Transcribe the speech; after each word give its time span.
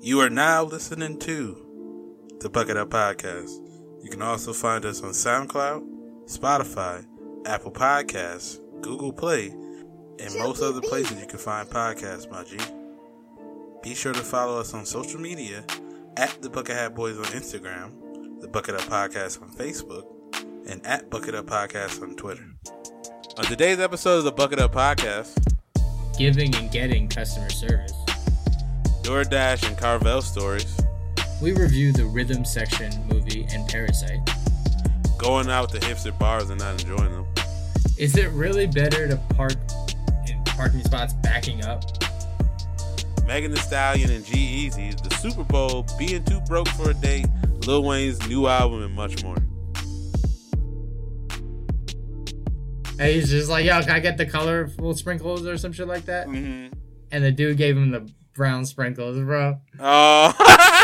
You 0.00 0.20
are 0.20 0.30
now 0.30 0.62
listening 0.62 1.18
to 1.20 2.36
the 2.40 2.48
Bucket 2.48 2.76
Up 2.76 2.90
Podcast. 2.90 3.50
You 4.02 4.10
can 4.10 4.22
also 4.22 4.52
find 4.52 4.84
us 4.84 5.02
on 5.02 5.10
SoundCloud, 5.10 5.84
Spotify, 6.26 7.04
Apple 7.44 7.72
Podcasts, 7.72 8.60
Google 8.82 9.12
Play, 9.12 9.48
and 9.48 10.38
most 10.38 10.62
other 10.62 10.80
places 10.80 11.20
you 11.20 11.26
can 11.26 11.38
find 11.38 11.68
podcasts, 11.68 12.30
my 12.30 12.44
G. 12.44 12.58
Be 13.82 13.94
sure 13.94 14.12
to 14.12 14.20
follow 14.20 14.60
us 14.60 14.74
on 14.74 14.86
social 14.86 15.20
media 15.20 15.64
at 16.16 16.40
the 16.40 16.50
Bucket 16.50 16.76
Hat 16.76 16.94
Boys 16.94 17.18
on 17.18 17.24
Instagram, 17.24 18.40
the 18.40 18.48
Bucket 18.48 18.74
Up 18.74 18.82
Podcast 18.82 19.42
on 19.42 19.50
Facebook, 19.50 20.04
and 20.68 20.84
at 20.86 21.10
Bucket 21.10 21.34
Up 21.34 21.46
Podcast 21.46 22.02
on 22.02 22.14
Twitter. 22.16 22.46
On 23.38 23.44
today's 23.44 23.80
episode 23.80 24.18
of 24.18 24.24
the 24.24 24.32
Bucket 24.32 24.60
Up 24.60 24.72
Podcast, 24.72 25.36
giving 26.16 26.54
and 26.54 26.70
getting 26.70 27.08
customer 27.08 27.50
service. 27.50 27.95
DoorDash 29.06 29.68
and 29.68 29.78
Carvel 29.78 30.20
stories, 30.20 30.80
We 31.40 31.52
review 31.52 31.92
the 31.92 32.04
Rhythm 32.06 32.44
Section 32.44 32.90
movie 33.06 33.46
and 33.52 33.68
Parasite. 33.68 34.18
going 35.16 35.48
out 35.48 35.68
to 35.70 35.78
hipster 35.78 36.18
bars 36.18 36.50
and 36.50 36.58
not 36.58 36.82
enjoying 36.82 37.12
them, 37.12 37.24
Is 37.96 38.16
it 38.16 38.32
really 38.32 38.66
better 38.66 39.06
to 39.06 39.16
park 39.36 39.54
in 40.26 40.42
parking 40.44 40.82
spots 40.82 41.12
backing 41.22 41.64
up? 41.64 41.84
Megan 43.28 43.52
Thee 43.52 43.60
Stallion 43.60 44.10
and 44.10 44.24
G-Eazy, 44.24 45.00
the 45.00 45.14
Super 45.14 45.44
Bowl, 45.44 45.86
being 45.96 46.24
too 46.24 46.40
broke 46.40 46.66
for 46.70 46.90
a 46.90 46.94
date, 46.94 47.26
Lil 47.64 47.84
Wayne's 47.84 48.26
new 48.26 48.48
album, 48.48 48.82
and 48.82 48.92
much 48.92 49.22
more. 49.22 49.36
And 52.98 53.12
he's 53.12 53.30
just 53.30 53.48
like, 53.48 53.64
yo, 53.64 53.80
can 53.82 53.90
I 53.90 54.00
get 54.00 54.16
the 54.16 54.26
colorful 54.26 54.94
sprinkles 54.94 55.46
or 55.46 55.56
some 55.58 55.70
shit 55.70 55.86
like 55.86 56.06
that? 56.06 56.26
Mm-hmm. 56.26 56.72
And 57.12 57.22
the 57.22 57.30
dude 57.30 57.56
gave 57.56 57.76
him 57.76 57.92
the 57.92 58.10
brown 58.36 58.64
sprinkles, 58.66 59.18
bro. 59.18 59.58
Oh. 59.80 60.32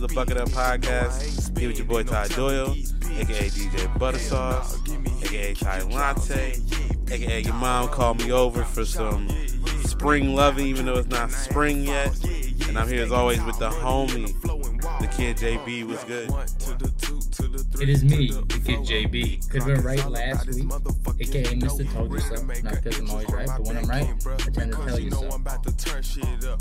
the 0.00 0.08
Bucket 0.14 0.38
Up 0.38 0.48
Podcast. 0.48 1.58
Here 1.58 1.68
with 1.68 1.76
your 1.76 1.86
boy 1.86 2.02
Ty 2.04 2.28
Doyle, 2.28 2.70
aka 2.70 3.48
DJ 3.50 3.98
Buttersauce, 3.98 4.78
aka 5.24 5.52
Ty 5.52 5.82
Latte, 5.82 6.54
aka 7.12 7.42
your 7.42 7.54
mom 7.54 7.88
called 7.88 8.18
me 8.18 8.32
over 8.32 8.64
for 8.64 8.86
some 8.86 9.28
spring 9.84 10.34
loving, 10.34 10.66
even 10.66 10.86
though 10.86 10.94
it's 10.94 11.08
not 11.08 11.30
spring 11.30 11.84
yet. 11.84 12.18
And 12.66 12.78
I'm 12.78 12.88
here 12.88 13.02
as 13.02 13.12
always 13.12 13.42
with 13.44 13.58
the 13.58 13.68
homie, 13.68 14.32
the 15.00 15.06
kid 15.08 15.36
JB. 15.36 15.86
Was 15.86 16.02
good? 16.04 16.30
It 17.80 17.88
is 17.88 18.04
me, 18.04 18.30
the 18.30 18.60
kid 18.62 18.80
JB. 18.80 19.48
Because 19.48 19.64
we're 19.64 19.80
right 19.80 20.04
last 20.06 20.48
week, 20.48 20.66
aka 21.20 21.54
Mr. 21.54 21.90
Told 21.94 22.12
You 22.12 22.20
So. 22.20 22.34
Not 22.34 22.82
because 22.82 22.98
I'm 22.98 23.10
always 23.10 23.28
right, 23.30 23.46
but 23.46 23.62
when 23.62 23.78
I'm 23.78 23.88
right, 23.88 24.06
I 24.26 24.50
tend 24.50 24.72
to 24.72 24.78
tell 24.84 24.98
you 24.98 25.10
so. 25.10 25.30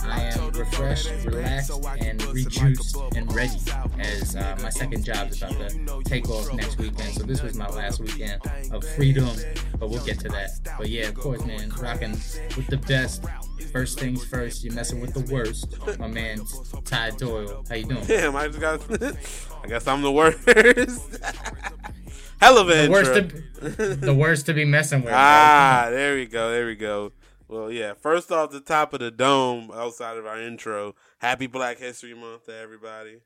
I 0.06 0.22
am 0.22 0.52
refreshed, 0.52 1.12
relaxed, 1.26 1.72
and 2.00 2.24
rejuiced 2.28 2.96
and 3.16 3.34
ready 3.36 3.60
as 4.00 4.38
uh, 4.38 4.58
my 4.62 4.70
second 4.70 5.04
job 5.04 5.30
is 5.32 5.42
about 5.42 5.58
to 5.58 6.02
take 6.06 6.30
off 6.30 6.54
next 6.54 6.78
weekend. 6.78 7.14
So 7.14 7.24
this 7.24 7.44
was 7.44 7.56
my 7.56 7.68
last 7.68 8.00
weekend 8.00 8.42
of 8.72 8.86
freedom, 8.96 9.30
but 9.78 9.90
we'll 9.90 10.06
get 10.06 10.20
to 10.20 10.30
that. 10.30 10.52
But 10.78 10.88
yeah, 10.88 11.10
of 11.10 11.16
course, 11.16 11.44
man, 11.44 11.70
rocking 11.82 12.12
with 12.12 12.68
the 12.68 12.78
best. 12.78 13.26
First 13.72 14.00
things 14.00 14.24
first, 14.26 14.64
you're 14.64 14.74
messing 14.74 15.00
with 15.00 15.14
the 15.14 15.32
worst. 15.34 15.78
My 16.00 16.08
man, 16.08 16.42
Ty 16.86 17.12
Doyle. 17.12 17.64
How 17.70 17.76
you 17.76 17.86
doing? 17.86 18.04
Damn, 18.06 18.36
I 18.36 18.48
just 18.48 18.60
got. 18.60 18.82
I 19.64 19.68
guess 19.68 19.88
I'm 19.88 20.02
the 20.02 20.12
worst. 20.12 20.40
Hell 22.42 22.58
of 22.58 22.70
an 22.70 22.86
The 22.86 22.92
worst, 22.92 23.14
to, 23.14 23.96
the 23.96 24.14
worst 24.16 24.46
to 24.46 24.54
be 24.54 24.64
messing 24.66 25.02
with. 25.04 25.14
Ah, 25.14 25.88
there 25.92 26.16
we 26.16 26.26
go. 26.26 26.52
There 26.52 26.66
we 26.66 26.76
go. 26.76 27.12
Well, 27.50 27.70
yeah. 27.72 27.94
First 27.94 28.32
off 28.32 28.52
the 28.52 28.62
top 28.62 28.94
of 28.94 29.02
the 29.02 29.12
dome, 29.12 29.72
outside 29.74 30.18
of 30.18 30.26
our 30.26 30.40
intro, 30.42 30.96
Happy 31.20 31.48
Black 31.48 31.80
History 31.80 32.14
Month 32.14 32.46
to 32.46 32.56
everybody. 32.56 33.20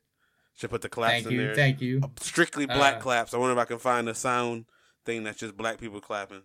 Should 0.56 0.70
put 0.70 0.82
the 0.82 0.88
claps 0.88 1.12
Thank 1.14 1.26
in 1.26 1.32
you, 1.32 1.42
there. 1.46 1.54
thank 1.54 1.80
you. 1.80 2.00
Strictly 2.20 2.66
black 2.66 2.96
Uh, 2.96 3.00
claps. 3.00 3.34
I 3.34 3.38
wonder 3.38 3.52
if 3.52 3.58
I 3.58 3.64
can 3.66 3.78
find 3.78 4.08
a 4.08 4.14
sound 4.14 4.66
thing 5.04 5.24
that's 5.24 5.38
just 5.38 5.56
black 5.56 5.78
people 5.78 6.00
clapping. 6.00 6.42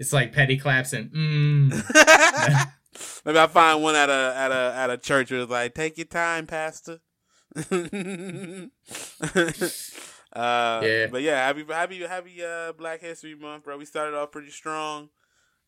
It's 0.00 0.12
like 0.12 0.32
petty 0.32 0.56
claps 0.56 0.92
and 0.94 1.12
mm. 1.12 2.66
Maybe 3.24 3.38
I 3.38 3.46
find 3.46 3.82
one 3.82 3.94
at 3.94 4.10
a 4.10 4.32
at 4.34 4.50
a 4.50 4.74
at 4.74 4.90
a 4.90 4.96
church 4.96 5.30
where 5.30 5.40
it's 5.40 5.50
like, 5.50 5.74
"Take 5.74 5.98
your 5.98 6.06
time, 6.06 6.46
Pastor." 6.46 7.00
uh, 7.56 7.70
Yeah. 10.32 11.06
But 11.06 11.22
yeah, 11.22 11.46
happy 11.46 11.64
happy 11.68 12.00
happy 12.00 12.42
uh, 12.42 12.72
Black 12.72 13.00
History 13.00 13.34
Month, 13.34 13.64
bro. 13.64 13.76
We 13.76 13.84
started 13.84 14.16
off 14.16 14.32
pretty 14.32 14.50
strong. 14.50 15.10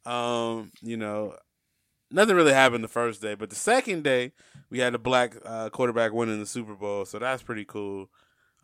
Um, 0.04 0.70
you 0.80 0.96
know, 0.96 1.36
nothing 2.10 2.34
really 2.34 2.54
happened 2.54 2.82
the 2.82 2.88
first 2.88 3.22
day, 3.22 3.34
but 3.34 3.50
the 3.50 3.56
second 3.56 4.02
day 4.02 4.32
we 4.70 4.78
had 4.78 4.94
a 4.94 4.98
black 4.98 5.36
uh, 5.44 5.68
quarterback 5.70 6.12
winning 6.12 6.40
the 6.40 6.46
Super 6.46 6.74
Bowl, 6.74 7.04
so 7.04 7.18
that's 7.18 7.42
pretty 7.42 7.64
cool. 7.64 8.08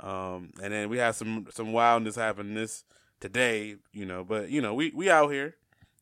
Um, 0.01 0.51
and 0.63 0.73
then 0.73 0.89
we 0.89 0.99
had 0.99 1.15
some 1.15 1.47
some 1.51 1.73
wildness 1.73 2.17
happen 2.17 2.55
this 2.55 2.85
today, 3.21 3.77
you 3.93 4.07
know. 4.07 4.25
But 4.25 4.51
you 4.51 4.61
know, 4.61 4.75
we 4.75 4.93
we 4.95 5.11
out 5.11 5.31
here. 5.33 5.57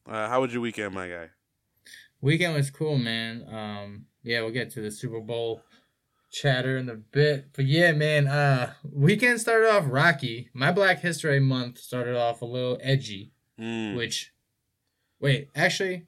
Uh, 0.08 0.28
how 0.28 0.40
was 0.42 0.52
your 0.52 0.62
weekend, 0.62 0.94
my 0.94 1.08
guy? 1.08 1.28
Weekend 2.20 2.54
was 2.54 2.70
cool, 2.70 2.96
man. 2.98 3.44
Um, 3.50 4.06
yeah, 4.22 4.40
we'll 4.40 4.50
get 4.52 4.70
to 4.72 4.80
the 4.80 4.90
Super 4.90 5.20
Bowl 5.20 5.62
chatter 6.30 6.76
in 6.78 6.88
a 6.88 6.94
bit, 6.94 7.48
but 7.54 7.66
yeah, 7.66 7.92
man. 7.92 8.26
Uh, 8.26 8.72
weekend 8.84 9.40
started 9.40 9.68
off 9.70 9.84
rocky. 9.88 10.48
My 10.54 10.72
Black 10.72 11.00
History 11.00 11.40
Month 11.40 11.78
started 11.78 12.16
off 12.16 12.42
a 12.42 12.46
little 12.46 12.78
edgy, 12.82 13.32
Mm. 13.60 13.96
which, 13.96 14.32
wait, 15.20 15.48
actually, 15.54 16.06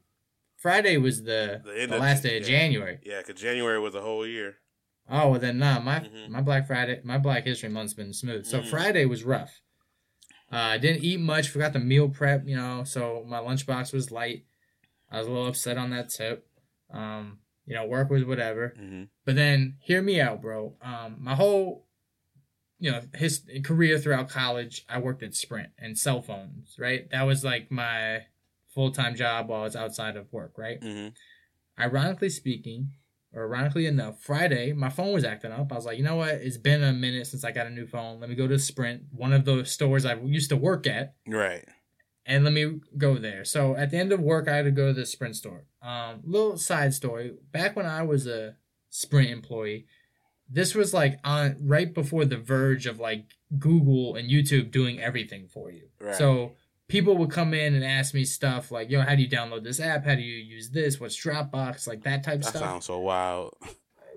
Friday 0.57 0.97
was 0.99 1.23
the, 1.23 1.63
The 1.65 1.71
the, 1.73 1.81
end 1.83 1.93
of- 1.95 2.01
last 2.01 2.23
day 2.23 2.37
of 2.39 2.43
yeah. 2.49 2.59
January. 2.59 2.99
Yeah, 3.05 3.21
because 3.27 3.41
January 3.41 3.79
was 3.81 3.95
a 3.95 4.01
whole 4.03 4.27
year. 4.27 4.57
Oh, 5.11 5.31
well 5.31 5.41
then, 5.41 5.59
nah. 5.59 5.79
My 5.81 6.01
Mhm. 6.01 6.29
my 6.29 6.43
Black 6.43 6.67
Friday, 6.67 7.01
my 7.05 7.17
Black 7.17 7.45
History 7.45 7.71
Month's 7.71 7.95
been 7.95 8.13
smooth. 8.13 8.45
So 8.45 8.61
Mhm. 8.61 8.69
Friday 8.69 9.05
was 9.07 9.25
rough. 9.25 9.63
Uh, 10.51 10.57
I 10.57 10.79
didn't 10.79 11.05
eat 11.05 11.21
much. 11.21 11.49
Forgot 11.49 11.73
the 11.75 11.79
meal 11.79 12.09
prep. 12.09 12.47
You 12.47 12.57
know, 12.57 12.85
so 12.85 13.25
my 13.27 13.39
lunchbox 13.39 13.93
was 13.93 14.11
light. 14.11 14.45
I 15.11 15.19
was 15.19 15.27
a 15.27 15.31
little 15.31 15.49
upset 15.49 15.79
on 15.79 15.91
that 15.91 16.11
tip. 16.11 16.47
Um, 16.91 17.39
you 17.67 17.75
know, 17.75 17.87
work 17.87 18.11
was 18.11 18.25
whatever. 18.25 18.75
hmm 18.77 19.05
But 19.25 19.37
then, 19.37 19.77
hear 19.81 20.01
me 20.01 20.21
out, 20.21 20.41
bro. 20.41 20.75
Um, 20.81 21.17
my 21.21 21.35
whole, 21.35 21.87
you 22.79 22.91
know, 22.91 23.03
his 23.15 23.43
career 23.63 23.99
throughout 23.99 24.31
college, 24.31 24.85
I 24.89 24.99
worked 25.01 25.23
at 25.23 25.35
Sprint 25.35 25.69
and 25.79 25.99
cell 25.99 26.23
phones. 26.23 26.77
Right, 26.79 27.11
that 27.11 27.23
was 27.25 27.45
like 27.45 27.71
my 27.71 28.27
full 28.69 28.91
time 28.91 29.17
job 29.17 29.49
while 29.49 29.61
I 29.61 29.65
was 29.65 29.77
outside 29.77 30.17
of 30.17 30.33
work. 30.33 30.57
Right 30.57 30.83
hmm 30.83 31.09
ironically 31.79 32.29
speaking, 32.31 32.91
or 33.39 33.47
ironically 33.55 33.87
enough, 33.87 34.21
Friday 34.21 34.73
my 34.73 34.89
phone 34.89 35.13
was 35.13 35.25
acting 35.25 35.53
up. 35.53 35.71
I 35.73 35.75
was 35.77 35.87
like, 35.87 35.99
you 35.99 36.05
know 36.05 36.17
what? 36.17 36.31
It's 36.35 36.57
been 36.59 36.83
a 36.83 36.93
minute 36.93 37.27
since 37.27 37.45
I 37.45 37.53
got 37.53 37.67
a 37.67 37.71
new 37.71 37.87
phone. 37.87 38.21
Let 38.21 38.29
me 38.29 38.35
go 38.37 38.49
to 38.49 38.59
Sprint, 38.59 39.03
one 39.13 39.33
of 39.33 39.45
those 39.45 39.71
stores 39.71 40.05
I 40.05 40.15
used 40.17 40.51
to 40.51 40.57
work 40.57 40.87
at, 40.87 41.15
Right. 41.27 41.65
and 42.27 42.45
let 42.45 42.53
me 42.53 42.81
go 42.97 43.17
there. 43.17 43.45
So 43.45 43.77
at 43.77 43.91
the 43.91 43.99
end 43.99 44.13
of 44.13 44.21
work, 44.21 44.49
I 44.49 44.57
had 44.57 44.65
to 44.65 44.71
go 44.71 44.89
to 44.89 44.93
the 44.93 45.07
Sprint 45.07 45.37
store. 45.37 45.65
Um, 45.83 46.21
little 46.25 46.57
side 46.59 46.93
story: 46.95 47.35
back 47.53 47.77
when 47.77 47.87
I 47.87 48.03
was 48.03 48.27
a 48.27 48.57
Sprint 48.91 49.31
employee, 49.31 49.87
this 50.51 50.75
was 50.75 50.93
like 50.95 51.19
on 51.25 51.57
right 51.61 51.93
before 51.95 52.25
the 52.25 52.37
verge 52.39 52.87
of 52.87 52.99
like 52.99 53.27
Google 53.59 54.17
and 54.17 54.29
YouTube 54.31 54.71
doing 54.71 54.99
everything 55.01 55.47
for 55.49 55.71
you. 55.71 55.89
Right. 56.01 56.15
So 56.15 56.53
people 56.89 57.17
would 57.19 57.31
come 57.31 57.55
in 57.55 57.75
and 57.75 57.85
ask 57.85 58.15
me 58.15 58.25
stuff 58.25 58.71
like, 58.71 58.91
"Yo, 58.91 59.01
how 59.03 59.15
do 59.15 59.23
you 59.23 59.29
download 59.29 59.63
this 59.63 59.79
app? 59.81 60.05
How 60.05 60.15
do 60.15 60.23
you 60.23 60.43
use 60.43 60.71
this? 60.71 60.99
What's 60.99 61.23
Dropbox? 61.23 61.87
Like 61.87 62.03
that 62.05 62.25
type 62.25 62.41
That 62.41 62.49
stuff." 62.49 62.63
That 62.63 62.69
sounds 62.69 62.85
so 62.87 62.99
wild. 62.99 63.55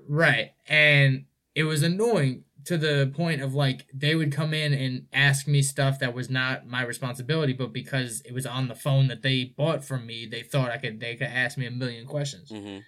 Right. 0.07 0.51
And 0.67 1.25
it 1.53 1.63
was 1.63 1.83
annoying 1.83 2.43
to 2.65 2.77
the 2.77 3.11
point 3.15 3.41
of 3.41 3.53
like 3.53 3.87
they 3.93 4.15
would 4.15 4.31
come 4.31 4.53
in 4.53 4.73
and 4.73 5.07
ask 5.13 5.47
me 5.47 5.61
stuff 5.61 5.99
that 5.99 6.13
was 6.13 6.29
not 6.29 6.67
my 6.67 6.83
responsibility, 6.83 7.53
but 7.53 7.71
because 7.71 8.21
it 8.21 8.33
was 8.33 8.45
on 8.45 8.67
the 8.67 8.75
phone 8.75 9.07
that 9.07 9.21
they 9.21 9.45
bought 9.45 9.83
from 9.83 10.05
me, 10.05 10.25
they 10.25 10.41
thought 10.41 10.71
I 10.71 10.77
could 10.77 10.99
they 10.99 11.15
could 11.15 11.27
ask 11.27 11.57
me 11.57 11.65
a 11.65 11.71
million 11.71 12.05
questions. 12.05 12.49
hmm 12.49 12.79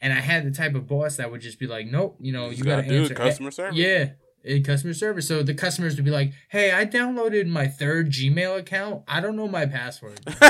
And 0.00 0.12
I 0.12 0.20
had 0.20 0.44
the 0.46 0.50
type 0.50 0.74
of 0.74 0.86
boss 0.86 1.16
that 1.16 1.30
would 1.30 1.40
just 1.40 1.58
be 1.58 1.66
like, 1.66 1.86
nope, 1.86 2.16
you 2.20 2.32
know, 2.32 2.50
you, 2.50 2.56
You 2.56 2.64
gotta, 2.64 2.82
gotta 2.82 2.94
do 2.94 3.02
answer 3.02 3.14
customer 3.14 3.50
service. 3.50 3.78
Yeah, 3.78 4.10
in 4.46 4.62
customer 4.62 4.94
service. 4.94 5.28
So 5.28 5.42
the 5.42 5.54
customers 5.54 5.96
would 5.96 6.04
be 6.04 6.10
like, 6.10 6.32
hey, 6.48 6.72
I 6.72 6.86
downloaded 6.86 7.48
my 7.48 7.66
third 7.66 8.10
Gmail 8.10 8.58
account. 8.58 9.02
I 9.08 9.20
don't 9.20 9.36
know 9.36 9.48
my 9.48 9.66
password. 9.66 10.20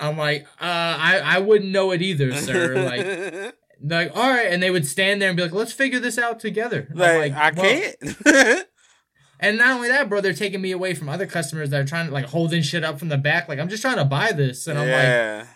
I'm 0.00 0.16
like, 0.16 0.46
uh, 0.60 0.96
I, 1.00 1.20
I 1.24 1.38
wouldn't 1.38 1.70
know 1.70 1.90
it 1.90 2.02
either, 2.02 2.32
sir. 2.34 2.76
Like, 2.84 3.54
like, 3.82 4.16
all 4.16 4.30
right. 4.30 4.46
And 4.52 4.62
they 4.62 4.70
would 4.70 4.86
stand 4.86 5.20
there 5.20 5.28
and 5.28 5.36
be 5.36 5.42
like, 5.42 5.52
let's 5.52 5.72
figure 5.72 5.98
this 5.98 6.18
out 6.18 6.38
together. 6.38 6.86
I'm 6.90 6.98
like, 6.98 7.34
I 7.34 7.50
can't. 7.50 7.96
and 9.40 9.58
not 9.58 9.70
only 9.70 9.88
that, 9.88 10.08
bro, 10.08 10.20
they're 10.20 10.32
taking 10.32 10.60
me 10.60 10.70
away 10.70 10.94
from 10.94 11.08
other 11.08 11.26
customers 11.26 11.70
that 11.70 11.80
are 11.80 11.86
trying 11.86 12.06
to 12.06 12.12
like 12.12 12.26
holding 12.26 12.62
shit 12.62 12.84
up 12.84 12.98
from 12.98 13.08
the 13.08 13.18
back. 13.18 13.48
Like, 13.48 13.58
I'm 13.58 13.68
just 13.68 13.82
trying 13.82 13.96
to 13.96 14.04
buy 14.04 14.32
this. 14.32 14.66
And 14.66 14.78
I'm 14.78 14.86
like, 14.86 15.02
yeah. 15.02 15.46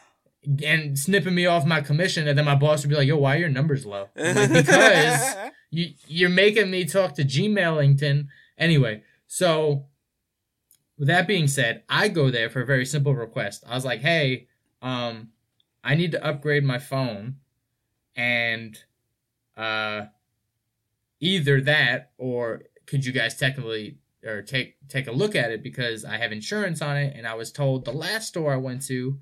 And 0.65 0.99
snipping 0.99 1.35
me 1.35 1.47
off 1.47 1.67
my 1.67 1.81
commission. 1.81 2.27
And 2.27 2.37
then 2.37 2.45
my 2.45 2.55
boss 2.55 2.83
would 2.83 2.91
be 2.91 2.97
like, 2.97 3.09
yo, 3.09 3.17
why 3.19 3.37
are 3.37 3.41
your 3.41 3.49
numbers 3.49 3.85
low? 3.85 4.09
Like, 4.17 4.53
because 4.53 5.37
you, 5.71 5.93
you're 6.07 6.31
making 6.31 6.71
me 6.71 6.85
talk 6.85 7.15
to 7.15 7.25
Gmailington. 7.25 8.29
Anyway, 8.57 9.03
so 9.27 9.87
with 10.99 11.09
that 11.09 11.27
being 11.27 11.47
said, 11.49 11.83
I 11.89 12.09
go 12.09 12.31
there 12.31 12.51
for 12.51 12.63
a 12.63 12.67
very 12.67 12.87
simple 12.87 13.15
request. 13.15 13.65
I 13.69 13.75
was 13.75 13.85
like, 13.85 14.01
hey, 14.01 14.49
um, 14.83 15.31
I 15.83 15.95
need 15.95 16.13
to 16.13 16.25
upgrade 16.25 16.65
my 16.65 16.79
phone 16.79 17.37
and 18.17 18.77
uh 19.57 20.07
either 21.21 21.61
that 21.61 22.11
or 22.19 22.63
could 22.87 23.05
you 23.05 23.13
guys 23.13 23.37
technically 23.37 23.99
or 24.25 24.43
take 24.43 24.77
take 24.89 25.07
a 25.07 25.13
look 25.13 25.35
at 25.35 25.51
it 25.51 25.63
because 25.63 26.05
I 26.05 26.19
have 26.19 26.33
insurance 26.33 26.83
on 26.83 26.97
it 26.97 27.15
and 27.17 27.27
I 27.27 27.35
was 27.35 27.53
told 27.53 27.85
the 27.85 27.93
last 27.93 28.29
store 28.29 28.53
I 28.53 28.57
went 28.57 28.85
to 28.87 29.19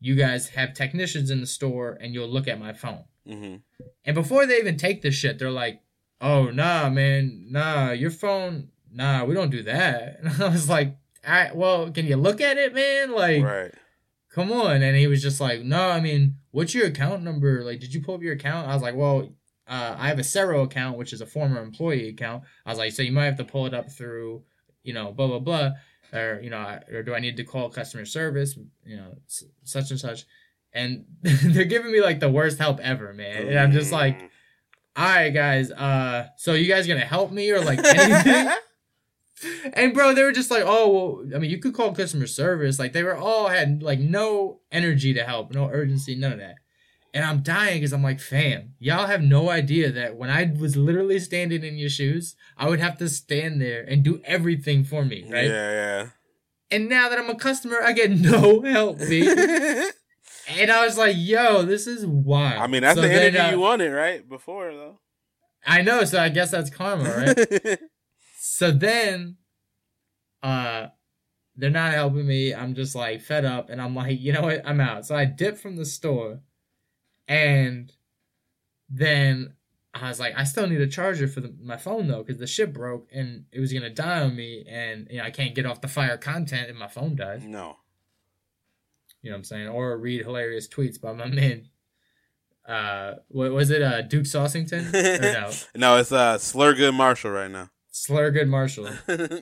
you 0.00 0.14
guys 0.14 0.48
have 0.50 0.74
technicians 0.74 1.30
in 1.30 1.40
the 1.40 1.46
store 1.46 1.96
and 2.00 2.14
you'll 2.14 2.28
look 2.28 2.46
at 2.48 2.60
my 2.60 2.72
phone. 2.72 3.04
hmm 3.26 3.56
And 4.04 4.14
before 4.14 4.46
they 4.46 4.58
even 4.58 4.76
take 4.76 5.02
this 5.02 5.14
shit, 5.14 5.38
they're 5.38 5.50
like, 5.50 5.80
"Oh 6.20 6.50
nah, 6.50 6.88
man, 6.90 7.46
nah, 7.50 7.90
your 7.90 8.10
phone, 8.10 8.68
nah, 8.92 9.24
we 9.24 9.34
don't 9.34 9.50
do 9.50 9.62
that." 9.64 10.18
And 10.22 10.42
I 10.42 10.48
was 10.48 10.68
like, 10.68 10.96
"All 11.26 11.32
right, 11.32 11.54
well, 11.56 11.90
can 11.90 12.06
you 12.06 12.16
look 12.16 12.40
at 12.40 12.56
it, 12.58 12.74
man? 12.74 13.12
Like, 13.12 13.42
Right. 13.44 13.74
come 14.30 14.52
on." 14.52 14.82
And 14.82 14.96
he 14.96 15.06
was 15.06 15.22
just 15.22 15.40
like, 15.40 15.62
"No, 15.62 15.90
I 15.90 16.00
mean, 16.00 16.36
what's 16.50 16.74
your 16.74 16.86
account 16.86 17.22
number? 17.22 17.62
Like, 17.64 17.80
did 17.80 17.92
you 17.94 18.00
pull 18.02 18.14
up 18.14 18.22
your 18.22 18.34
account?" 18.34 18.68
I 18.68 18.74
was 18.74 18.82
like, 18.82 18.94
"Well, 18.96 19.34
uh, 19.66 19.94
I 19.98 20.08
have 20.08 20.18
a 20.18 20.24
SERO 20.24 20.62
account, 20.64 20.96
which 20.98 21.12
is 21.12 21.20
a 21.20 21.26
former 21.26 21.60
employee 21.60 22.08
account." 22.08 22.44
I 22.64 22.70
was 22.70 22.78
like, 22.78 22.92
"So 22.92 23.02
you 23.02 23.12
might 23.12 23.26
have 23.26 23.36
to 23.38 23.44
pull 23.44 23.66
it 23.66 23.74
up 23.74 23.90
through, 23.90 24.42
you 24.82 24.92
know, 24.94 25.12
blah 25.12 25.26
blah 25.26 25.40
blah." 25.40 25.70
Or 26.12 26.40
you 26.42 26.50
know, 26.50 26.78
or 26.92 27.02
do 27.02 27.14
I 27.14 27.20
need 27.20 27.36
to 27.36 27.44
call 27.44 27.68
customer 27.70 28.04
service? 28.04 28.56
You 28.84 28.96
know, 28.96 29.14
such 29.64 29.90
and 29.90 30.00
such, 30.00 30.24
and 30.72 31.04
they're 31.22 31.64
giving 31.64 31.92
me 31.92 32.00
like 32.00 32.20
the 32.20 32.30
worst 32.30 32.58
help 32.58 32.80
ever, 32.80 33.12
man. 33.12 33.48
And 33.48 33.58
I'm 33.58 33.72
just 33.72 33.92
like, 33.92 34.18
Mm. 34.20 34.28
all 34.96 35.04
right 35.04 35.30
guys 35.30 35.70
uh 35.70 36.26
so 36.36 36.54
you 36.54 36.66
guys 36.66 36.86
gonna 36.88 37.00
help 37.00 37.30
me 37.30 37.50
or 37.52 37.60
like 37.60 37.78
anything 37.84 38.52
and 39.74 39.94
bro 39.94 40.12
they 40.12 40.24
were 40.24 40.32
just 40.32 40.50
like 40.50 40.64
oh 40.66 40.88
well 40.88 41.36
i 41.36 41.38
mean 41.38 41.50
you 41.50 41.58
could 41.58 41.72
call 41.72 41.94
customer 41.94 42.26
service 42.26 42.78
like 42.80 42.92
they 42.92 43.04
were 43.04 43.16
all 43.16 43.46
had 43.46 43.80
like 43.80 44.00
no 44.00 44.58
energy 44.72 45.14
to 45.14 45.22
help 45.22 45.52
no 45.54 45.68
urgency 45.70 46.16
none 46.16 46.32
of 46.32 46.38
that 46.40 46.56
and 47.14 47.24
i'm 47.24 47.42
dying 47.42 47.76
because 47.78 47.92
i'm 47.92 48.02
like 48.02 48.20
fam 48.20 48.74
y'all 48.78 49.06
have 49.06 49.22
no 49.22 49.50
idea 49.50 49.90
that 49.90 50.16
when 50.16 50.30
i 50.30 50.50
was 50.58 50.76
literally 50.76 51.18
standing 51.18 51.64
in 51.64 51.76
your 51.76 51.88
shoes 51.88 52.36
i 52.56 52.68
would 52.68 52.80
have 52.80 52.96
to 52.98 53.08
stand 53.08 53.60
there 53.60 53.82
and 53.82 54.02
do 54.02 54.20
everything 54.24 54.84
for 54.84 55.04
me 55.04 55.22
right 55.30 55.46
Yeah, 55.48 55.70
yeah. 55.72 56.08
and 56.70 56.88
now 56.88 57.08
that 57.08 57.18
i'm 57.18 57.30
a 57.30 57.34
customer 57.34 57.78
i 57.82 57.92
get 57.92 58.10
no 58.30 58.60
help 58.62 58.98
B. 58.98 59.26
and 59.28 60.70
i 60.70 60.84
was 60.84 60.96
like 60.98 61.16
yo 61.18 61.62
this 61.62 61.86
is 61.86 62.06
wild 62.06 62.60
I 62.60 62.66
mean, 62.66 62.82
that's 62.82 62.96
So 62.96 63.02
the 63.02 63.12
energy 63.12 63.38
uh, 63.38 63.50
you 63.52 63.60
wanted, 63.60 63.90
right? 63.92 64.26
Before 64.28 64.72
though. 64.72 65.00
i 65.66 65.82
know 65.82 66.04
so 66.04 66.20
i 66.20 66.28
guess 66.28 66.50
that's 66.50 66.70
karma 66.70 67.04
right 67.04 67.78
So 68.40 68.70
then, 68.72 69.36
uh, 70.42 70.86
they're 71.56 71.70
not 71.70 71.92
helping 71.92 72.26
me. 72.26 72.54
I'm 72.54 72.74
just 72.74 72.94
like 72.94 73.20
fed 73.20 73.44
up, 73.44 73.68
and 73.68 73.80
I'm 73.80 73.94
like, 73.94 74.18
you 74.20 74.32
know 74.32 74.42
what? 74.42 74.62
I'm 74.66 74.80
out. 74.80 75.06
So 75.06 75.14
I 75.14 75.26
dip 75.26 75.58
from 75.58 75.76
the 75.76 75.84
store, 75.84 76.40
and 77.28 77.92
then 78.88 79.54
I 79.94 80.08
was 80.08 80.18
like, 80.18 80.34
I 80.36 80.44
still 80.44 80.66
need 80.66 80.80
a 80.80 80.86
charger 80.86 81.28
for 81.28 81.40
the, 81.40 81.54
my 81.62 81.76
phone 81.76 82.08
though, 82.08 82.22
because 82.22 82.38
the 82.38 82.46
shit 82.46 82.72
broke 82.72 83.08
and 83.12 83.44
it 83.52 83.60
was 83.60 83.72
gonna 83.72 83.90
die 83.90 84.22
on 84.22 84.34
me, 84.34 84.64
and 84.68 85.06
you 85.10 85.18
know 85.18 85.24
I 85.24 85.30
can't 85.30 85.54
get 85.54 85.66
off 85.66 85.80
the 85.80 85.88
fire 85.88 86.16
content 86.16 86.70
if 86.70 86.76
my 86.76 86.88
phone 86.88 87.14
dies. 87.16 87.44
no. 87.44 87.76
You 89.20 89.30
know 89.30 89.34
what 89.34 89.38
I'm 89.38 89.44
saying? 89.44 89.68
Or 89.68 89.98
read 89.98 90.22
hilarious 90.24 90.68
tweets 90.68 91.00
by 91.00 91.12
my 91.12 91.26
man. 91.40 91.68
Uh, 92.66 93.14
what 93.28 93.50
was 93.50 93.70
it? 93.70 93.82
Uh, 93.82 94.02
Duke 94.02 94.24
Saucington? 94.24 94.94
or 94.94 95.32
no, 95.32 95.50
no, 95.74 95.96
it's 95.98 96.12
uh 96.12 96.36
Slurgood 96.38 96.94
Marshall 96.94 97.32
right 97.32 97.50
now. 97.50 97.70
Slurgood 97.92 98.46
Marshall. 98.48 98.90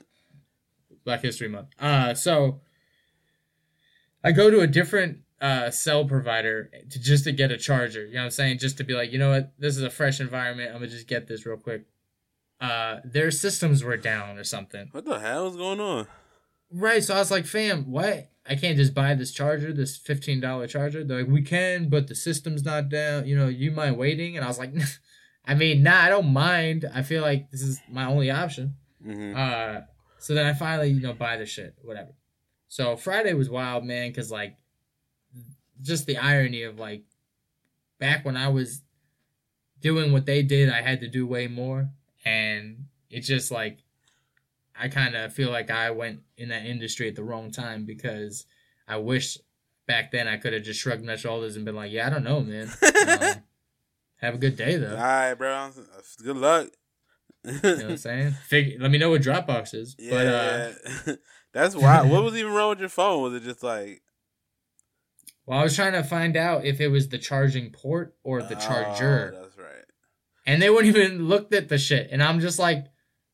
Black 1.05 1.21
History 1.21 1.47
Month. 1.47 1.69
Uh, 1.79 2.13
so 2.15 2.61
I 4.23 4.31
go 4.31 4.49
to 4.49 4.61
a 4.61 4.67
different 4.67 5.19
uh 5.39 5.69
cell 5.69 6.05
provider 6.05 6.71
to 6.89 6.99
just 6.99 7.23
to 7.25 7.31
get 7.31 7.51
a 7.51 7.57
charger. 7.57 8.05
You 8.05 8.13
know 8.15 8.19
what 8.21 8.25
I'm 8.25 8.31
saying? 8.31 8.57
Just 8.59 8.77
to 8.77 8.83
be 8.83 8.93
like, 8.93 9.11
you 9.11 9.19
know 9.19 9.29
what, 9.29 9.53
this 9.59 9.77
is 9.77 9.83
a 9.83 9.89
fresh 9.89 10.19
environment. 10.19 10.69
I'm 10.69 10.77
gonna 10.77 10.87
just 10.87 11.07
get 11.07 11.27
this 11.27 11.45
real 11.45 11.57
quick. 11.57 11.85
Uh, 12.59 12.97
their 13.05 13.29
systems 13.29 13.83
were 13.83 13.97
down 13.97 14.37
or 14.37 14.43
something. 14.43 14.89
what 14.91 15.05
the 15.05 15.19
hell 15.19 15.47
is 15.47 15.55
going 15.55 15.79
on? 15.79 16.07
Right. 16.71 17.03
So 17.03 17.13
I 17.15 17.19
was 17.19 17.29
like, 17.31 17.45
fam, 17.45 17.91
what? 17.91 18.29
I 18.49 18.55
can't 18.55 18.77
just 18.77 18.93
buy 18.93 19.13
this 19.13 19.31
charger, 19.31 19.71
this 19.73 19.95
fifteen 19.95 20.39
dollar 20.39 20.67
charger. 20.67 21.03
They're 21.03 21.19
like, 21.23 21.31
we 21.31 21.41
can, 21.41 21.89
but 21.89 22.07
the 22.07 22.15
system's 22.15 22.63
not 22.65 22.89
down. 22.89 23.27
You 23.27 23.37
know, 23.37 23.47
you 23.47 23.71
mind 23.71 23.97
waiting? 23.97 24.35
And 24.35 24.43
I 24.43 24.47
was 24.47 24.57
like, 24.57 24.73
I 25.45 25.53
mean, 25.53 25.83
nah, 25.83 26.01
I 26.01 26.09
don't 26.09 26.33
mind. 26.33 26.85
I 26.93 27.03
feel 27.03 27.21
like 27.21 27.51
this 27.51 27.61
is 27.61 27.79
my 27.89 28.05
only 28.05 28.31
option. 28.31 28.75
hmm 29.03 29.33
Uh, 29.35 29.81
so 30.17 30.33
then 30.33 30.45
I 30.45 30.53
finally, 30.53 30.89
you 30.89 30.99
know, 31.01 31.13
buy 31.13 31.37
the 31.37 31.45
shit, 31.45 31.75
whatever. 31.83 32.15
So 32.69 32.95
Friday 32.97 33.33
was 33.33 33.49
wild, 33.49 33.85
man, 33.85 34.09
because 34.09 34.31
like, 34.31 34.57
just 35.81 36.05
the 36.05 36.17
irony 36.17 36.63
of 36.63 36.79
like, 36.79 37.03
back 37.99 38.25
when 38.25 38.37
I 38.37 38.47
was 38.49 38.81
doing 39.81 40.11
what 40.11 40.25
they 40.25 40.43
did, 40.43 40.69
I 40.69 40.81
had 40.81 41.01
to 41.01 41.07
do 41.07 41.25
way 41.27 41.47
more, 41.47 41.89
and 42.25 42.85
it's 43.09 43.27
just 43.27 43.51
like, 43.51 43.79
I 44.79 44.87
kind 44.89 45.15
of 45.15 45.33
feel 45.33 45.49
like 45.49 45.71
I 45.71 45.89
went 45.91 46.21
in 46.37 46.49
that 46.49 46.65
industry 46.65 47.07
at 47.07 47.15
the 47.15 47.23
wrong 47.23 47.51
time 47.51 47.85
because 47.85 48.45
I 48.87 48.97
wish 48.97 49.37
back 49.87 50.11
then 50.11 50.27
I 50.27 50.37
could 50.37 50.53
have 50.53 50.63
just 50.63 50.79
shrugged 50.79 51.03
my 51.03 51.15
shoulders 51.15 51.55
and 51.55 51.65
been 51.65 51.75
like, 51.75 51.91
yeah, 51.91 52.05
I 52.07 52.09
don't 52.09 52.23
know, 52.23 52.41
man. 52.41 52.69
Um, 54.19 54.25
have 54.25 54.33
a 54.33 54.37
good 54.39 54.55
day 54.57 54.77
though. 54.77 54.95
All 54.95 55.01
right, 55.03 55.33
bro. 55.35 55.69
Good 56.23 56.37
luck. 56.37 56.69
You 57.45 57.51
know 57.53 57.59
what 57.61 57.81
I'm 57.83 57.97
saying? 57.97 58.31
Fig- 58.47 58.81
let 58.81 58.89
me 58.89 58.97
know 58.97 59.11
what 59.11 59.21
Dropbox 59.21 59.75
is. 59.75 59.95
yeah, 59.99 60.09
But 60.11 60.27
uh, 61.07 61.15
that's 61.53 61.75
wild. 61.75 62.09
what 62.09 62.23
was 62.23 62.35
even 62.35 62.51
wrong 62.51 62.69
with 62.71 62.79
your 62.79 62.89
phone? 62.89 63.21
Was 63.21 63.35
it 63.35 63.43
just 63.43 63.61
like 63.61 64.01
Well, 65.47 65.57
I 65.59 65.63
was 65.63 65.75
trying 65.75 65.93
to 65.93 66.03
find 66.03 66.35
out 66.37 66.65
if 66.65 66.79
it 66.81 66.89
was 66.89 67.07
the 67.07 67.17
charging 67.17 67.71
port 67.71 68.13
or 68.23 68.43
the 68.43 68.55
charger, 68.55 69.33
Oh, 69.33 69.41
that's 69.41 69.57
right. 69.57 69.85
and 70.45 70.61
they 70.61 70.69
wouldn't 70.69 70.95
even 70.95 71.27
looked 71.27 71.53
at 71.53 71.69
the 71.69 71.77
shit. 71.77 72.09
And 72.11 72.21
I'm 72.21 72.41
just 72.41 72.59
like, 72.59 72.87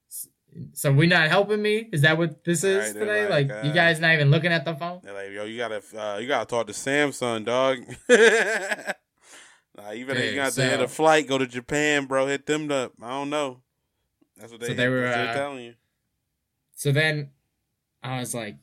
"S- 0.09 0.27
so 0.73 0.93
we 0.93 1.07
not 1.07 1.27
helping 1.29 1.59
me? 1.61 1.89
Is 1.91 2.01
that 2.01 2.19
what 2.19 2.43
this 2.43 2.63
is 2.63 2.77
Right, 2.77 2.93
today? 2.93 3.27
like, 3.27 3.49
Like, 3.49 3.65
you 3.65 3.71
uh, 3.71 3.73
guys 3.73 3.99
not 3.99 4.13
even 4.13 4.29
looking 4.29 4.51
at 4.53 4.63
the 4.63 4.75
phone? 4.75 5.01
They're 5.03 5.13
like, 5.13 5.31
yo, 5.31 5.45
you 5.45 5.57
gotta, 5.57 5.81
uh, 5.99 6.17
you 6.19 6.27
gotta 6.27 6.45
talk 6.45 6.67
to 6.67 6.73
Samsung, 6.73 7.45
dog. 7.45 7.79
nah, 9.75 9.91
even 9.93 10.15
better, 10.15 10.23
you 10.29 10.35
got 10.35 10.53
to 10.53 10.61
hit 10.63 10.81
a 10.81 10.87
flight, 10.87 11.27
go 11.27 11.39
to 11.39 11.47
Japan, 11.47 12.05
bro. 12.05 12.27
Hit 12.27 12.45
them 12.45 12.71
up. 12.71 12.93
I 13.01 13.09
don't 13.09 13.31
know. 13.31 13.61
That's 14.37 14.51
what 14.51 14.61
they, 14.61 14.67
So 14.67 14.73
they 14.75 14.87
were, 14.87 15.01
that's 15.01 15.17
what 15.17 15.23
they're 15.23 15.33
uh, 15.33 15.37
telling 15.49 15.63
you. 15.65 15.73
So 16.75 16.91
then 16.91 17.31
I 18.03 18.19
was 18.19 18.35
like, 18.35 18.57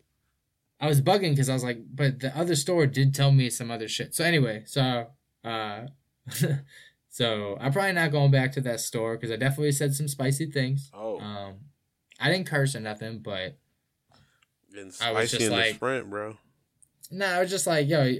I 0.80 0.86
was 0.88 1.00
bugging 1.02 1.30
because 1.32 1.48
I 1.50 1.52
was 1.54 1.62
like, 1.64 1.78
but 1.94 2.20
the 2.20 2.36
other 2.36 2.56
store 2.56 2.86
did 2.86 3.14
tell 3.14 3.30
me 3.32 3.50
some 3.50 3.70
other 3.70 3.86
shit. 3.88 4.14
So 4.14 4.24
anyway, 4.24 4.62
so 4.66 5.08
uh, 5.44 5.80
so 7.10 7.56
I'm 7.60 7.72
probably 7.72 7.92
not 7.92 8.12
going 8.12 8.30
back 8.30 8.52
to 8.52 8.60
that 8.62 8.80
store 8.80 9.16
because 9.16 9.30
I 9.30 9.36
definitely 9.36 9.72
said 9.72 9.94
some 9.94 10.08
spicy 10.08 10.46
things. 10.46 10.90
Oh, 10.94 11.18
Um, 11.20 11.54
I 12.18 12.30
didn't 12.30 12.46
curse 12.46 12.74
or 12.74 12.80
nothing, 12.80 13.18
but 13.18 13.58
getting 14.72 14.92
I 15.02 15.12
was 15.12 15.30
just 15.30 15.50
like- 15.50 15.74
sprint, 15.74 16.08
bro. 16.08 16.36
No, 17.10 17.26
I 17.26 17.40
was 17.40 17.50
just 17.50 17.66
like, 17.66 17.88
yo. 17.88 18.14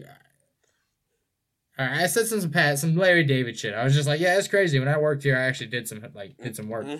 All 1.78 1.86
right, 1.86 2.00
I 2.02 2.06
said 2.08 2.26
some 2.26 2.40
some 2.42 2.50
Pat, 2.50 2.78
some 2.78 2.94
Larry 2.96 3.24
David 3.24 3.58
shit. 3.58 3.72
I 3.72 3.84
was 3.84 3.94
just 3.94 4.06
like, 4.08 4.20
yeah, 4.20 4.36
it's 4.36 4.48
crazy. 4.48 4.78
When 4.78 4.88
I 4.88 4.98
worked 4.98 5.22
here, 5.22 5.36
I 5.36 5.42
actually 5.42 5.68
did 5.68 5.88
some 5.88 6.04
like 6.14 6.36
did 6.36 6.54
some 6.56 6.68
work. 6.68 6.86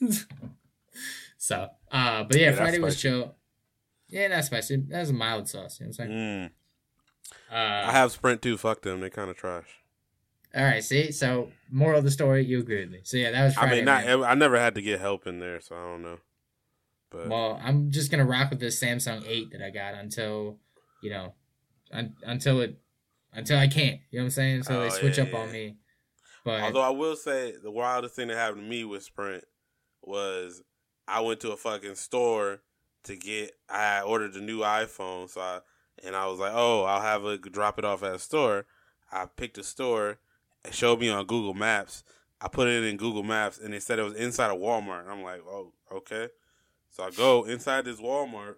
So, 1.40 1.68
uh, 1.92 2.24
but 2.24 2.36
yeah, 2.36 2.50
Yeah, 2.50 2.56
Friday 2.56 2.78
was 2.78 3.00
chill. 3.00 3.34
Yeah, 4.08 4.28
not 4.28 4.44
spicy. 4.44 4.76
That's 4.88 5.10
a 5.10 5.12
mild 5.12 5.48
sauce. 5.48 5.80
You 5.80 5.86
know 5.86 5.90
what 5.96 6.00
I'm 6.00 6.10
saying? 6.10 6.50
Mm. 6.50 6.50
I 7.50 7.82
Uh, 7.82 7.90
have 7.92 8.12
Sprint 8.12 8.40
too. 8.42 8.56
Fuck 8.56 8.82
them. 8.82 9.00
They 9.00 9.10
kind 9.10 9.28
of 9.30 9.36
trash. 9.36 9.66
all 10.54 10.64
right, 10.64 10.82
see. 10.82 11.12
So, 11.12 11.50
moral 11.70 11.98
of 11.98 12.04
the 12.04 12.10
story, 12.10 12.44
you 12.44 12.58
agree 12.58 12.80
with 12.80 12.90
me. 12.90 13.00
So 13.04 13.16
yeah, 13.18 13.30
that 13.32 13.44
was 13.44 13.54
I 13.58 13.70
mean, 13.70 13.84
not. 13.84 14.04
I 14.06 14.34
never 14.34 14.58
had 14.58 14.74
to 14.76 14.82
get 14.82 14.98
help 15.00 15.26
in 15.26 15.40
there, 15.40 15.60
so 15.60 15.76
I 15.76 15.84
don't 15.84 16.02
know. 16.02 16.18
But 17.10 17.28
Well, 17.28 17.60
I'm 17.62 17.90
just 17.90 18.10
gonna 18.10 18.24
rock 18.24 18.50
with 18.50 18.60
this 18.60 18.80
Samsung 18.82 19.26
Eight 19.26 19.50
that 19.52 19.62
I 19.62 19.70
got 19.70 19.94
until, 19.94 20.58
you 21.02 21.10
know, 21.10 21.34
un- 21.92 22.14
until 22.22 22.60
it, 22.60 22.78
until 23.32 23.58
I 23.58 23.66
can't. 23.68 24.00
You 24.10 24.18
know 24.20 24.24
what 24.24 24.26
I'm 24.26 24.30
saying? 24.30 24.62
So 24.64 24.78
Oh, 24.78 24.82
they 24.82 24.90
switch 24.90 25.18
yeah, 25.18 25.24
up 25.24 25.34
on 25.34 25.52
me. 25.52 25.76
But 26.44 26.62
Although 26.62 26.82
I 26.82 26.90
will 26.90 27.16
say 27.16 27.52
the 27.62 27.70
wildest 27.70 28.14
thing 28.14 28.28
that 28.28 28.36
happened 28.36 28.62
to 28.62 28.68
me 28.68 28.84
with 28.84 29.02
Sprint 29.02 29.44
was 30.02 30.62
I 31.06 31.20
went 31.20 31.40
to 31.40 31.52
a 31.52 31.56
fucking 31.58 31.94
store 31.96 32.60
to 33.04 33.16
get 33.16 33.52
I 33.68 34.02
ordered 34.02 34.34
a 34.34 34.40
new 34.40 34.60
iPhone, 34.60 35.28
so 35.28 35.40
I 35.40 35.60
and 36.04 36.14
I 36.14 36.26
was 36.26 36.38
like, 36.38 36.52
oh, 36.54 36.84
I'll 36.84 37.00
have 37.00 37.24
a 37.24 37.38
drop 37.38 37.78
it 37.78 37.84
off 37.84 38.02
at 38.02 38.14
a 38.14 38.18
store. 38.18 38.66
I 39.10 39.26
picked 39.26 39.58
a 39.58 39.64
store. 39.64 40.18
It 40.64 40.74
showed 40.74 41.00
me 41.00 41.08
on 41.08 41.26
Google 41.26 41.54
Maps. 41.54 42.04
I 42.40 42.48
put 42.48 42.68
it 42.68 42.84
in 42.84 42.96
Google 42.96 43.22
Maps, 43.22 43.58
and 43.58 43.72
they 43.72 43.80
said 43.80 43.98
it 43.98 44.04
was 44.04 44.14
inside 44.14 44.50
a 44.50 44.54
Walmart. 44.54 45.08
I'm 45.08 45.22
like, 45.22 45.42
oh, 45.46 45.72
okay. 45.92 46.28
So 46.90 47.02
I 47.02 47.10
go 47.10 47.44
inside 47.44 47.84
this 47.84 48.00
Walmart, 48.00 48.56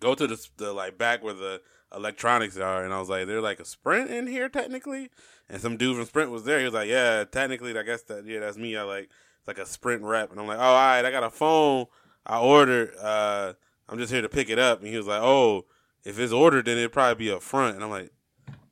go 0.00 0.14
to 0.14 0.26
the, 0.26 0.48
the 0.56 0.72
like 0.72 0.98
back 0.98 1.22
where 1.22 1.34
the 1.34 1.62
electronics 1.94 2.56
are, 2.58 2.84
and 2.84 2.92
I 2.92 2.98
was 2.98 3.08
like, 3.08 3.26
"They're 3.26 3.40
like 3.40 3.60
a 3.60 3.64
Sprint 3.64 4.10
in 4.10 4.26
here 4.26 4.48
technically." 4.48 5.10
And 5.48 5.60
some 5.60 5.76
dude 5.76 5.96
from 5.96 6.04
Sprint 6.04 6.30
was 6.30 6.44
there. 6.44 6.58
He 6.58 6.64
was 6.64 6.74
like, 6.74 6.88
"Yeah, 6.88 7.24
technically, 7.24 7.76
I 7.76 7.82
guess 7.82 8.02
that 8.02 8.26
yeah, 8.26 8.40
that's 8.40 8.56
me. 8.56 8.76
I 8.76 8.82
like 8.82 9.10
it's 9.38 9.48
like 9.48 9.58
a 9.58 9.66
Sprint 9.66 10.02
rep." 10.02 10.30
And 10.30 10.40
I'm 10.40 10.46
like, 10.46 10.58
"Oh, 10.58 10.62
all 10.62 10.74
right, 10.74 11.04
I 11.04 11.10
got 11.10 11.24
a 11.24 11.30
phone. 11.30 11.86
I 12.26 12.40
ordered. 12.40 12.94
Uh, 12.96 13.54
I'm 13.88 13.98
just 13.98 14.12
here 14.12 14.22
to 14.22 14.28
pick 14.28 14.50
it 14.50 14.58
up." 14.58 14.80
And 14.80 14.88
he 14.88 14.96
was 14.96 15.06
like, 15.06 15.22
"Oh, 15.22 15.66
if 16.04 16.18
it's 16.18 16.32
ordered, 16.32 16.66
then 16.66 16.78
it'd 16.78 16.92
probably 16.92 17.26
be 17.26 17.32
up 17.32 17.42
front." 17.42 17.74
And 17.74 17.84
I'm 17.84 17.90
like, 17.90 18.10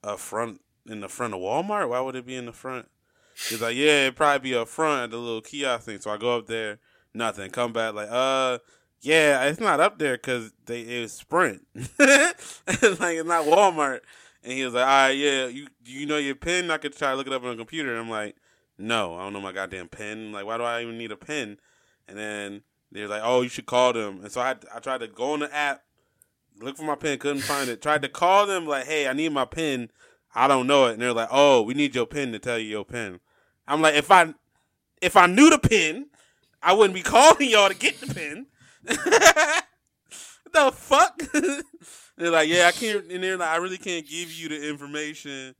"Up 0.04 0.18
front 0.18 0.60
in 0.86 1.00
the 1.00 1.08
front 1.08 1.34
of 1.34 1.40
Walmart? 1.40 1.88
Why 1.88 2.00
would 2.00 2.16
it 2.16 2.26
be 2.26 2.36
in 2.36 2.46
the 2.46 2.52
front?" 2.52 2.88
He's 3.48 3.60
like, 3.60 3.76
"Yeah, 3.76 4.02
it'd 4.02 4.16
probably 4.16 4.50
be 4.50 4.56
up 4.56 4.68
front 4.68 5.04
at 5.04 5.10
the 5.10 5.18
little 5.18 5.42
kiosk 5.42 5.84
thing." 5.86 6.00
So 6.00 6.10
I 6.10 6.16
go 6.16 6.36
up 6.36 6.46
there, 6.46 6.78
nothing. 7.14 7.50
Come 7.50 7.72
back 7.72 7.94
like, 7.94 8.08
uh. 8.10 8.58
Yeah, 9.02 9.44
it's 9.44 9.60
not 9.60 9.78
up 9.78 9.98
there 9.98 10.16
because 10.16 10.52
they 10.64 10.80
it 10.80 11.02
was 11.02 11.12
Sprint, 11.12 11.64
like 11.74 11.86
it's 11.98 13.00
not 13.00 13.44
Walmart. 13.44 14.00
And 14.42 14.52
he 14.52 14.64
was 14.64 14.74
like, 14.74 14.86
"All 14.86 14.88
right, 14.88 15.10
yeah, 15.10 15.46
you 15.46 15.66
you 15.84 16.06
know 16.06 16.16
your 16.16 16.34
pin? 16.34 16.70
I 16.70 16.78
could 16.78 16.96
try 16.96 17.10
to 17.10 17.16
look 17.16 17.26
it 17.26 17.32
up 17.32 17.44
on 17.44 17.52
a 17.52 17.56
computer." 17.56 17.96
I'm 17.96 18.08
like, 18.10 18.36
"No, 18.78 19.14
I 19.14 19.22
don't 19.22 19.32
know 19.32 19.40
my 19.40 19.52
goddamn 19.52 19.88
pin. 19.88 20.32
Like, 20.32 20.46
why 20.46 20.56
do 20.56 20.64
I 20.64 20.82
even 20.82 20.98
need 20.98 21.12
a 21.12 21.16
pin?" 21.16 21.58
And 22.08 22.18
then 22.18 22.62
they're 22.96 23.08
like, 23.08 23.22
"Oh, 23.24 23.42
you 23.42 23.48
should 23.48 23.66
call 23.66 23.92
them." 23.92 24.20
And 24.22 24.32
so 24.32 24.40
I 24.40 24.56
I 24.74 24.80
tried 24.80 25.00
to 25.00 25.08
go 25.08 25.32
on 25.32 25.40
the 25.40 25.54
app, 25.54 25.82
look 26.60 26.76
for 26.76 26.84
my 26.84 26.94
pin, 26.94 27.18
couldn't 27.18 27.42
find 27.42 27.68
it. 27.68 27.82
Tried 27.82 28.02
to 28.02 28.08
call 28.08 28.46
them 28.46 28.66
like, 28.66 28.86
"Hey, 28.86 29.08
I 29.08 29.12
need 29.12 29.32
my 29.32 29.44
pin. 29.44 29.90
I 30.34 30.48
don't 30.48 30.66
know 30.66 30.86
it." 30.86 30.94
And 30.94 31.02
they're 31.02 31.12
like, 31.12 31.28
"Oh, 31.30 31.62
we 31.62 31.74
need 31.74 31.94
your 31.94 32.06
pin 32.06 32.32
to 32.32 32.38
tell 32.38 32.58
you 32.58 32.68
your 32.68 32.84
pin." 32.84 33.20
I'm 33.68 33.82
like, 33.82 33.94
if 33.94 34.10
I 34.10 34.34
if 35.02 35.16
I 35.16 35.26
knew 35.26 35.50
the 35.50 35.58
pin, 35.58 36.06
I 36.62 36.72
wouldn't 36.72 36.94
be 36.94 37.02
calling 37.14 37.50
y'all 37.50 37.68
to 37.68 37.74
get 37.74 38.00
the 38.00 38.14
pin. 38.14 38.46
the 40.56 40.72
fuck? 40.72 41.20
they're 42.16 42.30
like, 42.30 42.48
yeah, 42.48 42.66
I 42.68 42.72
can't. 42.72 43.10
And 43.10 43.22
they're 43.22 43.36
like, 43.36 43.50
I 43.50 43.56
really 43.56 43.78
can't 43.78 44.06
give 44.06 44.32
you 44.32 44.48
the 44.48 44.68
information 44.68 45.54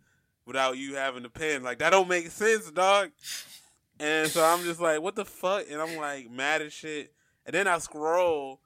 without 0.47 0.79
you 0.79 0.95
having 0.95 1.23
the 1.23 1.29
pen. 1.29 1.63
Like 1.63 1.79
that 1.79 1.91
don't 1.91 2.09
make 2.09 2.31
sense, 2.31 2.71
dog. 2.71 3.11
And 3.99 4.29
so 4.29 4.45
I'm 4.45 4.63
just 4.63 4.81
like, 4.81 5.01
what 5.01 5.17
the 5.17 5.25
fuck? 5.25 5.65
And 5.71 5.81
I'm 5.81 5.97
like 5.97 6.31
mad 6.31 6.63
as 6.63 6.73
shit. 6.73 7.13
And 7.47 7.55
then 7.55 7.67
I 7.69 7.79
scroll 7.79 8.61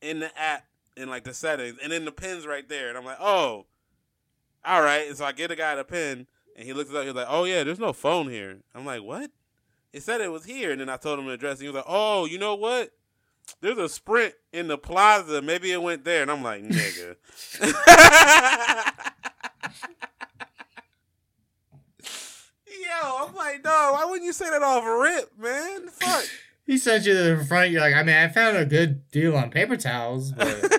in 0.00 0.20
the 0.20 0.38
app 0.38 0.66
in 0.96 1.08
like 1.08 1.24
the 1.24 1.34
settings, 1.34 1.78
and 1.82 1.90
then 1.90 2.04
the 2.04 2.12
pin's 2.12 2.46
right 2.46 2.68
there, 2.68 2.90
and 2.90 2.96
I'm 2.98 3.04
like, 3.04 3.18
oh, 3.20 3.66
all 4.64 4.82
right. 4.82 5.08
And 5.08 5.16
so 5.16 5.24
I 5.24 5.32
get 5.32 5.50
a 5.50 5.56
guy 5.56 5.74
the 5.74 5.84
pin, 5.84 6.26
and 6.54 6.66
he 6.66 6.72
looks 6.72 6.90
it 6.90 6.96
up. 6.96 7.04
He's 7.04 7.14
like, 7.14 7.26
oh 7.28 7.44
yeah, 7.44 7.64
there's 7.64 7.78
no 7.78 7.92
phone 7.92 8.28
here. 8.28 8.58
I'm 8.74 8.84
like, 8.84 9.02
what? 9.02 9.30
It 9.92 10.02
said 10.02 10.20
it 10.20 10.30
was 10.30 10.44
here, 10.44 10.70
and 10.70 10.80
then 10.80 10.90
I 10.90 10.98
told 10.98 11.18
him 11.18 11.26
the 11.26 11.32
address, 11.32 11.58
and 11.58 11.62
he 11.62 11.68
was 11.68 11.76
like, 11.76 11.86
oh, 11.88 12.26
you 12.26 12.38
know 12.38 12.54
what? 12.54 12.92
There's 13.60 13.78
a 13.78 13.88
Sprint 13.88 14.34
in 14.52 14.68
the 14.68 14.76
plaza. 14.76 15.40
Maybe 15.40 15.72
it 15.72 15.80
went 15.80 16.04
there, 16.04 16.22
and 16.22 16.30
I'm 16.30 16.42
like, 16.42 16.62
nigga. 16.62 17.16
Yo, 22.66 23.26
I'm 23.26 23.34
like, 23.34 23.62
dog, 23.62 23.94
why 23.94 24.04
wouldn't 24.04 24.24
you 24.24 24.32
say 24.32 24.50
that 24.50 24.62
off 24.62 24.84
rip, 24.84 25.38
man? 25.38 25.88
Fuck. 25.88 26.24
He 26.66 26.78
sent 26.78 27.06
you 27.06 27.14
to 27.14 27.36
the 27.36 27.44
front. 27.44 27.70
You're 27.70 27.80
like, 27.80 27.94
I 27.94 28.02
mean, 28.02 28.16
I 28.16 28.28
found 28.28 28.56
a 28.56 28.66
good 28.66 29.08
deal 29.10 29.36
on 29.36 29.50
paper 29.50 29.76
towels, 29.76 30.32
but 30.32 30.46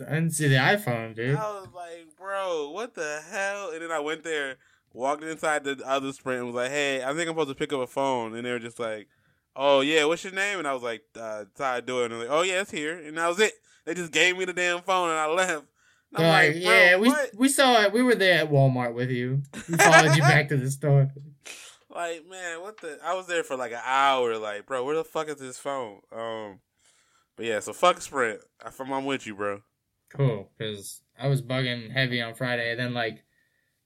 I 0.00 0.14
didn't 0.14 0.30
see 0.30 0.48
the 0.48 0.56
iPhone, 0.56 1.14
dude. 1.14 1.36
I 1.36 1.60
was 1.60 1.68
like, 1.74 2.16
bro, 2.18 2.70
what 2.70 2.94
the 2.94 3.20
hell? 3.30 3.70
And 3.70 3.82
then 3.82 3.92
I 3.92 4.00
went 4.00 4.24
there, 4.24 4.56
walked 4.92 5.22
inside 5.22 5.64
the 5.64 5.80
other 5.86 6.12
Sprint, 6.12 6.38
and 6.38 6.46
was 6.46 6.56
like, 6.56 6.70
hey, 6.70 7.04
I 7.04 7.08
think 7.08 7.28
I'm 7.28 7.34
supposed 7.34 7.50
to 7.50 7.54
pick 7.54 7.72
up 7.72 7.80
a 7.80 7.86
phone. 7.86 8.34
And 8.34 8.44
they 8.44 8.50
were 8.50 8.58
just 8.58 8.80
like, 8.80 9.08
oh, 9.54 9.82
yeah, 9.82 10.04
what's 10.04 10.24
your 10.24 10.32
name? 10.32 10.58
And 10.58 10.66
I 10.66 10.72
was 10.72 10.82
like, 10.82 11.02
uh, 11.20 11.44
Ty 11.54 11.82
Doyle. 11.82 12.04
And 12.04 12.12
they're 12.12 12.20
like, 12.20 12.30
oh, 12.30 12.42
yeah, 12.42 12.62
it's 12.62 12.70
here. 12.70 12.98
And 12.98 13.16
that 13.18 13.28
was 13.28 13.40
it. 13.40 13.52
They 13.84 13.94
just 13.94 14.12
gave 14.12 14.38
me 14.38 14.46
the 14.46 14.54
damn 14.54 14.80
phone, 14.82 15.10
and 15.10 15.18
I 15.18 15.26
left. 15.26 15.66
And 16.16 16.24
I'm 16.24 16.32
like, 16.32 16.54
like, 16.54 16.62
yeah, 16.62 16.96
we 16.96 17.08
what? 17.08 17.30
we 17.36 17.48
saw 17.48 17.82
it. 17.82 17.92
We 17.92 18.02
were 18.02 18.14
there 18.14 18.40
at 18.40 18.50
Walmart 18.50 18.94
with 18.94 19.10
you. 19.10 19.42
We 19.68 19.76
followed 19.76 20.16
you 20.16 20.22
back 20.22 20.48
to 20.48 20.56
the 20.56 20.70
store. 20.70 21.10
Like, 21.94 22.28
man, 22.28 22.60
what 22.60 22.80
the? 22.80 22.98
I 23.04 23.14
was 23.14 23.26
there 23.26 23.44
for 23.44 23.56
like 23.56 23.72
an 23.72 23.80
hour. 23.84 24.36
Like, 24.36 24.66
bro, 24.66 24.84
where 24.84 24.96
the 24.96 25.04
fuck 25.04 25.28
is 25.28 25.36
this 25.36 25.58
phone? 25.58 26.00
Um, 26.12 26.60
but 27.36 27.46
yeah, 27.46 27.60
so 27.60 27.72
fuck 27.72 28.00
Sprint. 28.00 28.40
I, 28.64 28.70
I'm 28.82 29.04
with 29.04 29.26
you, 29.26 29.34
bro. 29.34 29.60
Cool, 30.10 30.50
because 30.56 31.02
I 31.18 31.28
was 31.28 31.42
bugging 31.42 31.92
heavy 31.92 32.20
on 32.20 32.34
Friday, 32.34 32.70
and 32.70 32.80
then 32.80 32.94
like 32.94 33.24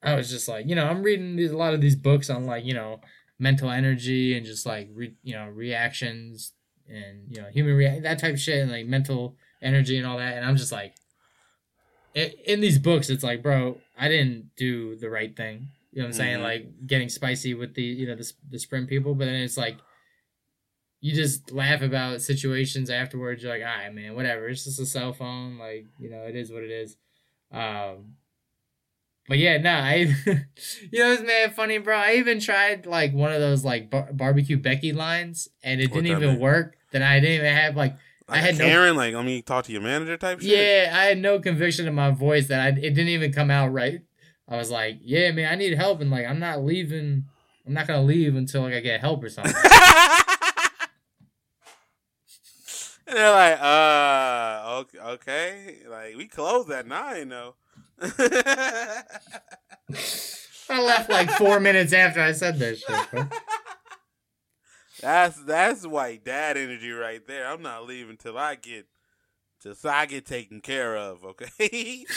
I 0.03 0.15
was 0.15 0.31
just 0.31 0.49
like, 0.49 0.67
you 0.69 0.75
know, 0.75 0.87
I'm 0.87 1.03
reading 1.03 1.37
these, 1.37 1.51
a 1.51 1.57
lot 1.57 1.75
of 1.75 1.81
these 1.81 1.97
books 1.97 2.31
on 2.31 2.45
like 2.45 2.65
you 2.65 2.75
know 2.75 3.01
mental 3.39 3.71
energy 3.71 4.37
and 4.37 4.45
just 4.45 4.65
like 4.67 4.89
re, 4.95 5.15
you 5.23 5.35
know 5.35 5.49
reactions 5.49 6.53
and 6.89 7.25
you 7.29 7.43
know 7.43 7.49
human 7.49 8.03
that 8.03 8.19
type 8.19 8.35
of 8.35 8.41
shit 8.41 8.63
and 8.63 8.71
like 8.71 8.87
mental 8.87 9.37
energy 9.61 9.99
and 9.99 10.07
all 10.07 10.19
that, 10.19 10.37
and 10.37 10.47
I'm 10.47 10.57
just 10.57 10.73
like, 10.73 10.95
in 12.15 12.61
these 12.61 12.79
books, 12.79 13.11
it's 13.11 13.25
like, 13.25 13.43
bro, 13.43 13.79
I 13.99 14.09
didn't 14.09 14.51
do 14.57 14.97
the 14.97 15.11
right 15.11 15.37
thing. 15.37 15.69
You 15.93 16.03
know 16.03 16.07
what 16.07 16.09
I'm 16.09 16.13
saying? 16.15 16.39
Mhm. 16.41 16.43
Like 16.43 16.87
getting 16.87 17.09
spicy 17.09 17.55
with 17.55 17.75
the 17.75 17.83
you 17.83 18.07
know 18.07 18.15
the 18.15 18.31
the 18.51 18.59
sprint 18.59 18.89
people, 18.89 19.15
but 19.15 19.25
then 19.25 19.37
it's 19.37 19.57
like 19.57 19.79
you 21.01 21.15
just 21.15 21.53
laugh 21.53 21.81
about 21.83 22.21
situations 22.21 22.91
afterwards. 22.91 23.43
You're 23.43 23.53
like, 23.53 23.63
all 23.63 23.69
right, 23.85 23.95
man, 23.95 24.15
whatever. 24.15 24.49
It's 24.49 24.65
just 24.65 24.81
a 24.81 24.87
cell 24.87 25.13
phone. 25.13 25.57
Like, 25.57 25.87
you 26.01 26.11
know, 26.11 26.23
it 26.25 26.35
is 26.35 26.51
what 26.51 26.65
it 26.65 26.71
is. 26.73 26.97
Um, 27.53 28.17
but 29.29 29.39
yeah, 29.39 29.59
no, 29.59 29.71
I, 29.71 29.95
you 30.27 30.99
know, 31.05 31.13
it's 31.13 31.23
man 31.23 31.51
funny, 31.53 31.79
bro. 31.79 31.97
I 31.97 32.15
even 32.15 32.41
tried 32.41 32.85
like 32.87 33.13
one 33.13 33.33
of 33.33 33.41
those 33.41 33.65
like 33.65 33.91
bar- 33.91 34.11
barbecue 34.13 34.57
Becky 34.57 34.93
lines, 34.93 35.49
and 35.63 35.81
it 35.81 35.91
What 35.91 36.03
didn't 36.03 36.17
even 36.17 36.31
mean? 36.33 36.41
work. 36.41 36.77
Then 36.91 37.03
I 37.03 37.21
didn't 37.21 37.37
even 37.45 37.55
have 37.55 37.77
like, 37.77 37.93
Like 38.27 38.39
I 38.39 38.41
had 38.41 38.59
no- 38.59 38.93
like, 38.95 39.15
let 39.15 39.25
me 39.25 39.41
talk 39.43 39.67
to 39.67 39.73
your 39.73 39.83
manager 39.83 40.17
type 40.17 40.41
shit. 40.41 40.51
yeah, 40.51 40.93
I 40.99 41.05
had 41.05 41.19
no 41.19 41.39
conviction 41.39 41.87
in 41.87 41.95
my 41.95 42.11
voice 42.11 42.49
that 42.49 42.61
I 42.61 42.69
it 42.69 42.81
didn't 42.95 43.09
even 43.09 43.33
come 43.33 43.51
out 43.51 43.73
right. 43.73 44.01
I 44.49 44.57
was 44.57 44.71
like, 44.71 45.01
yeah, 45.03 45.31
man, 45.31 45.53
I 45.53 45.57
need 45.57 45.75
help, 45.75 46.01
and 46.01 46.11
like 46.11 46.27
I'm 46.27 46.39
not 46.39 46.65
leaving. 46.65 47.27
I'm 47.67 47.75
not 47.75 47.87
gonna 47.87 48.03
leave 48.03 48.35
until 48.35 48.63
like 48.63 48.75
I 48.75 48.81
get 48.81 49.01
help 49.01 49.23
or 49.23 49.29
something. 49.29 49.55
and 53.07 53.17
they're 53.17 53.31
like, 53.31 53.61
uh, 53.61 54.81
okay, 54.81 54.99
okay. 54.99 55.77
Like, 55.89 56.17
we 56.17 56.27
close 56.27 56.71
at 56.71 56.87
nine, 56.87 57.29
though. 57.29 57.57
I 60.71 60.83
left 60.83 61.11
like 61.11 61.31
four 61.33 61.61
minutes 61.65 61.93
after 61.93 62.21
I 62.21 62.33
said 62.33 62.59
that 62.59 62.79
shit. 62.79 63.11
Bro. 63.11 63.29
that's 65.01 65.43
that's 65.43 65.87
white 65.87 66.25
dad 66.25 66.57
energy 66.57 66.91
right 66.91 67.27
there. 67.27 67.47
I'm 67.49 67.63
not 67.63 67.87
leaving 67.87 68.17
till 68.17 68.39
I 68.39 68.55
get 68.55 68.87
till 69.63 69.75
I 69.91 70.07
get 70.07 70.27
taken 70.27 70.61
care 70.61 70.97
of. 70.97 71.25
Okay. 71.25 72.05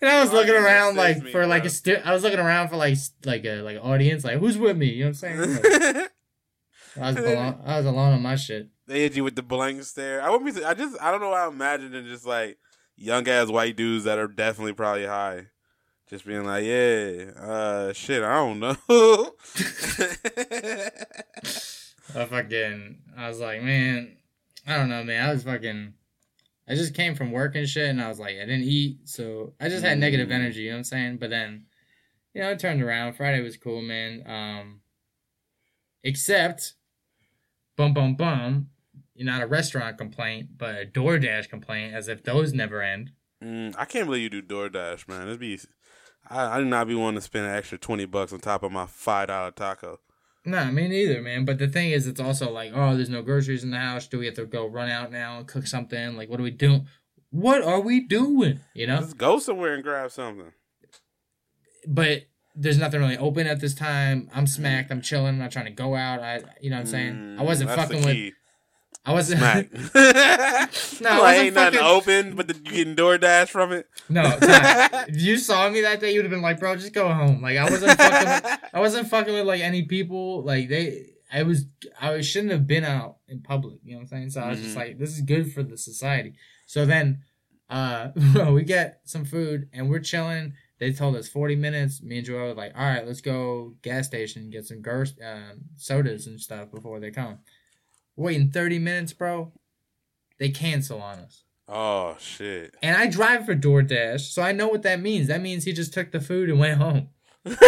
And 0.00 0.10
I 0.10 0.20
was 0.20 0.30
Why 0.30 0.38
looking 0.38 0.54
around 0.56 0.96
like 0.96 1.22
me, 1.22 1.30
for 1.30 1.46
like 1.46 1.62
bro? 1.62 1.66
a 1.68 1.70
sti- 1.70 2.02
I 2.04 2.12
was 2.12 2.24
looking 2.24 2.40
around 2.40 2.68
for 2.70 2.76
like 2.76 2.98
like 3.24 3.44
a 3.44 3.62
like 3.62 3.76
an 3.76 3.82
audience 3.82 4.24
like 4.24 4.38
who's 4.38 4.58
with 4.58 4.76
me? 4.76 4.86
You 4.86 5.04
know 5.04 5.10
what 5.10 5.22
I'm 5.22 5.38
saying? 5.38 5.38
Like, 5.38 6.10
I 7.00 7.12
was 7.12 7.16
alone, 7.16 7.60
I 7.64 7.76
was 7.78 7.86
alone 7.86 8.12
on 8.14 8.20
my 8.22 8.34
shit. 8.34 8.68
they 8.88 9.00
hit 9.02 9.14
you 9.14 9.22
with 9.22 9.36
the 9.36 9.42
blank 9.42 9.80
stare. 9.84 10.20
I 10.20 10.28
wouldn't 10.28 10.56
be. 10.56 10.64
I 10.64 10.74
just. 10.74 11.00
I 11.00 11.12
don't 11.12 11.20
know 11.20 11.28
why 11.30 11.46
I'm 11.46 11.52
imagining 11.52 12.04
just 12.06 12.26
like 12.26 12.58
young 12.96 13.28
ass 13.28 13.46
white 13.48 13.76
dudes 13.76 14.02
that 14.04 14.18
are 14.18 14.26
definitely 14.26 14.72
probably 14.72 15.06
high, 15.06 15.46
just 16.10 16.26
being 16.26 16.44
like, 16.44 16.64
yeah, 16.64 17.30
uh, 17.40 17.92
shit, 17.92 18.24
I 18.24 18.34
don't 18.34 18.58
know. 18.58 18.76
I 22.14 22.24
fucking 22.26 22.98
I 23.16 23.28
was 23.28 23.38
like, 23.40 23.62
man, 23.62 24.16
I 24.66 24.76
don't 24.76 24.88
know, 24.88 25.02
man. 25.04 25.28
I 25.28 25.32
was 25.32 25.44
fucking 25.44 25.94
I 26.68 26.74
just 26.74 26.94
came 26.94 27.14
from 27.14 27.32
work 27.32 27.56
and 27.56 27.68
shit 27.68 27.90
and 27.90 28.00
I 28.00 28.08
was 28.08 28.20
like, 28.20 28.36
I 28.36 28.46
didn't 28.46 28.62
eat, 28.62 29.00
so 29.08 29.54
I 29.60 29.68
just 29.68 29.84
had 29.84 29.98
negative 29.98 30.28
Mm. 30.28 30.32
energy, 30.34 30.60
you 30.62 30.70
know 30.70 30.76
what 30.76 30.78
I'm 30.78 30.84
saying? 30.84 31.16
But 31.18 31.30
then, 31.30 31.66
you 32.34 32.40
know, 32.42 32.50
it 32.50 32.58
turned 32.60 32.82
around. 32.82 33.14
Friday 33.14 33.40
was 33.42 33.56
cool, 33.56 33.82
man. 33.82 34.22
Um 34.26 34.80
except 36.04 36.74
bum 37.76 37.94
bum 37.94 38.14
bum, 38.14 38.68
you're 39.14 39.26
not 39.26 39.42
a 39.42 39.46
restaurant 39.46 39.98
complaint, 39.98 40.50
but 40.56 40.74
a 40.80 40.86
DoorDash 40.86 41.48
complaint, 41.48 41.94
as 41.94 42.08
if 42.08 42.22
those 42.22 42.52
never 42.52 42.82
end. 42.82 43.12
Mm, 43.42 43.74
I 43.76 43.84
can't 43.84 44.06
believe 44.06 44.32
you 44.32 44.40
do 44.40 44.42
DoorDash, 44.42 45.08
man. 45.08 45.26
It'd 45.28 45.40
be. 45.40 45.58
I, 46.30 46.56
I 46.56 46.58
do 46.58 46.64
not 46.64 46.86
be 46.86 46.94
wanting 46.94 47.18
to 47.18 47.22
spend 47.22 47.46
an 47.46 47.54
extra 47.54 47.78
twenty 47.78 48.04
bucks 48.04 48.32
on 48.32 48.38
top 48.38 48.62
of 48.62 48.70
my 48.72 48.86
five 48.86 49.28
dollar 49.28 49.50
taco. 49.50 49.98
Nah, 50.44 50.70
me 50.70 50.88
neither, 50.88 51.22
man. 51.22 51.44
But 51.44 51.58
the 51.58 51.68
thing 51.68 51.90
is, 51.90 52.06
it's 52.06 52.20
also 52.20 52.50
like, 52.50 52.72
oh, 52.74 52.96
there's 52.96 53.08
no 53.08 53.22
groceries 53.22 53.62
in 53.62 53.70
the 53.70 53.78
house. 53.78 54.08
Do 54.08 54.18
we 54.18 54.26
have 54.26 54.34
to 54.34 54.44
go 54.46 54.66
run 54.66 54.90
out 54.90 55.12
now 55.12 55.38
and 55.38 55.46
cook 55.46 55.66
something? 55.66 56.16
Like, 56.16 56.28
what 56.28 56.40
are 56.40 56.42
we 56.42 56.50
doing? 56.50 56.86
What 57.30 57.62
are 57.62 57.80
we 57.80 58.00
doing? 58.00 58.60
You 58.74 58.88
know? 58.88 58.98
Just 58.98 59.16
go 59.16 59.38
somewhere 59.38 59.74
and 59.74 59.82
grab 59.82 60.10
something. 60.10 60.52
but 61.86 62.22
there's 62.54 62.78
nothing 62.78 63.00
really 63.00 63.16
open 63.16 63.46
at 63.46 63.60
this 63.60 63.74
time. 63.74 64.28
I'm 64.34 64.46
smacked. 64.46 64.90
I'm 64.90 65.00
chilling. 65.00 65.28
I'm 65.28 65.38
not 65.38 65.52
trying 65.52 65.64
to 65.66 65.70
go 65.70 65.94
out. 65.94 66.20
I, 66.20 66.42
you 66.60 66.68
know 66.70 66.76
what 66.76 66.80
I'm 66.82 66.86
saying? 66.86 67.36
I 67.38 67.42
wasn't 67.42 67.70
Mm, 67.70 67.76
that's 67.76 67.90
fucking 67.90 68.04
with. 68.04 68.32
I 69.04 69.12
wasn't. 69.12 69.40
No, 71.00 71.10
I 71.10 71.18
like, 71.20 71.38
ain't 71.38 71.54
nothing 71.54 71.80
fucking- 71.80 71.80
open, 71.80 72.36
but 72.36 72.46
the, 72.48 72.54
you 72.54 72.70
getting 72.84 72.94
DoorDash 72.96 73.48
from 73.48 73.72
it. 73.72 73.86
no, 74.08 74.22
if 74.42 75.20
you 75.20 75.36
saw 75.36 75.68
me 75.68 75.80
that 75.82 76.00
day, 76.00 76.12
you'd 76.14 76.24
have 76.24 76.30
been 76.30 76.42
like, 76.42 76.60
bro, 76.60 76.76
just 76.76 76.92
go 76.92 77.12
home. 77.12 77.42
Like 77.42 77.56
I 77.56 77.68
wasn't 77.68 77.96
fucking. 77.98 78.28
With, 78.50 78.60
I 78.72 78.80
wasn't 78.80 79.08
fucking 79.08 79.32
with 79.34 79.46
like 79.46 79.60
any 79.60 79.82
people. 79.82 80.42
Like 80.44 80.68
they. 80.68 81.06
I 81.32 81.42
was. 81.42 81.64
I 82.00 82.20
shouldn't 82.20 82.52
have 82.52 82.66
been 82.66 82.84
out 82.84 83.16
in 83.28 83.40
public. 83.40 83.80
You 83.82 83.92
know 83.92 83.98
what 83.98 84.02
I'm 84.02 84.08
saying? 84.08 84.30
So 84.30 84.40
I 84.42 84.50
was 84.50 84.60
just 84.60 84.74
Mhm. 84.74 84.78
like, 84.78 84.98
this 84.98 85.10
is 85.14 85.22
good 85.22 85.52
for 85.52 85.62
the 85.62 85.76
society. 85.78 86.34
So 86.66 86.86
then, 86.86 87.22
uh, 87.70 88.08
we 88.50 88.62
get 88.64 89.00
some 89.04 89.24
food 89.24 89.68
and 89.72 89.90
we're 89.90 89.98
chilling. 90.00 90.54
They 90.78 90.92
told 90.92 91.16
us 91.16 91.28
40 91.28 91.56
minutes. 91.56 92.02
Me 92.02 92.18
and 92.18 92.26
Joelle 92.26 92.48
were 92.48 92.54
like, 92.54 92.72
all 92.76 92.84
right, 92.84 93.06
let's 93.06 93.20
go 93.20 93.74
gas 93.82 94.06
station 94.06 94.50
get 94.50 94.66
some 94.66 94.82
Gerst, 94.82 95.14
um, 95.24 95.62
sodas 95.76 96.26
and 96.26 96.40
stuff 96.40 96.70
before 96.70 96.98
they 97.00 97.10
come. 97.10 97.38
Waiting 98.16 98.50
30 98.50 98.78
minutes, 98.78 99.12
bro. 99.12 99.52
They 100.38 100.48
cancel 100.50 101.00
on 101.00 101.18
us. 101.20 101.44
Oh 101.68 102.16
shit. 102.18 102.74
And 102.82 102.96
I 102.96 103.06
drive 103.06 103.46
for 103.46 103.54
DoorDash, 103.54 104.20
so 104.32 104.42
I 104.42 104.52
know 104.52 104.68
what 104.68 104.82
that 104.82 105.00
means. 105.00 105.28
That 105.28 105.40
means 105.40 105.64
he 105.64 105.72
just 105.72 105.94
took 105.94 106.10
the 106.12 106.20
food 106.20 106.50
and 106.50 106.58
went 106.58 106.78
home. 106.78 107.08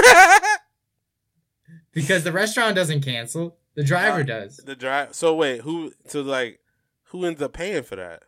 Because 1.92 2.24
the 2.24 2.32
restaurant 2.32 2.74
doesn't 2.74 3.02
cancel. 3.02 3.56
The 3.74 3.84
driver 3.84 4.20
Uh, 4.20 4.24
does. 4.24 4.56
the 4.56 4.74
drive. 4.74 5.14
So 5.14 5.34
wait, 5.34 5.60
who? 5.60 5.92
So 6.08 6.22
like, 6.22 6.60
who 7.04 7.24
ends 7.24 7.40
up 7.40 7.52
paying 7.52 7.84
for 7.84 7.96
that? 7.96 8.22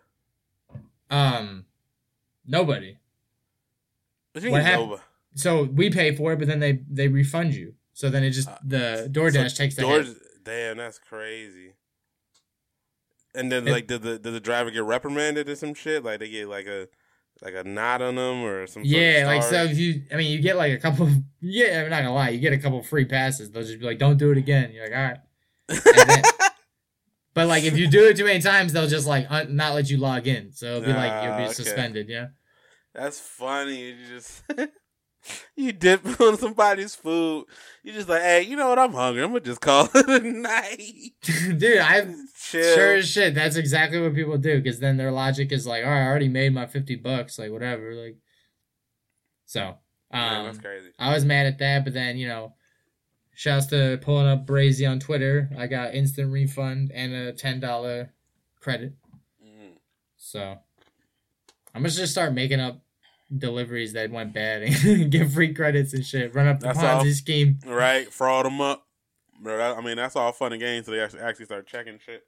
Um 1.11 1.66
nobody. 2.46 2.96
What 4.32 4.40
do 4.40 4.46
you 4.46 4.52
What 4.52 4.62
nobody? 4.64 5.02
So 5.35 5.64
we 5.64 5.90
pay 5.90 6.14
for 6.14 6.32
it, 6.32 6.38
but 6.38 6.46
then 6.49 6.61
they 6.61 6.80
they 6.88 7.08
refund 7.08 7.54
you. 7.54 7.75
So 7.92 8.08
then 8.08 8.23
it 8.23 8.30
just 8.30 8.49
the 8.64 9.08
DoorDash 9.11 9.46
Uh, 9.46 9.49
So 9.49 9.56
takes 9.56 9.75
the. 9.75 10.16
Damn, 10.44 10.76
that's 10.76 10.99
crazy. 11.00 11.73
And 13.36 13.52
then 13.52 13.68
It- 13.68 13.72
like, 13.72 13.86
did 13.86 14.02
the 14.02 14.18
did 14.18 14.32
the 14.32 14.40
driver 14.40 14.70
get 14.70 14.82
reprimanded 14.84 15.48
or 15.48 15.54
some 15.56 15.74
shit? 15.74 16.02
Like 16.04 16.20
they 16.20 16.28
get 16.30 16.48
like 16.48 16.66
a 16.66 16.88
like 17.42 17.54
a 17.54 17.64
knot 17.64 18.00
on 18.02 18.14
them 18.16 18.42
or 18.42 18.66
some. 18.66 18.82
of 18.82 18.86
Yeah, 18.86 19.24
like 19.26 19.42
so 19.42 19.64
if 19.64 19.76
you 19.78 20.02
I 20.12 20.16
mean 20.16 20.30
you 20.32 20.40
get 20.40 20.56
like 20.56 20.72
a 20.72 20.78
couple 20.78 21.08
yeah, 21.40 21.82
I'm 21.84 21.90
not 21.90 21.98
gonna 22.02 22.14
lie, 22.14 22.30
you 22.30 22.40
get 22.40 22.52
a 22.52 22.58
couple 22.58 22.82
free 22.82 23.04
passes. 23.04 23.50
They'll 23.50 23.62
just 23.62 23.78
be 23.78 23.84
like, 23.86 23.98
Don't 23.98 24.16
do 24.16 24.32
it 24.32 24.38
again. 24.38 24.72
You're 24.72 24.84
like, 24.88 24.96
all 24.96 25.02
right. 25.04 26.06
then- 26.06 26.22
But 27.34 27.48
like 27.48 27.64
if 27.64 27.76
you 27.76 27.86
do 27.86 28.06
it 28.08 28.16
too 28.16 28.24
many 28.24 28.40
times, 28.40 28.72
they'll 28.72 28.86
just 28.88 29.06
like 29.06 29.26
un- 29.30 29.54
not 29.56 29.74
let 29.74 29.90
you 29.90 29.98
log 29.98 30.26
in. 30.26 30.52
So 30.52 30.66
it'll 30.76 30.80
be 30.80 30.92
like 30.94 31.12
you'll 31.22 31.36
be 31.36 31.42
ah, 31.42 31.44
okay. 31.46 31.52
suspended, 31.52 32.08
yeah. 32.08 32.28
That's 32.94 33.20
funny. 33.20 33.90
You 33.90 33.94
just 34.08 34.42
you 35.56 35.73
dip 35.73 36.04
on 36.21 36.37
somebody's 36.38 36.95
food. 36.95 37.47
You 37.83 37.92
just 37.92 38.09
like, 38.09 38.23
hey, 38.23 38.42
you 38.42 38.56
know 38.56 38.68
what? 38.68 38.78
I'm 38.78 38.92
hungry. 38.92 39.23
I'm 39.23 39.30
gonna 39.30 39.40
just 39.40 39.61
call 39.61 39.88
it 39.95 40.09
a 40.09 40.21
night. 40.21 41.12
Dude, 41.23 41.61
Chill. 42.38 42.75
Sure 42.75 42.95
as 42.97 43.09
shit. 43.09 43.35
That's 43.35 43.56
exactly 43.56 44.00
what 44.00 44.14
people 44.14 44.38
do 44.38 44.61
because 44.61 44.78
then 44.78 44.97
their 44.97 45.11
logic 45.11 45.52
is 45.52 45.66
like, 45.66 45.85
all 45.85 45.90
right, 45.90 46.02
I 46.02 46.06
already 46.06 46.28
made 46.28 46.54
my 46.54 46.66
50 46.66 46.97
bucks, 46.97 47.38
like 47.38 47.50
whatever. 47.50 47.95
Like, 47.95 48.16
so, 49.47 49.76
um, 50.11 50.45
that's 50.45 50.59
crazy. 50.59 50.90
I 50.99 51.12
was 51.12 51.25
mad 51.25 51.47
at 51.47 51.59
that, 51.59 51.85
but 51.85 51.95
then, 51.95 52.16
you 52.16 52.28
know, 52.28 52.54
shouts 53.35 53.66
to 53.66 53.99
pulling 54.02 54.26
up 54.26 54.47
Brazy 54.47 54.88
on 54.88 55.00
Twitter. 55.00 55.50
I 55.59 55.66
got 55.66 55.95
instant 55.95 56.33
refund 56.33 56.92
and 56.95 57.12
a 57.12 57.33
$10 57.33 58.09
credit. 58.61 58.92
Mm. 59.45 59.76
So, 60.16 60.59
I'm 61.75 61.83
to 61.83 61.90
just 61.90 62.12
start 62.12 62.33
making 62.33 62.61
up 62.61 62.80
deliveries 63.35 63.92
that 63.95 64.11
went 64.11 64.33
bad 64.33 64.62
and 64.62 65.11
get 65.11 65.30
free 65.30 65.52
credits 65.54 65.92
and 65.95 66.04
shit. 66.04 66.35
Run 66.35 66.47
up 66.49 66.61
the 66.61 66.66
That's 66.66 66.78
Ponzi 66.78 66.83
all. 66.99 67.04
scheme. 67.12 67.59
Right, 67.66 68.12
fraud 68.12 68.47
them 68.47 68.60
up. 68.60 68.84
Bro, 69.41 69.58
that- 69.58 69.76
I 69.76 69.80
mean, 69.80 69.97
that's 69.97 70.17
all 70.17 70.32
fun 70.32 70.52
and 70.52 70.60
games. 70.60 70.86
So 70.86 70.93
they 70.93 71.00
actually 71.00 71.21
actually 71.21 71.45
start 71.47 71.67
checking 71.67 71.99
shit. 71.99 72.23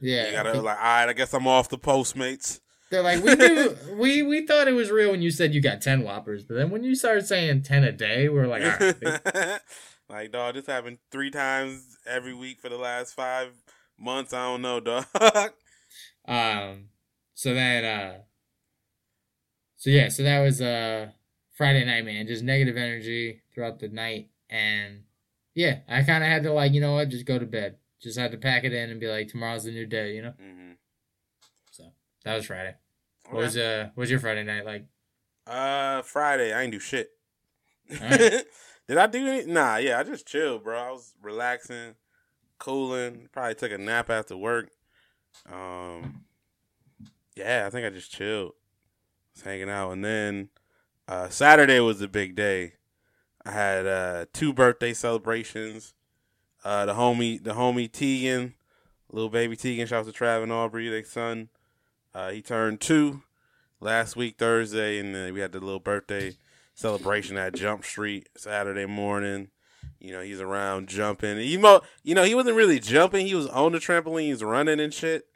Yeah. 0.00 0.26
You 0.26 0.32
gotta 0.32 0.60
like, 0.60 0.78
all 0.78 0.82
right, 0.82 1.08
I 1.08 1.12
guess 1.12 1.32
I'm 1.34 1.46
off 1.46 1.68
the 1.68 1.78
Postmates. 1.78 2.60
They're 2.90 3.02
like, 3.02 3.22
we 3.22 3.34
knew, 3.36 3.76
we 3.98 4.22
we 4.22 4.46
thought 4.46 4.66
it 4.66 4.72
was 4.72 4.90
real 4.90 5.12
when 5.12 5.22
you 5.22 5.30
said 5.30 5.54
you 5.54 5.60
got 5.62 5.80
ten 5.80 6.02
whoppers, 6.02 6.42
but 6.44 6.54
then 6.54 6.70
when 6.70 6.82
you 6.82 6.94
started 6.96 7.24
saying 7.26 7.62
ten 7.62 7.84
a 7.84 7.92
day, 7.92 8.28
we're 8.28 8.46
like, 8.48 8.62
all 8.64 8.88
right, 9.04 9.60
like, 10.08 10.32
dog, 10.32 10.54
this 10.54 10.66
happened 10.66 10.98
three 11.12 11.30
times 11.30 11.96
every 12.06 12.34
week 12.34 12.60
for 12.60 12.68
the 12.68 12.76
last 12.78 13.14
five 13.14 13.52
months. 13.98 14.32
I 14.32 14.44
don't 14.46 14.62
know, 14.62 14.80
dog. 14.80 15.04
um. 16.26 16.86
So 17.34 17.54
then, 17.54 17.84
uh, 17.84 18.18
so 19.80 19.88
yeah, 19.88 20.10
so 20.10 20.22
that 20.22 20.40
was 20.40 20.60
uh 20.60 21.08
Friday 21.56 21.86
night, 21.86 22.04
man. 22.04 22.26
Just 22.26 22.44
negative 22.44 22.76
energy 22.76 23.40
throughout 23.54 23.78
the 23.78 23.88
night, 23.88 24.28
and 24.50 25.04
yeah, 25.54 25.78
I 25.88 26.02
kind 26.02 26.22
of 26.22 26.28
had 26.28 26.42
to 26.42 26.52
like, 26.52 26.72
you 26.72 26.82
know 26.82 26.92
what, 26.92 27.08
just 27.08 27.24
go 27.24 27.38
to 27.38 27.46
bed. 27.46 27.78
Just 27.98 28.18
had 28.18 28.30
to 28.32 28.36
pack 28.36 28.64
it 28.64 28.74
in 28.74 28.90
and 28.90 29.00
be 29.00 29.08
like, 29.08 29.28
tomorrow's 29.28 29.64
a 29.64 29.70
new 29.70 29.86
day, 29.86 30.14
you 30.14 30.22
know. 30.22 30.34
hmm 30.38 30.72
So 31.70 31.84
that 32.24 32.34
was 32.34 32.44
Friday. 32.44 32.74
What 33.30 33.42
was 33.42 33.56
uh, 33.56 33.88
what 33.94 34.02
was 34.02 34.10
your 34.10 34.20
Friday 34.20 34.44
night 34.44 34.66
like? 34.66 34.84
Uh, 35.46 36.02
Friday, 36.02 36.52
I 36.52 36.62
ain't 36.62 36.72
do 36.72 36.78
shit. 36.78 37.10
Alright. 37.90 38.44
Did 38.88 38.98
I 38.98 39.06
do 39.06 39.26
any? 39.26 39.46
Nah, 39.46 39.76
yeah, 39.76 39.98
I 39.98 40.02
just 40.02 40.26
chilled, 40.26 40.62
bro. 40.62 40.78
I 40.78 40.90
was 40.90 41.14
relaxing, 41.22 41.94
cooling. 42.58 43.28
Probably 43.32 43.54
took 43.54 43.72
a 43.72 43.78
nap 43.78 44.10
after 44.10 44.36
work. 44.36 44.70
Um, 45.50 46.24
yeah, 47.34 47.64
I 47.66 47.70
think 47.70 47.86
I 47.86 47.90
just 47.90 48.12
chilled, 48.12 48.52
was 49.34 49.42
hanging 49.42 49.70
out, 49.70 49.92
and 49.92 50.04
then 50.04 50.48
uh, 51.08 51.28
Saturday 51.28 51.80
was 51.80 52.00
a 52.00 52.08
big 52.08 52.34
day. 52.34 52.74
I 53.44 53.52
had 53.52 53.86
uh, 53.86 54.26
two 54.32 54.52
birthday 54.52 54.92
celebrations. 54.92 55.94
Uh, 56.64 56.86
the 56.86 56.94
homie, 56.94 57.42
the 57.42 57.54
homie 57.54 57.90
Tegan, 57.90 58.54
little 59.10 59.30
baby 59.30 59.56
Tegan, 59.56 59.86
shouts 59.86 60.10
to 60.10 60.12
Trav 60.12 60.48
Aubrey, 60.50 60.88
their 60.88 61.04
son. 61.04 61.48
Uh, 62.14 62.30
he 62.30 62.42
turned 62.42 62.80
two 62.80 63.22
last 63.80 64.14
week 64.14 64.36
Thursday, 64.38 64.98
and 64.98 65.14
then 65.14 65.32
we 65.32 65.40
had 65.40 65.52
the 65.52 65.60
little 65.60 65.80
birthday 65.80 66.32
celebration 66.74 67.36
at 67.38 67.54
Jump 67.54 67.84
Street 67.84 68.28
Saturday 68.36 68.86
morning. 68.86 69.48
You 69.98 70.12
know, 70.12 70.20
he's 70.20 70.40
around 70.40 70.88
jumping. 70.88 71.38
You 71.38 71.58
know, 72.14 72.24
he 72.24 72.34
wasn't 72.34 72.56
really 72.56 72.80
jumping. 72.80 73.26
He 73.26 73.34
was 73.34 73.46
on 73.46 73.72
the 73.72 73.78
trampolines, 73.78 74.42
running 74.42 74.80
and 74.80 74.92
shit. 74.92 75.26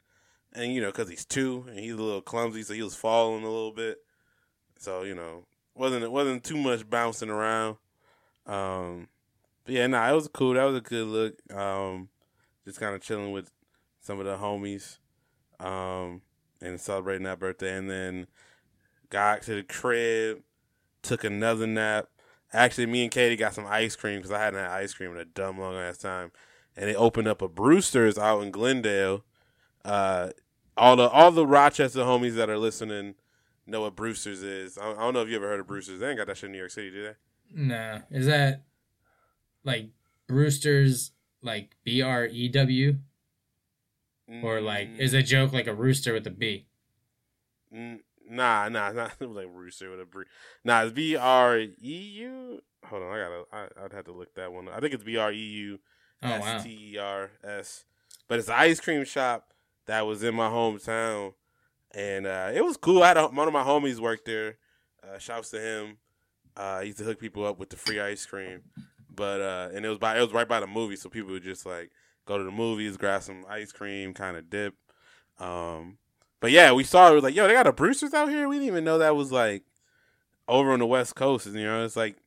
And 0.55 0.73
you 0.73 0.81
know, 0.81 0.91
cause 0.91 1.09
he's 1.09 1.25
two 1.25 1.65
and 1.67 1.77
he's 1.77 1.93
a 1.93 2.01
little 2.01 2.21
clumsy, 2.21 2.63
so 2.63 2.73
he 2.73 2.81
was 2.81 2.95
falling 2.95 3.43
a 3.43 3.49
little 3.49 3.73
bit. 3.73 3.97
So 4.79 5.03
you 5.03 5.13
know, 5.13 5.45
wasn't 5.75 6.03
it 6.03 6.11
wasn't 6.11 6.43
too 6.43 6.57
much 6.57 6.89
bouncing 6.89 7.29
around. 7.29 7.77
Um, 8.47 9.09
but 9.65 9.73
yeah, 9.73 9.87
nah, 9.87 10.09
it 10.09 10.13
was 10.15 10.27
cool. 10.27 10.53
That 10.53 10.63
was 10.63 10.77
a 10.77 10.81
good 10.81 11.07
look. 11.07 11.35
Um, 11.53 12.09
just 12.63 12.79
kind 12.79 12.95
of 12.95 13.01
chilling 13.01 13.31
with 13.31 13.51
some 13.99 14.19
of 14.19 14.25
the 14.25 14.37
homies, 14.37 14.97
um, 15.59 16.21
and 16.61 16.79
celebrating 16.79 17.23
that 17.23 17.39
birthday, 17.39 17.75
and 17.75 17.89
then 17.89 18.27
got 19.09 19.41
to 19.43 19.55
the 19.55 19.63
crib, 19.63 20.41
took 21.01 21.23
another 21.23 21.67
nap. 21.67 22.07
Actually, 22.53 22.85
me 22.85 23.03
and 23.03 23.11
Katie 23.11 23.35
got 23.35 23.53
some 23.53 23.65
ice 23.67 23.95
cream 23.95 24.17
because 24.17 24.31
I 24.31 24.39
hadn't 24.39 24.59
had 24.59 24.69
ice 24.69 24.93
cream 24.93 25.11
in 25.11 25.17
a 25.17 25.25
dumb 25.25 25.59
long 25.59 25.75
ass 25.75 25.97
time, 25.97 26.31
and 26.77 26.87
they 26.87 26.95
opened 26.95 27.27
up 27.27 27.41
a 27.41 27.49
Brewster's 27.49 28.17
out 28.17 28.41
in 28.41 28.51
Glendale. 28.51 29.23
Uh, 29.83 30.29
all 30.77 30.95
the 30.95 31.09
all 31.09 31.31
the 31.31 31.47
Rochester 31.47 31.99
homies 31.99 32.35
that 32.35 32.49
are 32.49 32.57
listening 32.57 33.15
know 33.67 33.81
what 33.81 33.95
Brewster's 33.95 34.43
is. 34.43 34.77
I, 34.77 34.91
I 34.91 34.93
don't 34.95 35.13
know 35.13 35.21
if 35.21 35.29
you 35.29 35.35
ever 35.37 35.47
heard 35.47 35.59
of 35.59 35.67
Brewster's. 35.67 35.99
They 35.99 36.09
ain't 36.09 36.17
got 36.17 36.27
that 36.27 36.37
shit 36.37 36.47
in 36.47 36.51
New 36.51 36.57
York 36.59 36.71
City, 36.71 36.91
do 36.91 37.03
they? 37.03 37.13
Nah, 37.53 37.99
is 38.11 38.25
that 38.27 38.63
like 39.63 39.89
Brewster's 40.27 41.11
like 41.41 41.75
B 41.83 42.01
R 42.01 42.25
E 42.25 42.47
W 42.49 42.97
or 44.43 44.59
like 44.61 44.89
Mm, 44.89 44.99
is 44.99 45.13
a 45.13 45.21
joke 45.21 45.53
like 45.53 45.67
a 45.67 45.73
rooster 45.73 46.13
with 46.13 46.25
a 46.27 46.31
B? 46.31 46.65
mm, 47.73 47.99
Nah, 48.27 48.69
nah, 48.69 48.91
not 48.91 49.13
like 49.21 49.47
Rooster 49.53 49.91
with 49.91 50.01
a 50.01 50.05
Bre. 50.05 50.23
Nah, 50.63 50.83
it's 50.83 50.93
B 50.93 51.15
R 51.15 51.59
E 51.59 51.69
U. 51.81 52.59
Hold 52.85 53.03
on, 53.03 53.11
I 53.13 53.17
gotta. 53.23 53.43
I, 53.79 53.85
I'd 53.85 53.93
have 53.93 54.05
to 54.05 54.11
look 54.11 54.33
that 54.35 54.51
one. 54.51 54.67
up. 54.67 54.75
I 54.75 54.79
think 54.79 54.93
it's 54.93 55.03
B 55.03 55.17
R 55.17 55.31
E 55.31 55.37
U 55.37 55.79
Oh. 56.23 56.29
S 56.31 56.63
T 56.63 56.93
E 56.93 56.97
R 56.97 57.29
S. 57.43 57.85
But 58.27 58.39
it's 58.39 58.47
an 58.47 58.55
ice 58.57 58.79
cream 58.79 59.03
shop 59.05 59.53
that 59.85 60.05
was 60.05 60.23
in 60.23 60.35
my 60.35 60.49
hometown, 60.49 61.33
and 61.93 62.25
uh, 62.25 62.51
it 62.53 62.63
was 62.63 62.77
cool. 62.77 63.03
I 63.03 63.09
had 63.09 63.17
a, 63.17 63.27
one 63.27 63.47
of 63.47 63.53
my 63.53 63.63
homies 63.63 63.99
worked 63.99 64.25
there. 64.25 64.57
Uh, 65.03 65.17
shouts 65.17 65.49
to 65.51 65.59
him. 65.59 65.97
Uh, 66.57 66.81
he 66.81 66.87
used 66.87 66.97
to 66.99 67.03
hook 67.03 67.19
people 67.19 67.45
up 67.45 67.59
with 67.59 67.69
the 67.69 67.77
free 67.77 67.99
ice 67.99 68.25
cream, 68.25 68.61
but 69.13 69.41
uh, 69.41 69.69
and 69.73 69.85
it 69.85 69.89
was 69.89 69.97
by 69.97 70.17
it 70.17 70.21
was 70.21 70.33
right 70.33 70.47
by 70.47 70.59
the 70.59 70.67
movie, 70.67 70.95
so 70.95 71.09
people 71.09 71.31
would 71.31 71.43
just 71.43 71.65
like 71.65 71.91
go 72.25 72.37
to 72.37 72.43
the 72.43 72.51
movies, 72.51 72.97
grab 72.97 73.21
some 73.21 73.45
ice 73.49 73.71
cream, 73.71 74.13
kind 74.13 74.37
of 74.37 74.49
dip. 74.49 74.73
Um, 75.39 75.97
but 76.39 76.51
yeah, 76.51 76.71
we 76.71 76.83
saw 76.83 77.11
it 77.11 77.15
was 77.15 77.23
like, 77.23 77.35
yo, 77.35 77.47
they 77.47 77.53
got 77.53 77.67
a 77.67 77.73
Brewster's 77.73 78.13
out 78.13 78.29
here. 78.29 78.47
We 78.47 78.55
didn't 78.55 78.67
even 78.67 78.83
know 78.83 78.97
that 78.99 79.15
was 79.15 79.31
like 79.31 79.63
over 80.47 80.71
on 80.71 80.79
the 80.79 80.85
West 80.85 81.15
Coast. 81.15 81.45
And 81.45 81.55
you 81.55 81.65
know, 81.65 81.83
it's 81.83 81.95
like 81.95 82.17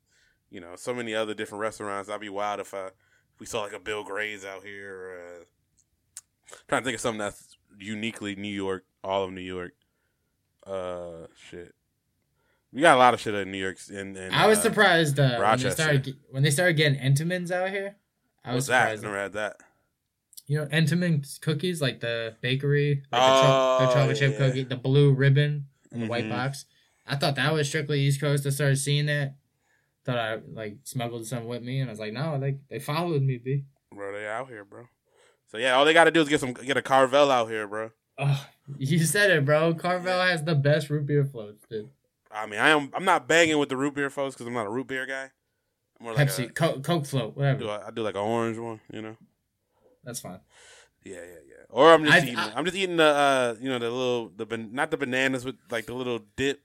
you 0.50 0.60
know, 0.60 0.76
so 0.76 0.94
many 0.94 1.14
other 1.14 1.34
different 1.34 1.60
restaurants. 1.60 2.08
I'd 2.08 2.20
be 2.20 2.28
wild 2.28 2.60
if 2.60 2.74
I 2.74 2.86
if 2.86 3.40
we 3.40 3.46
saw 3.46 3.62
like 3.62 3.72
a 3.72 3.80
Bill 3.80 4.04
Gray's 4.04 4.44
out 4.44 4.64
here. 4.64 4.94
Or, 4.94 5.46
trying 6.68 6.82
to 6.82 6.84
think 6.84 6.94
of 6.96 7.00
something 7.00 7.18
that's 7.18 7.56
uniquely 7.78 8.34
New 8.36 8.52
York, 8.54 8.84
all 9.04 9.24
of 9.24 9.32
New 9.32 9.40
York. 9.40 9.72
Uh, 10.66 11.26
shit. 11.48 11.74
We 12.72 12.82
got 12.82 12.96
a 12.96 12.98
lot 12.98 13.14
of 13.14 13.20
shit 13.20 13.34
in 13.34 13.50
New 13.50 13.58
York. 13.58 13.78
In, 13.88 14.16
in 14.16 14.32
I 14.34 14.46
was 14.46 14.58
uh, 14.58 14.62
surprised 14.62 15.18
uh, 15.18 15.38
when 15.38 15.58
they 15.58 15.70
started 15.70 16.16
when 16.30 16.42
they 16.42 16.50
started 16.50 16.74
getting 16.76 16.98
Entenmann's 16.98 17.50
out 17.50 17.70
here. 17.70 17.96
I 18.44 18.54
was 18.54 18.62
What's 18.62 18.68
that? 18.68 18.82
surprised. 18.82 19.02
Never 19.04 19.18
had 19.18 19.32
that. 19.34 19.56
You 20.46 20.58
know 20.58 20.66
Entenmann's 20.66 21.38
cookies, 21.38 21.80
like 21.80 22.00
the 22.00 22.36
bakery, 22.40 23.02
like 23.10 23.20
the, 23.20 23.26
Oh, 23.26 23.78
cho- 23.80 23.86
the 23.86 23.92
chocolate 23.94 24.16
chip 24.18 24.32
yeah. 24.32 24.38
cookie, 24.38 24.64
the 24.64 24.76
blue 24.76 25.12
ribbon 25.12 25.66
the 25.90 26.06
white 26.06 26.24
Mhm. 26.26 26.30
box. 26.30 26.66
I 27.06 27.16
thought 27.16 27.36
that 27.36 27.52
was 27.54 27.66
strictly 27.68 28.00
East 28.00 28.20
Coast. 28.20 28.46
I 28.46 28.50
started 28.50 28.76
seeing 28.76 29.06
that. 29.06 29.36
Thought 30.04 30.18
I 30.18 30.34
like 30.52 30.76
smuggled 30.84 31.26
some 31.26 31.46
with 31.46 31.62
me, 31.62 31.80
and 31.80 31.88
I 31.88 31.92
was 31.92 32.00
like, 32.00 32.12
no, 32.12 32.38
they 32.38 32.58
they 32.68 32.78
followed 32.78 33.22
me, 33.22 33.38
b. 33.38 33.64
Bro, 33.94 34.12
they 34.12 34.26
out 34.26 34.48
here, 34.48 34.64
bro. 34.64 34.88
So 35.48 35.58
yeah, 35.58 35.74
all 35.74 35.84
they 35.84 35.92
got 35.94 36.04
to 36.04 36.10
do 36.10 36.20
is 36.20 36.28
get 36.28 36.40
some 36.40 36.52
get 36.52 36.76
a 36.76 36.82
Carvel 36.82 37.30
out 37.30 37.48
here, 37.48 37.66
bro. 37.66 37.90
Oh, 38.18 38.46
you 38.78 38.98
said 39.04 39.30
it, 39.30 39.44
bro. 39.44 39.74
Carvel 39.74 40.20
has 40.20 40.44
the 40.44 40.54
best 40.54 40.90
root 40.90 41.06
beer 41.06 41.24
floats, 41.24 41.64
dude. 41.68 41.88
I 42.30 42.46
mean, 42.46 42.60
I 42.60 42.68
am 42.70 42.90
I'm 42.94 43.04
not 43.04 43.26
banging 43.26 43.58
with 43.58 43.68
the 43.70 43.76
root 43.76 43.94
beer 43.94 44.10
floats 44.10 44.34
because 44.34 44.46
I'm 44.46 44.52
not 44.54 44.66
a 44.66 44.70
root 44.70 44.86
beer 44.88 45.06
guy. 45.06 45.30
I'm 45.98 46.04
more 46.04 46.14
like 46.14 46.28
Pepsi, 46.28 46.50
a, 46.50 46.52
Co- 46.52 46.80
Coke 46.80 47.06
float, 47.06 47.34
I 47.36 47.38
whatever. 47.38 47.58
do 47.60 47.70
I 47.70 47.90
do 47.90 48.02
like 48.02 48.14
an 48.14 48.20
orange 48.20 48.58
one, 48.58 48.80
you 48.92 49.02
know. 49.02 49.16
That's 50.04 50.20
fine. 50.20 50.40
Yeah, 51.04 51.14
yeah, 51.16 51.22
yeah. 51.48 51.54
Or 51.70 51.92
I'm 51.92 52.04
just 52.04 52.14
I- 52.14 52.22
eating. 52.22 52.36
I- 52.36 52.52
I, 52.54 52.58
am 52.58 52.64
just 52.64 52.76
eating 52.76 52.96
the 52.96 53.04
uh, 53.04 53.54
you 53.60 53.68
know, 53.70 53.78
the 53.78 53.90
little 53.90 54.28
the 54.36 54.44
ban- 54.46 54.70
not 54.72 54.90
the 54.90 54.96
bananas 54.96 55.44
with 55.44 55.56
like 55.70 55.86
the 55.86 55.94
little 55.94 56.20
dip 56.36 56.60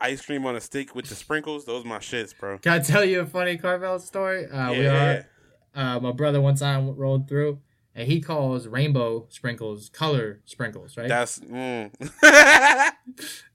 ice 0.00 0.24
cream 0.24 0.46
on 0.46 0.56
a 0.56 0.60
stick 0.60 0.94
with 0.94 1.06
the 1.06 1.14
sprinkles. 1.14 1.64
Those 1.66 1.84
are 1.84 1.88
my 1.88 1.98
shits, 1.98 2.36
bro. 2.36 2.58
Can 2.58 2.72
I 2.72 2.78
tell 2.80 3.04
you 3.04 3.20
a 3.20 3.26
funny 3.26 3.56
Carvel 3.58 3.98
story? 4.00 4.46
Uh, 4.46 4.72
we 4.72 4.86
are 4.86 5.26
uh, 5.74 6.00
my 6.00 6.12
brother 6.12 6.40
one 6.40 6.56
time 6.56 6.96
rolled 6.96 7.28
through, 7.28 7.60
and 7.94 8.06
he 8.06 8.20
calls 8.20 8.66
rainbow 8.66 9.26
sprinkles 9.30 9.88
color 9.90 10.40
sprinkles, 10.44 10.96
right? 10.96 11.08
that's. 11.08 11.38
Mm. 11.40 11.90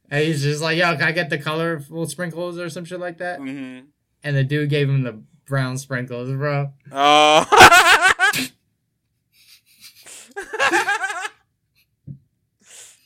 and 0.10 0.24
he's 0.24 0.44
just 0.44 0.62
like, 0.62 0.78
"Yo, 0.78 0.96
can 0.96 1.04
I 1.04 1.12
get 1.12 1.30
the 1.30 1.38
colorful 1.38 2.08
sprinkles 2.08 2.58
or 2.60 2.70
some 2.70 2.86
shit 2.86 3.00
like 3.00 3.18
that?" 3.20 3.40
hmm 3.40 3.80
And 4.24 4.36
the 4.36 4.44
dude 4.44 4.70
gave 4.70 4.90
him 4.90 5.04
the 5.04 5.22
brown 5.46 5.78
sprinkles, 5.78 6.30
bro. 6.30 6.72
Oh. 6.92 7.46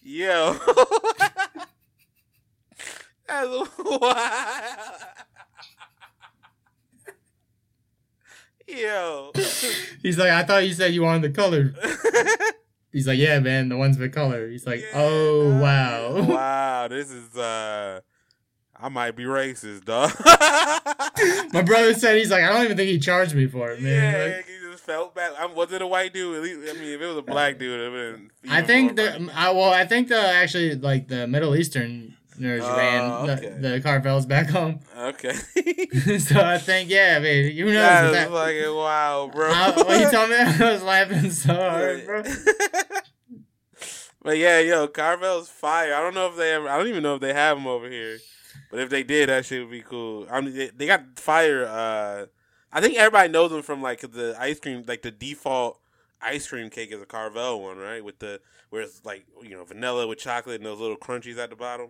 Yo. 0.01 0.57
That's 3.27 3.69
wild. 3.77 5.01
Yo. 8.75 9.32
He's 10.01 10.17
like, 10.17 10.29
"I 10.29 10.43
thought 10.43 10.65
you 10.65 10.73
said 10.73 10.93
you 10.93 11.01
wanted 11.03 11.23
the 11.23 11.36
color." 11.36 11.73
He's 12.91 13.08
like, 13.08 13.17
"Yeah, 13.19 13.39
man, 13.39 13.69
the 13.69 13.77
ones 13.77 13.97
with 13.97 14.13
color." 14.13 14.47
He's 14.47 14.65
like, 14.65 14.82
Yeah, 14.82 14.88
"Oh 14.95 15.60
wow." 15.60 16.21
Wow, 16.23 16.88
this 16.89 17.12
is 17.12 17.36
uh 17.38 18.01
I 18.82 18.88
might 18.88 19.15
be 19.15 19.23
racist, 19.25 19.84
dog. 19.86 20.12
my 21.53 21.62
brother 21.62 21.93
said 21.93 22.17
he's 22.17 22.32
like, 22.32 22.43
"I 22.43 22.49
don't 22.49 22.63
even 22.63 22.77
think 22.77 22.89
he 22.89 22.97
charged 22.99 23.36
me 23.36 23.47
for 23.47 23.71
it, 23.71 23.82
man." 23.82 24.13
Yeah, 24.13 24.36
Like, 24.38 24.45
he 24.47 24.71
just 24.71 24.84
felt 24.84 25.13
bad. 25.13 25.34
I, 25.38 25.47
was 25.47 25.71
it 25.73 25.82
a 25.82 25.88
white 25.88 26.13
dude? 26.13 26.38
At 26.38 26.43
least, 26.43 26.60
I 26.69 26.79
mean, 26.79 26.93
if 26.93 27.01
it 27.01 27.05
was 27.05 27.17
a 27.17 27.21
black 27.21 27.60
dude, 27.60 27.79
it 27.79 27.89
would 27.91 28.03
have 28.12 28.15
been. 28.19 28.32
I 28.49 28.62
think 28.62 28.95
the. 28.95 29.29
I, 29.36 29.51
well, 29.51 29.71
I 29.71 29.86
think 29.86 30.08
the 30.08 30.19
actually 30.19 30.75
like 30.75 31.10
the 31.10 31.27
Middle 31.27 31.53
Easterners 32.39 32.63
Oh, 32.63 32.78
ran 32.78 33.30
okay. 33.30 33.49
the, 33.49 33.69
the 33.69 33.82
Carvels 33.82 34.28
back 34.28 34.49
home. 34.49 34.80
Okay. 34.97 35.34
so 36.19 36.39
I 36.39 36.58
think 36.58 36.89
yeah, 36.89 37.15
I 37.17 37.19
mean, 37.19 37.56
who 37.56 37.65
knows? 37.65 37.73
that 37.75 38.12
that, 38.12 38.30
fucking 38.30 38.75
wild, 38.75 39.32
bro. 39.34 39.52
I, 39.52 39.84
when 39.84 39.99
you 40.02 40.12
told 40.12 40.30
me, 40.30 40.36
that, 40.38 40.62
I 40.62 40.71
was 40.73 40.84
laughing 40.84 41.32
so 41.32 41.54
hard, 41.54 42.06
bro. 42.06 42.23
but 44.21 44.38
yeah, 44.38 44.60
yo, 44.60 44.88
Carvel's 44.88 45.49
fire. 45.49 45.93
I 45.93 46.02
don't 46.02 46.13
know 46.13 46.28
if 46.28 46.38
they 46.38 46.54
ever. 46.54 46.69
I 46.69 46.78
don't 46.78 46.88
even 46.88 47.04
know 47.04 47.15
if 47.15 47.21
they 47.21 47.34
have 47.34 47.58
them 47.58 47.67
over 47.67 47.89
here. 47.89 48.19
But 48.71 48.82
if 48.82 48.89
they 48.89 49.04
did, 49.04 49.30
that 49.30 49.45
shit 49.45 49.62
would 49.62 49.71
be 49.71 49.82
cool. 49.82 50.28
I 50.30 50.41
mean, 50.41 50.56
they, 50.56 50.67
they 50.69 50.86
got 50.86 51.19
fire. 51.19 51.65
Uh, 51.65 52.28
I 52.71 52.82
think 52.82 52.95
everybody 52.97 53.30
knows 53.30 53.52
them 53.52 53.63
from 53.63 53.82
like 53.82 54.02
the 54.02 54.36
ice 54.39 54.60
cream, 54.60 54.84
like 54.88 55.02
the 55.02 55.12
default 55.12 55.80
ice 56.21 56.47
cream 56.47 56.69
cake 56.69 56.91
is 56.91 57.02
a 57.02 57.06
Carvel 57.06 57.62
one, 57.63 57.78
right? 57.78 58.04
With 58.04 58.19
the 58.19 58.39
where 58.69 58.84
it's 58.84 59.04
like 59.04 59.25
you 59.41 59.52
know 59.52 59.63
vanilla 59.63 60.08
with 60.08 60.19
chocolate 60.19 60.58
and 60.58 60.65
those 60.65 60.80
little 60.80 60.97
crunchies 60.97 61.38
at 61.38 61.49
the 61.49 61.56
bottom. 61.56 61.89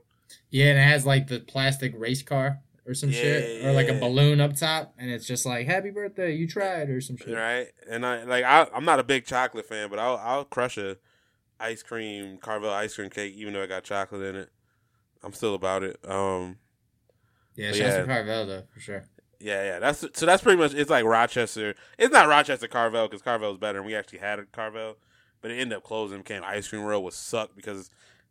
Yeah, 0.50 0.68
and 0.68 0.80
it 0.80 0.84
has 0.84 1.06
like 1.06 1.28
the 1.28 1.40
plastic 1.40 1.94
race 1.98 2.22
car 2.24 2.60
or 2.86 2.94
some 2.94 3.12
shit, 3.12 3.64
or 3.66 3.72
like 3.72 3.88
a 3.88 4.00
balloon 4.00 4.42
up 4.42 4.56
top, 4.56 4.94
and 4.98 5.12
it's 5.12 5.26
just 5.28 5.46
like 5.46 5.68
"Happy 5.68 5.92
birthday, 5.92 6.34
you 6.36 6.48
tried" 6.48 6.90
or 6.90 7.02
some 7.02 7.18
shit. 7.18 7.36
right? 7.36 7.68
And 7.90 8.06
I 8.06 8.24
like 8.24 8.44
I 8.44 8.68
I'm 8.74 8.86
not 8.86 9.00
a 9.00 9.04
big 9.04 9.26
chocolate 9.26 9.68
fan, 9.68 9.90
but 9.90 10.00
I'll 10.00 10.18
I'll 10.18 10.46
crush 10.46 10.78
a 10.78 10.98
ice 11.60 11.84
cream 11.84 12.38
Carvel 12.38 12.70
ice 12.72 12.96
cream 12.96 13.10
cake 13.10 13.34
even 13.36 13.54
though 13.54 13.62
it 13.62 13.68
got 13.68 13.84
chocolate 13.84 14.24
in 14.24 14.36
it. 14.36 14.50
I'm 15.22 15.34
still 15.34 15.54
about 15.54 15.84
it. 15.84 16.00
Um, 16.08 16.58
Yeah, 17.56 17.72
But 17.72 17.78
shouts 17.78 17.96
yeah. 17.96 18.06
Carvel 18.06 18.46
though 18.46 18.64
for 18.74 18.80
sure. 18.80 19.04
yeah, 19.40 19.64
yeah. 19.66 19.80
That's 19.80 20.06
so 20.14 20.26
that's 20.26 20.42
pretty 20.42 20.58
much 20.58 20.74
it's 20.74 20.90
like 20.90 21.06
Rochester. 21.06 21.76
It's 21.98 22.14
not 22.14 22.28
Rochester 22.28 22.68
Carvel 22.68 23.08
because 23.08 23.22
Carvel 23.22 23.48
Carvel's 23.50 23.60
better, 23.60 23.80
and 23.80 23.86
we 23.86 23.96
actually 23.96 24.20
had 24.20 24.40
a 24.40 24.46
Carvel, 24.46 24.98
but 25.42 25.52
it 25.52 25.56
ended 25.60 25.78
up 25.78 25.84
closing. 25.84 26.20
Became 26.20 26.44
Ice 26.46 26.68
Cream 26.70 26.84
World, 26.84 27.04
was 27.04 27.16
sucked 27.16 27.56
because 27.56 27.90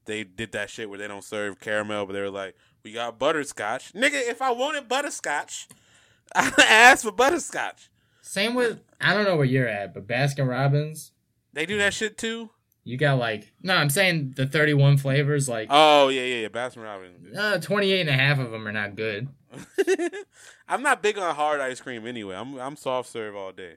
they 0.08 0.24
did 0.24 0.50
that 0.52 0.68
shit 0.70 0.90
where 0.90 0.98
they 0.98 1.06
don't 1.06 1.22
serve 1.22 1.60
caramel, 1.60 2.04
but 2.06 2.14
they 2.14 2.20
were 2.20 2.30
like, 2.30 2.56
we 2.82 2.92
got 2.92 3.18
butterscotch, 3.18 3.92
nigga. 3.92 4.14
If 4.28 4.42
I 4.42 4.50
wanted 4.50 4.88
butterscotch, 4.88 5.68
I 6.34 6.50
asked 6.58 7.04
for 7.04 7.12
butterscotch. 7.12 7.88
Same 8.22 8.54
with 8.54 8.80
I 9.00 9.14
don't 9.14 9.24
know 9.24 9.36
where 9.36 9.44
you're 9.46 9.68
at, 9.68 9.94
but 9.94 10.06
Baskin 10.08 10.48
Robbins, 10.48 11.12
They 11.52 11.64
do 11.66 11.78
that 11.78 11.94
shit 11.94 12.18
too. 12.18 12.50
you 12.84 12.96
got 12.96 13.18
like 13.18 13.52
no, 13.62 13.74
I'm 13.74 13.88
saying 13.90 14.32
the 14.36 14.46
31 14.46 14.96
flavors, 14.98 15.48
like 15.48 15.68
Oh 15.70 16.08
yeah, 16.08 16.22
yeah, 16.24 16.40
yeah. 16.42 16.48
Baskin 16.48 16.82
Robbins. 16.82 17.36
uh, 17.36 17.58
28 17.60 18.00
and 18.00 18.10
a 18.10 18.12
half 18.12 18.38
of 18.38 18.50
them 18.50 18.66
are 18.66 18.72
not 18.72 18.96
good. 18.96 19.28
I'm 20.68 20.82
not 20.82 21.02
big 21.02 21.18
on 21.18 21.34
hard 21.34 21.60
ice 21.60 21.80
cream 21.80 22.06
anyway. 22.06 22.34
I'm 22.36 22.58
I'm 22.58 22.76
soft 22.76 23.08
serve 23.10 23.34
all 23.36 23.52
day. 23.52 23.76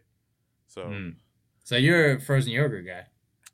So 0.68 0.84
Mm. 0.86 1.16
So 1.64 1.78
you're 1.78 2.16
a 2.16 2.20
frozen 2.20 2.52
yogurt 2.52 2.86
guy. 2.86 3.06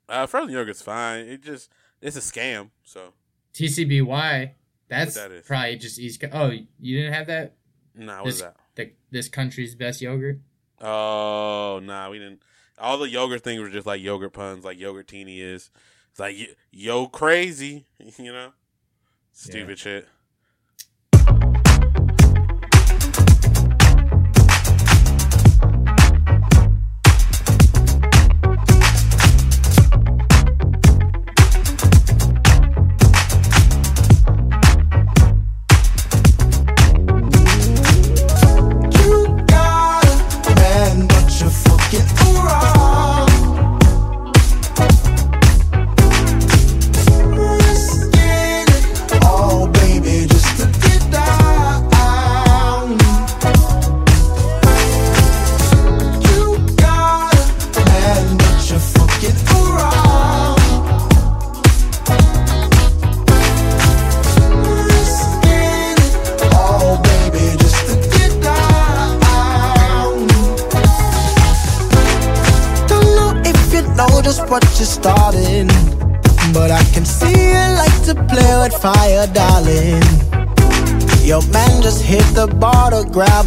uh, 0.08 0.26
frozen 0.26 0.52
yogurt's 0.54 0.82
fine. 0.82 1.26
It 1.26 1.42
just 1.42 1.70
it's 2.00 2.16
a 2.16 2.20
scam. 2.20 2.70
So 2.84 3.12
TCBY, 3.54 4.50
that's 4.88 5.14
that 5.14 5.30
is? 5.32 5.46
probably 5.46 5.76
just 5.76 5.98
East. 5.98 6.20
Co- 6.20 6.30
oh, 6.32 6.50
you 6.80 6.96
didn't 6.98 7.12
have 7.12 7.26
that? 7.26 7.54
nah, 7.94 8.20
what 8.20 8.28
is 8.28 8.36
This- 8.36 8.42
that? 8.42 8.56
The, 8.76 8.92
this 9.10 9.28
country's 9.28 9.74
best 9.74 10.00
yogurt. 10.00 10.38
Oh 10.80 11.80
nah, 11.82 12.08
we 12.10 12.18
didn't. 12.18 12.42
All 12.78 12.96
the 12.98 13.08
yogurt 13.08 13.42
things 13.42 13.60
were 13.60 13.68
just 13.68 13.86
like 13.86 14.00
yogurt 14.00 14.32
puns, 14.32 14.64
like 14.64 14.78
Yogurtini 14.78 15.40
is. 15.40 15.70
It's 16.10 16.20
like 16.20 16.36
yo 16.70 17.08
crazy, 17.08 17.86
you 18.18 18.32
know, 18.32 18.52
stupid 19.32 19.78
shit. 19.80 20.06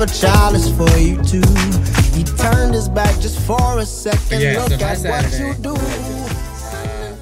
To 0.07 0.19
grab 0.19 0.53
a 0.53 0.61
chalice 0.61 0.69
for 0.75 0.97
you 0.97 1.15
too. 1.23 1.41
He 2.17 2.23
turned 2.23 2.73
his 2.73 2.89
back 2.89 3.19
just 3.19 3.39
for 3.45 3.79
a 3.79 3.85
second. 3.85 4.41
Yeah, 4.41 4.63
Look 4.63 4.79
my 4.81 4.87
at 4.87 4.97
what 4.97 4.97
Saturday, 4.97 5.47
you 5.47 5.53
do. 5.63 5.75
uh, 5.75 7.15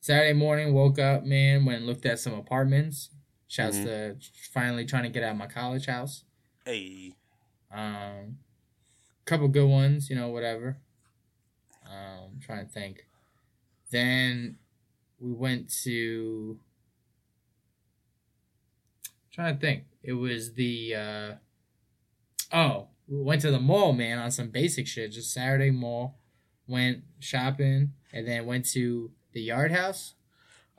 Saturday 0.00 0.32
morning, 0.32 0.72
woke 0.74 0.98
up, 0.98 1.24
man, 1.24 1.64
went 1.64 1.78
and 1.78 1.86
looked 1.86 2.06
at 2.06 2.18
some 2.18 2.34
apartments. 2.34 3.10
Shouts 3.46 3.78
Mhm. 3.78 3.84
to 3.84 4.16
finally 4.52 4.84
trying 4.84 5.04
to 5.04 5.08
get 5.08 5.22
out 5.22 5.32
of 5.32 5.36
my 5.38 5.46
college 5.46 5.86
house. 5.86 6.24
Hey, 6.64 7.14
Um, 7.70 8.38
couple 9.26 9.46
good 9.48 9.68
ones, 9.68 10.08
you 10.08 10.16
know, 10.16 10.28
whatever. 10.28 10.78
Um, 11.86 12.40
trying 12.40 12.66
to 12.66 12.72
think. 12.72 13.06
Then 13.90 14.58
we 15.20 15.32
went 15.32 15.70
to 15.84 16.58
trying 19.38 19.54
to 19.54 19.60
think. 19.60 19.84
It 20.02 20.14
was 20.14 20.54
the 20.54 20.94
uh 20.94 21.32
oh, 22.52 22.88
we 23.06 23.22
went 23.22 23.40
to 23.42 23.50
the 23.50 23.60
mall, 23.60 23.92
man, 23.92 24.18
on 24.18 24.30
some 24.30 24.48
basic 24.48 24.86
shit. 24.86 25.12
Just 25.12 25.32
Saturday 25.32 25.70
mall, 25.70 26.18
went 26.66 27.02
shopping, 27.20 27.92
and 28.12 28.26
then 28.26 28.46
went 28.46 28.64
to 28.70 29.10
the 29.32 29.40
Yard 29.42 29.72
House, 29.72 30.14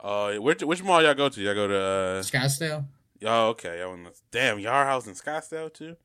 Oh, 0.02 0.40
which 0.40 0.62
which 0.62 0.82
mall 0.82 1.02
y'all 1.02 1.14
go 1.14 1.28
to? 1.28 1.40
Y'all 1.42 1.54
go 1.54 1.68
to? 1.68 1.76
uh 1.76 2.22
Scottsdale. 2.22 2.84
Oh, 3.24 3.48
okay. 3.50 3.80
Y'all 3.80 3.96
to- 3.96 4.12
damn 4.30 4.58
Yard 4.58 4.86
House 4.86 5.06
in 5.06 5.14
Scottsdale 5.14 5.72
too. 5.72 5.96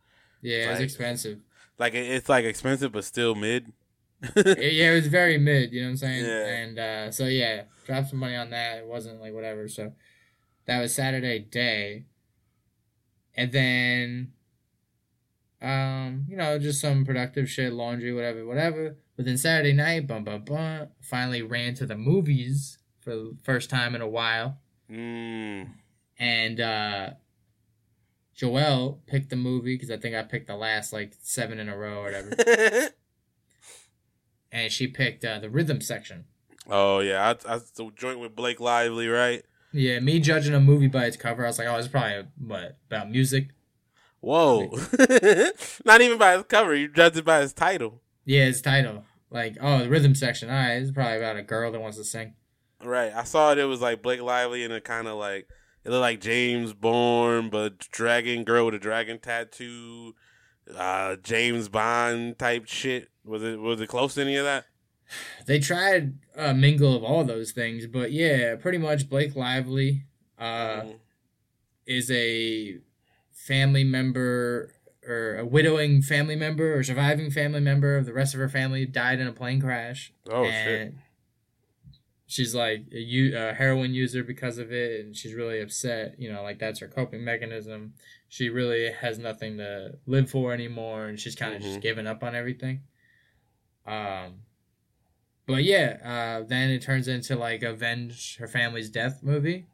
Yeah, 0.41 0.58
it 0.58 0.70
was 0.70 0.76
Right. 0.80 0.84
expensive. 0.84 1.39
Like 1.80 1.94
it's 1.94 2.30
like 2.30 2.46
expensive, 2.46 2.91
but 2.91 3.04
still 3.06 3.36
mid. 3.36 3.72
Yeah, 4.36 4.91
it 4.91 4.96
was 4.96 5.08
very 5.08 5.38
mid. 5.38 5.72
You 5.74 5.82
know 5.82 5.88
what 5.88 5.91
I'm 5.91 5.98
saying? 5.98 6.26
Yeah. 6.26 6.46
And 6.48 6.80
uh, 6.80 7.12
so 7.12 7.26
yeah, 7.26 7.63
dropped 7.86 8.10
some 8.10 8.20
money 8.20 8.36
on 8.36 8.50
that. 8.52 8.80
It 8.80 8.86
wasn't 8.86 9.20
like 9.22 9.34
whatever. 9.34 9.68
So 9.68 9.94
that 10.65 10.80
was 10.82 10.94
Saturday 10.96 11.39
day, 11.39 12.06
and 13.36 13.52
then, 13.52 14.34
um, 15.62 16.26
you 16.30 16.38
know, 16.38 16.58
just 16.60 16.82
some 16.82 17.06
productive 17.06 17.50
shit, 17.50 17.74
laundry, 17.74 18.13
whatever, 18.13 18.45
whatever. 18.45 18.98
But 19.15 19.26
then 19.26 19.38
Saturday 19.38 19.74
night, 19.74 20.08
bum 20.08 20.24
bum 20.24 20.43
bum, 20.43 20.88
finally 21.02 21.41
ran 21.41 21.74
to 21.76 21.86
the 21.86 21.95
movies 21.98 22.78
for 23.02 23.12
the 23.12 23.38
first 23.43 23.69
time 23.69 23.95
in 23.95 24.02
a 24.02 24.08
while, 24.08 24.60
Mm. 24.91 25.69
and 26.19 26.60
uh. 26.60 27.10
Joelle 28.38 29.00
picked 29.08 29.30
the 29.30 29.38
movie 29.38 29.76
because 29.76 29.89
I 29.89 29.95
think 29.95 30.13
I 30.13 30.21
picked 30.21 30.48
the 30.48 30.58
last 30.58 30.91
like 30.91 31.13
seven 31.21 31.58
in 31.58 31.69
a 31.69 31.78
row 31.78 32.00
or 32.02 32.04
whatever, 32.04 32.36
and 34.52 34.71
she 34.74 34.88
picked 34.88 35.24
uh, 35.24 35.39
the 35.39 35.50
rhythm 35.50 35.80
section. 35.80 36.26
oh 36.69 37.00
yeah, 37.00 37.34
I, 37.48 37.56
I 37.56 37.60
the 37.76 37.91
joint 37.95 38.19
with 38.19 38.36
Blake 38.36 38.60
Lively, 38.60 39.08
right? 39.08 39.43
Yeah, 39.76 40.00
me 40.00 40.20
judging 40.20 40.54
a 40.54 40.60
movie 40.60 40.88
by 40.88 41.06
its 41.06 41.18
cover, 41.18 41.44
I 41.44 41.48
was 41.48 41.60
like, 41.60 41.68
oh, 41.68 41.76
it's 41.76 41.88
probably 41.88 42.26
what 42.38 42.78
about 42.90 43.12
music? 43.12 43.50
Whoa, 44.22 44.70
not 45.86 46.02
even 46.02 46.18
by 46.18 46.36
its 46.36 46.48
cover. 46.48 46.74
You 46.74 46.88
judge 46.88 47.18
it 47.18 47.26
by 47.26 47.42
its 47.42 47.54
title, 47.54 48.02
Yeah, 48.24 48.46
its 48.46 48.62
title. 48.62 49.04
Like, 49.30 49.58
oh, 49.62 49.80
the 49.80 49.90
rhythm 49.90 50.16
section. 50.16 50.50
All 50.50 50.56
right, 50.56 50.76
it's 50.82 50.92
probably 50.92 51.18
about 51.18 51.36
a 51.36 51.44
girl 51.44 51.72
that 51.72 51.82
wants 51.82 51.98
to 51.98 52.04
sing. 52.06 52.34
right? 52.84 53.12
I 53.14 53.24
saw 53.24 53.52
it. 53.52 53.58
It 53.58 53.66
was 53.66 53.82
like 53.82 54.02
Blake 54.02 54.22
Lively 54.22 54.64
and 54.64 54.74
a 54.74 54.82
kind 54.82 55.08
of 55.08 55.18
like 55.18 55.48
it 55.84 55.90
looked 55.90 56.02
like 56.02 56.22
James 56.22 56.74
Bourne, 56.74 57.50
but 57.50 57.80
dragon 57.92 58.44
girl 58.44 58.66
with 58.66 58.76
a 58.76 58.80
dragon 58.80 59.20
tattoo, 59.20 60.16
uh, 60.76 61.18
James 61.18 61.70
Bond 61.70 62.40
type 62.40 62.66
shit. 62.66 63.10
Was 63.24 63.44
it 63.44 63.60
was 63.60 63.82
it 63.82 63.88
close 63.90 64.16
to 64.16 64.22
any 64.22 64.38
of 64.38 64.46
that? 64.46 64.66
They 65.46 65.60
tried 65.60 66.15
a 66.36 66.54
mingle 66.54 66.96
of 66.96 67.04
all 67.04 67.24
those 67.24 67.52
things, 67.52 67.86
but 67.88 68.12
yeah, 68.12 68.56
pretty 68.56 68.78
much 68.80 69.10
Blake 69.10 69.36
Lively 69.36 70.04
uh, 70.39 70.82
Mm. 70.82 70.96
is 71.86 72.10
a 72.12 72.80
family 73.32 73.84
member 73.84 74.74
or 75.08 75.38
a 75.38 75.46
widowing 75.46 76.02
family 76.02 76.36
member 76.36 76.76
or 76.78 76.84
surviving 76.84 77.30
family 77.30 77.60
member 77.60 77.96
of 77.96 78.06
the 78.06 78.13
rest 78.13 78.34
of 78.34 78.39
her 78.39 78.50
family 78.50 78.86
died 78.86 79.20
in 79.20 79.28
a 79.28 79.32
plane 79.32 79.62
crash. 79.62 80.12
Oh 80.30 80.50
shit! 80.50 80.94
she's 82.28 82.56
like 82.56 82.86
a 82.91 82.98
u- 83.00 83.38
a 83.38 83.54
heroin 83.54 83.94
user 83.94 84.24
because 84.24 84.58
of 84.58 84.72
it 84.74 85.00
and 85.06 85.15
she's 85.15 85.36
really 85.36 85.62
upset 85.62 86.15
you 86.20 86.32
know 86.32 86.41
like 86.41 86.58
that's 86.58 86.80
her 86.80 86.88
coping 86.88 87.24
mechanism 87.24 87.94
she 88.28 88.50
really 88.50 88.91
has 88.91 89.20
nothing 89.20 89.58
to 89.58 89.94
live 90.08 90.28
for 90.28 90.52
anymore 90.52 91.06
and 91.06 91.20
she's 91.20 91.36
kind 91.36 91.54
of 91.54 91.62
Mhm. 91.62 91.65
just 91.65 91.82
given 91.82 92.08
up 92.08 92.24
on 92.24 92.34
everything 92.34 92.82
um 93.86 94.39
but 95.46 95.64
yeah 95.64 95.98
uh 96.04 96.46
then 96.48 96.70
it 96.70 96.82
turns 96.82 97.08
into 97.08 97.36
like 97.36 97.64
avenge 97.64 98.38
her 98.38 98.48
family's 98.48 98.90
death 98.90 99.22
movie. 99.24 99.68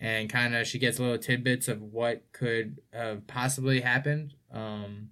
And 0.00 0.30
kind 0.30 0.54
of 0.54 0.66
she 0.66 0.78
gets 0.78 1.00
little 1.00 1.18
tidbits 1.18 1.66
of 1.66 1.82
what 1.82 2.22
could 2.32 2.80
have 2.92 3.26
possibly 3.26 3.80
happened 3.80 4.34
um 4.52 5.10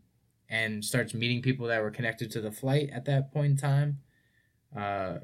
and 0.49 0.85
starts 0.85 1.15
meeting 1.15 1.43
people 1.43 1.67
that 1.67 1.83
were 1.83 1.91
connected 1.91 2.31
to 2.33 2.41
the 2.41 2.53
flight 2.53 2.91
at 2.93 3.05
that 3.07 3.33
point 3.33 3.53
in 3.53 3.57
time. 3.57 3.99
Uh, 4.77 5.19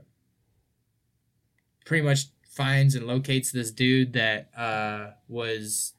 pretty 1.85 2.05
much 2.05 2.27
finds 2.49 2.95
and 2.95 3.07
locates 3.07 3.53
this 3.53 3.71
dude 3.71 4.13
that 4.13 4.51
uh, 4.57 5.11
was, 5.29 5.95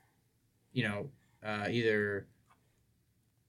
you 0.72 0.84
know, 0.84 1.10
uh, 1.43 1.67
either 1.69 2.28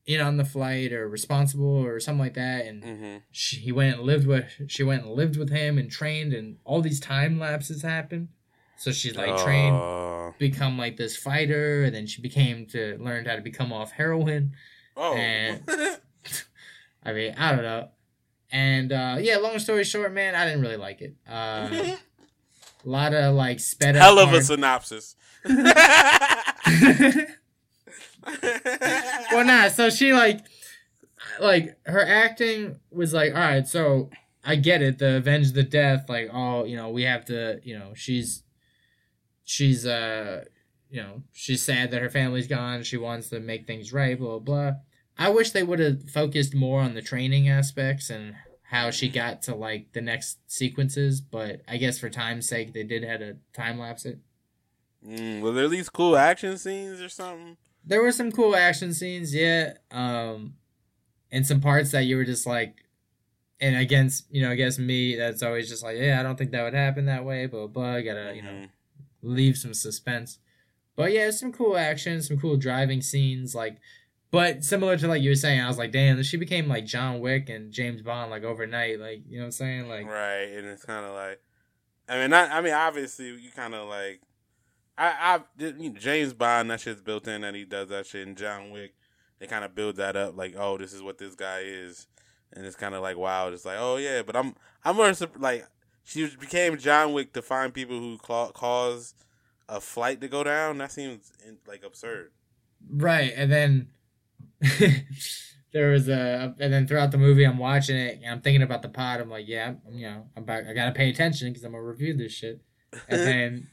in 0.06 0.20
on 0.20 0.36
the 0.36 0.44
flight 0.44 0.92
or 0.92 1.08
responsible 1.08 1.64
or 1.84 1.98
something 2.00 2.20
like 2.20 2.34
that, 2.34 2.66
and 2.66 2.84
hmm 2.84 3.16
she, 3.30 3.56
he 3.56 3.72
went 3.72 3.96
and 3.96 4.04
lived 4.06 4.26
with 4.26 4.44
she 4.68 4.82
went 4.82 5.02
and 5.04 5.12
lived 5.12 5.36
with 5.36 5.50
him 5.50 5.78
and 5.78 5.90
trained, 5.90 6.32
and 6.32 6.56
all 6.64 6.80
these 6.82 7.00
time 7.00 7.38
lapses 7.38 7.82
happened. 7.82 8.28
So 8.76 8.92
she's 8.92 9.16
like 9.16 9.36
trained, 9.38 9.76
Uh, 9.76 10.32
become 10.38 10.76
like 10.78 10.96
this 10.96 11.16
fighter, 11.16 11.84
and 11.84 11.94
then 11.94 12.06
she 12.06 12.20
became 12.22 12.66
to 12.66 12.96
learned 13.00 13.26
how 13.26 13.36
to 13.36 13.42
become 13.42 13.72
off 13.72 13.92
heroin. 13.92 14.52
oh, 14.96 15.14
And- 15.14 15.62
I 17.06 17.12
mean, 17.12 17.34
I 17.36 17.52
don't 17.52 17.62
know. 17.62 17.88
And 18.50 18.92
uh, 18.92 19.16
yeah, 19.20 19.36
long 19.36 19.58
story 19.58 19.84
short, 19.84 20.12
man, 20.12 20.34
I 20.34 20.44
didn't 20.46 20.62
really 20.62 20.76
like 20.78 21.00
it. 21.02 21.14
Uh, 21.28 21.68
a 22.84 22.88
lot 22.88 23.12
of 23.14 23.34
like 23.34 23.60
sped 23.60 23.94
up. 23.96 24.02
hell 24.02 24.18
of 24.18 24.32
a 24.32 24.42
synopsis. 24.42 25.16
well, 29.32 29.44
nah. 29.44 29.68
So 29.68 29.90
she 29.90 30.12
like, 30.12 30.40
like 31.40 31.76
her 31.86 32.04
acting 32.04 32.78
was 32.90 33.12
like, 33.12 33.34
all 33.34 33.40
right. 33.40 33.66
So 33.66 34.10
I 34.44 34.56
get 34.56 34.82
it. 34.82 34.98
The 34.98 35.16
avenge 35.16 35.52
the 35.52 35.62
death. 35.62 36.06
Like, 36.08 36.30
oh, 36.32 36.64
you 36.64 36.76
know, 36.76 36.90
we 36.90 37.02
have 37.02 37.24
to. 37.26 37.60
You 37.62 37.78
know, 37.78 37.92
she's, 37.94 38.42
she's 39.44 39.86
uh, 39.86 40.44
you 40.90 41.00
know, 41.02 41.22
she's 41.32 41.62
sad 41.62 41.90
that 41.90 42.02
her 42.02 42.10
family's 42.10 42.46
gone. 42.46 42.82
She 42.82 42.96
wants 42.96 43.28
to 43.30 43.40
make 43.40 43.66
things 43.66 43.92
right. 43.92 44.18
Blah 44.18 44.38
blah. 44.38 44.70
blah. 44.70 44.72
I 45.16 45.30
wish 45.30 45.50
they 45.50 45.62
would 45.62 45.78
have 45.78 46.10
focused 46.10 46.54
more 46.54 46.80
on 46.80 46.94
the 46.94 47.02
training 47.02 47.48
aspects 47.48 48.10
and 48.10 48.34
how 48.64 48.90
she 48.90 49.08
got 49.08 49.42
to 49.42 49.54
like 49.54 49.92
the 49.92 50.00
next 50.00 50.38
sequences. 50.50 51.20
But 51.20 51.62
I 51.68 51.76
guess 51.76 51.98
for 51.98 52.10
time's 52.10 52.48
sake, 52.48 52.72
they 52.72 52.82
did 52.82 53.04
had 53.04 53.20
to 53.20 53.36
time 53.52 53.78
lapse 53.78 54.04
it. 54.04 54.18
Mm, 55.06 55.40
were 55.42 55.52
there 55.52 55.68
least 55.68 55.92
cool 55.92 56.16
action 56.16 56.56
scenes 56.56 57.00
or 57.00 57.08
something? 57.08 57.56
There 57.86 58.02
were 58.02 58.12
some 58.12 58.32
cool 58.32 58.54
action 58.56 58.92
scenes, 58.94 59.34
yeah. 59.34 59.74
Um, 59.90 60.54
and 61.30 61.46
some 61.46 61.60
parts 61.60 61.90
that 61.92 62.02
you 62.02 62.16
were 62.16 62.24
just 62.24 62.46
like, 62.46 62.84
and 63.60 63.76
against 63.76 64.26
you 64.30 64.42
know, 64.42 64.50
I 64.50 64.54
guess 64.54 64.78
me, 64.78 65.16
that's 65.16 65.42
always 65.42 65.68
just 65.68 65.82
like, 65.82 65.96
yeah, 65.98 66.18
I 66.20 66.22
don't 66.22 66.36
think 66.36 66.50
that 66.52 66.62
would 66.62 66.74
happen 66.74 67.06
that 67.06 67.24
way, 67.24 67.46
blah 67.46 67.66
blah. 67.66 68.00
Gotta 68.00 68.32
you 68.34 68.42
know 68.42 68.50
Mhm. 68.50 68.68
leave 69.22 69.56
some 69.56 69.74
suspense. 69.74 70.38
But 70.96 71.12
yeah, 71.12 71.30
some 71.30 71.52
cool 71.52 71.76
action, 71.76 72.22
some 72.22 72.38
cool 72.38 72.56
driving 72.56 73.00
scenes, 73.02 73.54
like. 73.54 73.78
But 74.30 74.64
similar 74.64 74.96
to 74.96 75.06
like 75.06 75.22
you 75.22 75.30
were 75.30 75.36
saying, 75.36 75.60
I 75.60 75.68
was 75.68 75.78
like, 75.78 75.92
damn, 75.92 76.20
she 76.24 76.36
became 76.36 76.66
like 76.66 76.86
John 76.86 77.20
Wick 77.20 77.48
and 77.48 77.70
James 77.72 78.02
Bond 78.02 78.32
like 78.32 78.42
overnight, 78.42 78.98
like 78.98 79.22
you 79.28 79.36
know 79.36 79.42
what 79.42 79.46
I'm 79.46 79.52
saying, 79.52 79.88
like. 79.88 80.06
right, 80.08 80.48
and 80.56 80.66
it's 80.66 80.84
kind 80.84 81.06
of 81.06 81.14
like, 81.14 81.40
I 82.08 82.18
mean, 82.18 82.30
not, 82.30 82.50
I 82.50 82.60
mean, 82.60 82.74
obviously, 82.74 83.26
you 83.26 83.50
kind 83.54 83.74
of 83.76 83.88
like, 83.88 84.20
I, 84.96 85.38
I, 85.58 85.62
you 85.62 85.90
know, 85.90 85.98
James 85.98 86.32
Bond, 86.32 86.70
that 86.70 86.80
shit's 86.80 87.00
built 87.00 87.26
in 87.26 87.40
that 87.42 87.54
he 87.54 87.64
does 87.64 87.88
that 87.88 88.06
shit, 88.06 88.26
and 88.26 88.36
John 88.36 88.70
Wick, 88.70 88.94
they 89.38 89.46
kind 89.46 89.64
of 89.64 89.74
build 89.74 89.96
that 89.96 90.16
up, 90.16 90.36
like, 90.36 90.54
oh, 90.56 90.78
this 90.78 90.92
is 90.92 91.02
what 91.02 91.18
this 91.18 91.34
guy 91.34 91.60
is, 91.64 92.06
and 92.52 92.64
it's 92.64 92.76
kind 92.76 92.94
of 92.94 93.02
like, 93.02 93.16
wow, 93.16 93.48
it's 93.48 93.64
like, 93.64 93.78
oh 93.78 93.96
yeah, 93.96 94.22
but 94.22 94.36
I'm, 94.36 94.54
I'm 94.84 94.96
more 94.96 95.12
like, 95.38 95.66
she 96.04 96.28
became 96.38 96.76
John 96.78 97.12
Wick 97.12 97.32
to 97.32 97.42
find 97.42 97.72
people 97.72 97.98
who 97.98 98.18
ca- 98.18 98.52
cause 98.52 99.14
a 99.68 99.80
flight 99.80 100.20
to 100.20 100.28
go 100.28 100.44
down. 100.44 100.78
That 100.78 100.92
seems 100.92 101.32
in, 101.46 101.58
like 101.66 101.82
absurd. 101.84 102.30
Right, 102.88 103.32
and 103.34 103.50
then 103.50 103.88
there 105.72 105.90
was 105.90 106.08
a, 106.08 106.54
and 106.58 106.72
then 106.72 106.86
throughout 106.86 107.10
the 107.10 107.18
movie, 107.18 107.44
I'm 107.44 107.58
watching 107.58 107.96
it 107.96 108.20
and 108.22 108.30
I'm 108.30 108.40
thinking 108.42 108.62
about 108.62 108.82
the 108.82 108.88
pod. 108.88 109.20
I'm 109.20 109.30
like, 109.30 109.48
yeah, 109.48 109.74
I'm, 109.86 109.94
you 109.94 110.06
know, 110.06 110.26
I'm 110.36 110.44
I 110.48 110.72
gotta 110.74 110.92
pay 110.92 111.08
attention 111.08 111.48
because 111.48 111.64
I'm 111.64 111.72
gonna 111.72 111.82
review 111.82 112.14
this 112.14 112.32
shit. 112.32 112.60
And 113.08 113.20
then 113.26 113.70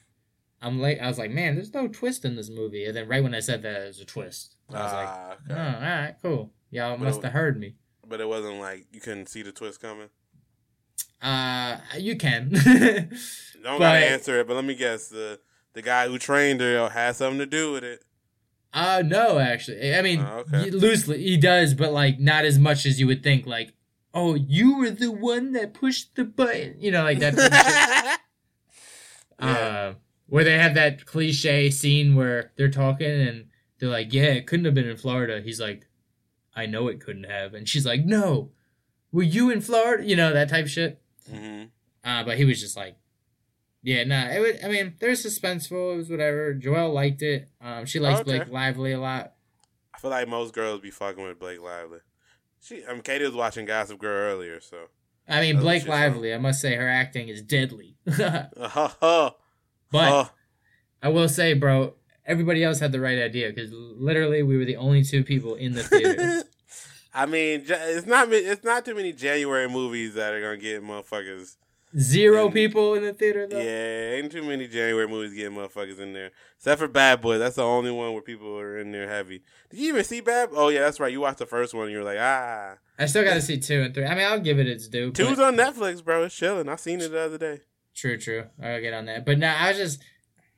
I'm 0.62 0.80
like, 0.80 1.00
I 1.00 1.08
was 1.08 1.17
like, 1.17 1.32
man, 1.32 1.56
there's 1.56 1.74
no 1.74 1.88
twist 1.88 2.24
in 2.26 2.36
this 2.36 2.50
movie. 2.50 2.86
And 2.86 2.95
then 2.95 3.08
right 3.08 3.24
when 3.24 3.34
I 3.34 3.39
said 3.39 3.62
that, 3.63 3.74
there's 3.74 4.00
a 4.00 4.06
twist. 4.06 4.56
I 4.69 4.84
was 4.84 4.93
like, 4.93 5.08
Ah, 5.08 5.30
oh, 5.30 5.54
okay. 5.54 5.62
all 5.62 5.82
right, 5.82 6.15
cool. 6.21 6.52
Y'all 6.69 6.97
But 6.97 7.04
must 7.06 7.24
have 7.24 7.34
heard 7.34 7.60
me. 7.60 7.76
but 8.08 8.21
it 8.21 8.28
wasn't 8.28 8.60
like 8.60 8.86
you 8.91 9.02
couldn't 9.02 9.28
see 9.28 9.41
the 9.41 9.52
twist 9.52 9.82
coming. 9.82 10.10
Uh, 11.21 11.78
you 11.97 12.15
can. 12.15 12.50
Don't 12.54 13.10
But- 13.63 13.80
gotta 13.80 14.06
answer 14.06 14.39
it, 14.39 14.47
but 14.47 14.56
let 14.56 14.65
me 14.65 14.76
guess 14.76 15.08
the 15.10 15.39
the 15.74 15.82
guy 15.82 16.08
who 16.08 16.17
trained 16.17 16.60
her 16.62 16.89
has 16.89 17.17
something 17.17 17.39
to 17.39 17.45
do 17.45 17.71
with 17.74 17.84
it. 17.84 18.04
uh, 18.74 19.02
no, 19.06 19.39
actually, 19.39 19.95
I 19.95 20.02
mean, 20.02 20.19
Oh, 20.21 20.43
okay. 20.54 20.69
loosely 20.71 21.21
he 21.24 21.38
does, 21.38 21.74
but 21.74 21.91
like 21.93 22.19
not 22.19 22.43
as 22.45 22.58
much 22.60 22.86
as 22.86 23.00
you 23.00 23.08
would 23.08 23.24
think. 23.24 23.45
Like, 23.45 23.74
oh, 24.13 24.36
you 24.36 24.78
were 24.78 24.89
the 24.91 25.12
one 25.12 25.54
that 25.54 25.74
pushed 25.74 26.15
the 26.15 26.26
button, 26.26 26.76
you 26.80 26.91
know, 26.91 27.04
like 27.04 27.19
that. 27.19 27.36
type 27.36 27.52
of 27.52 27.58
shit. 27.58 28.19
Yeah. 29.39 29.47
uh, 29.47 29.93
where 30.31 30.45
they 30.45 30.57
have 30.57 30.75
that 30.75 31.05
cliche 31.05 31.69
scene 31.69 32.15
where 32.15 32.53
they're 32.55 32.71
talking 32.71 33.11
and 33.11 33.47
they're 33.79 33.89
like, 33.89 34.13
"Yeah, 34.13 34.31
it 34.31 34.47
couldn't 34.47 34.63
have 34.65 34.73
been 34.73 34.87
in 34.87 34.95
Florida." 34.95 35.41
He's 35.41 35.59
like, 35.59 35.87
"I 36.55 36.65
know 36.67 36.87
it 36.87 37.01
couldn't 37.01 37.25
have," 37.25 37.53
and 37.53 37.67
she's 37.67 37.85
like, 37.85 38.05
"No, 38.05 38.51
were 39.11 39.23
you 39.23 39.49
in 39.49 39.59
Florida?" 39.59 40.05
You 40.05 40.15
know 40.15 40.31
that 40.31 40.47
type 40.47 40.63
of 40.65 40.71
shit. 40.71 41.01
hmm 41.29 41.63
Uh, 42.05 42.23
but 42.23 42.37
he 42.37 42.45
was 42.45 42.61
just 42.61 42.77
like, 42.77 42.95
Yeah, 43.83 44.05
nah. 44.05 44.29
It 44.29 44.39
was. 44.39 44.63
I 44.63 44.69
mean, 44.69 44.93
they're 45.01 45.11
suspenseful. 45.11 45.95
It 45.95 45.97
was 45.97 46.09
whatever. 46.09 46.53
Joelle 46.53 46.93
liked 46.93 47.21
it. 47.23 47.49
Um, 47.59 47.85
she 47.85 47.99
likes 47.99 48.21
Okay. 48.21 48.37
Blake 48.37 48.49
Lively 48.49 48.93
a 48.93 48.99
lot. 49.01 49.33
I 49.93 49.97
feel 49.99 50.11
like 50.11 50.29
most 50.29 50.53
girls 50.53 50.79
be 50.79 50.91
fucking 50.91 51.23
with 51.23 51.39
Blake 51.39 51.59
Lively. 51.61 51.99
She, 52.61 52.85
I 52.85 52.93
mean, 52.93 53.01
Katie 53.01 53.25
was 53.25 53.33
watching 53.33 53.65
Gossip 53.65 53.99
Girl 53.99 54.31
earlier, 54.33 54.61
so. 54.61 54.87
I 55.27 55.41
mean, 55.41 55.59
Blake. 55.59 55.87
Lively. 55.87 56.33
I 56.33 56.37
must 56.37 56.61
say, 56.61 56.75
her 56.75 56.87
acting 56.87 57.27
is 57.27 57.41
deadly. 57.41 57.97
but. 59.91 60.12
Uh, 60.12 60.25
I 61.04 61.10
will 61.10 61.27
say, 61.27 61.54
bro, 61.54 61.95
everybody 62.25 62.63
else 62.63 62.80
had 62.80 62.91
the 62.91 62.99
right 62.99 63.17
idea 63.17 63.49
because 63.49 63.71
literally 63.73 64.43
we 64.43 64.58
were 64.58 64.65
the 64.65 64.77
only 64.77 65.04
two 65.04 65.23
people 65.23 65.56
in 65.56 65.73
the 65.73 65.84
theater. 65.84 66.43
I 67.13 67.25
mean, 67.25 67.63
it's 67.67 68.08
not 68.08 68.32
it's 68.32 68.63
not 68.63 68.86
too 68.86 68.95
many 68.95 69.12
January 69.12 69.67
movies 69.67 70.13
that 70.13 70.34
are 70.34 70.41
gonna 70.41 70.58
get 70.58 70.84
motherfuckers. 70.84 71.58
Zero 71.99 72.49
people 72.49 72.93
in 72.93 73.04
the 73.04 73.12
theater 73.12 73.45
though. 73.47 73.60
Yeah, 73.60 74.12
ain't 74.15 74.32
too 74.32 74.43
many 74.43 74.65
January 74.69 75.10
movies 75.10 75.34
getting 75.34 75.58
motherfuckers 75.58 75.99
in 75.99 76.13
there. 76.13 76.32
Except 76.56 76.80
for 76.80 76.88
Bad 76.88 77.19
Boy, 77.19 77.38
that's 77.38 77.58
the 77.58 77.63
only 77.63 77.91
one 77.91 78.13
where 78.13 78.21
people 78.21 78.58
are 78.58 78.77
in 78.77 78.93
there 78.93 79.10
heavy. 79.10 79.41
Did 79.69 79.80
you 79.82 79.89
even 79.89 80.04
see 80.06 80.21
Bad? 80.21 80.51
Oh 80.54 80.69
yeah, 80.69 80.82
that's 80.82 81.01
right. 81.01 81.12
You 81.12 81.19
watched 81.19 81.39
the 81.39 81.45
first 81.45 81.73
one, 81.73 81.86
and 81.86 81.91
you 81.91 81.97
were 81.97 82.06
like, 82.06 82.19
ah, 82.19 82.75
I 82.97 83.08
still 83.08 83.25
got 83.25 83.34
to 83.34 83.41
see 83.41 83.58
two 83.58 83.82
and 83.82 83.93
three. 83.93 84.06
I 84.06 84.15
mean, 84.15 84.25
I'll 84.25 84.39
give 84.39 84.58
it 84.58 84.67
its 84.67 84.88
due. 84.88 85.12
two's 85.12 85.36
but- 85.38 85.47
on 85.47 85.58
Netflix, 85.58 86.01
bro. 86.01 86.23
It's 86.23 86.36
chilling. 86.36 86.69
I 86.69 86.77
seen 86.77 87.01
it 87.01 87.12
the 87.12 87.19
other 87.19 87.38
day. 87.38 87.60
True, 88.01 88.17
true. 88.17 88.45
I'll 88.59 88.81
get 88.81 88.95
on 88.95 89.05
that. 89.05 89.27
But 89.27 89.37
now 89.37 89.55
I 89.55 89.69
was 89.69 89.77
just 89.77 90.01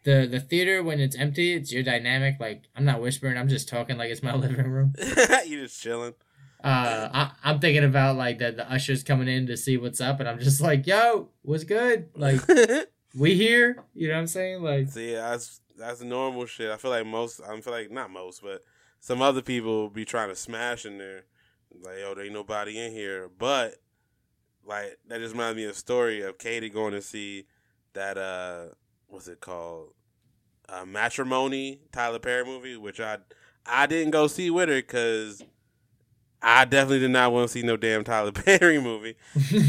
the 0.06 0.25
the 0.32 0.39
theater 0.39 0.82
when 0.82 1.01
it's 1.01 1.13
empty, 1.13 1.51
it's 1.51 1.73
your 1.73 1.84
dynamic. 1.84 2.39
Like 2.39 2.69
I'm 2.73 2.86
not 2.86 3.01
whispering, 3.01 3.38
I'm 3.38 3.49
just 3.49 3.67
talking 3.67 3.97
like 3.97 4.10
it's 4.10 4.23
my 4.23 4.34
living 4.45 4.65
room. 4.65 4.93
you 5.45 5.62
just 5.62 5.82
chilling. 5.82 6.13
Uh, 6.63 7.10
I, 7.13 7.32
I'm 7.43 7.60
thinking 7.60 7.84
about 7.84 8.15
like 8.15 8.39
the 8.39 8.53
the 8.53 8.71
ushers 8.71 9.03
coming 9.03 9.27
in 9.27 9.45
to 9.47 9.58
see 9.58 9.75
what's 9.75 9.99
up, 9.99 10.21
and 10.21 10.29
I'm 10.29 10.39
just 10.39 10.62
like, 10.62 10.88
"Yo, 10.88 11.32
what's 11.41 11.65
good? 11.65 12.08
Like 12.15 12.39
we 13.13 13.36
here?" 13.36 13.84
You 13.93 14.08
know 14.08 14.13
what 14.13 14.21
I'm 14.21 14.27
saying? 14.27 14.63
Like, 14.63 14.88
See, 14.88 15.12
that's 15.12 15.60
that's 15.77 16.01
normal 16.01 16.45
shit. 16.45 16.71
I 16.71 16.77
feel 16.77 16.91
like 16.91 17.06
most. 17.06 17.41
I 17.41 17.60
feel 17.60 17.73
like 17.73 17.91
not 17.91 18.10
most, 18.10 18.41
but 18.41 18.62
some 19.01 19.21
other 19.21 19.41
people 19.41 19.89
be 19.89 20.06
trying 20.06 20.29
to 20.29 20.36
smash 20.38 20.86
in 20.86 20.97
there. 20.97 21.25
Like, 21.82 21.97
yo, 21.99 22.15
there 22.15 22.23
ain't 22.23 22.34
nobody 22.34 22.79
in 22.79 22.93
here. 22.93 23.29
But 23.38 23.83
like 24.65 24.97
that 25.08 25.19
just 25.19 25.34
reminds 25.34 25.58
me 25.58 25.65
of 25.65 25.71
a 25.71 25.76
story 25.76 26.21
of 26.21 26.38
Katie 26.38 26.69
going 26.69 26.93
to 26.93 27.02
see 27.02 27.45
that 27.93 28.17
uh, 28.17 28.65
what's 29.08 29.28
it 29.28 29.39
called? 29.39 29.89
Uh, 30.69 30.86
Matrimony, 30.86 31.82
Tyler 31.91 32.19
Perry 32.19 32.45
movie, 32.45 32.78
which 32.78 32.99
I 32.99 33.17
I 33.65 33.86
didn't 33.86 34.12
go 34.12 34.28
see 34.28 34.49
with 34.49 34.69
her 34.69 34.76
because 34.76 35.43
I 36.41 36.65
definitely 36.65 36.99
did 36.99 37.12
not 37.12 37.32
want 37.32 37.49
to 37.49 37.54
see 37.54 37.63
no 37.63 37.78
damn 37.78 38.04
Tyler 38.04 38.32
Perry 38.34 38.80
movie 38.80 39.15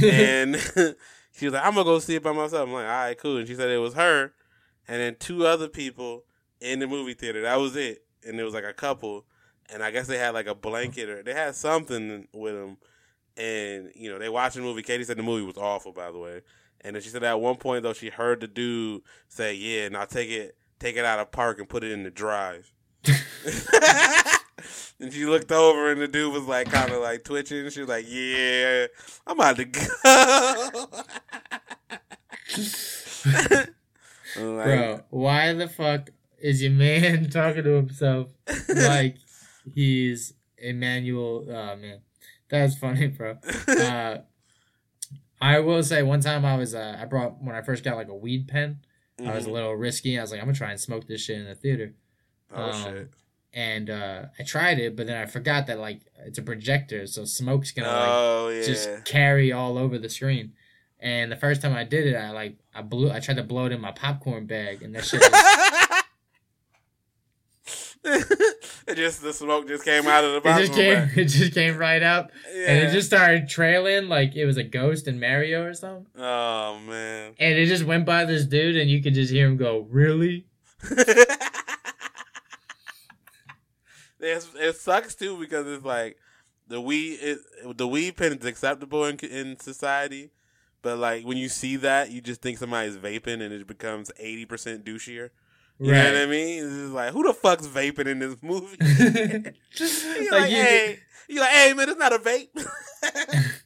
and 0.03 0.57
she 1.33 1.47
was 1.47 1.55
like, 1.55 1.65
"I'm 1.65 1.75
gonna 1.75 1.85
go 1.85 1.99
see 1.99 2.17
it 2.17 2.23
by 2.23 2.33
myself." 2.33 2.69
I'm 2.69 2.73
like, 2.73 2.87
"All 2.87 2.91
right, 2.91 3.19
cool." 3.19 3.39
And 3.39 3.49
she 3.49 3.55
said 3.55 3.71
it 3.71 3.79
was 3.79 3.95
her, 3.95 4.33
and 4.89 5.01
then 5.01 5.17
two 5.19 5.47
other 5.47 5.69
people 5.69 6.25
in 6.61 6.79
the 6.79 6.87
movie 6.87 7.15
theater. 7.15 7.43
That 7.43 7.57
was 7.57 7.77
it, 7.77 8.05
and 8.27 8.39
it 8.39 8.45
was 8.45 8.55
like 8.55 8.65
a 8.65 8.73
couple, 8.73 9.25
and 9.73 9.83
I 9.83 9.91
guess 9.91 10.07
they 10.07 10.19
had 10.19 10.35
like 10.35 10.47
a 10.47 10.55
blanket 10.55 11.09
or 11.09 11.23
they 11.23 11.35
had 11.35 11.55
something 11.55 12.29
with 12.33 12.55
them, 12.55 12.79
and 13.37 13.91
you 13.95 14.11
know 14.11 14.19
they 14.19 14.29
watched 14.29 14.57
the 14.57 14.63
movie. 14.63 14.83
Katie 14.83 15.05
said 15.05 15.17
the 15.17 15.23
movie 15.23 15.45
was 15.45 15.57
awful, 15.57 15.93
by 15.93 16.11
the 16.11 16.19
way, 16.19 16.43
and 16.81 16.95
then 16.95 17.03
she 17.03 17.09
said 17.09 17.23
at 17.25 17.41
one 17.41 17.57
point 17.57 17.83
though 17.83 17.93
she 17.93 18.11
heard 18.11 18.41
the 18.41 18.49
dude 18.49 19.03
say, 19.29 19.55
"Yeah, 19.55 19.89
now 19.89 20.05
take 20.05 20.31
it, 20.31 20.57
take 20.79 20.97
it 20.97 21.05
out 21.05 21.19
of 21.19 21.31
park 21.31 21.59
and 21.59 21.69
put 21.69 21.85
it 21.85 21.93
in 21.93 22.03
the 22.03 22.11
drive." 22.11 22.73
and 25.01 25.13
she 25.13 25.27
looked 25.27 25.53
over 25.53 25.91
and 25.91 26.01
the 26.01 26.09
dude 26.09 26.33
was 26.33 26.45
like 26.45 26.71
kind 26.71 26.91
of 26.93 27.03
like 27.03 27.25
twitching. 27.25 27.69
She 27.71 27.81
was 27.81 27.89
like, 27.89 28.07
"Yeah, 28.09 28.87
I'm 29.27 29.39
about 29.39 29.57
to 29.57 29.65
go." 29.67 30.87
Like, 34.37 34.65
bro, 34.65 35.01
why 35.11 35.53
the 35.53 35.69
fuck 35.69 36.11
is 36.41 36.63
your 36.63 36.73
man 36.73 37.31
talking 37.31 37.63
to 37.65 37.71
himself 37.71 38.29
like 38.69 39.17
he's 39.75 40.35
Emmanuel? 40.59 41.47
Oh 41.49 41.77
man, 41.77 42.01
that's 42.61 42.79
funny, 42.79 43.09
bro. 43.09 43.39
Uh, 43.69 44.19
I 45.41 45.59
will 45.59 45.83
say 45.83 46.03
one 46.03 46.21
time 46.21 46.45
I 46.45 46.57
was 46.57 46.75
uh, 46.75 46.97
I 46.99 47.05
brought 47.05 47.43
when 47.43 47.55
I 47.55 47.61
first 47.61 47.85
got 47.85 47.97
like 47.97 48.09
a 48.09 48.15
weed 48.15 48.49
pen. 48.49 48.79
I 49.21 49.35
was 49.35 49.47
a 49.47 49.49
mhm. 49.49 49.53
little 49.53 49.75
risky. 49.75 50.19
I 50.19 50.23
was 50.23 50.31
like, 50.31 50.41
I'm 50.41 50.47
gonna 50.47 50.57
try 50.57 50.71
and 50.71 50.81
smoke 50.81 51.07
this 51.07 51.21
shit 51.21 51.39
in 51.39 51.45
the 51.45 51.55
theater. 51.55 51.95
oh 52.53 52.71
um, 52.71 52.83
shit. 52.83 53.11
and 53.53 53.91
uh, 53.91 54.23
I 54.39 54.43
tried 54.43 54.79
it, 54.79 54.97
but 54.97 55.07
then 55.07 55.17
I 55.17 55.27
forgot 55.27 55.67
that 55.67 55.79
like 55.79 56.01
it's 56.25 56.39
a 56.39 56.43
projector, 56.43 57.07
so 57.07 57.25
smoke's 57.25 57.73
gonna 57.73 57.89
like 57.89 58.09
Oh 58.09 58.49
yeah. 58.49 58.67
just 58.67 59.05
carry 59.05 59.53
all 59.53 59.77
over 59.77 59.99
the 59.99 60.09
screen. 60.09 60.53
And 60.99 61.31
the 61.31 61.37
first 61.37 61.61
time 61.61 61.75
I 61.75 61.85
did 61.85 62.07
it, 62.07 62.17
I 62.17 62.31
like 62.31 62.57
I 62.75 62.83
blew, 62.83 63.11
I 63.11 63.21
tried 63.21 63.37
to 63.37 63.43
blow 63.43 63.67
it 63.67 63.73
in 63.73 63.81
my 63.81 63.93
popcorn 63.93 64.47
bag, 64.47 64.83
and 64.83 64.95
that 64.95 65.05
shit. 65.05 65.21
Was, 65.21 66.03
it 68.89 68.97
just 68.97 69.23
the 69.23 69.33
smoke 69.33 69.67
just 69.69 69.85
came 69.85 70.07
out 70.07 70.25
of 70.25 70.43
the 70.43 70.51
it 70.51 70.59
just 70.59 70.73
came, 70.75 71.11
it 71.17 71.25
just 71.27 71.55
came 71.55 71.77
right 71.77 72.03
up, 72.03 72.31
yeah. 72.55 72.71
and 72.71 72.89
it 72.89 72.93
just 72.93 73.07
started 73.07 73.49
trailing 73.49 74.09
like 74.09 74.37
it 74.37 74.47
was 74.47 74.57
a 74.57 74.65
ghost 74.65 75.09
in 75.09 75.19
Mario 75.19 75.65
or 75.65 75.75
something. 75.75 76.07
Oh 76.17 76.79
man. 76.87 77.35
And 77.39 77.59
it 77.59 77.67
just 77.67 77.85
went 77.85 78.05
by 78.05 78.25
this 78.25 78.45
dude, 78.45 78.77
and 78.77 78.91
you 78.91 79.03
could 79.03 79.15
just 79.15 79.33
hear 79.33 79.47
him 79.47 79.57
go, 79.57 79.87
"Really?" 79.91 80.47
It's, 84.25 84.49
it 84.55 84.77
sucks 84.77 85.15
too 85.15 85.39
because 85.39 85.67
it's 85.67 85.85
like 85.85 86.17
the 86.67 86.81
weed 86.81 87.19
it, 87.21 87.39
the 87.77 87.87
weed 87.87 88.17
pen 88.17 88.33
is 88.33 88.47
acceptable 88.47 89.05
in 89.05 89.19
in 89.19 89.61
society, 89.61 90.31
but 90.81 90.99
like 90.99 91.25
when 91.25 91.37
you 91.37 91.49
see 91.49 91.77
that, 91.77 92.11
you 92.11 92.23
just 92.23 92.41
think 92.41 92.59
somebody's 92.59 92.97
vaping 92.97 93.43
and 93.43 93.53
it 93.53 93.67
becomes 93.67 94.11
eighty 94.19 94.47
percent 94.47 94.85
douchier. 94.85 95.31
You 95.81 95.91
know 95.93 96.05
what 96.05 96.17
I 96.23 96.27
mean? 96.27 96.65
It's 96.65 96.93
like 96.93 97.13
who 97.13 97.25
the 97.25 97.35
fuck's 97.35 97.67
vaping 97.67 98.07
in 98.07 98.19
this 98.21 98.37
movie? 98.43 98.77
You're 98.81 100.33
like, 100.33 100.41
Like, 100.43 100.51
you- 100.51 100.57
hey, 100.57 100.99
you 101.29 101.41
like, 101.41 101.51
hey 101.51 101.73
man, 101.75 101.89
it's 101.89 101.99
not 101.99 102.13
a 102.13 102.19
vape. 102.19 102.49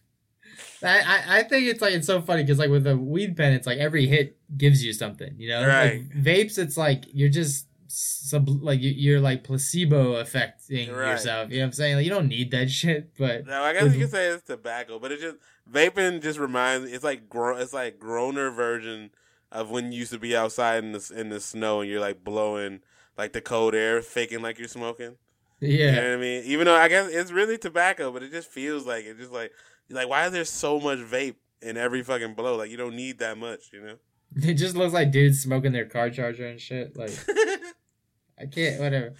I, 0.82 1.40
I, 1.40 1.42
think 1.42 1.66
it's 1.66 1.82
like 1.82 1.92
it's 1.92 2.06
so 2.06 2.22
funny 2.22 2.44
because 2.44 2.58
like 2.58 2.70
with 2.70 2.86
a 2.86 2.96
weed 2.96 3.36
pen, 3.36 3.52
it's 3.52 3.66
like 3.66 3.78
every 3.78 4.06
hit 4.06 4.36
gives 4.56 4.84
you 4.84 4.92
something, 4.92 5.34
you 5.36 5.48
know. 5.48 5.66
Right. 5.66 6.02
Like, 6.02 6.10
vapes, 6.24 6.56
it's 6.56 6.76
like 6.76 7.04
you're 7.12 7.28
just 7.28 7.66
sub 7.88 8.48
like 8.62 8.80
you- 8.80 8.90
you're 8.96 9.20
like 9.20 9.42
placebo 9.42 10.14
affecting 10.16 10.92
Right. 10.92 11.10
yourself. 11.10 11.50
You 11.50 11.56
know 11.58 11.62
what 11.64 11.66
I'm 11.66 11.72
saying? 11.72 11.96
Like 11.96 12.04
you 12.04 12.10
don't 12.10 12.28
need 12.28 12.52
that 12.52 12.70
shit, 12.80 13.10
but 13.18 13.44
No, 13.46 13.60
I 13.62 13.72
guess 13.72 13.92
you 13.92 13.98
can 14.00 14.08
say 14.08 14.28
it's 14.28 14.44
tobacco, 14.44 15.00
but 15.00 15.10
it 15.10 15.20
just 15.20 15.36
vaping 15.70 16.22
just 16.22 16.38
reminds. 16.38 16.90
It's 16.92 17.02
like 17.04 17.28
gro- 17.28 17.56
it's 17.58 17.72
like 17.72 17.98
groaner 17.98 18.50
version 18.52 19.10
of 19.50 19.70
when 19.70 19.92
you 19.92 20.00
used 20.00 20.12
to 20.12 20.18
be 20.18 20.36
outside 20.36 20.84
in 20.84 20.92
the 20.92 21.12
in 21.14 21.28
the 21.30 21.40
snow 21.40 21.80
and 21.80 21.90
you're 21.90 22.00
like 22.00 22.22
blowing 22.24 22.80
like 23.16 23.32
the 23.32 23.40
cold 23.40 23.74
air, 23.74 24.02
faking 24.02 24.42
like 24.42 24.58
you're 24.58 24.68
smoking. 24.68 25.16
You 25.60 25.68
yeah, 25.76 25.90
know 25.96 26.10
what 26.10 26.18
I 26.18 26.20
mean? 26.20 26.44
Even 26.44 26.66
though 26.66 26.76
I 26.76 26.88
guess 26.88 27.10
it's 27.10 27.32
really 27.32 27.58
tobacco, 27.58 28.12
but 28.12 28.22
it 28.22 28.30
just 28.30 28.48
feels 28.48 28.86
like 28.86 29.04
it. 29.04 29.18
Just 29.18 29.32
like 29.32 29.52
like 29.90 30.08
why 30.08 30.26
is 30.26 30.32
there 30.32 30.44
so 30.44 30.78
much 30.78 30.98
vape 30.98 31.36
in 31.60 31.76
every 31.76 32.02
fucking 32.02 32.34
blow? 32.34 32.56
Like 32.56 32.70
you 32.70 32.76
don't 32.76 32.94
need 32.94 33.18
that 33.18 33.38
much, 33.38 33.72
you 33.72 33.82
know. 33.82 33.94
it 34.36 34.54
just 34.54 34.76
looks 34.76 34.92
like 34.92 35.10
dudes 35.10 35.40
smoking 35.40 35.72
their 35.72 35.86
car 35.86 36.10
charger 36.10 36.46
and 36.46 36.60
shit. 36.60 36.96
Like 36.96 37.10
I 38.40 38.46
can't, 38.46 38.80
whatever. 38.80 39.14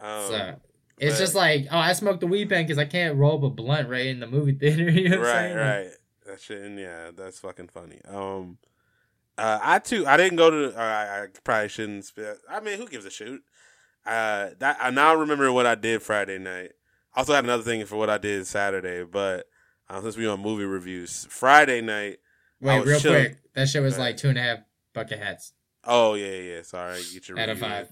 um, 0.00 0.28
so 0.28 0.54
it's 0.98 1.14
but- 1.16 1.20
just 1.20 1.34
like, 1.34 1.66
oh, 1.70 1.78
I 1.78 1.92
smoked 1.92 2.20
the 2.20 2.26
weed 2.26 2.48
pen 2.48 2.64
because 2.64 2.78
I 2.78 2.84
can't 2.84 3.16
roll 3.16 3.36
up 3.38 3.44
a 3.44 3.50
blunt 3.50 3.88
right 3.88 4.06
in 4.06 4.20
the 4.20 4.26
movie 4.26 4.54
theater. 4.54 4.90
You 4.90 5.10
know 5.10 5.20
right? 5.20 5.48
Like, 5.50 5.56
right. 5.56 5.90
That 6.26 6.40
shit, 6.40 6.62
and 6.62 6.78
yeah, 6.78 7.10
that's 7.14 7.38
fucking 7.40 7.68
funny. 7.68 8.00
Um, 8.08 8.56
uh, 9.38 9.58
I 9.62 9.78
too, 9.78 10.06
I 10.06 10.16
didn't 10.16 10.36
go 10.36 10.50
to. 10.50 10.78
Uh, 10.78 10.82
I, 10.82 11.26
probably 11.42 11.68
shouldn't. 11.68 12.10
I 12.48 12.60
mean, 12.60 12.78
who 12.78 12.86
gives 12.86 13.04
a 13.04 13.10
shoot? 13.10 13.42
Uh, 14.06 14.50
that 14.58 14.76
I 14.80 14.90
now 14.90 15.14
remember 15.14 15.50
what 15.50 15.66
I 15.66 15.74
did 15.74 16.02
Friday 16.02 16.38
night. 16.38 16.72
I 17.14 17.20
also 17.20 17.34
had 17.34 17.44
another 17.44 17.62
thing 17.62 17.84
for 17.86 17.96
what 17.96 18.10
I 18.10 18.18
did 18.18 18.46
Saturday, 18.46 19.04
but 19.04 19.46
uh, 19.88 20.00
since 20.02 20.16
we 20.16 20.26
on 20.26 20.40
movie 20.40 20.64
reviews, 20.64 21.26
Friday 21.30 21.80
night. 21.80 22.18
Wait, 22.60 22.84
real 22.84 23.00
chilling. 23.00 23.24
quick. 23.26 23.38
That 23.54 23.68
shit 23.68 23.82
was 23.82 23.98
like 23.98 24.16
two 24.16 24.28
and 24.28 24.38
a 24.38 24.42
half 24.42 24.58
bucket 24.94 25.18
hats 25.18 25.52
Oh 25.86 26.14
yeah, 26.14 26.36
yeah. 26.36 26.62
Sorry, 26.62 27.00
get 27.12 27.28
your 27.28 27.38
out 27.38 27.48
of 27.48 27.58
five. 27.58 27.88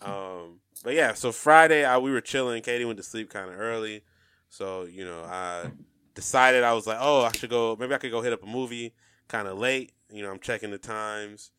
Um, 0.00 0.60
but 0.82 0.94
yeah, 0.94 1.14
so 1.14 1.32
Friday 1.32 1.84
I, 1.84 1.98
we 1.98 2.10
were 2.10 2.20
chilling. 2.20 2.62
Katie 2.62 2.84
went 2.84 2.96
to 2.96 3.02
sleep 3.02 3.30
kind 3.30 3.50
of 3.50 3.58
early, 3.58 4.02
so 4.48 4.84
you 4.84 5.04
know 5.04 5.22
I 5.24 5.70
decided 6.14 6.64
I 6.64 6.72
was 6.72 6.86
like, 6.86 6.98
oh, 7.00 7.22
I 7.22 7.32
should 7.32 7.50
go. 7.50 7.76
Maybe 7.78 7.94
I 7.94 7.98
could 7.98 8.10
go 8.10 8.20
hit 8.20 8.32
up 8.32 8.42
a 8.42 8.46
movie 8.46 8.94
kind 9.28 9.46
of 9.46 9.58
late. 9.58 9.92
You 10.12 10.22
know, 10.22 10.30
I'm 10.30 10.38
checking 10.38 10.70
the 10.70 10.78
times. 10.78 11.50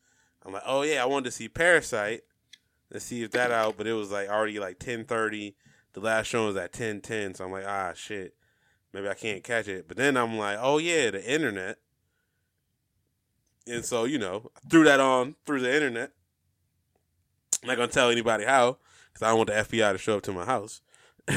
I'm 0.44 0.52
like, 0.52 0.62
oh 0.66 0.82
yeah, 0.82 1.02
I 1.02 1.06
wanted 1.06 1.26
to 1.26 1.30
see 1.30 1.48
Parasite. 1.48 2.22
Let's 2.90 3.04
see 3.06 3.22
if 3.22 3.32
that 3.32 3.50
out, 3.50 3.76
but 3.76 3.86
it 3.86 3.92
was 3.94 4.12
like 4.12 4.28
already 4.28 4.58
like 4.60 4.78
10:30. 4.78 5.54
The 5.94 6.00
last 6.00 6.26
show 6.26 6.46
was 6.46 6.56
at 6.56 6.72
10:10, 6.72 7.36
so 7.36 7.44
I'm 7.44 7.52
like, 7.52 7.66
ah 7.66 7.92
shit, 7.94 8.34
maybe 8.92 9.08
I 9.08 9.14
can't 9.14 9.42
catch 9.42 9.68
it. 9.68 9.88
But 9.88 9.96
then 9.96 10.16
I'm 10.16 10.38
like, 10.38 10.58
oh 10.60 10.78
yeah, 10.78 11.10
the 11.10 11.32
internet. 11.32 11.78
And 13.66 13.84
so, 13.84 14.04
you 14.04 14.18
know, 14.18 14.50
I 14.56 14.68
threw 14.68 14.84
that 14.84 15.00
on 15.00 15.36
through 15.46 15.60
the 15.60 15.74
internet. 15.74 16.12
I'm 17.62 17.68
not 17.68 17.76
gonna 17.76 17.88
tell 17.88 18.10
anybody 18.10 18.44
how, 18.44 18.78
because 19.12 19.22
I 19.22 19.28
don't 19.28 19.38
want 19.38 19.48
the 19.48 19.76
FBI 19.76 19.92
to 19.92 19.98
show 19.98 20.18
up 20.18 20.22
to 20.24 20.32
my 20.32 20.44
house. 20.44 20.82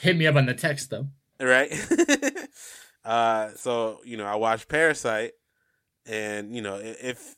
Hit 0.00 0.16
me 0.16 0.26
up 0.26 0.36
on 0.36 0.46
the 0.46 0.54
text 0.54 0.90
though. 0.90 1.08
right? 1.40 1.72
uh, 3.04 3.50
so 3.56 4.00
you 4.04 4.16
know, 4.16 4.26
I 4.26 4.34
watched 4.34 4.68
Parasite. 4.68 5.32
And 6.06 6.54
you 6.54 6.62
know 6.62 6.78
if 6.82 7.36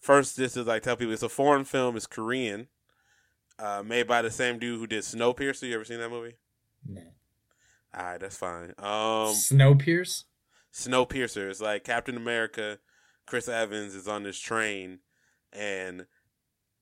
first 0.00 0.36
this 0.36 0.56
is 0.56 0.66
like 0.66 0.82
tell 0.82 0.96
people 0.96 1.12
it's 1.12 1.22
a 1.22 1.28
foreign 1.28 1.64
film, 1.64 1.96
it's 1.96 2.06
Korean, 2.06 2.68
uh, 3.58 3.82
made 3.84 4.06
by 4.06 4.22
the 4.22 4.30
same 4.30 4.58
dude 4.58 4.78
who 4.78 4.86
did 4.86 5.02
Snowpiercer. 5.02 5.68
You 5.68 5.74
ever 5.74 5.84
seen 5.84 5.98
that 5.98 6.10
movie? 6.10 6.36
No. 6.86 7.02
All 7.94 8.04
right, 8.04 8.20
that's 8.20 8.36
fine. 8.36 8.74
Um, 8.78 9.34
Snowpiercer. 9.34 10.24
Snowpiercer 10.72 11.50
is 11.50 11.60
like 11.60 11.84
Captain 11.84 12.16
America. 12.16 12.78
Chris 13.26 13.48
Evans 13.48 13.94
is 13.94 14.08
on 14.08 14.22
this 14.22 14.38
train, 14.38 15.00
and 15.52 16.06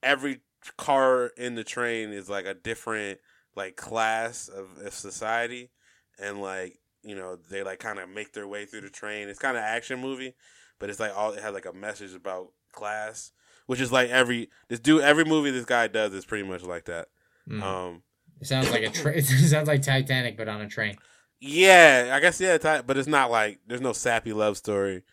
every 0.02 0.40
car 0.76 1.26
in 1.36 1.54
the 1.54 1.64
train 1.64 2.10
is 2.10 2.30
like 2.30 2.46
a 2.46 2.54
different 2.54 3.18
like 3.56 3.76
class 3.76 4.48
of, 4.48 4.68
of 4.84 4.94
society, 4.94 5.70
and 6.18 6.40
like 6.40 6.78
you 7.02 7.14
know 7.14 7.36
they 7.50 7.62
like 7.62 7.80
kind 7.80 7.98
of 7.98 8.08
make 8.08 8.32
their 8.32 8.46
way 8.46 8.64
through 8.64 8.82
the 8.82 8.90
train. 8.90 9.28
It's 9.28 9.38
kind 9.38 9.56
of 9.56 9.62
action 9.62 10.00
movie, 10.00 10.34
but 10.80 10.90
it's 10.90 10.98
like 10.98 11.16
all 11.16 11.32
it 11.32 11.42
has 11.42 11.54
like 11.54 11.66
a 11.66 11.72
message 11.72 12.14
about 12.14 12.48
class, 12.72 13.30
which 13.66 13.80
is 13.80 13.92
like 13.92 14.10
every 14.10 14.50
this 14.68 14.80
dude 14.80 15.02
every 15.02 15.24
movie 15.24 15.52
this 15.52 15.64
guy 15.64 15.86
does 15.86 16.12
is 16.12 16.24
pretty 16.24 16.48
much 16.48 16.64
like 16.64 16.86
that. 16.86 17.06
Mm. 17.48 17.62
Um, 17.62 18.02
It 18.40 18.48
sounds 18.48 18.70
like 18.70 18.82
a 18.82 18.90
train. 18.90 19.18
it 19.18 19.24
sounds 19.24 19.68
like 19.68 19.82
Titanic, 19.82 20.36
but 20.36 20.48
on 20.48 20.60
a 20.60 20.68
train. 20.68 20.96
Yeah, 21.38 22.10
I 22.12 22.20
guess 22.20 22.40
yeah, 22.40 22.82
but 22.82 22.98
it's 22.98 23.08
not 23.08 23.30
like 23.30 23.60
there's 23.66 23.80
no 23.80 23.92
sappy 23.92 24.32
love 24.32 24.56
story. 24.56 25.04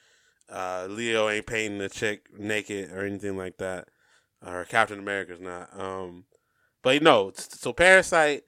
Uh, 0.49 0.88
Leo 0.89 1.30
ain't 1.30 1.45
painting 1.45 1.80
the 1.80 1.89
chick 1.89 2.28
naked 2.38 2.91
or 2.91 3.05
anything 3.05 3.38
like 3.38 3.57
that, 3.57 3.89
or 4.45 4.65
Captain 4.65 4.99
America's 4.99 5.41
not. 5.41 5.70
Um, 5.80 6.26
but 6.84 7.01
no, 7.01 7.32
so 7.36 7.74
Parasite, 7.74 8.43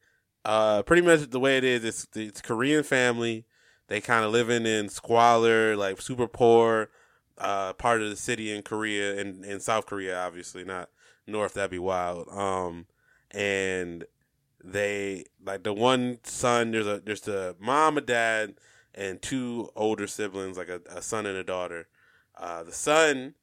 uh, 0.46 0.82
pretty 0.84 1.02
much 1.02 1.30
the 1.30 1.40
way 1.40 1.58
it 1.58 1.64
is, 1.64 1.84
it's 1.84 2.08
it's 2.16 2.42
Korean 2.42 2.84
family. 2.84 3.46
They 3.88 4.02
kind 4.02 4.24
of 4.24 4.32
living 4.32 4.66
in 4.66 4.90
squalor, 4.90 5.76
like 5.76 6.00
super 6.02 6.28
poor, 6.28 6.90
uh, 7.40 7.74
part 7.74 8.02
of 8.02 8.10
the 8.10 8.16
city 8.16 8.54
in 8.54 8.62
Korea 8.62 9.20
and 9.20 9.44
in 9.46 9.60
South 9.60 9.86
Korea, 9.86 10.20
obviously 10.20 10.64
not 10.64 10.90
North. 11.26 11.54
That'd 11.54 11.72
be 11.72 11.80
wild. 11.80 12.28
Um, 12.30 12.88
and 13.32 14.06
they 14.64 15.24
like 15.44 15.64
the 15.64 15.74
one 15.74 16.20
son 16.24 16.72
there's 16.72 16.88
a 16.88 17.00
there's 17.00 17.22
the 17.22 17.56
mom 17.60 17.98
and 17.98 18.06
dad 18.06 18.56
and 18.94 19.22
two 19.22 19.70
older 19.76 20.08
siblings 20.08 20.58
like 20.58 20.70
a, 20.70 20.82
a 20.90 21.02
son 21.02 21.26
and 21.26 21.38
a 21.38 21.44
daughter 21.44 21.88
uh, 22.38 22.64
the 22.64 22.74
son 22.74 23.36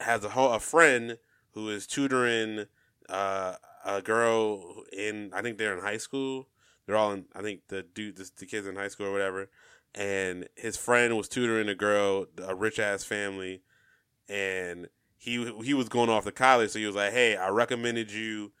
has 0.00 0.24
a 0.24 0.30
whole 0.30 0.52
a 0.52 0.60
friend 0.60 1.18
who 1.52 1.70
is 1.70 1.86
tutoring 1.86 2.66
uh, 3.08 3.54
a 3.86 4.02
girl 4.02 4.84
in 4.92 5.30
i 5.34 5.40
think 5.40 5.56
they're 5.56 5.76
in 5.76 5.82
high 5.82 5.96
school 5.96 6.48
they're 6.86 6.96
all 6.96 7.12
in 7.12 7.24
i 7.34 7.40
think 7.40 7.60
the 7.68 7.82
dude 7.82 8.16
the, 8.16 8.30
the 8.38 8.46
kids 8.46 8.66
in 8.66 8.76
high 8.76 8.88
school 8.88 9.06
or 9.06 9.12
whatever 9.12 9.48
and 9.94 10.48
his 10.56 10.76
friend 10.76 11.16
was 11.16 11.28
tutoring 11.28 11.68
a 11.68 11.74
girl 11.74 12.26
a 12.42 12.54
rich 12.54 12.78
ass 12.78 13.04
family 13.04 13.62
and 14.28 14.88
he 15.16 15.52
he 15.62 15.74
was 15.74 15.88
going 15.88 16.10
off 16.10 16.24
to 16.24 16.32
college 16.32 16.70
so 16.70 16.78
he 16.78 16.86
was 16.86 16.96
like 16.96 17.12
hey 17.12 17.36
i 17.36 17.48
recommended 17.48 18.10
you 18.10 18.52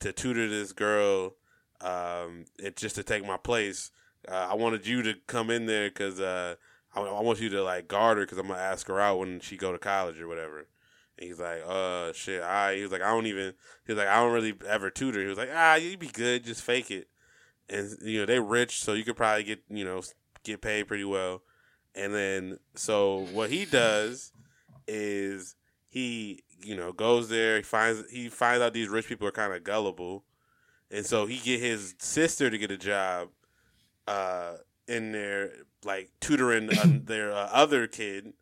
to 0.00 0.12
tutor 0.12 0.48
this 0.48 0.72
girl, 0.72 1.36
um, 1.80 2.46
it 2.58 2.76
just 2.76 2.96
to 2.96 3.02
take 3.02 3.24
my 3.24 3.36
place. 3.36 3.90
Uh, 4.28 4.48
I 4.50 4.54
wanted 4.54 4.86
you 4.86 5.02
to 5.02 5.14
come 5.26 5.50
in 5.50 5.66
there 5.66 5.88
because 5.88 6.20
uh, 6.20 6.56
I, 6.94 7.00
I, 7.00 7.20
want 7.20 7.40
you 7.40 7.48
to 7.50 7.62
like 7.62 7.88
guard 7.88 8.18
her 8.18 8.24
because 8.24 8.38
I'm 8.38 8.48
gonna 8.48 8.60
ask 8.60 8.86
her 8.88 9.00
out 9.00 9.18
when 9.18 9.40
she 9.40 9.56
go 9.56 9.72
to 9.72 9.78
college 9.78 10.20
or 10.20 10.28
whatever. 10.28 10.66
And 11.18 11.28
he's 11.28 11.38
like, 11.38 11.62
uh, 11.66 12.12
shit. 12.12 12.42
I 12.42 12.76
he 12.76 12.82
was 12.82 12.92
like, 12.92 13.02
I 13.02 13.10
don't 13.10 13.26
even. 13.26 13.54
He's 13.86 13.96
like, 13.96 14.08
I 14.08 14.16
don't 14.16 14.32
really 14.32 14.54
ever 14.66 14.90
tutor. 14.90 15.20
He 15.20 15.26
was 15.26 15.38
like, 15.38 15.50
ah, 15.54 15.76
you'd 15.76 16.00
be 16.00 16.08
good, 16.08 16.44
just 16.44 16.62
fake 16.62 16.90
it. 16.90 17.08
And 17.68 17.96
you 18.02 18.20
know 18.20 18.26
they 18.26 18.40
rich, 18.40 18.82
so 18.82 18.94
you 18.94 19.04
could 19.04 19.16
probably 19.16 19.44
get 19.44 19.62
you 19.68 19.84
know 19.84 20.02
get 20.44 20.60
paid 20.60 20.88
pretty 20.88 21.04
well. 21.04 21.42
And 21.94 22.14
then 22.14 22.58
so 22.74 23.26
what 23.32 23.50
he 23.50 23.64
does 23.64 24.32
is 24.86 25.56
he 25.88 26.42
you 26.62 26.76
know 26.76 26.92
goes 26.92 27.28
there 27.28 27.56
he 27.56 27.62
finds 27.62 28.08
he 28.10 28.28
finds 28.28 28.62
out 28.62 28.72
these 28.72 28.88
rich 28.88 29.06
people 29.06 29.26
are 29.26 29.32
kind 29.32 29.52
of 29.52 29.64
gullible. 29.64 30.24
And 30.90 31.06
so 31.06 31.26
he 31.26 31.38
get 31.38 31.60
his 31.60 31.94
sister 31.98 32.50
to 32.50 32.58
get 32.58 32.70
a 32.70 32.76
job 32.76 33.28
uh 34.06 34.54
in 34.88 35.12
there 35.12 35.52
like 35.84 36.10
tutoring 36.20 36.70
uh, 36.76 36.84
their 37.04 37.32
uh, 37.32 37.48
other 37.52 37.86
kid 37.86 38.32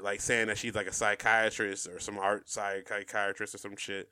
like 0.00 0.20
saying 0.20 0.46
that 0.46 0.58
she's 0.58 0.74
like 0.74 0.86
a 0.86 0.92
psychiatrist 0.92 1.88
or 1.88 1.98
some 1.98 2.18
art 2.18 2.48
psychiatrist 2.48 3.54
or 3.54 3.58
some 3.58 3.76
shit. 3.76 4.08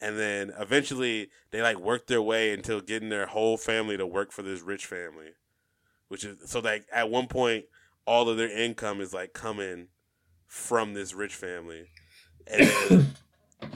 And 0.00 0.18
then 0.18 0.52
eventually 0.58 1.30
they 1.52 1.62
like 1.62 1.78
work 1.78 2.06
their 2.06 2.20
way 2.20 2.52
until 2.52 2.80
getting 2.80 3.08
their 3.08 3.26
whole 3.26 3.56
family 3.56 3.96
to 3.96 4.06
work 4.06 4.32
for 4.32 4.42
this 4.42 4.60
rich 4.60 4.84
family 4.84 5.30
which 6.08 6.24
is 6.24 6.50
so 6.50 6.60
like 6.60 6.86
at 6.92 7.10
one 7.10 7.26
point 7.26 7.64
all 8.06 8.28
of 8.28 8.36
their 8.36 8.50
income 8.50 9.00
is 9.00 9.12
like 9.12 9.32
coming 9.32 9.88
from 10.46 10.94
this 10.94 11.12
rich 11.12 11.34
family, 11.34 11.86
and 12.46 12.68
then, 12.68 13.06
and 13.60 13.70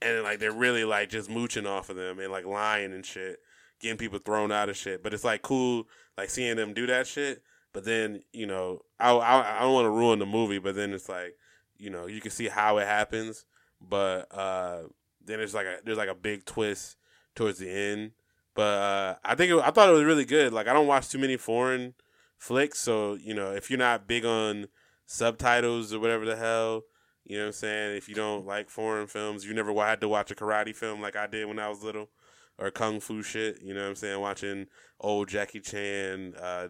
then, 0.00 0.22
like 0.22 0.38
they're 0.38 0.52
really 0.52 0.84
like 0.84 1.08
just 1.08 1.30
mooching 1.30 1.66
off 1.66 1.90
of 1.90 1.96
them 1.96 2.18
and 2.18 2.30
like 2.30 2.44
lying 2.44 2.92
and 2.92 3.04
shit, 3.04 3.38
getting 3.80 3.96
people 3.96 4.18
thrown 4.18 4.52
out 4.52 4.68
of 4.68 4.76
shit. 4.76 5.02
But 5.02 5.14
it's 5.14 5.24
like 5.24 5.42
cool, 5.42 5.88
like 6.16 6.30
seeing 6.30 6.56
them 6.56 6.74
do 6.74 6.86
that 6.86 7.06
shit. 7.06 7.42
But 7.72 7.84
then 7.84 8.22
you 8.32 8.46
know, 8.46 8.82
I 9.00 9.12
I, 9.12 9.58
I 9.58 9.60
don't 9.62 9.74
want 9.74 9.86
to 9.86 9.90
ruin 9.90 10.18
the 10.18 10.26
movie, 10.26 10.58
but 10.58 10.74
then 10.74 10.92
it's 10.92 11.08
like 11.08 11.36
you 11.78 11.90
know 11.90 12.06
you 12.06 12.20
can 12.20 12.30
see 12.30 12.48
how 12.48 12.78
it 12.78 12.86
happens, 12.86 13.46
but 13.80 14.26
uh, 14.30 14.82
then 15.24 15.40
it's 15.40 15.54
like 15.54 15.66
a 15.66 15.78
there's 15.84 15.98
like 15.98 16.08
a 16.08 16.14
big 16.14 16.44
twist 16.44 16.96
towards 17.34 17.58
the 17.58 17.70
end. 17.70 18.12
But 18.54 18.62
uh, 18.62 19.14
I 19.24 19.34
think 19.34 19.52
it, 19.52 19.58
I 19.58 19.70
thought 19.70 19.88
it 19.88 19.92
was 19.92 20.04
really 20.04 20.24
good. 20.24 20.52
Like 20.52 20.68
I 20.68 20.72
don't 20.72 20.86
watch 20.86 21.08
too 21.08 21.18
many 21.18 21.36
foreign 21.36 21.94
flicks, 22.36 22.78
so 22.78 23.14
you 23.14 23.34
know 23.34 23.52
if 23.52 23.70
you're 23.70 23.78
not 23.78 24.06
big 24.06 24.24
on 24.24 24.68
subtitles 25.06 25.92
or 25.92 26.00
whatever 26.00 26.24
the 26.24 26.36
hell. 26.36 26.82
You 27.24 27.36
know 27.36 27.44
what 27.44 27.48
I'm 27.48 27.52
saying? 27.52 27.96
If 27.96 28.08
you 28.08 28.14
don't 28.14 28.46
like 28.46 28.68
foreign 28.68 29.06
films, 29.06 29.44
you 29.44 29.54
never 29.54 29.72
had 29.74 30.00
to 30.00 30.08
watch 30.08 30.30
a 30.30 30.34
karate 30.34 30.74
film 30.74 31.00
like 31.00 31.16
I 31.16 31.28
did 31.28 31.46
when 31.46 31.58
I 31.58 31.68
was 31.68 31.82
little, 31.82 32.10
or 32.58 32.70
kung 32.70 33.00
fu 33.00 33.22
shit. 33.22 33.62
You 33.62 33.74
know 33.74 33.82
what 33.82 33.90
I'm 33.90 33.94
saying? 33.94 34.20
Watching 34.20 34.66
old 35.00 35.28
Jackie 35.28 35.60
Chan. 35.60 36.34
Uh, 36.34 36.68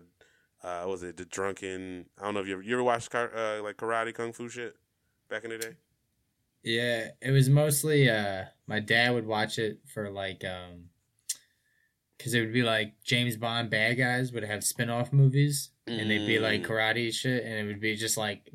uh, 0.62 0.84
was 0.86 1.02
it 1.02 1.16
the 1.16 1.24
drunken? 1.24 2.06
I 2.20 2.24
don't 2.24 2.34
know 2.34 2.40
if 2.40 2.46
you 2.46 2.54
ever 2.54 2.62
you 2.62 2.74
ever 2.74 2.82
watched 2.82 3.10
car, 3.10 3.32
uh, 3.34 3.62
like 3.62 3.76
karate 3.76 4.14
kung 4.14 4.32
fu 4.32 4.48
shit 4.48 4.76
back 5.28 5.44
in 5.44 5.50
the 5.50 5.58
day. 5.58 5.72
Yeah, 6.62 7.08
it 7.20 7.32
was 7.32 7.48
mostly 7.48 8.08
uh, 8.08 8.44
my 8.68 8.78
dad 8.78 9.14
would 9.14 9.26
watch 9.26 9.58
it 9.58 9.80
for 9.92 10.10
like 10.10 10.44
um, 10.44 10.84
because 12.22 12.34
it 12.34 12.40
would 12.40 12.52
be 12.52 12.62
like 12.62 12.94
James 13.02 13.36
Bond 13.36 13.68
bad 13.68 13.98
guys 13.98 14.32
would 14.32 14.44
have 14.44 14.62
spin 14.62 14.88
off 14.90 15.12
movies 15.12 15.70
and 15.88 16.08
they'd 16.08 16.24
be 16.26 16.38
like 16.38 16.62
Mm. 16.62 16.66
karate 16.66 17.12
shit, 17.12 17.44
and 17.44 17.54
it 17.54 17.64
would 17.66 17.80
be 17.80 17.96
just 17.96 18.16
like 18.16 18.48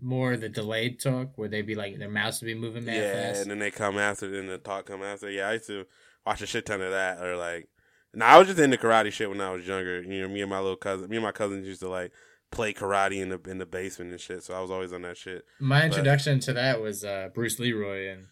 more 0.00 0.36
the 0.36 0.48
delayed 0.48 1.00
talk 1.00 1.38
where 1.38 1.48
they'd 1.48 1.66
be 1.66 1.76
like 1.76 1.98
their 1.98 2.10
mouths 2.10 2.40
would 2.40 2.46
be 2.48 2.54
moving 2.54 2.84
mad 2.84 2.96
yeah, 2.96 3.12
fast. 3.12 3.42
and 3.42 3.50
then 3.50 3.60
they 3.60 3.70
come 3.70 3.96
after, 3.96 4.28
then 4.28 4.48
the 4.48 4.58
talk 4.58 4.86
come 4.86 5.02
after. 5.02 5.30
Yeah, 5.30 5.48
I 5.48 5.52
used 5.54 5.68
to 5.68 5.86
watch 6.26 6.42
a 6.42 6.46
shit 6.46 6.66
ton 6.66 6.80
of 6.82 6.90
that, 6.90 7.22
or 7.22 7.36
like, 7.36 7.68
no, 8.12 8.24
I 8.24 8.38
was 8.38 8.48
just 8.48 8.58
into 8.58 8.76
karate 8.76 9.12
shit 9.12 9.28
when 9.30 9.40
I 9.40 9.50
was 9.52 9.66
younger. 9.66 10.02
You 10.02 10.22
know, 10.22 10.28
me 10.28 10.40
and 10.40 10.50
my 10.50 10.58
little 10.58 10.76
cousin, 10.76 11.08
me 11.08 11.16
and 11.16 11.24
my 11.24 11.32
cousins 11.32 11.66
used 11.66 11.80
to 11.80 11.88
like 11.88 12.10
play 12.50 12.72
karate 12.74 13.20
in 13.22 13.28
the 13.28 13.40
in 13.48 13.58
the 13.58 13.66
basement 13.66 14.10
and 14.10 14.20
shit. 14.20 14.42
So 14.42 14.54
I 14.54 14.60
was 14.60 14.70
always 14.70 14.92
on 14.92 15.02
that 15.02 15.16
shit. 15.16 15.44
My 15.60 15.84
introduction 15.84 16.40
to 16.40 16.52
that 16.54 16.82
was 16.82 17.04
uh, 17.04 17.28
Bruce 17.32 17.58
Leroy 17.60 18.08
and 18.10 18.26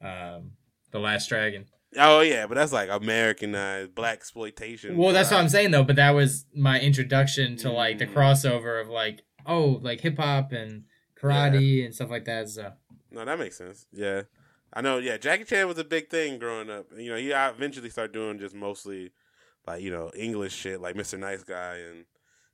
um, 0.00 0.52
the 0.92 1.00
Last 1.00 1.28
Dragon. 1.28 1.66
Oh 1.96 2.20
yeah, 2.20 2.46
but 2.46 2.54
that's 2.54 2.72
like 2.72 2.88
Americanized 2.90 3.94
blaxploitation. 3.94 4.96
Well, 4.96 5.12
that's 5.12 5.30
what 5.30 5.40
I'm 5.40 5.48
saying 5.48 5.70
though. 5.72 5.82
But 5.84 5.96
that 5.96 6.10
was 6.10 6.46
my 6.54 6.78
introduction 6.80 7.56
to 7.58 7.72
like 7.72 7.98
the 7.98 8.06
Mm. 8.06 8.14
crossover 8.14 8.80
of 8.80 8.88
like 8.88 9.22
oh 9.46 9.80
like 9.82 10.00
hip 10.00 10.16
hop 10.18 10.52
and 10.52 10.84
karate 11.20 11.84
and 11.84 11.94
stuff 11.94 12.10
like 12.10 12.24
that. 12.26 12.48
So 12.48 12.72
No, 13.10 13.24
that 13.24 13.38
makes 13.38 13.56
sense. 13.56 13.86
Yeah, 13.92 14.22
I 14.72 14.80
know. 14.82 14.98
Yeah, 14.98 15.16
Jackie 15.16 15.44
Chan 15.44 15.66
was 15.66 15.78
a 15.78 15.84
big 15.84 16.08
thing 16.10 16.38
growing 16.38 16.70
up. 16.70 16.86
You 16.96 17.10
know, 17.10 17.16
he 17.16 17.30
eventually 17.30 17.90
started 17.90 18.12
doing 18.12 18.38
just 18.38 18.54
mostly 18.54 19.10
like 19.66 19.82
you 19.82 19.90
know 19.90 20.10
English 20.16 20.54
shit, 20.54 20.80
like 20.80 20.94
Mr. 20.94 21.18
Nice 21.18 21.42
Guy 21.42 21.78
and 21.90 22.04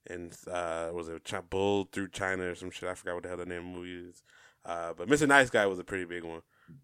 and 0.09 0.37
uh 0.51 0.91
was 0.95 1.09
it 1.09 1.25
Ch- 1.25 1.35
Bull 1.51 1.89
through 1.93 2.09
China 2.09 2.45
or 2.51 2.55
some 2.55 2.71
shit. 2.71 2.89
I 2.89 2.95
forgot 2.95 3.15
what 3.15 3.23
the 3.25 3.29
hell 3.29 3.39
the 3.39 3.47
name 3.47 3.59
of 3.59 3.65
the 3.65 3.79
movie 3.81 4.09
is. 4.09 4.23
Uh, 4.65 4.93
but 4.97 5.09
Mr. 5.09 5.29
Nice 5.29 5.51
Guy 5.51 5.67
was 5.67 5.79
a 5.79 5.85
pretty 5.85 6.05
big 6.07 6.25
one. 6.25 6.41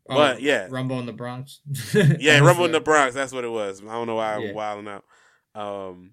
But, 0.07 0.43
yeah. 0.43 0.67
Oh, 0.69 0.73
Rumble 0.73 0.99
in 1.01 1.07
the 1.07 1.13
Bronx. 1.13 1.61
Yeah, 1.95 2.39
Rumble 2.41 2.65
in 2.67 2.73
the- 2.73 2.79
the 2.79 2.85
Bronx. 2.85 3.15
That's 3.15 3.33
what 3.33 3.45
it 3.45 3.51
was. 3.51 3.81
I 3.83 3.93
don't 3.93 4.07
know 4.07 4.17
why 4.17 4.35
I'm 4.35 4.43
Yeah. 4.43 4.53
wilding 4.53 4.89
out. 4.89 5.05
Um, 5.55 6.13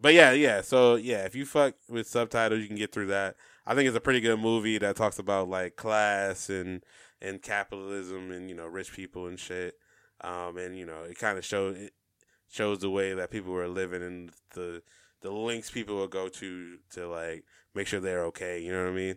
but 0.00 0.14
yeah, 0.14 0.32
yeah. 0.32 0.60
So 0.60 0.96
yeah, 0.96 1.24
if 1.24 1.34
you 1.34 1.44
fuck 1.46 1.74
with 1.88 2.06
subtitles, 2.06 2.60
you 2.60 2.66
can 2.68 2.76
get 2.76 2.92
through 2.92 3.06
that. 3.06 3.36
I 3.66 3.74
think 3.74 3.88
it's 3.88 3.96
a 3.96 4.00
pretty 4.00 4.20
good 4.20 4.38
movie 4.38 4.78
that 4.78 4.96
talks 4.96 5.18
about 5.18 5.48
like 5.48 5.76
class 5.76 6.48
and 6.50 6.82
and 7.22 7.40
capitalism 7.42 8.30
and 8.30 8.48
you 8.48 8.54
know 8.54 8.66
rich 8.66 8.92
people 8.92 9.26
and 9.26 9.38
shit. 9.40 9.74
Um, 10.22 10.56
and 10.58 10.76
you 10.78 10.86
know 10.86 11.02
it 11.04 11.18
kind 11.18 11.36
of 11.38 11.44
shows 11.44 11.76
it 11.76 11.92
shows 12.48 12.78
the 12.80 12.90
way 12.90 13.12
that 13.14 13.30
people 13.30 13.52
were 13.52 13.68
living 13.68 14.02
and 14.02 14.30
the 14.54 14.82
the 15.22 15.30
links 15.30 15.70
people 15.70 15.96
will 15.96 16.08
go 16.08 16.28
to 16.28 16.76
to 16.92 17.08
like 17.08 17.44
make 17.74 17.86
sure 17.86 18.00
they're 18.00 18.24
okay. 18.26 18.60
You 18.60 18.72
know 18.72 18.84
what 18.84 18.90
I 18.92 18.94
mean? 18.94 19.16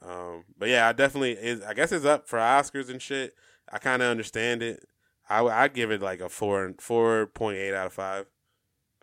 Um, 0.00 0.44
but 0.56 0.68
yeah, 0.68 0.88
I 0.88 0.92
definitely 0.92 1.32
is. 1.32 1.62
I 1.62 1.74
guess 1.74 1.92
it's 1.92 2.04
up 2.04 2.28
for 2.28 2.38
Oscars 2.38 2.88
and 2.88 3.02
shit. 3.02 3.34
I 3.72 3.78
kind 3.78 4.02
of 4.02 4.10
understand 4.10 4.62
it. 4.62 4.84
I 5.28 5.44
I'd 5.44 5.74
give 5.74 5.90
it 5.90 6.00
like 6.00 6.20
a 6.20 6.28
four 6.28 6.72
four 6.78 7.26
point 7.26 7.58
eight 7.58 7.74
out 7.74 7.86
of 7.86 7.92
five. 7.92 8.26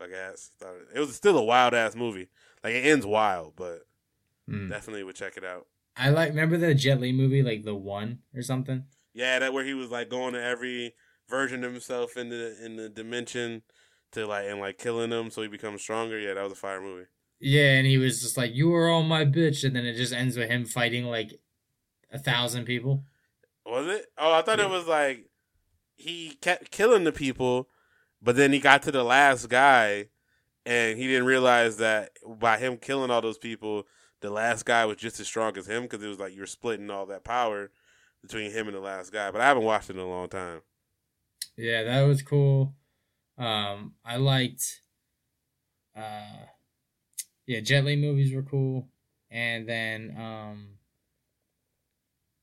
I 0.02 0.08
guess 0.08 0.52
it 0.93 1.00
was 1.00 1.16
still 1.16 1.38
a 1.38 1.43
wild 1.43 1.74
ass 1.74 1.96
movie. 1.96 2.30
Like 2.64 2.74
it 2.74 2.86
ends 2.86 3.06
wild, 3.06 3.54
but 3.56 3.82
Mm. 4.50 4.70
definitely 4.70 5.04
would 5.04 5.16
check 5.16 5.38
it 5.38 5.43
out. 5.43 5.66
I 5.98 6.10
like 6.12 6.30
remember 6.30 6.56
the 6.58 6.76
Jet 6.76 7.00
Li 7.02 7.12
movie, 7.12 7.41
like 7.41 7.64
the 7.64 7.74
one 7.74 8.20
or 8.36 8.43
something. 8.43 8.86
Yeah, 9.14 9.39
that 9.39 9.54
where 9.54 9.66
he 9.66 9.74
was 9.74 9.89
like 9.89 10.08
going 10.08 10.34
to 10.34 10.43
every 10.43 10.93
version 11.28 11.64
of 11.64 11.72
himself 11.72 12.16
in 12.16 12.30
the 12.30 12.56
in 12.64 12.76
the 12.76 12.88
dimension 12.89 13.64
to 14.12 14.28
like 14.28 14.46
and 14.48 14.60
like 14.60 14.78
killing 14.78 15.10
them 15.10 15.32
so 15.32 15.41
he 15.41 15.48
becomes 15.48 15.82
stronger. 15.82 16.20
Yeah, 16.20 16.36
that 16.36 16.43
was 16.43 16.52
a 16.52 16.56
fire 16.56 16.80
movie. 16.80 17.08
Yeah, 17.40 17.74
and 17.78 17.86
he 17.86 17.98
was 17.98 18.22
just 18.22 18.38
like, 18.38 18.54
"You 18.56 18.74
are 18.74 18.90
all 18.90 19.04
my 19.04 19.26
bitch," 19.26 19.64
and 19.64 19.76
then 19.76 19.86
it 19.86 19.96
just 19.96 20.14
ends 20.14 20.38
with 20.38 20.50
him 20.50 20.66
fighting 20.66 21.06
like 21.06 21.40
a 22.12 22.18
thousand 22.18 22.66
people. 22.66 23.04
Was 23.66 23.88
it? 23.88 24.06
Oh, 24.18 24.32
I 24.34 24.42
thought 24.42 24.60
Yeah. 24.60 24.66
it 24.66 24.72
was 24.72 24.88
like 24.88 25.30
he 25.96 26.36
kept 26.42 26.72
killing 26.72 27.04
the 27.04 27.12
people, 27.12 27.70
but 28.22 28.36
then 28.36 28.52
he 28.54 28.60
got 28.60 28.84
to 28.84 28.92
the 28.92 29.04
last 29.04 29.50
guy, 29.50 30.10
and 30.66 30.98
he 30.98 31.08
didn't 31.08 31.26
realize 31.26 31.78
that 31.78 32.12
by 32.26 32.58
him 32.58 32.78
killing 32.78 33.12
all 33.12 33.22
those 33.22 33.38
people, 33.38 33.88
the 34.22 34.30
last 34.30 34.66
guy 34.66 34.86
was 34.86 34.98
just 34.98 35.20
as 35.20 35.28
strong 35.28 35.58
as 35.58 35.68
him 35.68 35.84
because 35.84 36.04
it 36.04 36.08
was 36.08 36.20
like 36.20 36.36
you're 36.36 36.46
splitting 36.48 36.90
all 36.90 37.06
that 37.08 37.24
power 37.24 37.72
between 38.22 38.52
him 38.52 38.68
and 38.68 38.76
the 38.76 38.82
last 38.82 39.12
guy. 39.12 39.30
But 39.30 39.42
I 39.42 39.46
haven't 39.46 39.64
watched 39.64 39.90
it 39.90 39.96
in 39.98 40.02
a 40.02 40.08
long 40.08 40.30
time. 40.30 40.62
Yeah, 41.58 41.84
that 41.84 42.02
was 42.04 42.22
cool. 42.22 42.76
Um, 43.38 43.96
I 44.04 44.18
liked, 44.18 44.82
uh, 45.96 46.46
yeah, 47.46 47.60
Jet 47.62 47.86
Li 47.86 47.96
movies 47.96 48.34
were 48.34 48.43
cool, 48.43 48.88
and 49.30 49.68
then 49.68 50.16
um, 50.18 50.68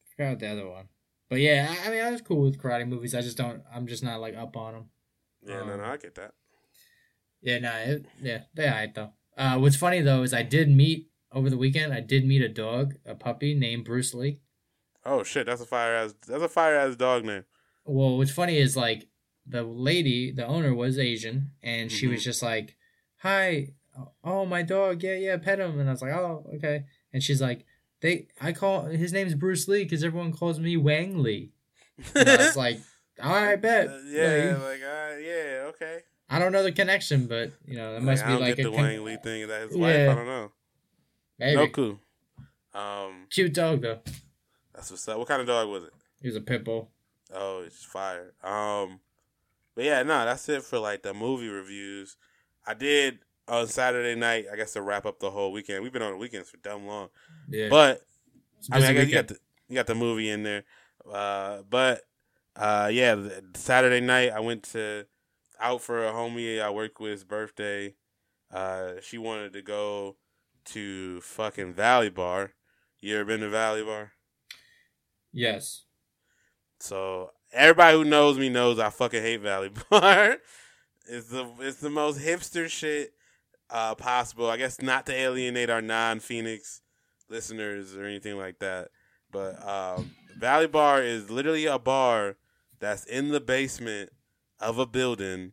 I 0.06 0.16
forgot 0.16 0.38
the 0.38 0.48
other 0.48 0.68
one. 0.68 0.88
But 1.28 1.40
yeah, 1.40 1.74
I, 1.84 1.88
I 1.88 1.90
mean, 1.90 2.04
I 2.04 2.10
was 2.10 2.20
cool 2.20 2.42
with 2.42 2.60
karate 2.60 2.86
movies. 2.86 3.14
I 3.14 3.20
just 3.22 3.36
don't. 3.36 3.62
I'm 3.74 3.86
just 3.86 4.02
not 4.02 4.20
like 4.20 4.36
up 4.36 4.56
on 4.56 4.74
them. 4.74 4.84
Yeah, 5.44 5.60
no, 5.60 5.76
no, 5.76 5.84
Um, 5.84 5.90
I 5.90 5.96
get 5.96 6.14
that. 6.16 6.34
Yeah, 7.40 7.58
no, 7.58 7.72
it, 7.74 8.06
yeah, 8.20 8.42
they 8.54 8.66
alright 8.68 8.94
though. 8.94 9.12
Uh, 9.36 9.58
what's 9.58 9.76
funny 9.76 10.00
though 10.00 10.22
is 10.22 10.32
I 10.32 10.42
did 10.42 10.68
meet 10.70 11.08
over 11.32 11.50
the 11.50 11.56
weekend. 11.56 11.92
I 11.92 12.00
did 12.00 12.24
meet 12.26 12.42
a 12.42 12.48
dog, 12.48 12.94
a 13.04 13.14
puppy 13.14 13.54
named 13.54 13.84
Bruce 13.84 14.14
Lee. 14.14 14.40
Oh 15.04 15.24
shit, 15.24 15.46
that's 15.46 15.60
a 15.62 15.66
fire 15.66 15.94
ass. 15.94 16.14
That's 16.28 16.42
a 16.42 16.48
fire 16.48 16.76
ass 16.76 16.94
dog 16.94 17.24
name. 17.24 17.44
Well, 17.84 18.16
what's 18.18 18.30
funny 18.30 18.58
is 18.58 18.76
like 18.76 19.08
the 19.44 19.64
lady, 19.64 20.30
the 20.30 20.46
owner 20.46 20.72
was 20.72 20.98
Asian, 20.98 21.50
and 21.62 21.90
she 21.90 22.06
was 22.06 22.20
Mhm. 22.20 22.24
just 22.24 22.42
like, 22.42 22.76
"Hi, 23.18 23.74
oh 24.24 24.44
my 24.46 24.62
dog, 24.62 25.02
yeah, 25.02 25.14
yeah, 25.16 25.36
pet 25.36 25.60
him." 25.60 25.78
And 25.78 25.88
I 25.88 25.92
was 25.92 26.02
like, 26.02 26.12
"Oh, 26.12 26.44
okay." 26.56 26.84
And 27.12 27.22
she's 27.22 27.40
like, 27.42 27.64
"They, 28.00 28.28
I 28.40 28.52
call 28.52 28.84
his 28.86 29.12
name's 29.12 29.34
Bruce 29.34 29.68
Lee 29.68 29.84
because 29.84 30.02
everyone 30.04 30.32
calls 30.32 30.58
me 30.58 30.76
Wang 30.76 31.22
Lee." 31.22 31.52
And 32.14 32.28
I 32.28 32.36
was 32.38 32.56
like, 32.56 32.78
"All 33.22 33.32
right, 33.32 33.60
bet." 33.60 33.88
Uh, 33.88 33.98
yeah, 34.06 34.56
Like, 34.58 34.62
like 34.62 34.80
uh, 34.82 35.16
yeah, 35.18 35.64
okay. 35.68 35.98
I 36.30 36.38
don't 36.38 36.52
know 36.52 36.62
the 36.62 36.72
connection, 36.72 37.26
but 37.26 37.52
you 37.66 37.76
know, 37.76 37.96
it 37.96 38.02
must 38.02 38.24
I 38.24 38.34
be 38.36 38.40
like 38.40 38.58
a 38.58 38.62
the 38.62 38.70
con- 38.70 38.74
Wang 38.74 39.04
Lee 39.04 39.18
thing. 39.22 39.48
That 39.48 39.68
his 39.68 39.76
wife? 39.76 40.08
I 40.10 40.14
don't 40.14 40.26
know. 40.26 40.52
maybe. 41.38 41.56
No 41.56 41.68
clue. 41.68 41.98
Um, 42.74 43.26
Cute 43.30 43.52
dog 43.52 43.82
though. 43.82 44.00
that's 44.74 44.90
what's 44.90 45.06
up. 45.06 45.18
What 45.18 45.28
kind 45.28 45.42
of 45.42 45.46
dog 45.46 45.68
was 45.68 45.84
it? 45.84 45.92
He 46.22 46.28
was 46.28 46.36
a 46.36 46.40
pit 46.40 46.64
bull. 46.64 46.90
Oh, 47.34 47.62
it's 47.66 47.84
fire. 47.84 48.32
Um, 48.42 49.00
but 49.74 49.84
yeah, 49.84 50.02
no, 50.02 50.24
that's 50.24 50.48
it 50.48 50.62
for 50.62 50.78
like 50.78 51.02
the 51.02 51.12
movie 51.12 51.48
reviews. 51.48 52.16
I 52.66 52.72
did 52.74 53.18
on 53.52 53.66
Saturday 53.68 54.18
night. 54.18 54.46
I 54.52 54.56
guess 54.56 54.72
to 54.72 54.82
wrap 54.82 55.06
up 55.06 55.20
the 55.20 55.30
whole 55.30 55.52
weekend. 55.52 55.82
We've 55.82 55.92
been 55.92 56.02
on 56.02 56.12
the 56.12 56.18
weekends 56.18 56.50
for 56.50 56.56
dumb 56.58 56.86
long, 56.86 57.08
Yeah, 57.48 57.68
but 57.68 58.02
I 58.70 58.78
mean, 58.80 58.88
I 58.88 58.92
guess 58.94 59.06
you 59.08 59.14
got 59.14 59.28
the 59.28 59.38
you 59.68 59.74
got 59.76 59.86
the 59.86 59.94
movie 59.94 60.30
in 60.30 60.42
there. 60.42 60.64
Uh, 61.10 61.62
but 61.68 62.02
uh, 62.56 62.88
yeah, 62.92 63.14
the- 63.14 63.44
Saturday 63.54 64.00
night 64.00 64.32
I 64.32 64.40
went 64.40 64.62
to 64.72 65.06
out 65.60 65.80
for 65.82 66.06
a 66.06 66.12
homie 66.12 66.60
I 66.60 66.70
work 66.70 66.98
with's 66.98 67.24
birthday. 67.24 67.94
Uh, 68.50 68.94
she 69.00 69.16
wanted 69.18 69.52
to 69.54 69.62
go 69.62 70.16
to 70.66 71.20
fucking 71.22 71.72
Valley 71.74 72.10
Bar. 72.10 72.52
You 73.00 73.16
ever 73.16 73.24
been 73.24 73.40
to 73.40 73.48
Valley 73.48 73.82
Bar? 73.84 74.12
yes. 75.32 75.84
So 76.80 77.30
everybody 77.52 77.96
who 77.96 78.04
knows 78.04 78.38
me 78.38 78.48
knows 78.48 78.78
I 78.78 78.90
fucking 78.90 79.22
hate 79.22 79.40
Valley 79.40 79.70
Bar. 79.90 80.38
it's 81.06 81.28
the 81.28 81.48
it's 81.60 81.78
the 81.78 81.90
most 81.90 82.18
hipster 82.20 82.68
shit 82.68 83.12
uh, 83.72 83.94
possible. 83.94 84.48
I 84.48 84.58
guess 84.58 84.80
not 84.80 85.06
to 85.06 85.12
alienate 85.12 85.70
our 85.70 85.82
non 85.82 86.20
Phoenix 86.20 86.82
listeners 87.28 87.96
or 87.96 88.04
anything 88.04 88.36
like 88.36 88.58
that. 88.60 88.88
But 89.32 89.66
um, 89.66 90.12
Valley 90.38 90.66
Bar 90.68 91.02
is 91.02 91.30
literally 91.30 91.64
a 91.66 91.78
bar 91.78 92.36
that's 92.78 93.04
in 93.04 93.30
the 93.30 93.40
basement 93.40 94.10
of 94.60 94.78
a 94.78 94.86
building, 94.86 95.52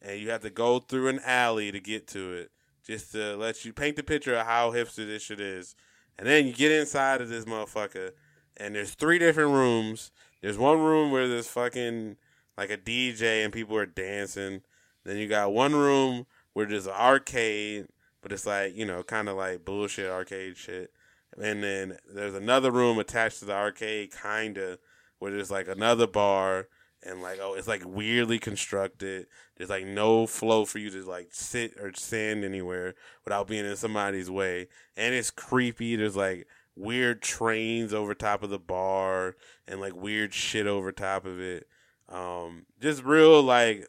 and 0.00 0.18
you 0.18 0.30
have 0.30 0.40
to 0.42 0.50
go 0.50 0.78
through 0.78 1.08
an 1.08 1.20
alley 1.24 1.70
to 1.70 1.78
get 1.78 2.08
to 2.08 2.32
it, 2.32 2.50
just 2.84 3.12
to 3.12 3.36
let 3.36 3.64
you 3.64 3.72
paint 3.72 3.96
the 3.96 4.02
picture 4.02 4.34
of 4.34 4.46
how 4.46 4.72
hipster 4.72 5.06
this 5.06 5.22
shit 5.22 5.40
is. 5.40 5.76
And 6.18 6.26
then 6.26 6.46
you 6.46 6.52
get 6.52 6.72
inside 6.72 7.20
of 7.20 7.28
this 7.28 7.44
motherfucker, 7.44 8.12
and 8.56 8.74
there's 8.74 8.94
three 8.94 9.18
different 9.18 9.52
rooms. 9.52 10.10
There's 10.40 10.58
one 10.58 10.80
room 10.80 11.12
where 11.12 11.28
there's 11.28 11.48
fucking 11.48 12.16
like 12.56 12.70
a 12.70 12.78
DJ 12.78 13.44
and 13.44 13.52
people 13.52 13.76
are 13.76 13.86
dancing. 13.86 14.62
Then 15.04 15.16
you 15.18 15.28
got 15.28 15.52
one 15.52 15.74
room 15.74 16.26
where 16.58 16.66
there's 16.66 16.88
an 16.88 16.92
arcade, 16.92 17.86
but 18.20 18.32
it's 18.32 18.44
like, 18.44 18.74
you 18.74 18.84
know, 18.84 19.04
kind 19.04 19.28
of 19.28 19.36
like 19.36 19.64
bullshit 19.64 20.10
arcade 20.10 20.56
shit. 20.56 20.90
And 21.36 21.62
then 21.62 21.96
there's 22.12 22.34
another 22.34 22.72
room 22.72 22.98
attached 22.98 23.38
to 23.38 23.44
the 23.44 23.54
arcade, 23.54 24.10
kind 24.10 24.58
of, 24.58 24.80
where 25.20 25.30
there's 25.30 25.52
like 25.52 25.68
another 25.68 26.08
bar 26.08 26.66
and 27.04 27.22
like, 27.22 27.38
oh, 27.40 27.54
it's 27.54 27.68
like 27.68 27.84
weirdly 27.86 28.40
constructed. 28.40 29.28
There's 29.56 29.70
like 29.70 29.86
no 29.86 30.26
flow 30.26 30.64
for 30.64 30.80
you 30.80 30.90
to 30.90 31.04
like 31.04 31.28
sit 31.30 31.74
or 31.80 31.92
stand 31.94 32.42
anywhere 32.42 32.96
without 33.24 33.46
being 33.46 33.64
in 33.64 33.76
somebody's 33.76 34.28
way. 34.28 34.66
And 34.96 35.14
it's 35.14 35.30
creepy. 35.30 35.94
There's 35.94 36.16
like 36.16 36.48
weird 36.74 37.22
trains 37.22 37.94
over 37.94 38.14
top 38.14 38.42
of 38.42 38.50
the 38.50 38.58
bar 38.58 39.36
and 39.68 39.80
like 39.80 39.94
weird 39.94 40.34
shit 40.34 40.66
over 40.66 40.90
top 40.90 41.24
of 41.24 41.38
it. 41.40 41.68
Um, 42.08 42.66
just 42.80 43.04
real 43.04 43.44
like 43.44 43.86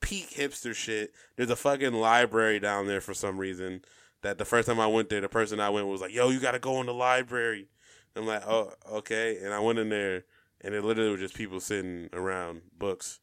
peak 0.00 0.30
hipster 0.30 0.74
shit. 0.74 1.12
There's 1.36 1.50
a 1.50 1.56
fucking 1.56 1.92
library 1.92 2.60
down 2.60 2.86
there 2.86 3.00
for 3.00 3.14
some 3.14 3.38
reason. 3.38 3.82
That 4.22 4.38
the 4.38 4.44
first 4.44 4.66
time 4.66 4.80
I 4.80 4.86
went 4.86 5.08
there, 5.08 5.20
the 5.20 5.28
person 5.28 5.60
I 5.60 5.70
went 5.70 5.86
with 5.86 5.92
was 5.92 6.00
like, 6.00 6.14
"Yo, 6.14 6.30
you 6.30 6.40
gotta 6.40 6.58
go 6.58 6.80
in 6.80 6.86
the 6.86 6.94
library." 6.94 7.68
I'm 8.16 8.26
like, 8.26 8.46
"Oh, 8.46 8.72
okay." 8.90 9.38
And 9.42 9.52
I 9.52 9.60
went 9.60 9.78
in 9.78 9.88
there, 9.88 10.24
and 10.62 10.74
it 10.74 10.82
literally 10.82 11.10
was 11.10 11.20
just 11.20 11.34
people 11.34 11.60
sitting 11.60 12.08
around 12.12 12.62
books, 12.76 13.20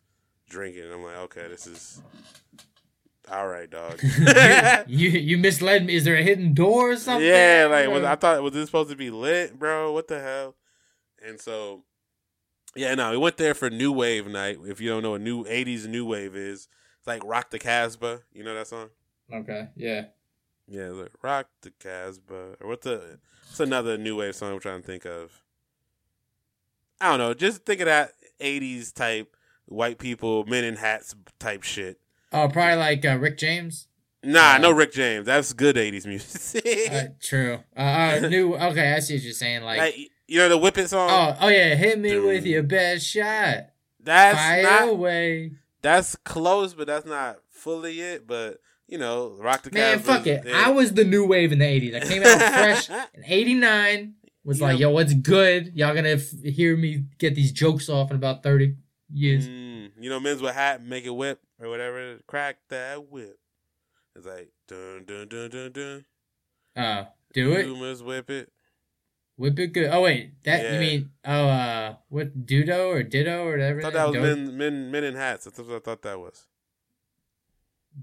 drinking. 0.49 0.91
I'm 0.91 1.03
like, 1.03 1.17
"Okay, 1.17 1.47
this 1.47 1.67
is 1.67 2.01
all 3.30 3.47
right, 3.47 3.69
dog." 3.69 3.99
you 4.88 5.09
you 5.09 5.38
misled 5.38 5.86
me. 5.86 5.95
Is 5.95 6.05
there 6.05 6.15
a 6.15 6.24
hidden 6.24 6.53
door 6.53 6.91
or 6.91 6.97
something? 6.97 7.28
Yeah, 7.28 7.67
like 7.69 7.89
was, 7.89 8.03
I 8.03 8.15
thought 8.15 8.41
was 8.43 8.53
this 8.53 8.67
supposed 8.67 8.91
to 8.91 8.95
be 8.95 9.09
lit, 9.09 9.57
bro? 9.57 9.91
What 9.91 10.07
the 10.07 10.21
hell? 10.21 10.55
And 11.26 11.39
so, 11.39 11.84
yeah, 12.76 12.95
no, 12.95 13.11
we 13.11 13.17
went 13.17 13.38
there 13.38 13.53
for 13.53 13.69
New 13.69 13.91
Wave 13.91 14.28
night. 14.28 14.57
If 14.65 14.82
you 14.82 14.89
don't 14.89 15.03
know 15.03 15.11
what 15.11 15.21
new 15.21 15.43
'80s 15.45 15.88
New 15.88 16.05
Wave 16.05 16.36
is, 16.36 16.67
it's 16.99 17.07
like 17.07 17.24
Rock 17.24 17.49
the 17.51 17.59
Casbah. 17.59 18.21
You 18.34 18.43
know 18.43 18.55
that 18.55 18.67
song? 18.67 18.89
Okay. 19.32 19.67
Yeah. 19.76 20.05
Yeah, 20.67 20.89
like 20.89 21.11
Rock 21.21 21.47
the 21.61 21.71
Casbah. 21.71 22.57
Or 22.61 22.67
what's 22.69 22.84
the 22.86 23.19
what's 23.47 23.59
another 23.59 23.97
New 23.97 24.17
Wave 24.17 24.36
song 24.36 24.53
I'm 24.53 24.59
trying 24.59 24.82
to 24.82 24.88
think 24.88 25.05
of? 25.05 25.43
I 27.01 27.09
don't 27.09 27.19
know. 27.19 27.34
Just 27.34 27.65
think 27.65 27.82
of 27.82 27.86
that 27.86 28.11
'80s 28.39 28.93
type 28.93 29.36
white 29.65 29.97
people, 29.97 30.45
men 30.45 30.63
in 30.63 30.76
hats 30.78 31.15
type 31.39 31.63
shit. 31.63 31.99
Oh, 32.32 32.47
probably 32.47 32.78
like 32.78 33.05
uh, 33.05 33.17
Rick 33.17 33.38
James. 33.38 33.88
Nah, 34.24 34.53
Uh, 34.55 34.57
no 34.59 34.71
Rick 34.71 34.93
James. 34.93 35.26
That's 35.26 35.51
good 35.53 35.76
'80s 35.76 36.05
music. 36.07 36.89
Uh, 36.91 37.03
true. 37.21 37.59
Uh, 37.76 38.19
uh, 38.24 38.28
new. 38.30 38.55
Okay, 38.55 38.93
I 38.93 38.99
see 38.99 39.15
what 39.15 39.24
you're 39.24 39.34
saying. 39.34 39.63
Like, 39.63 39.80
like, 39.80 40.11
you 40.28 40.39
know 40.39 40.49
the 40.49 40.57
Whip 40.57 40.78
It 40.78 40.89
song. 40.89 41.09
oh, 41.11 41.38
oh 41.41 41.47
yeah, 41.49 41.76
hit 41.76 41.99
me 41.99 42.17
with 42.19 42.45
your 42.45 42.63
best 42.63 43.05
shot. 43.05 43.67
That's 43.99 44.38
Fire 44.38 44.63
not 44.63 44.89
away, 44.89 45.51
that's 45.82 46.15
close, 46.17 46.74
but 46.74 46.88
that's 46.88 47.05
not 47.05 47.39
fully 47.49 47.99
it. 48.01 48.28
But 48.28 48.59
you 48.88 48.97
know, 48.97 49.36
rock 49.39 49.63
the 49.63 49.71
man. 49.71 49.99
Fuck 49.99 50.28
it. 50.28 50.45
I 50.53 50.71
was 50.71 50.93
the 50.93 51.03
new 51.05 51.26
wave 51.26 51.51
in 51.51 51.59
the 51.59 51.65
'80s. 51.65 51.95
I 51.95 51.99
came 52.05 52.24
out 52.24 52.38
fresh 52.53 52.89
in 52.89 53.24
'89. 53.26 54.15
Was 54.45 54.59
You 54.59 54.65
like, 54.65 54.74
know- 54.74 54.80
yo, 54.80 54.89
what's 54.91 55.13
good? 55.13 55.71
Y'all 55.74 55.95
gonna 55.95 56.09
f- 56.09 56.32
hear 56.43 56.76
me 56.76 57.05
get 57.17 57.34
these 57.36 57.51
jokes 57.53 57.88
off 57.88 58.09
in 58.11 58.17
about 58.17 58.43
30 58.43 58.76
years. 59.13 59.47
Mm, 59.47 59.91
you 59.99 60.09
know, 60.09 60.19
men's 60.19 60.41
with 60.41 60.53
hat, 60.53 60.84
make 60.84 61.05
it 61.05 61.11
whip 61.15 61.39
or 61.61 61.69
whatever. 61.69 62.17
Crack 62.28 62.57
that 62.69 63.09
whip. 63.09 63.39
It's 64.17 64.26
like 64.26 64.51
dun 64.67 65.05
dun 65.05 65.30
dun 65.30 65.49
dun 65.49 65.71
dun. 65.71 66.05
Uh, 66.76 67.05
do 67.34 67.53
it. 67.53 67.65
You 67.67 67.95
whip 68.03 68.30
it. 68.30 68.51
Whip 69.36 69.57
it 69.59 69.67
good. 69.73 69.89
Oh 69.91 70.01
wait, 70.03 70.43
that 70.43 70.63
Yeah. 70.63 70.73
you 70.73 70.79
mean? 70.79 71.11
Oh, 71.25 71.47
uh, 71.47 71.95
what 72.09 72.45
Dudo 72.45 72.88
or 72.88 73.01
Ditto 73.03 73.45
or 73.45 73.51
whatever? 73.51 73.79
I 73.79 73.84
thought 73.84 73.93
that 73.93 74.05
was 74.09 74.15
men, 74.15 74.57
men, 74.57 74.91
men 74.91 75.03
in 75.03 75.15
hats. 75.15 75.45
That's 75.45 75.57
what 75.59 75.71
I 75.75 75.79
thought 75.79 76.01
that 76.03 76.19
was. 76.19 76.45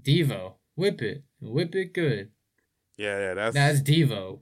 Devo. 0.01 0.55
Whip 0.75 1.01
it, 1.01 1.23
whip 1.39 1.75
it 1.75 1.93
good. 1.93 2.31
Yeah, 2.97 3.19
yeah, 3.19 3.33
that's 3.33 3.53
That's 3.55 3.81
Devo. 3.81 4.39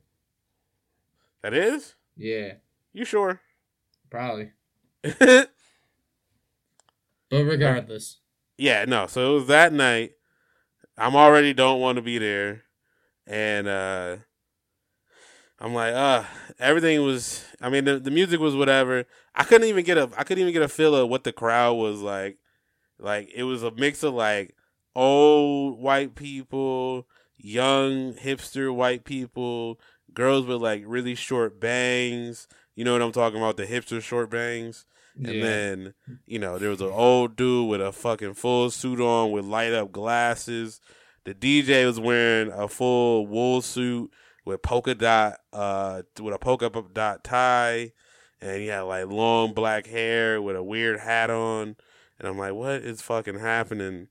that 1.42 1.54
is. 1.54 1.96
Yeah, 2.18 2.54
You 2.94 3.06
sure? 3.06 3.42
probably. 4.10 4.52
But 7.32 7.44
regardless, 7.44 8.18
Yeah, 8.58 8.86
no. 8.86 9.06
So 9.08 9.32
it 9.32 9.34
was 9.36 9.48
that 9.48 9.72
night. 9.72 10.14
I'm 10.98 11.16
already 11.16 11.54
don't 11.54 11.80
want 11.80 11.98
to 11.98 12.02
be 12.02 12.18
there, 12.18 12.64
and 13.28 13.68
uh 13.68 14.18
I'm 15.62 15.74
like, 15.74 15.94
uh, 15.94 16.24
everything 16.60 17.02
was. 17.04 17.44
I 17.62 17.70
mean, 17.70 17.86
the, 17.86 18.00
the 18.00 18.12
music 18.12 18.40
was 18.40 18.56
whatever. 18.56 19.06
I 19.36 19.44
couldn't 19.44 19.68
even 19.68 19.84
get 19.86 19.98
a. 19.98 20.10
I 20.18 20.24
couldn't 20.24 20.42
even 20.42 20.54
get 20.54 20.62
a 20.62 20.68
feel 20.70 20.96
of 20.96 21.10
what 21.10 21.24
the 21.24 21.34
crowd 21.34 21.74
was 21.76 22.02
like. 22.02 22.38
Like 22.98 23.30
it 23.36 23.44
was 23.44 23.64
a 23.64 23.72
mix 23.72 24.04
of 24.04 24.14
like 24.14 24.56
old 24.96 25.80
white 25.80 26.16
people, 26.16 27.08
young 27.38 28.14
hipster 28.14 28.74
white 28.74 29.04
people, 29.04 29.80
girls 30.14 30.46
with 30.46 30.62
like 30.62 30.84
really 30.86 31.16
short 31.16 31.60
bangs. 31.60 32.48
You 32.76 32.86
know 32.86 32.94
what 32.94 33.02
I'm 33.02 33.12
talking 33.12 33.38
about? 33.40 33.58
The 33.58 33.66
hipster 33.66 34.02
short 34.02 34.30
bangs. 34.30 34.86
And 35.16 35.36
Yeah. 35.36 35.42
then, 35.42 35.94
you 36.26 36.40
know, 36.40 36.58
there 36.58 36.70
was 36.70 36.80
an 36.82 36.92
old 36.92 37.36
dude 37.36 37.68
with 37.70 37.82
a 37.82 37.92
fucking 37.92 38.36
full 38.36 38.70
suit 38.70 39.02
on 39.02 39.32
with 39.32 39.44
light 39.44 39.74
up 39.74 39.92
glasses. 39.92 40.80
The 41.26 41.34
DJ 41.34 41.86
was 41.86 42.00
wearing 42.00 42.52
a 42.54 42.70
full 42.70 43.28
wool 43.28 43.62
suit 43.62 44.12
with 44.50 44.62
polka 44.64 44.96
dot, 44.96 45.40
uh, 45.54 46.02
with 46.20 46.34
a 46.34 46.40
polka 46.40 46.70
dot 46.92 47.24
tie, 47.24 47.94
and 48.42 48.60
he 48.60 48.68
had 48.68 48.82
like 48.82 49.08
long 49.08 49.54
black 49.54 49.86
hair 49.86 50.42
with 50.42 50.56
a 50.56 50.64
weird 50.64 51.00
hat 51.00 51.30
on. 51.30 51.76
And 52.18 52.28
I'm 52.28 52.38
like, 52.38 52.54
what 52.54 52.82
is 52.82 53.02
fucking 53.02 53.40
happening? 53.40 54.08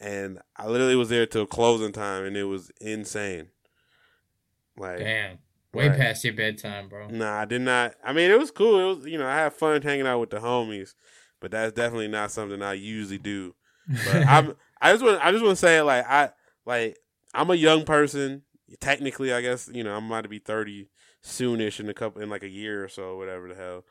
And 0.00 0.40
I 0.56 0.66
literally 0.66 0.96
was 0.96 1.10
there 1.10 1.26
till 1.26 1.46
closing 1.46 1.92
time, 1.92 2.24
and 2.24 2.36
it 2.36 2.44
was 2.44 2.72
insane. 2.80 3.48
Like, 4.76 4.98
Damn. 4.98 5.38
Way 5.72 5.88
Right. 5.88 5.98
past 5.98 6.24
your 6.24 6.34
bedtime, 6.34 6.88
bro. 6.88 7.08
Nah, 7.08 7.40
I 7.40 7.44
did 7.44 7.60
not. 7.60 7.94
I 8.02 8.12
mean, 8.12 8.30
it 8.30 8.38
was 8.38 8.50
cool. 8.50 8.78
It 8.80 8.96
was, 8.96 9.06
you 9.06 9.18
know, 9.18 9.26
I 9.26 9.34
had 9.36 9.52
fun 9.52 9.82
hanging 9.82 10.06
out 10.06 10.20
with 10.20 10.30
the 10.30 10.38
homies, 10.38 10.94
but 11.40 11.50
that's 11.50 11.72
definitely 11.72 12.08
not 12.08 12.30
something 12.30 12.62
I 12.62 12.74
usually 12.74 13.18
do. 13.18 13.54
But 13.88 14.24
I'm, 14.28 14.54
I 14.80 14.92
just 14.92 15.04
want, 15.04 15.24
I 15.24 15.30
just 15.32 15.44
want 15.44 15.58
to 15.58 15.60
say, 15.60 15.80
like, 15.82 16.06
I, 16.08 16.30
like, 16.64 16.96
I'm 17.34 17.50
a 17.50 17.54
young 17.54 17.84
person. 17.84 18.42
Technically, 18.80 19.32
I 19.32 19.40
guess, 19.40 19.70
you 19.72 19.84
know, 19.84 19.94
I'm 19.94 20.06
about 20.06 20.22
to 20.22 20.28
be 20.28 20.38
30 20.38 20.88
soonish 21.22 21.80
in 21.80 21.88
a 21.88 21.94
couple, 21.94 22.22
in 22.22 22.30
like 22.30 22.42
a 22.42 22.48
year 22.48 22.84
or 22.84 22.88
so, 22.88 23.16
whatever 23.16 23.48
the 23.48 23.54
hell. 23.54 23.84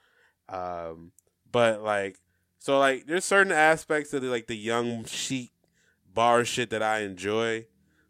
Um, 0.49 1.11
but 1.51 1.81
like, 1.81 2.17
so 2.59 2.79
like, 2.79 3.05
there's 3.05 3.25
certain 3.25 3.51
aspects 3.51 4.13
of 4.13 4.21
the, 4.21 4.29
like 4.29 4.47
the 4.47 4.57
young 4.57 5.05
chic 5.05 5.51
bar 6.13 6.45
shit 6.45 6.69
that 6.69 6.83
I 6.83 6.99
enjoy. 7.01 7.65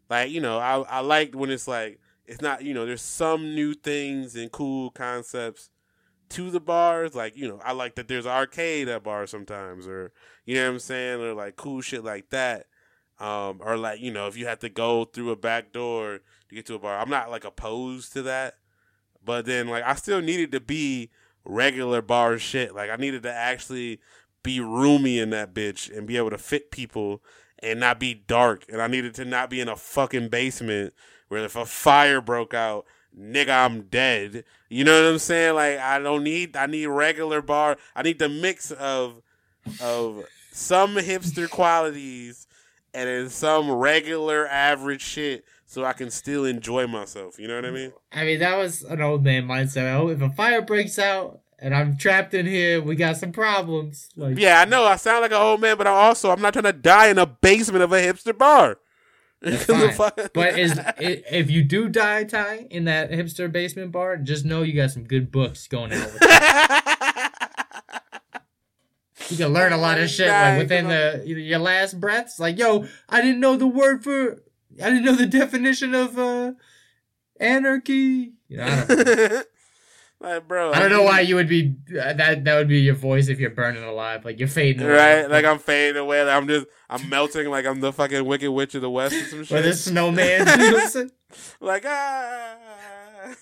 Like, 0.08 0.30
you 0.30 0.40
know, 0.40 0.58
I, 0.58 0.80
I 0.80 1.00
like 1.00 1.34
when 1.34 1.50
it's 1.50 1.66
like, 1.66 2.00
it's 2.26 2.40
not 2.40 2.62
you 2.62 2.74
know 2.74 2.86
there's 2.86 3.02
some 3.02 3.54
new 3.54 3.74
things 3.74 4.34
and 4.34 4.50
cool 4.50 4.90
concepts 4.90 5.70
to 6.30 6.50
the 6.50 6.60
bars 6.60 7.14
like 7.14 7.36
you 7.36 7.46
know 7.46 7.60
i 7.64 7.72
like 7.72 7.94
that 7.94 8.08
there's 8.08 8.26
arcade 8.26 8.88
at 8.88 9.04
bars 9.04 9.30
sometimes 9.30 9.86
or 9.86 10.12
you 10.46 10.54
know 10.54 10.64
what 10.64 10.72
i'm 10.72 10.78
saying 10.78 11.20
or 11.20 11.34
like 11.34 11.56
cool 11.56 11.80
shit 11.80 12.02
like 12.02 12.30
that 12.30 12.66
um 13.18 13.60
or 13.60 13.76
like 13.76 14.00
you 14.00 14.10
know 14.10 14.26
if 14.26 14.36
you 14.36 14.46
have 14.46 14.58
to 14.58 14.68
go 14.68 15.04
through 15.04 15.30
a 15.30 15.36
back 15.36 15.72
door 15.72 16.20
to 16.54 16.60
get 16.60 16.66
to 16.66 16.74
a 16.74 16.78
bar 16.78 16.98
i'm 16.98 17.10
not 17.10 17.30
like 17.30 17.44
opposed 17.44 18.12
to 18.12 18.22
that 18.22 18.54
but 19.24 19.46
then 19.46 19.68
like 19.68 19.84
i 19.84 19.94
still 19.94 20.20
needed 20.20 20.52
to 20.52 20.60
be 20.60 21.10
regular 21.44 22.00
bar 22.00 22.38
shit 22.38 22.74
like 22.74 22.90
i 22.90 22.96
needed 22.96 23.22
to 23.22 23.32
actually 23.32 24.00
be 24.42 24.60
roomy 24.60 25.18
in 25.18 25.30
that 25.30 25.54
bitch 25.54 25.94
and 25.96 26.06
be 26.06 26.16
able 26.16 26.30
to 26.30 26.38
fit 26.38 26.70
people 26.70 27.22
and 27.60 27.80
not 27.80 27.98
be 27.98 28.14
dark 28.14 28.64
and 28.68 28.80
i 28.80 28.86
needed 28.86 29.14
to 29.14 29.24
not 29.24 29.50
be 29.50 29.60
in 29.60 29.68
a 29.68 29.76
fucking 29.76 30.28
basement 30.28 30.92
where 31.28 31.44
if 31.44 31.56
a 31.56 31.66
fire 31.66 32.20
broke 32.20 32.54
out, 32.54 32.86
nigga, 33.18 33.64
I'm 33.64 33.82
dead. 33.82 34.44
You 34.68 34.84
know 34.84 35.02
what 35.02 35.12
I'm 35.12 35.18
saying? 35.18 35.54
Like 35.54 35.78
I 35.78 35.98
don't 35.98 36.22
need 36.22 36.56
I 36.56 36.66
need 36.66 36.86
regular 36.86 37.42
bar. 37.42 37.76
I 37.94 38.02
need 38.02 38.18
the 38.18 38.28
mix 38.28 38.70
of 38.70 39.22
of 39.82 40.24
some 40.52 40.96
hipster 40.96 41.50
qualities 41.50 42.46
and 42.92 43.08
then 43.08 43.28
some 43.30 43.70
regular 43.70 44.46
average 44.46 45.02
shit 45.02 45.44
so 45.74 45.84
I 45.84 45.92
can 45.92 46.08
still 46.10 46.44
enjoy 46.44 46.86
myself. 46.86 47.36
You 47.38 47.48
know 47.48 47.56
what 47.56 47.64
I 47.64 47.72
mean? 47.72 47.92
I 48.12 48.24
mean, 48.24 48.38
that 48.38 48.56
was 48.56 48.82
an 48.82 49.02
old 49.02 49.24
man 49.24 49.44
mindset. 49.46 49.92
Oh, 49.92 50.08
if 50.08 50.22
a 50.22 50.30
fire 50.30 50.62
breaks 50.62 51.00
out 51.00 51.40
and 51.58 51.74
I'm 51.74 51.96
trapped 51.96 52.32
in 52.32 52.46
here, 52.46 52.80
we 52.80 52.94
got 52.94 53.16
some 53.16 53.32
problems. 53.32 54.08
Like, 54.16 54.38
Yeah, 54.38 54.60
I 54.60 54.66
know 54.66 54.84
I 54.84 54.94
sound 54.94 55.22
like 55.22 55.32
an 55.32 55.36
old 55.36 55.60
man, 55.60 55.76
but 55.76 55.88
I 55.88 55.90
also 55.90 56.30
I'm 56.30 56.40
not 56.40 56.52
trying 56.52 56.64
to 56.64 56.72
die 56.72 57.08
in 57.08 57.18
a 57.18 57.26
basement 57.26 57.82
of 57.82 57.92
a 57.92 57.96
hipster 57.96 58.36
bar. 58.38 58.78
But 60.32 60.58
is 60.58 60.80
if 60.98 61.50
you 61.50 61.64
do 61.64 61.88
die, 61.88 62.24
Ty, 62.24 62.68
in 62.70 62.84
that 62.84 63.10
hipster 63.10 63.50
basement 63.50 63.92
bar, 63.92 64.16
just 64.16 64.44
know 64.46 64.62
you 64.62 64.72
got 64.74 64.92
some 64.92 65.04
good 65.04 65.30
books 65.30 65.66
going 65.66 65.92
out 65.92 66.12
with 66.12 66.22
you. 66.22 66.28
You 69.30 69.36
can 69.38 69.52
learn 69.52 69.72
a 69.72 69.78
lot 69.78 69.98
of 69.98 70.10
shit 70.10 70.28
like 70.28 70.58
within 70.58 70.88
the 70.88 71.22
your 71.24 71.58
last 71.58 71.98
breaths. 71.98 72.38
Like, 72.38 72.58
yo, 72.58 72.86
I 73.08 73.20
didn't 73.20 73.40
know 73.40 73.56
the 73.56 73.66
word 73.66 74.04
for, 74.04 74.42
I 74.82 74.90
didn't 74.90 75.04
know 75.04 75.14
the 75.14 75.26
definition 75.26 75.94
of 75.94 76.18
uh 76.18 76.52
anarchy. 77.40 78.32
You 78.48 78.58
know, 78.58 78.64
I 78.64 78.84
don't, 78.84 79.46
like, 80.20 80.48
bro, 80.48 80.72
I 80.72 80.78
don't 80.78 80.90
know 80.90 81.02
why 81.02 81.20
you 81.20 81.34
would 81.36 81.48
be 81.48 81.76
uh, 81.90 82.12
that. 82.14 82.44
That 82.44 82.56
would 82.56 82.68
be 82.68 82.80
your 82.80 82.94
voice 82.94 83.28
if 83.28 83.38
you're 83.38 83.50
burning 83.50 83.84
alive. 83.84 84.24
Like 84.24 84.38
you're 84.38 84.48
fading 84.48 84.82
away. 84.82 84.94
Right, 85.22 85.30
like 85.30 85.44
I'm 85.44 85.58
fading 85.58 86.00
away. 86.00 86.22
Like 86.22 86.34
I'm 86.34 86.48
just, 86.48 86.66
I'm 86.88 87.08
melting. 87.08 87.48
Like 87.50 87.66
I'm 87.66 87.80
the 87.80 87.92
fucking 87.92 88.24
Wicked 88.24 88.50
Witch 88.50 88.74
of 88.74 88.82
the 88.82 88.90
West 88.90 89.14
or 89.14 89.44
some 89.44 89.58
Or 89.58 89.62
the 89.62 89.74
snowman. 89.74 90.46
You 90.46 90.56
know 90.56 90.72
what 90.72 90.82
I'm 90.84 90.90
saying? 90.90 91.10
like 91.60 91.84
ah. 91.86 92.56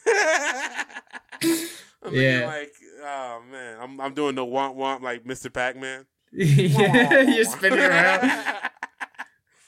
Yeah. 2.11 2.41
yeah. 2.41 2.47
Like 2.47 2.73
oh 3.03 3.43
man, 3.51 3.79
I'm 3.81 4.01
I'm 4.01 4.15
doing 4.15 4.35
the 4.35 4.45
womp 4.45 4.77
womp 4.77 5.03
like 5.03 5.25
Mr. 5.25 5.53
Pac 5.53 5.77
Man. 5.77 6.07
yeah, 6.33 7.21
you're 7.21 7.45
spinning 7.45 7.79
around. 7.79 8.31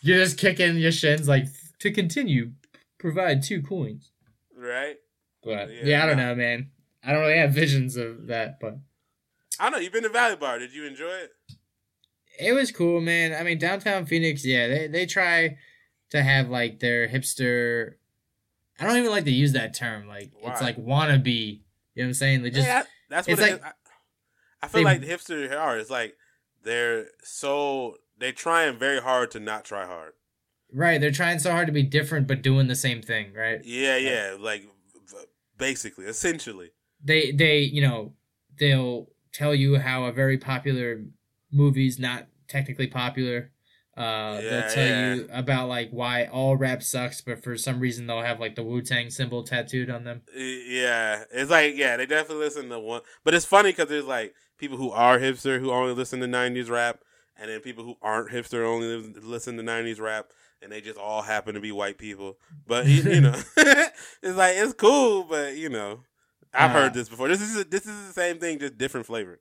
You're 0.04 0.18
just 0.18 0.38
kicking 0.38 0.76
your 0.76 0.92
shins 0.92 1.26
like 1.28 1.46
to 1.80 1.90
continue. 1.90 2.52
Provide 2.98 3.42
two 3.42 3.62
coins. 3.62 4.10
right. 4.56 4.96
But 5.42 5.70
Yeah, 5.72 5.80
yeah, 5.84 6.02
I 6.04 6.06
don't 6.06 6.16
nah. 6.16 6.26
know, 6.28 6.34
man. 6.34 6.70
I 7.02 7.12
don't 7.12 7.20
really 7.20 7.36
have 7.38 7.52
visions 7.52 7.96
of 7.96 8.28
that, 8.28 8.58
but 8.60 8.78
I 9.60 9.64
don't 9.64 9.72
know. 9.72 9.78
You've 9.78 9.92
been 9.92 10.02
to 10.04 10.08
Valley 10.08 10.36
Bar. 10.36 10.58
Did 10.58 10.72
you 10.74 10.86
enjoy 10.86 11.10
it? 11.10 11.30
it 12.38 12.52
was 12.52 12.72
cool, 12.72 13.00
man. 13.00 13.32
I 13.38 13.42
mean, 13.44 13.58
downtown 13.58 14.06
Phoenix, 14.06 14.44
yeah, 14.44 14.66
they 14.68 14.86
they 14.88 15.06
try 15.06 15.56
to 16.10 16.22
have 16.22 16.48
like 16.48 16.80
their 16.80 17.06
hipster. 17.08 17.94
I 18.80 18.84
don't 18.86 18.96
even 18.96 19.10
like 19.10 19.24
to 19.24 19.30
use 19.30 19.52
that 19.52 19.74
term. 19.74 20.08
Like 20.08 20.32
it's 20.42 20.60
Why? 20.60 20.66
like 20.66 20.76
wannabe. 20.78 21.60
You 21.94 22.02
know 22.02 22.04
what 22.04 22.08
I'm 22.08 22.14
saying? 22.14 22.42
They 22.42 22.50
just 22.50 22.66
yeah, 22.66 22.82
that's 23.10 23.28
what 23.28 23.38
it's 23.38 23.42
it 23.48 23.52
like- 23.52 23.60
is. 23.60 23.66
I, 23.66 23.72
I 24.62 24.68
feel 24.68 24.80
they- 24.80 24.84
like 24.84 25.00
the 25.02 25.08
hipster 25.08 25.60
are. 25.60 25.78
It's 25.78 25.90
like 25.90 26.14
they're 26.62 27.06
so 27.22 27.96
they 28.18 28.32
trying 28.32 28.78
very 28.78 29.00
hard 29.00 29.30
to 29.32 29.40
not 29.40 29.64
try 29.64 29.86
hard. 29.86 30.12
right. 30.72 31.00
They're 31.00 31.10
trying 31.10 31.38
so 31.38 31.50
hard 31.50 31.66
to 31.66 31.72
be 31.72 31.82
different, 31.82 32.26
but 32.26 32.42
doing 32.42 32.68
the 32.68 32.74
same 32.74 33.02
thing, 33.02 33.32
right? 33.34 33.60
Yeah, 33.64 33.96
yeah. 33.96 34.36
Like 34.38 34.64
basically, 35.56 36.06
essentially. 36.06 36.72
they 37.02 37.32
they 37.32 37.58
you 37.58 37.82
know 37.82 38.12
they'll 38.58 39.08
tell 39.32 39.54
you 39.54 39.78
how 39.78 40.04
a 40.04 40.12
very 40.12 40.38
popular 40.38 41.04
movie's 41.52 41.98
not 41.98 42.26
technically 42.48 42.86
popular 42.86 43.50
uh 43.96 44.40
Yeah, 44.42 44.50
they'll 44.50 44.70
tell 44.70 44.86
yeah. 44.86 45.14
you 45.14 45.28
about 45.32 45.68
like 45.68 45.90
why 45.90 46.26
all 46.26 46.56
rap 46.56 46.82
sucks 46.82 47.20
but 47.20 47.42
for 47.42 47.56
some 47.56 47.78
reason 47.80 48.06
they'll 48.06 48.22
have 48.22 48.40
like 48.40 48.54
the 48.54 48.62
wu-tang 48.62 49.10
symbol 49.10 49.42
tattooed 49.44 49.88
on 49.90 50.04
them 50.04 50.22
Yeah, 50.36 51.24
it's 51.32 51.50
like 51.50 51.76
yeah, 51.76 51.96
they 51.96 52.06
definitely 52.06 52.44
listen 52.44 52.68
to 52.70 52.78
one, 52.80 53.02
but 53.24 53.34
it's 53.34 53.44
funny 53.44 53.70
because 53.70 53.88
there's 53.88 54.04
like 54.04 54.34
people 54.58 54.76
who 54.76 54.90
are 54.90 55.18
hipster 55.18 55.60
who 55.60 55.70
only 55.70 55.94
listen 55.94 56.20
to 56.20 56.26
'90s 56.26 56.70
rap, 56.70 57.00
and 57.36 57.50
then 57.50 57.60
people 57.60 57.84
who 57.84 57.96
aren't 58.02 58.30
hipster 58.30 58.64
only 58.66 58.86
listen 59.22 59.56
to 59.56 59.62
'90s 59.62 60.00
rap, 60.00 60.32
and 60.62 60.72
they 60.72 60.80
just 60.80 60.98
all 60.98 61.22
happen 61.22 61.54
to 61.54 61.60
be 61.60 61.72
white 61.72 61.98
people. 61.98 62.38
But 62.66 62.86
you, 62.86 63.02
you 63.02 63.20
know, 63.20 63.34
it's 63.56 64.36
like 64.36 64.56
it's 64.56 64.74
cool, 64.74 65.24
but 65.24 65.56
you 65.56 65.68
know, 65.68 66.00
I've 66.52 66.70
Uh, 66.70 66.72
heard 66.72 66.94
this 66.94 67.08
before. 67.08 67.28
This 67.28 67.40
is 67.40 67.64
this 67.66 67.86
is 67.86 68.06
the 68.08 68.12
same 68.12 68.38
thing, 68.38 68.58
just 68.58 68.78
different 68.78 69.06
flavor. 69.06 69.40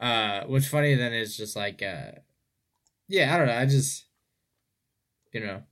uh 0.00 0.42
what's 0.46 0.66
funny 0.68 0.94
then 0.94 1.12
is 1.12 1.36
just 1.36 1.56
like 1.56 1.82
uh 1.82 2.12
yeah 3.08 3.34
i 3.34 3.38
don't 3.38 3.46
know 3.46 3.56
i 3.56 3.66
just 3.66 4.06
you 5.32 5.40
know 5.40 5.62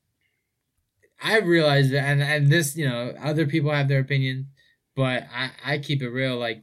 i 1.22 1.38
realize 1.38 1.91
that 1.91 2.05
and 2.05 2.22
and 2.22 2.51
this 2.51 2.76
you 2.76 2.88
know 2.88 3.14
other 3.20 3.47
people 3.47 3.70
have 3.70 3.88
their 3.88 4.01
opinion 4.01 4.49
but 4.97 5.24
i 5.34 5.51
i 5.64 5.78
keep 5.78 6.03
it 6.03 6.09
real 6.11 6.36
like 6.38 6.62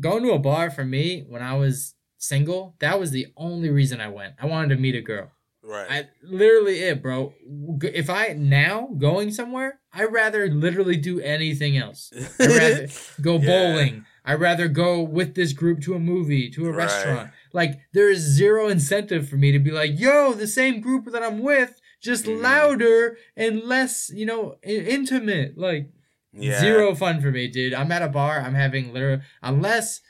going 0.00 0.22
to 0.22 0.32
a 0.32 0.38
bar 0.38 0.70
for 0.70 0.84
me 0.84 1.24
when 1.28 1.42
i 1.42 1.54
was 1.54 1.94
single 2.26 2.74
that 2.80 2.98
was 3.00 3.10
the 3.10 3.26
only 3.36 3.70
reason 3.70 4.00
i 4.00 4.08
went 4.08 4.34
i 4.40 4.46
wanted 4.46 4.68
to 4.74 4.80
meet 4.80 4.94
a 4.94 5.00
girl 5.00 5.30
Right. 5.68 5.90
I 5.90 6.08
literally 6.22 6.78
it, 6.78 7.02
bro. 7.02 7.34
If 7.82 8.08
I 8.08 8.34
now 8.38 8.88
going 8.98 9.32
somewhere, 9.32 9.80
I'd 9.92 10.12
rather 10.12 10.46
literally 10.48 10.96
do 10.96 11.18
anything 11.20 11.76
else. 11.76 12.12
I'd 12.38 12.48
rather 12.48 12.86
go 13.20 13.32
Yeah. 13.40 13.46
bowling. 13.48 14.04
I'd 14.24 14.38
rather 14.38 14.68
go 14.68 15.02
with 15.02 15.34
this 15.34 15.52
group 15.52 15.80
to 15.80 15.94
a 15.94 15.98
movie, 15.98 16.48
to 16.50 16.66
a 16.66 16.70
Right. 16.70 16.84
restaurant. 16.84 17.30
Like 17.52 17.80
there 17.92 18.08
is 18.08 18.20
zero 18.20 18.68
incentive 18.68 19.28
for 19.28 19.34
me 19.38 19.50
to 19.50 19.58
be 19.58 19.72
like, 19.72 19.98
yo, 19.98 20.34
the 20.34 20.46
same 20.46 20.80
group 20.80 21.06
that 21.10 21.24
I'm 21.24 21.40
with, 21.40 21.80
just 22.00 22.26
Mhm. 22.26 22.42
louder 22.42 23.18
and 23.36 23.64
less, 23.64 24.08
you 24.14 24.24
know, 24.24 24.58
intimate. 24.62 25.58
Like 25.58 25.90
yeah. 26.32 26.60
zero 26.60 26.94
fun 26.94 27.20
for 27.20 27.32
me, 27.32 27.48
dude. 27.48 27.74
I'm 27.74 27.90
at 27.90 28.02
a 28.02 28.08
bar. 28.08 28.38
I'm 28.40 28.54
having 28.54 28.92
literal 28.92 29.18
unless 29.42 30.00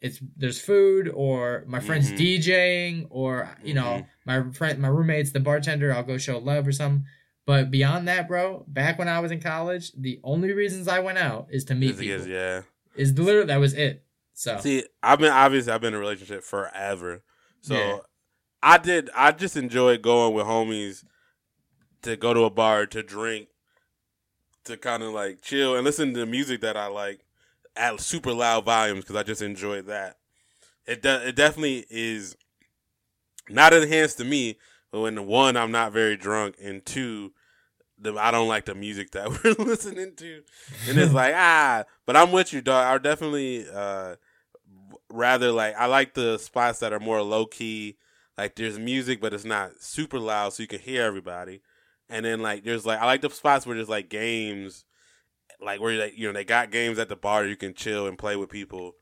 it's 0.00 0.20
there's 0.36 0.60
food 0.60 1.10
or 1.12 1.64
my 1.66 1.80
friend's 1.80 2.12
Mhm. 2.12 2.18
DJing 2.18 3.06
or 3.10 3.50
you 3.64 3.74
know 3.74 3.82
Mhm. 4.04 4.06
my 4.24 4.52
friend 4.52 4.78
my 4.78 4.88
roommate's 4.88 5.32
the 5.32 5.40
bartender. 5.40 5.92
I'll 5.92 6.02
go 6.04 6.18
show 6.18 6.38
love 6.38 6.66
or 6.66 6.72
something. 6.72 7.04
But 7.46 7.70
beyond 7.70 8.06
that, 8.08 8.28
bro, 8.28 8.64
back 8.68 8.98
when 8.98 9.08
I 9.08 9.20
was 9.20 9.32
in 9.32 9.40
college, 9.40 9.92
the 9.92 10.20
only 10.22 10.52
reasons 10.52 10.86
I 10.86 10.98
went 11.00 11.16
out 11.18 11.48
is 11.50 11.64
to 11.64 11.74
meet 11.74 11.92
Is- 11.92 11.98
people. 11.98 12.16
is- 12.20 12.26
yeah. 12.26 12.62
Is 12.94 13.18
literally 13.18 13.46
that 13.46 13.56
was 13.60 13.74
it. 13.74 14.04
So 14.34 14.58
See, 14.60 14.84
I've 15.02 15.18
been 15.18 15.32
obviously 15.32 15.72
I've 15.72 15.80
been 15.80 15.94
in 15.94 15.98
a 15.98 16.00
relationship 16.00 16.44
forever, 16.44 17.22
so 17.60 17.74
Yeah. 17.74 17.98
I 18.62 18.78
did. 18.78 19.08
I 19.14 19.32
just 19.32 19.56
enjoyed 19.56 20.02
going 20.02 20.34
with 20.34 20.46
homies 20.46 21.04
to 22.02 22.16
go 22.16 22.34
to 22.34 22.40
a 22.44 22.50
bar 22.50 22.86
to 22.86 23.02
drink, 23.02 23.48
to 24.64 24.76
kind 24.76 25.02
of 25.02 25.12
like 25.12 25.40
chill 25.42 25.74
and 25.74 25.84
listen 25.84 26.12
to 26.14 26.26
music 26.26 26.60
that 26.60 26.76
I 26.76 26.86
like 26.86 27.20
at 27.78 28.00
super 28.00 28.32
loud 28.32 28.64
volumes 28.64 29.04
because 29.04 29.16
I 29.16 29.22
just 29.22 29.42
enjoy 29.42 29.82
that. 29.82 30.16
It 30.86 31.02
de- 31.02 31.28
it 31.28 31.36
definitely 31.36 31.86
is 31.90 32.36
not 33.48 33.72
enhanced 33.72 34.18
to 34.18 34.24
me, 34.24 34.58
but 34.90 35.00
when 35.00 35.26
one 35.26 35.56
I'm 35.56 35.70
not 35.70 35.92
very 35.92 36.16
drunk 36.16 36.56
and 36.62 36.84
two. 36.84 37.32
The, 38.00 38.14
I 38.14 38.30
don't 38.30 38.46
like 38.46 38.64
the 38.66 38.76
music 38.76 39.10
that 39.10 39.28
we're 39.44 39.64
listening 39.64 40.14
to, 40.16 40.42
and 40.88 40.98
it's 40.98 41.12
like 41.12 41.34
ah. 41.36 41.84
But 42.06 42.16
I'm 42.16 42.30
with 42.30 42.52
you, 42.52 42.60
dog. 42.60 42.86
I 42.86 42.96
definitely 42.98 43.66
uh, 43.68 44.14
rather 45.10 45.50
like 45.50 45.74
I 45.76 45.86
like 45.86 46.14
the 46.14 46.38
spots 46.38 46.78
that 46.78 46.92
are 46.92 47.00
more 47.00 47.22
low 47.22 47.46
key. 47.46 47.96
Like 48.36 48.54
there's 48.54 48.78
music, 48.78 49.20
but 49.20 49.34
it's 49.34 49.44
not 49.44 49.80
super 49.80 50.20
loud, 50.20 50.52
so 50.52 50.62
you 50.62 50.68
can 50.68 50.78
hear 50.78 51.02
everybody. 51.02 51.60
And 52.08 52.24
then 52.24 52.40
like 52.40 52.62
there's 52.64 52.86
like 52.86 53.00
I 53.00 53.06
like 53.06 53.20
the 53.20 53.30
spots 53.30 53.66
where 53.66 53.74
there's 53.76 53.88
like 53.88 54.08
games, 54.08 54.84
like 55.60 55.80
where 55.80 55.94
like 55.98 56.16
you 56.16 56.26
know 56.26 56.32
they 56.32 56.44
got 56.44 56.70
games 56.70 56.98
at 56.98 57.08
the 57.08 57.16
bar 57.16 57.46
you 57.46 57.56
can 57.56 57.74
chill 57.74 58.06
and 58.06 58.18
play 58.18 58.36
with 58.36 58.48
people, 58.50 58.94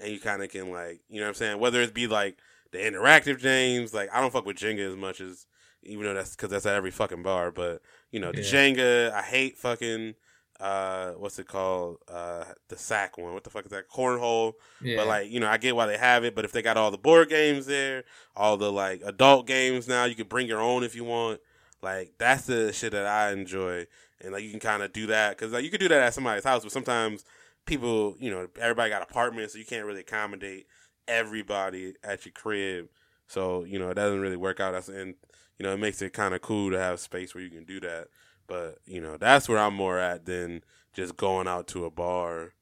and 0.00 0.12
you 0.12 0.20
kind 0.20 0.42
of 0.42 0.50
can 0.50 0.70
like 0.70 1.00
you 1.08 1.20
know 1.20 1.26
what 1.26 1.28
I'm 1.28 1.34
saying. 1.34 1.58
Whether 1.60 1.80
it 1.82 1.94
be 1.94 2.06
like 2.06 2.38
the 2.72 2.78
interactive 2.78 3.40
games, 3.40 3.92
like 3.94 4.08
I 4.12 4.20
don't 4.20 4.32
fuck 4.32 4.46
with 4.46 4.56
Jenga 4.56 4.88
as 4.88 4.96
much 4.96 5.20
as 5.20 5.46
even 5.82 6.04
though 6.04 6.14
that's 6.14 6.36
because 6.36 6.50
that's 6.50 6.66
at 6.66 6.74
every 6.74 6.90
fucking 6.90 7.22
bar. 7.22 7.50
But 7.50 7.82
you 8.10 8.20
know 8.20 8.32
the 8.32 8.42
Yeah. 8.42 8.50
Jenga, 8.50 9.12
I 9.12 9.22
hate 9.22 9.56
fucking 9.58 10.14
uh 10.58 11.12
what's 11.12 11.38
it 11.38 11.48
called 11.48 11.96
uh 12.06 12.44
the 12.68 12.76
sack 12.76 13.16
one. 13.16 13.32
What 13.32 13.44
the 13.44 13.50
fuck 13.50 13.64
is 13.64 13.70
that 13.70 13.88
cornhole? 13.88 14.54
yeah. 14.82 14.96
But 14.96 15.06
like, 15.06 15.30
you 15.30 15.40
know, 15.40 15.48
I 15.48 15.56
get 15.56 15.74
why 15.74 15.86
they 15.86 15.96
have 15.96 16.24
it. 16.24 16.34
But 16.34 16.44
if 16.44 16.52
they 16.52 16.60
got 16.60 16.76
all 16.76 16.90
the 16.90 16.98
board 16.98 17.28
games 17.30 17.66
there, 17.66 18.04
all 18.36 18.56
the 18.56 18.70
like 18.70 19.00
adult 19.04 19.46
games 19.46 19.88
now, 19.88 20.04
you 20.04 20.14
can 20.14 20.26
bring 20.26 20.46
your 20.46 20.60
own 20.60 20.84
if 20.84 20.94
you 20.94 21.04
want. 21.04 21.40
Like 21.82 22.12
that's 22.18 22.44
the 22.44 22.72
shit 22.74 22.92
that 22.92 23.06
I 23.06 23.32
enjoy, 23.32 23.86
and 24.20 24.32
like 24.32 24.42
you 24.42 24.50
can 24.50 24.60
kind 24.60 24.82
of 24.82 24.92
do 24.92 25.06
that 25.06 25.36
because 25.36 25.52
like 25.52 25.64
you 25.64 25.70
could 25.70 25.80
do 25.80 25.88
that 25.88 26.02
at 26.02 26.14
somebody's 26.14 26.44
house, 26.44 26.62
but 26.62 26.72
sometimes 26.72 27.24
people, 27.66 28.16
you 28.18 28.30
know, 28.30 28.48
everybody 28.60 28.90
got 28.90 29.02
apartments, 29.02 29.52
so 29.52 29.58
you 29.58 29.64
can't 29.64 29.86
really 29.86 30.00
accommodate 30.00 30.66
everybody 31.08 31.94
at 32.04 32.24
your 32.24 32.32
crib. 32.32 32.88
So 33.26 33.64
you 33.64 33.78
know, 33.78 33.90
it 33.90 33.94
doesn't 33.94 34.20
really 34.20 34.36
work 34.36 34.60
out. 34.60 34.72
That's 34.72 34.88
and 34.88 35.14
you 35.58 35.64
know, 35.64 35.72
it 35.72 35.78
makes 35.78 36.00
it 36.02 36.12
kind 36.12 36.34
of 36.34 36.40
cool 36.40 36.70
to 36.70 36.78
have 36.78 37.00
space 37.00 37.34
where 37.34 37.44
you 37.44 37.50
can 37.50 37.64
do 37.64 37.80
that. 37.80 38.08
But 38.46 38.78
you 38.86 39.00
know, 39.00 39.16
that's 39.16 39.48
where 39.48 39.58
I'm 39.58 39.74
more 39.74 39.98
at 39.98 40.26
than 40.26 40.62
just 40.92 41.16
going 41.16 41.46
out 41.46 41.68
to 41.68 41.84
a 41.84 41.90
bar 41.90 42.54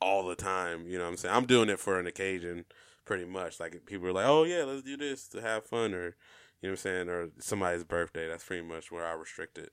all 0.00 0.26
the 0.26 0.34
time. 0.34 0.86
You 0.86 0.98
know 0.98 1.04
what 1.04 1.10
I'm 1.10 1.16
saying? 1.16 1.34
I'm 1.34 1.46
doing 1.46 1.68
it 1.68 1.78
for 1.78 1.98
an 1.98 2.06
occasion, 2.06 2.64
pretty 3.04 3.24
much. 3.24 3.60
Like 3.60 3.86
people 3.86 4.08
are 4.08 4.12
like, 4.12 4.26
"Oh 4.26 4.44
yeah, 4.44 4.64
let's 4.64 4.82
do 4.82 4.96
this 4.96 5.28
to 5.28 5.40
have 5.40 5.64
fun," 5.64 5.94
or 5.94 6.16
you 6.60 6.68
know 6.68 6.70
what 6.70 6.70
I'm 6.70 6.76
saying, 6.76 7.08
or 7.08 7.28
somebody's 7.38 7.84
birthday. 7.84 8.28
That's 8.28 8.44
pretty 8.44 8.66
much 8.66 8.90
where 8.90 9.06
I 9.06 9.12
restrict 9.12 9.58
it. 9.58 9.72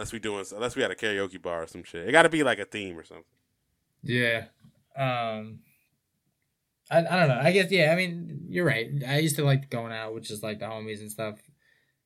Unless 0.00 0.12
we 0.14 0.18
doing, 0.18 0.42
unless 0.54 0.76
we 0.76 0.80
had 0.80 0.90
a 0.90 0.94
karaoke 0.94 1.40
bar 1.42 1.64
or 1.64 1.66
some 1.66 1.84
shit. 1.84 2.08
It 2.08 2.12
got 2.12 2.22
to 2.22 2.30
be 2.30 2.42
like 2.42 2.58
a 2.58 2.64
theme 2.64 2.98
or 2.98 3.04
something. 3.04 3.24
Yeah. 4.02 4.44
Um 4.96 5.58
I, 6.90 7.00
I 7.00 7.02
don't 7.02 7.28
know. 7.28 7.38
I 7.42 7.52
guess 7.52 7.70
yeah, 7.70 7.92
I 7.92 7.96
mean, 7.96 8.46
you're 8.48 8.64
right. 8.64 8.88
I 9.06 9.18
used 9.18 9.36
to 9.36 9.44
like 9.44 9.68
going 9.68 9.92
out 9.92 10.14
with 10.14 10.24
just 10.24 10.42
like 10.42 10.58
the 10.58 10.64
homies 10.64 11.00
and 11.00 11.10
stuff 11.10 11.38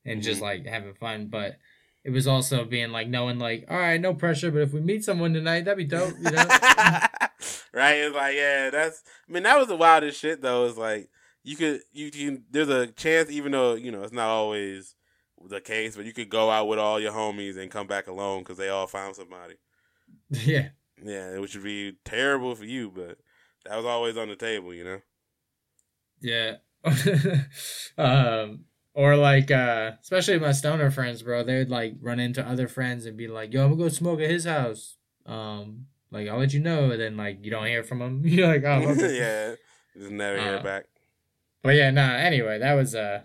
and 0.03 0.21
just 0.21 0.39
Mhm. 0.41 0.43
like 0.43 0.65
having 0.65 0.93
fun, 0.93 1.27
but 1.27 1.55
it 2.03 2.09
was 2.09 2.27
also 2.27 2.65
being 2.65 2.91
like 2.91 3.07
knowing 3.07 3.39
like, 3.39 3.65
all 3.69 3.77
right, 3.79 4.01
no 4.01 4.13
pressure, 4.13 4.51
but 4.51 4.61
if 4.63 4.73
we 4.73 4.81
meet 4.81 5.05
someone 5.05 5.33
tonight, 5.33 5.63
that'd 5.63 5.77
be 5.77 5.85
dope, 5.85 6.15
you 6.17 6.31
know? 6.31 6.43
right? 7.73 7.93
It's 7.95 8.13
like, 8.13 8.35
yeah, 8.35 8.71
that's. 8.71 9.03
I 9.29 9.31
mean, 9.31 9.43
that 9.43 9.57
was 9.57 9.69
the 9.69 9.77
wildest 9.77 10.19
shit 10.19 10.41
though. 10.41 10.67
It's 10.67 10.77
like 10.77 11.09
you 11.45 11.55
could, 11.55 11.79
you 11.93 12.11
can. 12.11 12.43
There's 12.51 12.67
a 12.67 12.87
chance, 12.87 13.31
even 13.31 13.53
though 13.53 13.75
you 13.75 13.89
know 13.93 14.03
it's 14.03 14.11
not 14.11 14.27
always 14.27 14.95
the 15.49 15.61
case, 15.61 15.95
but 15.95 16.05
you 16.05 16.13
could 16.13 16.29
go 16.29 16.49
out 16.49 16.67
with 16.67 16.79
all 16.79 16.99
your 16.99 17.11
homies 17.11 17.57
and 17.57 17.71
come 17.71 17.87
back 17.87 18.07
alone 18.07 18.39
because 18.39 18.57
they 18.57 18.69
all 18.69 18.87
found 18.87 19.15
somebody. 19.15 19.55
yeah. 20.29 20.69
Yeah, 21.03 21.37
which 21.39 21.55
would 21.55 21.63
be 21.63 21.97
terrible 22.05 22.55
for 22.55 22.65
you, 22.65 22.89
but 22.89 23.17
that 23.65 23.75
was 23.75 23.85
always 23.85 24.17
on 24.17 24.29
the 24.29 24.35
table, 24.35 24.73
you 24.73 24.83
know. 24.83 24.99
Yeah. 26.21 26.55
um 27.97 28.65
or 28.93 29.15
like 29.17 29.51
uh 29.51 29.91
especially 30.01 30.39
my 30.39 30.51
stoner 30.51 30.91
friends, 30.91 31.21
bro, 31.23 31.43
they 31.43 31.57
would 31.57 31.69
like 31.71 31.95
run 31.99 32.19
into 32.19 32.47
other 32.47 32.67
friends 32.67 33.05
and 33.05 33.17
be 33.17 33.27
like, 33.27 33.53
"Yo, 33.53 33.61
I'm 33.63 33.69
going 33.69 33.79
to 33.79 33.83
go 33.85 33.89
smoke 33.89 34.21
at 34.21 34.29
his 34.29 34.45
house." 34.45 34.97
Um 35.25 35.87
like 36.11 36.27
I'll 36.27 36.37
let 36.39 36.53
you 36.53 36.59
know 36.61 36.91
and 36.91 37.01
then 37.01 37.17
like 37.17 37.43
you 37.43 37.51
don't 37.51 37.65
hear 37.65 37.83
from 37.83 37.99
them. 37.99 38.21
You're 38.25 38.47
like, 38.47 38.63
"Oh, 38.63 38.89
okay." 38.91 39.17
yeah, 39.17 39.55
just 39.97 40.11
never 40.11 40.39
hear 40.39 40.57
Uh, 40.57 40.63
back. 40.63 40.85
But 41.63 41.75
yeah, 41.75 41.89
nah, 41.91 42.13
anyway, 42.13 42.59
that 42.59 42.73
was 42.75 42.95
uh 42.95 43.23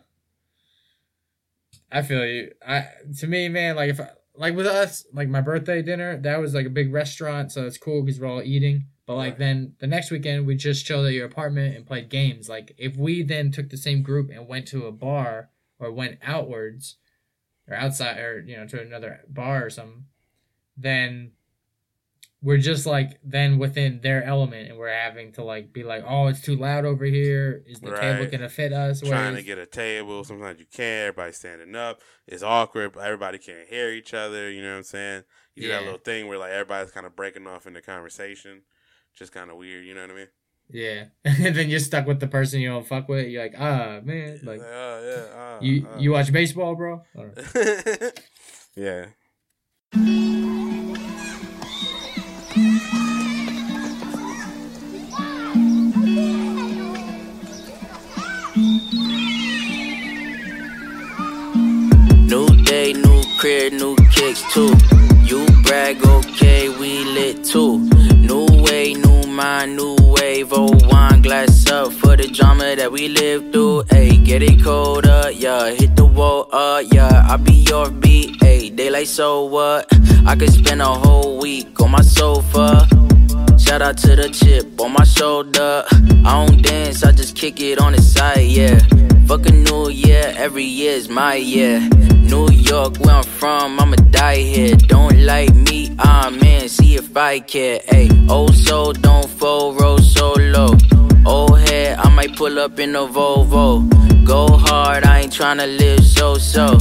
I 1.91 2.03
feel 2.03 2.25
you. 2.25 2.53
I 2.67 2.87
to 3.19 3.27
me, 3.27 3.49
man, 3.49 3.77
like 3.77 3.91
if 3.91 4.01
I, 4.01 4.11
like 4.35 4.57
with 4.57 4.67
us, 4.67 5.05
like 5.13 5.29
my 5.29 5.41
birthday 5.41 5.83
dinner, 5.83 6.17
that 6.19 6.41
was 6.41 6.55
like 6.55 6.67
a 6.67 6.71
big 6.71 6.93
restaurant, 6.93 7.53
so 7.53 7.67
it's 7.67 7.79
cool 7.79 8.03
because 8.03 8.21
we're 8.21 8.29
all 8.29 8.43
eating. 8.43 8.87
But 9.07 9.17
like 9.17 9.33
Right. 9.33 9.39
then 9.39 9.75
the 9.81 9.87
next 9.87 10.11
weekend, 10.11 10.47
we 10.47 10.55
just 10.55 10.87
chilled 10.87 11.07
at 11.07 11.13
your 11.13 11.27
apartment 11.27 11.77
and 11.77 11.87
played 11.87 12.09
games. 12.09 12.49
Like 12.49 12.73
if 12.79 12.97
we 12.97 13.23
then 13.23 13.51
took 13.51 13.69
the 13.69 13.77
same 13.77 14.03
group 14.03 14.31
and 14.31 14.49
went 14.49 14.69
to 14.69 14.87
a 14.87 14.93
bar 14.93 15.51
or 15.79 15.91
went 15.91 16.19
outwards 16.23 16.97
or 17.69 17.75
outside 17.75 18.19
or 18.19 18.41
you 18.41 18.57
know 18.57 18.67
to 18.67 18.81
another 18.81 19.21
bar 19.29 19.67
or 19.67 19.71
something, 19.71 20.05
then 20.77 21.33
we're 22.43 22.59
just 22.59 22.87
like 22.87 23.19
then 23.23 23.59
within 23.59 24.01
their 24.03 24.25
element 24.25 24.71
and 24.71 24.79
we're 24.79 24.89
having 24.93 25.33
to 25.33 25.45
like 25.45 25.73
be 25.73 25.83
like, 25.83 26.05
oh, 26.07 26.29
it's 26.29 26.41
too 26.41 26.57
loud 26.57 26.85
over 26.85 27.05
here. 27.05 27.63
Is 27.67 27.81
the 27.81 27.95
table 27.95 28.27
gonna 28.31 28.49
fit 28.49 28.73
us? 28.73 29.01
Trying 29.01 29.37
to 29.37 29.43
get 29.43 29.59
a 29.59 29.67
table, 29.67 30.25
sometimes 30.25 30.59
you 30.59 30.67
can't. 30.71 31.09
Everybody's 31.09 31.37
standing 31.37 31.75
up. 31.77 32.01
It's 32.27 32.43
awkward. 32.43 32.97
Everybody 32.97 33.39
can't 33.39 33.69
hear 33.69 33.91
each 33.91 34.15
other. 34.15 34.51
You 34.51 34.63
know 34.63 34.71
what 34.71 34.79
I'm 34.79 34.85
saying? 34.85 35.25
You 35.55 35.63
do 35.65 35.69
that 35.69 35.83
little 35.83 35.99
thing 35.99 36.29
where 36.29 36.39
like 36.39 36.53
everybody's 36.53 36.93
kind 36.93 37.07
of 37.07 37.15
breaking 37.15 37.47
off 37.47 37.67
in 37.67 37.75
the 37.75 37.83
conversation. 37.83 38.63
Just 39.15 39.33
kind 39.33 39.51
of 39.51 39.57
weird. 39.57 39.85
You 39.85 39.95
know 39.95 40.03
what 40.03 40.11
I 40.11 40.15
mean? 40.15 40.29
Yeah, 40.73 41.05
and 41.25 41.55
then 41.55 41.69
you're 41.69 41.81
stuck 41.81 42.07
with 42.07 42.21
the 42.21 42.29
person 42.29 42.61
you 42.61 42.71
don't 42.71 42.87
fuck 42.87 43.09
with. 43.09 43.29
You're 43.29 43.43
like, 43.43 43.55
ah, 43.59 44.01
man, 44.03 44.41
like 44.45 44.61
oh 44.63 45.27
yeah. 45.33 45.41
uh, 45.41 45.59
you 45.61 45.87
uh. 45.87 45.99
you 45.99 46.13
watch 46.13 46.33
baseball, 46.33 46.75
bro? 46.75 47.03
Yeah. 48.77 49.07
Crib, 63.41 63.73
new 63.73 63.97
kicks 64.13 64.43
too. 64.53 64.71
You 65.25 65.47
brag, 65.63 66.05
okay, 66.05 66.69
we 66.69 67.05
lit 67.05 67.43
too. 67.43 67.79
New 68.17 68.47
way, 68.65 68.93
new 68.93 69.27
mind, 69.29 69.77
new 69.77 69.97
wave. 69.99 70.53
Oh, 70.53 70.69
wine 70.87 71.23
glass 71.23 71.67
up 71.71 71.91
for 71.91 72.19
the 72.19 72.29
drama 72.29 72.77
that 72.77 72.93
we 72.93 73.09
live 73.09 73.51
through. 73.51 73.85
Ayy, 73.85 74.23
get 74.27 74.43
it 74.43 74.63
cold 74.63 75.07
up, 75.07 75.33
yeah. 75.35 75.71
Hit 75.71 75.97
the 75.97 76.05
wall 76.05 76.49
up, 76.53 76.85
yeah. 76.93 77.27
I 77.27 77.39
be 77.39 77.65
your 77.67 77.91
beat, 77.91 78.39
ayy. 78.41 78.91
Like, 78.91 79.07
so 79.07 79.45
what? 79.45 79.87
I 80.27 80.37
could 80.37 80.53
spend 80.53 80.83
a 80.83 80.93
whole 81.03 81.39
week 81.39 81.81
on 81.81 81.93
my 81.93 82.03
sofa. 82.03 82.87
Shout 83.71 83.83
out 83.83 83.99
to 83.99 84.17
the 84.17 84.29
chip 84.29 84.81
on 84.81 84.95
my 84.95 85.05
shoulder. 85.05 85.85
I 86.25 86.45
don't 86.45 86.61
dance, 86.61 87.05
I 87.05 87.13
just 87.13 87.37
kick 87.37 87.61
it 87.61 87.81
on 87.81 87.93
the 87.93 88.03
side, 88.03 88.49
yeah. 88.49 88.81
Fuck 89.27 89.47
a 89.47 89.53
new 89.53 89.91
year, 89.91 90.35
every 90.37 90.65
year's 90.65 91.09
my 91.09 91.37
year. 91.37 91.79
New 91.79 92.51
York, 92.51 92.99
where 92.99 93.15
I'm 93.15 93.23
from, 93.23 93.79
I'ma 93.79 93.95
die 94.11 94.43
here. 94.43 94.75
Don't 94.75 95.17
like 95.25 95.55
me, 95.55 95.95
ah, 96.01 96.27
I'm 96.27 96.41
in, 96.41 96.69
see 96.69 96.97
if 96.97 97.17
I 97.17 97.39
care. 97.39 97.79
Ayy, 97.91 98.29
old 98.29 98.57
soul, 98.57 98.93
don't 98.93 99.31
fold, 99.31 99.81
roll 99.81 99.99
solo. 99.99 100.77
Old 101.25 101.61
head, 101.61 102.01
I 102.01 102.09
might 102.09 102.35
pull 102.35 102.59
up 102.59 102.81
in 102.81 102.97
a 102.97 103.07
Volvo. 103.07 103.87
Go 104.27 104.49
hard, 104.49 105.05
I 105.05 105.21
ain't 105.21 105.33
tryna 105.33 105.79
live 105.79 106.05
so 106.05 106.35
so. 106.39 106.77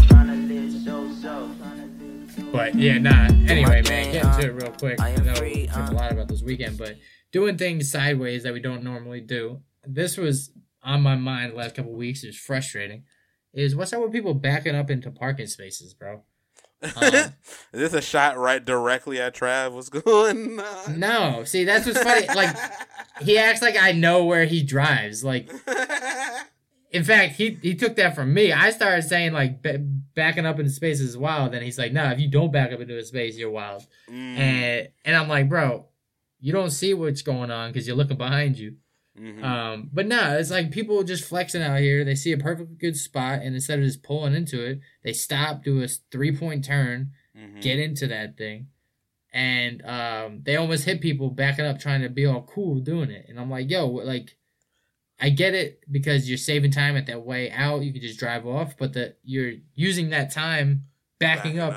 But 2.52 2.76
yeah, 2.76 2.98
nah. 2.98 3.28
Anyway, 3.48 3.84
man, 3.88 4.12
getting 4.12 4.32
to 4.32 4.48
it 4.48 4.54
real 4.54 4.72
quick. 4.72 5.00
I 5.00 5.14
I 5.14 5.16
know 5.18 5.42
we 5.42 5.68
talked 5.68 5.94
a 5.94 5.96
uh. 5.96 6.00
lot 6.00 6.12
about 6.12 6.28
this 6.28 6.42
weekend, 6.42 6.78
but 6.78 6.96
doing 7.32 7.58
things 7.58 7.92
sideways 7.92 8.44
that 8.44 8.54
we 8.54 8.60
don't 8.60 8.84
normally 8.84 9.22
do. 9.22 9.62
This 9.86 10.18
was 10.18 10.52
on 10.84 11.02
my 11.02 11.16
mind 11.16 11.52
the 11.54 11.58
last 11.58 11.76
couple 11.76 11.94
weeks. 11.94 12.24
It 12.24 12.28
was 12.28 12.38
frustrating. 12.38 13.04
Is 13.54 13.76
what's 13.76 13.94
up 13.94 14.02
with 14.02 14.12
people 14.12 14.34
backing 14.34 14.76
up 14.76 14.90
into 14.90 15.12
parking 15.12 15.48
spaces, 15.48 15.94
bro? 15.94 16.24
Um, 16.82 16.92
Is 17.04 17.32
this 17.74 17.94
a 17.94 18.02
shot 18.02 18.38
right 18.38 18.64
directly 18.64 19.20
at 19.20 19.36
Trav? 19.36 19.74
What's 19.74 19.90
going 19.90 20.60
on? 20.60 21.00
no, 21.00 21.44
see 21.44 21.66
that's 21.66 21.86
what's 21.86 22.02
funny. 22.02 22.28
Like 22.28 22.56
he 23.22 23.38
acts 23.38 23.62
like 23.62 23.76
I 23.80 23.92
know 23.92 24.26
where 24.26 24.46
he 24.46 24.64
drives. 24.64 25.24
Like 25.24 25.50
In 26.92 27.04
fact, 27.04 27.36
he 27.36 27.58
he 27.62 27.76
took 27.76 27.96
that 27.98 28.16
from 28.16 28.34
me. 28.34 28.52
I 28.52 28.72
started 28.72 29.04
saying 29.04 29.32
like 29.34 29.62
b- 29.62 29.78
backing 30.16 30.46
up 30.46 30.58
into 30.60 30.72
space 30.72 31.00
is 31.00 31.16
wild, 31.18 31.54
and 31.54 31.64
he's 31.64 31.78
like, 31.78 31.94
"No, 31.94 32.10
if 32.12 32.20
you 32.20 32.28
don't 32.30 32.52
back 32.52 32.72
up 32.72 32.80
into 32.80 32.98
a 32.98 33.04
space, 33.04 33.38
you're 33.38 33.52
wild." 33.52 33.86
Mm. 34.10 34.38
And 34.38 34.88
and 35.06 35.16
I'm 35.16 35.28
like, 35.30 35.48
"Bro, 35.50 35.86
you 36.40 36.52
don't 36.52 36.72
see 36.72 36.94
what's 36.96 37.22
going 37.22 37.52
on 37.52 37.72
because 37.72 37.86
you're 37.86 37.96
looking 37.96 38.18
behind 38.18 38.58
you." 38.58 38.78
Mhm. 39.20 39.44
Um, 39.44 39.90
but 39.94 40.08
no, 40.08 40.38
it's 40.40 40.50
like 40.50 40.72
people 40.72 41.04
just 41.04 41.26
flexing 41.26 41.62
out 41.62 41.80
here. 41.80 42.04
They 42.04 42.16
see 42.16 42.32
a 42.32 42.38
perfect 42.38 42.80
good 42.80 42.96
spot, 42.98 43.42
and 43.44 43.54
instead 43.54 43.78
of 43.80 43.86
just 43.86 44.02
pulling 44.02 44.34
into 44.34 44.64
it, 44.64 44.80
they 45.04 45.14
stop, 45.14 45.64
do 45.64 45.84
a 45.84 45.88
three 46.12 46.36
point 46.36 46.66
turn, 46.66 47.12
Mhm. 47.38 47.62
get 47.62 47.78
into 47.80 48.08
that 48.08 48.36
thing, 48.38 48.68
and 49.32 49.84
um, 49.86 50.42
they 50.44 50.56
almost 50.56 50.86
hit 50.86 51.02
people 51.02 51.30
backing 51.30 51.66
up, 51.66 51.80
trying 51.80 52.02
to 52.02 52.10
be 52.10 52.26
all 52.26 52.42
cool 52.42 52.80
doing 52.80 53.12
it. 53.12 53.26
And 53.30 53.40
I'm 53.40 53.50
like, 53.52 53.70
yo, 53.70 53.88
like, 53.88 54.38
I 55.20 55.30
get 55.30 55.54
it 55.54 55.84
because 55.92 56.30
you're 56.30 56.38
saving 56.38 56.72
time 56.72 56.96
at 56.96 57.06
that 57.08 57.26
way 57.26 57.52
out. 57.52 57.82
You 57.82 57.92
can 57.92 58.02
just 58.02 58.20
drive 58.20 58.48
off, 58.48 58.78
but 58.78 58.94
the 58.94 59.16
you're 59.24 59.54
using 59.76 60.12
that 60.12 60.32
time 60.32 60.86
backing, 61.20 61.60
up, 61.60 61.74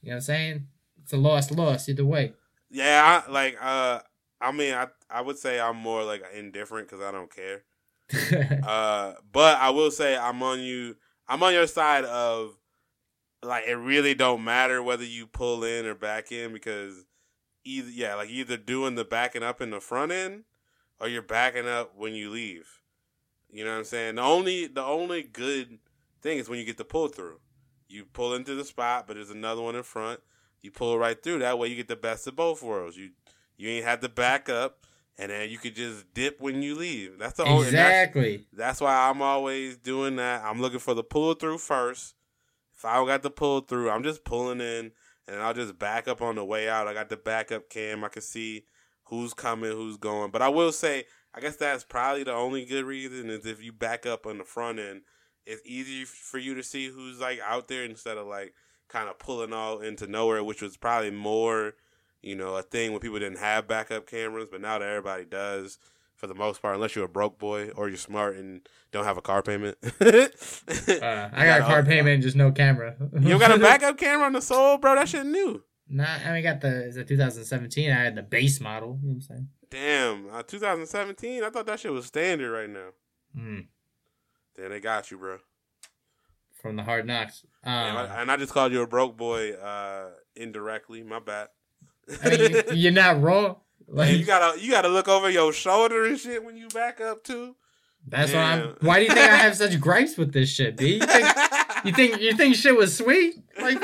You 0.00 0.08
know 0.08 0.14
what 0.14 0.14
I'm 0.14 0.20
saying? 0.22 0.66
It's 1.02 1.12
a 1.12 1.18
lost 1.18 1.50
loss 1.50 1.88
either 1.88 2.04
way. 2.04 2.32
Yeah, 2.70 3.22
I, 3.26 3.30
like 3.30 3.58
uh, 3.60 4.00
I 4.40 4.52
mean, 4.52 4.74
I 4.74 4.88
I 5.10 5.20
would 5.20 5.38
say 5.38 5.60
I'm 5.60 5.76
more 5.76 6.02
like 6.02 6.24
indifferent 6.34 6.88
because 6.88 7.04
I 7.04 7.12
don't 7.12 7.34
care. 7.34 7.62
Uh, 8.66 9.14
but 9.32 9.56
I 9.58 9.70
will 9.70 9.90
say 9.90 10.16
I'm 10.16 10.42
on 10.42 10.60
you. 10.60 10.96
I'm 11.26 11.42
on 11.42 11.52
your 11.52 11.66
side 11.66 12.04
of 12.04 12.58
like 13.42 13.64
it 13.66 13.74
really 13.74 14.14
don't 14.14 14.44
matter 14.44 14.82
whether 14.82 15.04
you 15.04 15.26
pull 15.26 15.64
in 15.64 15.86
or 15.86 15.94
back 15.94 16.30
in 16.30 16.52
because 16.52 17.04
either 17.64 17.90
yeah, 17.90 18.14
like 18.14 18.28
either 18.28 18.56
doing 18.56 18.94
the 18.94 19.04
backing 19.04 19.42
up 19.42 19.60
in 19.60 19.70
the 19.70 19.80
front 19.80 20.12
end 20.12 20.44
or 21.02 21.08
you're 21.08 21.20
backing 21.20 21.68
up 21.68 21.92
when 21.96 22.14
you 22.14 22.30
leave. 22.30 22.80
You 23.50 23.64
know 23.64 23.72
what 23.72 23.78
I'm 23.78 23.84
saying? 23.84 24.14
The 24.14 24.22
only 24.22 24.66
the 24.68 24.82
only 24.84 25.22
good 25.24 25.78
thing 26.22 26.38
is 26.38 26.48
when 26.48 26.58
you 26.58 26.64
get 26.64 26.78
the 26.78 26.84
pull 26.84 27.08
through. 27.08 27.40
You 27.88 28.06
pull 28.06 28.32
into 28.34 28.54
the 28.54 28.64
spot, 28.64 29.06
but 29.06 29.16
there's 29.16 29.28
another 29.28 29.60
one 29.60 29.76
in 29.76 29.82
front. 29.82 30.20
You 30.62 30.70
pull 30.70 30.96
right 30.98 31.20
through. 31.22 31.40
That 31.40 31.58
way 31.58 31.68
you 31.68 31.76
get 31.76 31.88
the 31.88 31.96
best 31.96 32.26
of 32.26 32.36
both 32.36 32.62
worlds. 32.62 32.96
You 32.96 33.10
you 33.58 33.68
ain't 33.68 33.84
had 33.84 34.00
to 34.00 34.08
back 34.08 34.48
up, 34.48 34.86
and 35.18 35.30
then 35.30 35.50
you 35.50 35.58
could 35.58 35.74
just 35.74 36.14
dip 36.14 36.40
when 36.40 36.62
you 36.62 36.74
leave. 36.76 37.18
That's 37.18 37.34
the 37.36 37.44
only. 37.44 37.66
and 37.68 37.76
that's- 37.76 37.92
exactly. 38.08 38.46
that's 38.54 38.80
why 38.80 39.10
I'm 39.10 39.20
always 39.20 39.76
doing 39.76 40.16
that. 40.16 40.42
I'm 40.44 40.60
looking 40.62 40.78
for 40.78 40.94
the 40.94 41.04
pull 41.04 41.34
through 41.34 41.58
first. 41.58 42.14
If 42.74 42.84
I 42.86 42.94
don't 42.94 43.06
got 43.06 43.22
the 43.22 43.30
pull 43.30 43.60
through, 43.60 43.90
I'm 43.90 44.02
just 44.02 44.24
pulling 44.24 44.60
in 44.60 44.92
and 45.28 45.40
I'll 45.40 45.54
just 45.54 45.78
back 45.78 46.08
up 46.08 46.22
on 46.22 46.36
the 46.36 46.44
way 46.44 46.68
out. 46.68 46.88
I 46.88 46.94
got 46.94 47.10
the 47.10 47.16
backup 47.18 47.68
cam. 47.68 48.02
I 48.02 48.08
can 48.08 48.22
see 48.22 48.64
who's 49.12 49.34
coming, 49.34 49.70
who's 49.70 49.98
going. 49.98 50.30
But 50.30 50.40
I 50.40 50.48
will 50.48 50.72
say, 50.72 51.04
I 51.34 51.40
guess 51.40 51.56
that's 51.56 51.84
probably 51.84 52.24
the 52.24 52.32
only 52.32 52.64
good 52.64 52.86
reason 52.86 53.28
is 53.28 53.44
if 53.44 53.62
you 53.62 53.70
back 53.70 54.06
up 54.06 54.26
on 54.26 54.38
the 54.38 54.44
front 54.44 54.78
end, 54.78 55.02
it's 55.44 55.60
easy 55.66 56.06
for 56.06 56.38
you 56.38 56.54
to 56.54 56.62
see 56.62 56.88
who's 56.88 57.20
like 57.20 57.38
out 57.46 57.68
there 57.68 57.84
instead 57.84 58.16
of 58.16 58.26
like 58.26 58.54
kind 58.88 59.10
of 59.10 59.18
pulling 59.18 59.52
all 59.52 59.80
into 59.80 60.06
nowhere, 60.06 60.42
which 60.42 60.62
was 60.62 60.78
probably 60.78 61.10
more, 61.10 61.74
you 62.22 62.34
know, 62.34 62.56
a 62.56 62.62
thing 62.62 62.92
when 62.92 63.00
people 63.00 63.18
didn't 63.18 63.38
have 63.38 63.68
backup 63.68 64.06
cameras, 64.06 64.48
but 64.50 64.62
now 64.62 64.78
that 64.78 64.88
everybody 64.88 65.26
does 65.26 65.78
for 66.16 66.26
the 66.26 66.34
most 66.34 66.62
part, 66.62 66.74
unless 66.76 66.96
you're 66.96 67.04
a 67.04 67.08
broke 67.08 67.38
boy 67.38 67.68
or 67.70 67.88
you're 67.88 67.98
smart 67.98 68.36
and 68.36 68.66
don't 68.92 69.04
have 69.04 69.18
a 69.18 69.22
car 69.22 69.42
payment. 69.42 69.76
Uh, 70.88 71.28
I 71.32 71.46
got 71.46 71.60
a 71.60 71.64
car 71.64 71.82
payment 71.82 72.14
and 72.14 72.22
just 72.22 72.36
no 72.36 72.52
camera. 72.52 72.94
You 73.20 73.38
got 73.38 73.50
a 73.50 73.58
backup 73.58 73.98
camera 73.98 74.26
on 74.26 74.32
the 74.32 74.40
Soul, 74.40 74.78
bro? 74.78 74.94
That 74.94 75.08
shit 75.08 75.26
new. 75.26 75.62
Nah, 75.88 76.16
I 76.24 76.32
mean, 76.32 76.42
got 76.42 76.60
the 76.60 76.86
is 76.86 76.96
it 76.96 77.08
2017. 77.08 77.90
I 77.90 77.94
had 77.94 78.14
the 78.14 78.22
base 78.22 78.60
model. 78.60 78.98
You 79.02 79.08
know 79.08 79.14
what 79.14 79.14
I'm 79.14 79.20
saying? 79.20 79.48
Damn, 79.70 80.28
uh, 80.34 80.42
2017. 80.42 81.42
I 81.44 81.50
thought 81.50 81.66
that 81.66 81.80
shit 81.80 81.92
was 81.92 82.06
standard 82.06 82.50
right 82.50 82.68
now. 82.70 82.88
Mm, 83.36 83.66
Damn, 84.56 84.70
they 84.70 84.80
got 84.80 85.10
you, 85.10 85.18
bro. 85.18 85.38
from 86.60 86.76
the 86.76 86.82
Hard 86.82 87.06
Knocks. 87.06 87.44
Um, 87.64 87.72
Damn, 87.72 87.96
I- 87.96 88.20
and 88.22 88.30
I 88.30 88.36
just 88.36 88.52
called 88.52 88.72
you 88.72 88.82
a 88.82 88.86
broke 88.86 89.16
boy 89.16 89.52
uh, 89.54 90.10
indirectly. 90.36 91.02
My 91.02 91.18
bad. 91.20 91.48
I 92.22 92.28
mean, 92.30 92.40
you, 92.52 92.62
you're 92.74 92.92
not 92.92 93.20
wrong. 93.22 93.56
Like, 93.88 94.16
you 94.16 94.24
gotta 94.24 94.58
you 94.60 94.70
gotta 94.70 94.88
look 94.88 95.08
over 95.08 95.28
your 95.30 95.52
shoulder 95.52 96.04
and 96.06 96.18
shit 96.18 96.42
when 96.44 96.56
you 96.56 96.68
back 96.68 97.00
up 97.00 97.24
too. 97.24 97.56
that's 98.06 98.32
why 98.32 98.40
I'm. 98.40 98.76
Why 98.80 98.98
do 99.00 99.04
you 99.04 99.08
think 99.14 99.20
I 99.30 99.36
have 99.36 99.56
such 99.56 99.78
gripes 99.80 100.16
with 100.16 100.32
this 100.32 100.48
shit, 100.50 100.76
B? 100.76 100.94
You 100.94 101.00
think 101.06 101.26
you 101.84 101.92
think 101.92 102.20
you 102.20 102.32
think 102.36 102.54
shit 102.56 102.76
was 102.76 102.96
sweet? 102.96 103.34
Like, 103.60 103.80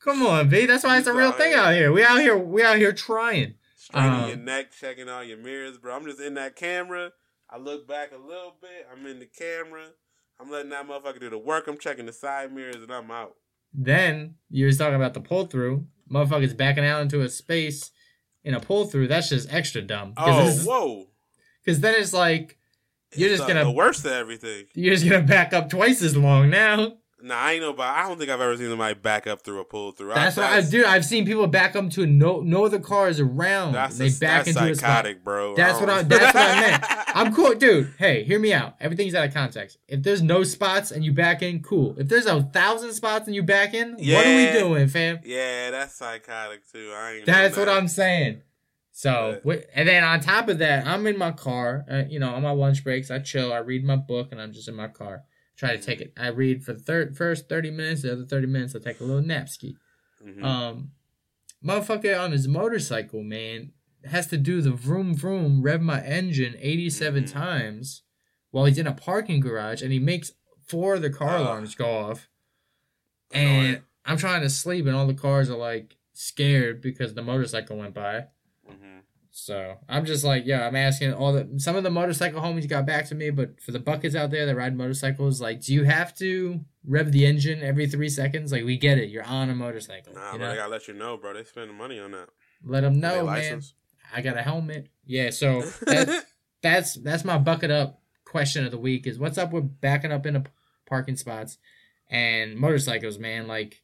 come 0.00 0.24
on, 0.26 0.48
B. 0.48 0.66
That's 0.66 0.84
why 0.84 0.98
it's 0.98 1.06
a 1.06 1.14
real 1.14 1.32
thing 1.32 1.54
out 1.54 1.74
here. 1.74 1.92
We 1.92 2.04
out 2.04 2.20
here. 2.20 2.36
We 2.36 2.62
out 2.62 2.78
here 2.78 2.92
trying. 2.92 3.54
Straightening 3.76 4.20
Um, 4.22 4.28
your 4.28 4.36
neck, 4.38 4.72
checking 4.78 5.08
all 5.08 5.24
your 5.24 5.38
mirrors, 5.38 5.78
bro. 5.78 5.94
I'm 5.96 6.04
just 6.04 6.20
in 6.20 6.34
that 6.34 6.56
camera. 6.56 7.12
I 7.48 7.58
look 7.58 7.88
back 7.88 8.12
a 8.12 8.16
little 8.18 8.54
bit. 8.60 8.86
I'm 8.92 9.04
in 9.06 9.18
the 9.18 9.26
camera. 9.26 9.86
I'm 10.38 10.50
letting 10.50 10.70
that 10.70 10.86
motherfucker 10.86 11.20
do 11.20 11.30
the 11.30 11.38
work. 11.38 11.66
I'm 11.66 11.78
checking 11.78 12.06
the 12.06 12.12
side 12.12 12.52
mirrors 12.52 12.76
and 12.76 12.90
I'm 12.92 13.10
out. 13.10 13.34
Then 13.74 14.36
you 14.48 14.66
was 14.66 14.78
talking 14.78 14.94
about 14.94 15.14
the 15.14 15.20
pull 15.20 15.46
through. 15.46 15.86
Motherfuckers 16.10 16.56
backing 16.56 16.84
out 16.84 17.02
into 17.02 17.20
a 17.22 17.28
space 17.28 17.90
in 18.44 18.54
a 18.54 18.60
pull 18.60 18.86
through. 18.86 19.08
That's 19.08 19.28
just 19.28 19.52
extra 19.52 19.82
dumb. 19.82 20.14
Oh, 20.16 20.50
whoa. 20.64 21.06
Because 21.64 21.80
then 21.80 21.94
it's 22.00 22.12
like 22.12 22.58
you're 23.14 23.28
It's 23.30 23.38
just 23.38 23.48
gonna 23.48 23.64
the 23.64 23.70
worst 23.70 24.04
of 24.04 24.12
everything. 24.12 24.66
you're 24.74 24.94
just 24.94 25.04
gonna 25.08 25.24
back 25.26 25.52
up 25.52 25.68
twice 25.68 26.02
as 26.02 26.16
long 26.16 26.48
now. 26.50 26.96
Nah, 27.22 27.34
I 27.34 27.52
ain't 27.52 27.62
know 27.62 27.70
about. 27.70 27.96
I 27.96 28.08
don't 28.08 28.18
think 28.18 28.30
I've 28.30 28.40
ever 28.40 28.56
seen 28.56 28.68
somebody 28.68 28.94
back 28.94 29.26
up 29.26 29.42
through 29.42 29.60
a 29.60 29.64
pull 29.64 29.92
through. 29.92 30.14
That's 30.14 30.36
what 30.36 30.46
I 30.46 30.60
do. 30.62 30.84
I've 30.84 31.04
seen 31.04 31.26
people 31.26 31.46
back 31.46 31.76
up 31.76 31.90
to 31.90 32.06
no 32.06 32.40
no 32.40 32.64
other 32.64 32.78
cars 32.78 33.20
around. 33.20 33.72
That's 33.72 33.98
they 33.98 34.08
a, 34.08 34.10
back 34.10 34.44
that's 34.44 34.48
into 34.48 34.70
a 34.70 34.74
spot. 34.74 34.88
psychotic, 34.88 35.24
bro. 35.24 35.54
That's 35.56 35.80
what 35.80 35.90
I. 35.90 36.02
That's 36.02 36.34
what 36.34 36.36
I 36.36 36.60
meant. 36.60 36.84
I'm 37.16 37.34
cool, 37.34 37.54
dude. 37.54 37.92
Hey, 37.98 38.24
hear 38.24 38.38
me 38.38 38.52
out. 38.52 38.76
Everything's 38.80 39.14
out 39.14 39.26
of 39.26 39.34
context. 39.34 39.78
If 39.88 40.02
there's 40.02 40.22
no 40.22 40.44
spots 40.44 40.90
and 40.90 41.04
you 41.04 41.12
back 41.12 41.42
in, 41.42 41.62
cool. 41.62 41.94
If 41.98 42.08
there's 42.08 42.26
a 42.26 42.42
thousand 42.42 42.92
spots 42.92 43.26
and 43.26 43.34
you 43.34 43.42
back 43.42 43.74
in, 43.74 43.92
what 43.92 44.26
are 44.26 44.36
we 44.36 44.58
doing, 44.58 44.88
fam? 44.88 45.20
Yeah, 45.24 45.70
that's 45.70 45.94
psychotic 45.94 46.70
too. 46.70 46.92
I 46.94 47.12
ain't. 47.14 47.26
That's 47.26 47.56
what 47.56 47.66
that. 47.66 47.76
I'm 47.76 47.88
saying. 47.88 48.42
So, 48.92 49.40
But- 49.44 49.66
and 49.74 49.88
then 49.88 50.04
on 50.04 50.20
top 50.20 50.48
of 50.48 50.58
that, 50.58 50.86
I'm 50.86 51.06
in 51.06 51.16
my 51.16 51.30
car. 51.32 51.84
Uh, 51.90 52.02
you 52.08 52.18
know, 52.18 52.34
on 52.34 52.42
my 52.42 52.50
lunch 52.50 52.84
breaks, 52.84 53.10
I 53.10 53.18
chill. 53.18 53.52
I 53.52 53.58
read 53.58 53.84
my 53.84 53.96
book, 53.96 54.28
and 54.30 54.40
I'm 54.40 54.52
just 54.52 54.68
in 54.68 54.74
my 54.74 54.88
car. 54.88 55.22
Try 55.60 55.76
to 55.76 55.82
take 55.82 56.00
it. 56.00 56.14
I 56.16 56.28
read 56.28 56.64
for 56.64 56.72
the 56.72 56.78
third, 56.78 57.18
first 57.18 57.50
30 57.50 57.70
minutes. 57.70 58.00
The 58.00 58.12
other 58.12 58.24
30 58.24 58.46
minutes, 58.46 58.74
I'll 58.74 58.80
take 58.80 58.98
a 58.98 59.04
little 59.04 59.20
nap 59.20 59.46
ski. 59.46 59.76
Mhm. 60.24 60.42
Um, 60.42 60.92
motherfucker 61.62 62.18
on 62.18 62.32
his 62.32 62.48
motorcycle, 62.48 63.22
man, 63.22 63.74
has 64.06 64.26
to 64.28 64.38
do 64.38 64.62
the 64.62 64.70
vroom 64.70 65.14
vroom, 65.14 65.60
rev 65.60 65.82
my 65.82 66.02
engine 66.02 66.56
87 66.60 67.24
Mhm. 67.24 67.30
times 67.30 68.04
while 68.52 68.64
he's 68.64 68.78
in 68.78 68.86
a 68.86 68.94
parking 68.94 69.40
garage, 69.40 69.82
and 69.82 69.92
he 69.92 69.98
makes 69.98 70.32
four 70.66 70.94
of 70.94 71.02
the 71.02 71.10
car 71.10 71.36
alarms 71.36 71.74
go 71.74 71.90
off. 71.90 72.30
And 73.30 73.50
Annoying. 73.66 73.82
I'm 74.06 74.16
trying 74.16 74.40
to 74.40 74.48
sleep, 74.48 74.86
and 74.86 74.96
all 74.96 75.06
the 75.06 75.12
cars 75.12 75.50
are 75.50 75.58
like 75.58 75.98
scared 76.14 76.80
because 76.80 77.12
the 77.12 77.22
motorcycle 77.22 77.76
went 77.76 77.92
by. 77.92 78.28
Mhm. 78.66 79.02
So 79.32 79.76
I'm 79.88 80.04
just 80.04 80.24
like, 80.24 80.44
yeah, 80.44 80.66
I'm 80.66 80.74
asking 80.74 81.14
all 81.14 81.32
the 81.32 81.48
some 81.58 81.76
of 81.76 81.84
the 81.84 81.90
motorcycle 81.90 82.40
homies 82.40 82.68
got 82.68 82.84
back 82.84 83.06
to 83.06 83.14
me, 83.14 83.30
but 83.30 83.60
for 83.60 83.70
the 83.70 83.78
buckets 83.78 84.14
out 84.14 84.30
there 84.30 84.44
that 84.46 84.56
ride 84.56 84.76
motorcycles, 84.76 85.40
like, 85.40 85.62
do 85.62 85.72
you 85.72 85.84
have 85.84 86.14
to 86.16 86.60
rev 86.84 87.12
the 87.12 87.24
engine 87.24 87.62
every 87.62 87.86
three 87.86 88.08
seconds? 88.08 88.50
Like, 88.50 88.64
we 88.64 88.76
get 88.76 88.98
it, 88.98 89.08
you're 89.08 89.24
on 89.24 89.48
a 89.48 89.54
motorcycle. 89.54 90.14
Nah, 90.14 90.32
you 90.32 90.38
bro, 90.38 90.46
know? 90.46 90.50
they 90.52 90.56
gotta 90.56 90.70
let 90.70 90.88
you 90.88 90.94
know, 90.94 91.16
bro. 91.16 91.34
They 91.34 91.44
spending 91.44 91.76
money 91.76 92.00
on 92.00 92.10
that. 92.10 92.28
Let 92.64 92.80
them 92.80 92.98
know, 92.98 93.16
man. 93.16 93.26
license. 93.26 93.74
I 94.12 94.20
got 94.20 94.36
a 94.36 94.42
helmet. 94.42 94.88
Yeah, 95.06 95.30
so 95.30 95.62
that, 95.86 96.26
that's 96.62 96.94
that's 96.94 97.24
my 97.24 97.38
bucket 97.38 97.70
up 97.70 98.00
question 98.24 98.64
of 98.64 98.70
the 98.70 98.78
week 98.78 99.06
is 99.06 99.18
what's 99.18 99.38
up 99.38 99.52
with 99.52 99.80
backing 99.80 100.12
up 100.12 100.26
into 100.26 100.44
parking 100.86 101.16
spots 101.16 101.58
and 102.08 102.56
motorcycles, 102.56 103.18
man. 103.18 103.46
Like 103.46 103.80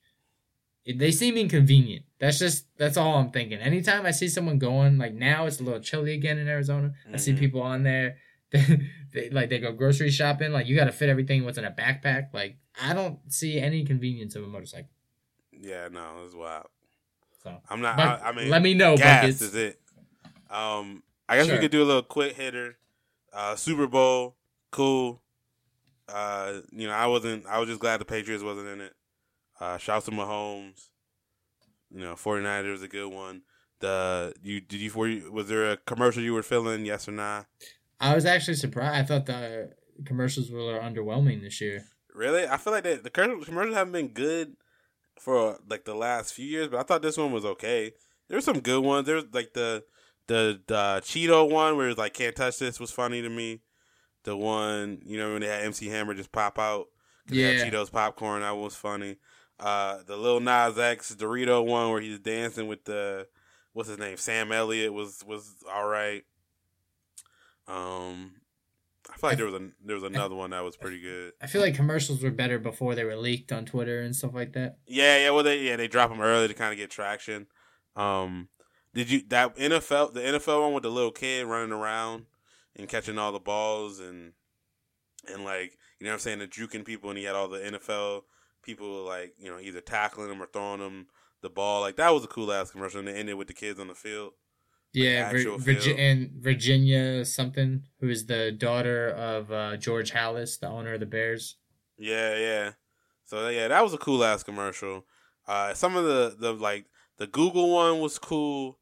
they 0.95 1.11
seem 1.11 1.37
inconvenient. 1.37 2.05
That's 2.18 2.39
just 2.39 2.66
that's 2.78 2.97
all 2.97 3.14
I'm 3.16 3.30
thinking. 3.30 3.59
Anytime 3.59 4.07
I 4.07 4.11
see 4.12 4.28
someone 4.28 4.59
going, 4.59 4.99
like 4.99 5.14
now 5.14 5.47
it's 5.47 5.61
a 5.61 5.62
little 5.62 5.80
chilly 5.80 6.14
again 6.14 6.39
in 6.39 6.47
Arizona. 6.49 6.95
I 7.12 7.16
see 7.16 7.32
Mhm. 7.32 7.39
people 7.39 7.62
on 7.62 7.82
there. 7.82 8.16
They, 8.53 8.80
they 9.12 9.30
like 9.30 9.49
they 9.51 9.59
go 9.59 9.72
grocery 9.72 10.11
shopping. 10.11 10.53
Like 10.53 10.66
you 10.68 10.76
got 10.76 10.84
to 10.84 10.93
fit 10.93 11.09
everything 11.09 11.45
what's 11.45 11.59
in 11.59 11.64
a 11.64 11.70
backpack. 11.70 12.32
Like 12.32 12.57
I 12.80 12.93
don't 12.95 13.18
see 13.32 13.59
any 13.59 13.84
convenience 13.84 14.37
of 14.37 14.45
a 14.45 14.47
motorcycle. 14.47 14.91
yeah, 15.53 15.89
no, 15.91 16.22
it's 16.24 16.34
wild. 16.34 16.68
So 17.43 17.57
I'm 17.68 17.80
not. 17.80 17.97
But 17.97 18.22
I, 18.22 18.28
I 18.28 18.32
mean, 18.32 18.49
let 18.49 18.62
me 18.62 18.74
know, 18.74 18.97
gas 18.97 19.22
buckets. 19.22 19.43
is 19.43 19.55
it. 19.57 19.80
Um, 20.49 21.03
I 21.28 21.37
guess 21.37 21.47
Sure. 21.47 21.57
we 21.57 21.61
could 21.61 21.70
do 21.72 21.82
a 21.82 21.84
little 21.84 22.03
quick 22.03 22.37
hitter. 22.37 22.76
Uh, 23.32 23.57
Super 23.57 23.87
Bowl, 23.89 24.37
cool. 24.70 25.22
Uh, 26.09 26.61
you 26.72 26.87
know, 26.87 26.95
I 26.95 27.07
wasn't. 27.07 27.47
I 27.47 27.59
was 27.59 27.68
just 27.68 27.80
glad 27.80 28.01
the 28.01 28.05
Patriots 28.05 28.45
wasn't 28.45 28.68
in 28.68 28.80
it. 28.80 28.93
Uh, 29.61 29.78
shouts 29.78 30.07
to 30.07 30.12
Mahomes. 30.12 30.88
You 31.90 32.00
know, 32.00 32.14
49ers 32.14 32.74
is 32.74 32.82
a 32.82 32.88
good 32.88 33.12
one. 33.12 33.42
The 33.80 34.34
you 34.42 34.61
did 34.61 34.80
you 34.80 35.04
you, 35.04 35.30
was 35.30 35.48
there 35.48 35.72
a 35.72 35.76
commercial 35.76 36.22
you 36.22 36.32
were 36.32 36.42
filling? 36.42 36.86
Yes 36.86 37.09
or 37.09 37.12
not? 37.12 37.46
I 38.00 38.14
was 38.14 38.24
actually 38.24 38.54
surprised. 38.54 38.94
I 38.94 39.02
thought 39.02 39.26
the 39.26 39.70
commercials 40.04 40.50
were 40.50 40.78
underwhelming 40.80 41.42
this 41.42 41.61
year. 41.61 41.84
Really? 42.14 42.46
I 42.46 42.57
feel 42.57 42.72
like 42.72 42.84
they, 42.84 42.96
the 42.96 43.11
commercials 43.11 43.74
haven't 43.74 43.92
been 43.92 44.09
good 44.09 44.57
for 45.18 45.59
like 45.68 45.84
the 45.84 45.94
last 45.94 46.32
few 46.34 46.46
years, 46.46 46.68
but 46.68 46.80
I 46.80 46.82
thought 46.82 47.02
this 47.02 47.18
one 47.18 47.32
was 47.32 47.44
okay. 47.44 47.92
There's 48.28 48.44
some 48.44 48.61
good 48.61 48.82
ones. 48.82 49.07
There's 49.07 49.24
like 49.32 49.52
the 49.52 49.84
the 50.26 50.61
the 50.66 51.02
Cheeto 51.04 51.50
one 51.50 51.76
where 51.76 51.88
it's 51.88 51.98
like 51.98 52.14
can't 52.14 52.34
touch 52.34 52.59
this 52.59 52.80
was 52.80 52.90
funny 52.90 53.22
to 53.22 53.28
me. 53.28 53.61
The 54.24 54.36
one 54.36 55.00
you 55.04 55.18
know 55.18 55.32
when 55.32 55.42
they 55.42 55.48
had 55.48 55.64
MC 55.64 55.86
Hammer 55.88 56.14
just 56.14 56.32
pop 56.32 56.59
out. 56.59 56.86
Yeah. 57.28 57.50
had 57.50 57.72
Cheetos 57.72 57.92
popcorn. 57.92 58.42
That 58.42 58.57
was 58.57 58.74
funny. 58.74 59.16
Uh, 59.59 59.98
the 60.07 60.16
Lil 60.16 60.40
Nas 60.40 60.78
X 60.78 61.14
Dorito 61.14 61.64
one 61.64 61.90
where 61.90 62.00
he's 62.00 62.18
dancing 62.18 62.68
with 62.68 62.84
the 62.84 63.26
what's 63.72 63.88
his 63.88 63.98
name 63.98 64.16
Sam 64.16 64.52
Elliott 64.52 64.92
was 64.92 65.22
was 65.26 65.54
all 65.72 65.86
right. 65.86 66.24
Um, 67.68 68.32
I 69.11 69.16
feel 69.16 69.30
like 69.30 69.36
there 69.38 69.46
was 69.46 69.54
a 69.54 69.70
there 69.84 69.94
was 69.94 70.02
another 70.02 70.34
one 70.34 70.50
that 70.50 70.62
was 70.64 70.76
pretty 70.76 71.00
good. 71.00 71.32
I 71.40 71.46
feel 71.46 71.61
like 71.61 71.74
commercials 71.74 72.22
were 72.22 72.30
better 72.30 72.59
before 72.59 72.94
they 72.94 73.04
were 73.04 73.16
leaked 73.16 73.52
on 73.52 73.64
Twitter 73.64 74.02
and 74.02 74.14
stuff 74.14 74.34
like 74.34 74.52
that. 74.52 74.78
Yeah, 74.86 75.18
yeah. 75.18 75.30
Well, 75.30 75.44
they 75.44 75.61
yeah 75.61 75.76
they 75.76 75.88
drop 75.88 76.11
them 76.11 76.20
early 76.20 76.48
to 76.48 76.54
kind 76.54 76.72
of 76.72 76.78
get 76.78 76.90
traction. 76.90 77.46
Um, 77.94 78.48
did 78.92 79.11
you 79.11 79.22
that 79.28 79.57
NFL 79.57 80.14
the 80.14 80.20
NFL 80.20 80.62
one 80.62 80.72
with 80.74 80.82
the 80.82 80.90
little 80.90 81.12
kid 81.12 81.46
running 81.46 81.72
around 81.72 82.26
and 82.74 82.88
catching 82.88 83.18
all 83.18 83.32
the 83.32 83.38
balls 83.38 84.00
and 84.00 84.32
and 85.32 85.44
like 85.44 85.78
you 85.98 86.04
know 86.04 86.11
what 86.11 86.14
I'm 86.14 86.20
saying 86.20 86.38
the 86.40 86.46
juking 86.46 86.84
people 86.84 87.11
and 87.11 87.18
he 87.18 87.24
had 87.24 87.34
all 87.34 87.48
the 87.48 87.59
NFL 87.59 88.22
people 88.66 89.04
like 89.04 89.32
you 89.38 89.50
know 89.50 89.58
either 89.60 89.80
tackling 89.80 90.28
them 90.28 90.42
or 90.42 90.46
throwing 90.46 90.80
them 90.80 91.06
the 91.40 91.48
ball 91.48 91.80
like 91.80 91.96
that 91.96 92.12
was 92.12 92.24
a 92.24 92.28
cool 92.28 92.52
ass 92.52 92.70
commercial 92.72 92.98
and 92.98 93.08
they 93.08 93.14
ended 93.14 93.36
with 93.36 93.46
the 93.46 93.54
kids 93.54 93.78
on 93.80 93.86
the 93.88 93.94
field. 93.94 94.32
Yeah, 94.92 95.30
Vir- 95.30 95.58
Virgi- 95.58 95.82
field. 95.82 95.98
and 95.98 96.30
Virginia 96.40 97.24
something, 97.24 97.82
who 98.00 98.08
is 98.08 98.26
the 98.26 98.50
daughter 98.50 99.10
of 99.10 99.52
uh, 99.52 99.76
George 99.76 100.10
Halas, 100.12 100.58
the 100.58 100.68
owner 100.68 100.94
of 100.94 101.00
the 101.00 101.06
Bears. 101.06 101.56
Yeah, 101.98 102.36
yeah. 102.36 102.70
So 103.24 103.48
yeah, 103.48 103.68
that 103.68 103.82
was 103.82 103.92
a 103.92 103.98
cool 103.98 104.24
ass 104.24 104.42
commercial. 104.42 105.04
Uh, 105.46 105.74
some 105.74 105.96
of 105.96 106.04
the 106.04 106.34
the 106.38 106.52
like 106.54 106.86
the 107.18 107.26
Google 107.26 107.70
one 107.74 108.00
was 108.00 108.18
cool, 108.18 108.78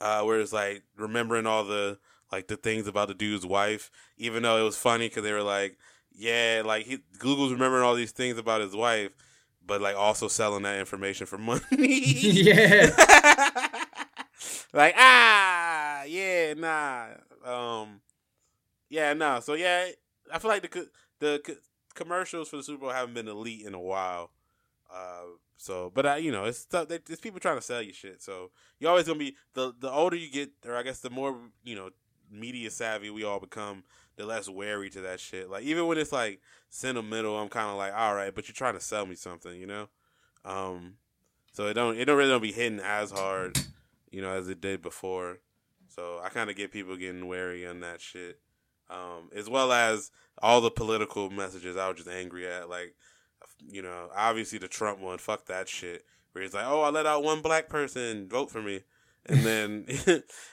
uh, 0.00 0.22
where 0.22 0.40
it's 0.40 0.52
like 0.52 0.82
remembering 0.96 1.46
all 1.46 1.64
the 1.64 1.98
like 2.30 2.46
the 2.46 2.56
things 2.56 2.86
about 2.86 3.08
the 3.08 3.14
dude's 3.14 3.44
wife, 3.46 3.90
even 4.16 4.42
though 4.44 4.58
it 4.60 4.64
was 4.64 4.76
funny 4.76 5.08
because 5.08 5.24
they 5.24 5.32
were 5.32 5.42
like, 5.42 5.78
yeah, 6.14 6.62
like 6.64 6.86
he, 6.86 6.98
Google's 7.18 7.52
remembering 7.52 7.82
all 7.84 7.94
these 7.94 8.12
things 8.12 8.38
about 8.38 8.60
his 8.60 8.74
wife, 8.74 9.10
but 9.66 9.80
like 9.80 9.96
also 9.96 10.28
selling 10.28 10.62
that 10.64 10.78
information 10.78 11.26
for 11.26 11.38
money. 11.50 11.62
yeah, 11.72 12.94
like 14.72 14.94
ah, 14.96 16.02
yeah, 16.04 16.54
nah, 16.54 17.06
um, 17.44 18.00
yeah, 18.88 19.12
nah. 19.14 19.40
So 19.40 19.54
yeah, 19.54 19.86
I 20.32 20.38
feel 20.38 20.50
like 20.50 20.62
the 20.62 20.68
co- 20.68 20.86
the 21.20 21.40
co- 21.44 21.54
commercials 21.94 22.48
for 22.48 22.56
the 22.56 22.62
Super 22.62 22.80
Bowl 22.82 22.90
haven't 22.90 23.14
been 23.14 23.28
elite 23.28 23.66
in 23.66 23.74
a 23.74 23.80
while. 23.80 24.30
Uh, 24.92 25.36
so, 25.56 25.90
but 25.94 26.06
I, 26.06 26.16
you 26.18 26.32
know, 26.32 26.44
it's 26.44 26.58
stuff. 26.60 26.88
that- 26.88 27.08
It's 27.10 27.20
people 27.20 27.40
trying 27.40 27.56
to 27.58 27.62
sell 27.62 27.82
you 27.82 27.92
shit. 27.92 28.22
So 28.22 28.50
you're 28.78 28.90
always 28.90 29.06
gonna 29.06 29.18
be 29.18 29.36
the 29.54 29.72
the 29.78 29.90
older 29.90 30.16
you 30.16 30.30
get, 30.30 30.50
or 30.66 30.76
I 30.76 30.82
guess 30.82 31.00
the 31.00 31.10
more 31.10 31.36
you 31.64 31.76
know, 31.76 31.90
media 32.30 32.70
savvy 32.70 33.10
we 33.10 33.24
all 33.24 33.40
become, 33.40 33.84
the 34.16 34.26
less 34.26 34.48
wary 34.48 34.90
to 34.90 35.00
that 35.02 35.20
shit. 35.20 35.50
Like 35.50 35.64
even 35.64 35.86
when 35.86 35.98
it's 35.98 36.12
like 36.12 36.40
sentimental, 36.68 37.38
I'm 37.38 37.48
kind 37.48 37.70
of 37.70 37.76
like, 37.76 37.92
all 37.94 38.14
right, 38.14 38.34
but 38.34 38.48
you're 38.48 38.54
trying 38.54 38.74
to 38.74 38.80
sell 38.80 39.06
me 39.06 39.14
something, 39.14 39.58
you 39.58 39.66
know. 39.66 39.88
Um, 40.44 40.94
so 41.52 41.66
it 41.66 41.74
don't 41.74 41.98
it 41.98 42.04
don't 42.04 42.16
really 42.16 42.30
don't 42.30 42.42
be 42.42 42.52
hitting 42.52 42.80
as 42.80 43.10
hard, 43.10 43.58
you 44.10 44.22
know, 44.22 44.30
as 44.30 44.48
it 44.48 44.60
did 44.60 44.82
before. 44.82 45.38
So 45.88 46.20
I 46.22 46.28
kind 46.28 46.50
of 46.50 46.56
get 46.56 46.72
people 46.72 46.96
getting 46.96 47.26
wary 47.28 47.66
on 47.66 47.80
that 47.80 48.00
shit, 48.00 48.40
um, 48.90 49.30
as 49.34 49.48
well 49.48 49.72
as 49.72 50.10
all 50.42 50.60
the 50.60 50.70
political 50.70 51.30
messages 51.30 51.76
I 51.76 51.88
was 51.88 51.98
just 51.98 52.08
angry 52.08 52.48
at, 52.48 52.68
like, 52.68 52.96
you 53.68 53.80
know, 53.80 54.08
obviously 54.14 54.58
the 54.58 54.66
Trump 54.66 54.98
one, 54.98 55.18
fuck 55.18 55.46
that 55.46 55.68
shit, 55.68 56.04
where 56.32 56.42
he's 56.42 56.54
like, 56.54 56.66
oh, 56.66 56.82
I 56.82 56.90
let 56.90 57.06
out 57.06 57.22
one 57.22 57.42
black 57.42 57.68
person, 57.68 58.28
vote 58.28 58.50
for 58.50 58.60
me, 58.60 58.80
and 59.26 59.40
then 59.40 59.86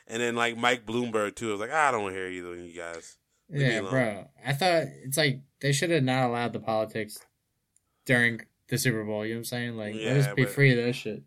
and 0.07 0.21
then 0.21 0.35
like 0.35 0.57
Mike 0.57 0.85
Bloomberg 0.85 1.35
too, 1.35 1.49
I 1.49 1.51
was 1.53 1.61
like, 1.61 1.71
I 1.71 1.91
don't 1.91 2.11
hear 2.11 2.27
either 2.27 2.53
of 2.53 2.59
you 2.59 2.75
guys. 2.75 3.17
Yeah, 3.53 3.81
bro. 3.81 4.27
I 4.45 4.53
thought 4.53 4.83
it's 5.03 5.17
like 5.17 5.41
they 5.59 5.71
should 5.71 5.89
have 5.89 6.03
not 6.03 6.29
allowed 6.29 6.53
the 6.53 6.59
politics 6.59 7.17
during 8.05 8.41
the 8.69 8.77
Super 8.77 9.03
Bowl. 9.03 9.25
You 9.25 9.33
know 9.33 9.37
what 9.37 9.39
I'm 9.39 9.45
saying? 9.45 9.77
Like, 9.77 9.95
let 9.95 10.17
us 10.17 10.33
be 10.35 10.43
but- 10.45 10.53
free 10.53 10.71
of 10.77 10.83
that 10.85 10.93
shit. 10.93 11.23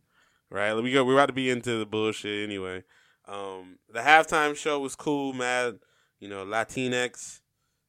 right? 0.50 0.74
We 0.74 0.92
go. 0.92 1.04
We're 1.04 1.14
about 1.14 1.26
to 1.26 1.32
be 1.32 1.50
into 1.50 1.78
the 1.78 1.86
bullshit 1.86 2.44
anyway. 2.44 2.82
Um, 3.26 3.78
the 3.92 4.00
halftime 4.00 4.56
show 4.56 4.78
was 4.80 4.94
cool, 4.96 5.32
mad. 5.32 5.78
You 6.20 6.28
know, 6.28 6.44
Latinx. 6.44 7.40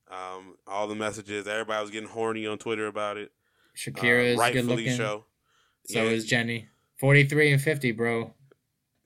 Um, 0.09 0.55
all 0.67 0.87
the 0.87 0.95
messages. 0.95 1.47
Everybody 1.47 1.81
was 1.81 1.91
getting 1.91 2.09
horny 2.09 2.45
on 2.45 2.57
Twitter 2.57 2.87
about 2.87 3.17
it. 3.17 3.31
Shakira 3.75 4.19
Uh, 4.19 4.23
is 4.23 4.35
good 4.35 4.39
rightfully 4.41 4.75
looking. 4.75 4.95
so. 4.95 5.25
So 5.87 6.03
Yeah. 6.03 6.09
is 6.09 6.25
Jenny. 6.25 6.67
Forty 6.97 7.25
three 7.25 7.51
and 7.51 7.61
fifty, 7.61 7.91
bro. 7.91 8.33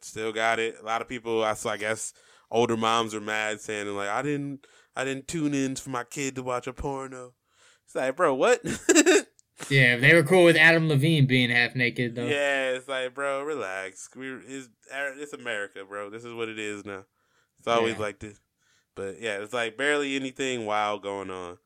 Still 0.01 0.31
got 0.31 0.59
it. 0.59 0.77
A 0.81 0.85
lot 0.85 1.01
of 1.01 1.07
people. 1.07 1.43
I 1.43 1.53
so 1.53 1.69
I 1.69 1.77
guess 1.77 2.13
older 2.51 2.77
moms 2.77 3.13
are 3.15 3.21
mad, 3.21 3.59
saying 3.61 3.87
like, 3.87 4.09
I 4.09 4.21
didn't, 4.21 4.65
I 4.95 5.05
didn't 5.05 5.27
tune 5.27 5.53
in 5.53 5.75
for 5.75 5.89
my 5.89 6.03
kid 6.03 6.35
to 6.35 6.43
watch 6.43 6.67
a 6.67 6.73
porno. 6.73 7.33
It's 7.85 7.95
like, 7.95 8.15
bro, 8.15 8.33
what? 8.33 8.61
Yeah, 9.69 9.97
they 9.97 10.13
were 10.15 10.23
cool 10.23 10.45
with 10.45 10.55
Adam 10.55 10.87
Levine 10.87 11.25
being 11.25 11.49
half 11.49 11.75
naked 11.75 12.15
though. 12.15 12.25
Yeah, 12.25 12.69
it's 12.71 12.87
like, 12.87 13.13
bro, 13.13 13.43
relax. 13.43 14.09
We 14.15 14.29
it's, 14.31 14.69
it's 14.89 15.33
America, 15.33 15.83
bro. 15.83 16.09
This 16.09 16.23
is 16.23 16.33
what 16.33 16.47
it 16.47 16.57
is 16.57 16.85
now. 16.85 17.03
It's 17.57 17.67
always 17.67 17.95
Yeah. 17.95 17.99
like 18.01 18.19
this. 18.19 18.39
But 18.95 19.19
yeah, 19.19 19.39
it's 19.39 19.51
like 19.53 19.75
barely 19.77 20.15
anything 20.15 20.65
wild 20.65 21.03
going 21.03 21.29
on. 21.29 21.57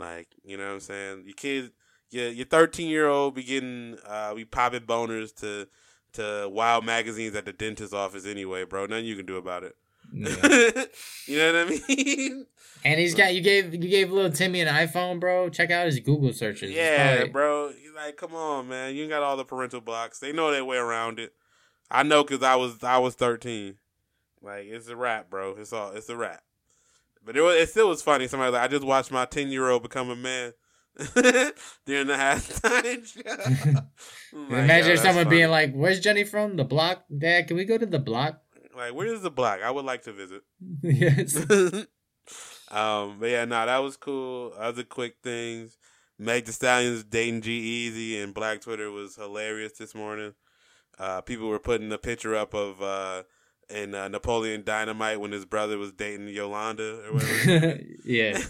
Like, 0.00 0.26
you 0.44 0.56
know 0.56 0.66
what 0.66 0.72
I'm 0.74 0.80
saying? 0.80 1.22
Your 1.26 1.34
kid, 1.34 1.70
your 2.10 2.28
your 2.28 2.46
13 2.46 2.88
year 2.88 3.06
old 3.06 3.36
be 3.36 3.44
getting, 3.44 3.98
uh, 4.04 4.32
we 4.34 4.44
popping 4.44 4.80
boners 4.80 5.32
to 5.36 5.68
to 6.14 6.48
wild 6.52 6.84
magazines 6.84 7.36
at 7.36 7.44
the 7.44 7.52
dentist 7.52 7.94
office 7.94 8.26
anyway, 8.26 8.64
bro. 8.64 8.86
Nothing 8.86 9.04
you 9.06 9.14
can 9.16 9.26
do 9.26 9.36
about 9.36 9.62
it. 9.62 9.76
Yeah. 10.12 10.26
you 11.26 11.38
know 11.38 11.52
what 11.52 11.72
I 11.72 11.80
mean? 11.88 12.46
And 12.84 12.98
he's 13.00 13.14
got 13.14 13.34
you 13.34 13.40
gave 13.40 13.72
you 13.74 13.90
gave 13.90 14.10
little 14.10 14.30
Timmy 14.30 14.60
an 14.60 14.68
iPhone, 14.68 15.20
bro. 15.20 15.48
Check 15.50 15.70
out 15.70 15.86
his 15.86 15.98
Google 16.00 16.32
searches. 16.32 16.70
Yeah, 16.70 17.16
probably- 17.16 17.32
bro. 17.32 17.68
You 17.82 17.94
like, 17.94 18.16
come 18.16 18.34
on, 18.34 18.68
man. 18.68 18.94
You 18.94 19.08
got 19.08 19.22
all 19.22 19.36
the 19.36 19.44
parental 19.44 19.80
blocks. 19.80 20.18
They 20.20 20.32
know 20.32 20.50
their 20.50 20.64
way 20.64 20.76
around 20.76 21.18
it. 21.18 21.32
I 21.90 22.02
know 22.04 22.22
because 22.22 22.42
I 22.42 22.54
was 22.56 22.82
I 22.84 22.98
was 22.98 23.14
thirteen. 23.14 23.76
Like 24.40 24.66
it's 24.66 24.88
a 24.88 24.96
rap, 24.96 25.28
bro. 25.30 25.56
It's 25.58 25.72
all 25.72 25.90
it's 25.90 26.08
a 26.08 26.16
rap. 26.16 26.42
But 27.24 27.36
it 27.36 27.40
was 27.42 27.56
it 27.56 27.68
still 27.70 27.88
was 27.88 28.00
funny. 28.02 28.28
Somebody 28.28 28.52
like 28.52 28.62
I 28.62 28.68
just 28.68 28.84
watched 28.84 29.10
my 29.10 29.24
ten 29.24 29.48
year 29.48 29.68
old 29.68 29.82
become 29.82 30.08
a 30.10 30.16
man 30.16 30.52
during 31.14 32.06
the 32.06 32.14
halftime 32.14 33.04
show. 33.04 33.80
Like, 34.32 34.64
Imagine 34.64 34.90
yo, 34.90 34.96
someone 34.96 35.24
funny. 35.24 35.36
being 35.38 35.50
like, 35.50 35.72
"Where's 35.74 36.00
Jenny 36.00 36.22
from? 36.24 36.56
The 36.56 36.64
block, 36.64 37.04
Dad? 37.16 37.48
Can 37.48 37.56
we 37.56 37.64
go 37.64 37.78
to 37.78 37.86
the 37.86 37.98
block?" 37.98 38.42
Like, 38.78 38.94
where 38.94 39.12
is 39.12 39.22
the 39.22 39.30
block? 39.30 39.60
I 39.62 39.70
would 39.72 39.84
like 39.84 40.02
to 40.02 40.12
visit. 40.12 40.42
yes. 40.82 41.36
um, 42.70 43.16
but 43.18 43.28
yeah, 43.28 43.44
no, 43.44 43.66
that 43.66 43.78
was 43.78 43.96
cool. 43.96 44.54
Other 44.56 44.84
quick 44.84 45.16
things. 45.22 45.76
Meg 46.18 46.44
Thee 46.44 46.52
Stallions 46.52 47.04
dating 47.04 47.42
G-Eazy 47.42 48.22
and 48.22 48.32
Black 48.32 48.60
Twitter 48.60 48.90
was 48.90 49.16
hilarious 49.16 49.72
this 49.78 49.94
morning. 49.94 50.34
Uh, 50.98 51.20
people 51.20 51.48
were 51.48 51.58
putting 51.58 51.92
a 51.92 51.98
picture 51.98 52.34
up 52.34 52.54
of 52.54 52.80
uh, 52.80 53.22
in 53.68 53.94
uh, 53.94 54.08
Napoleon 54.08 54.62
Dynamite 54.64 55.20
when 55.20 55.32
his 55.32 55.44
brother 55.44 55.76
was 55.78 55.92
dating 55.92 56.28
Yolanda 56.28 57.02
or 57.06 57.14
whatever. 57.14 57.80
yeah. 58.04 58.40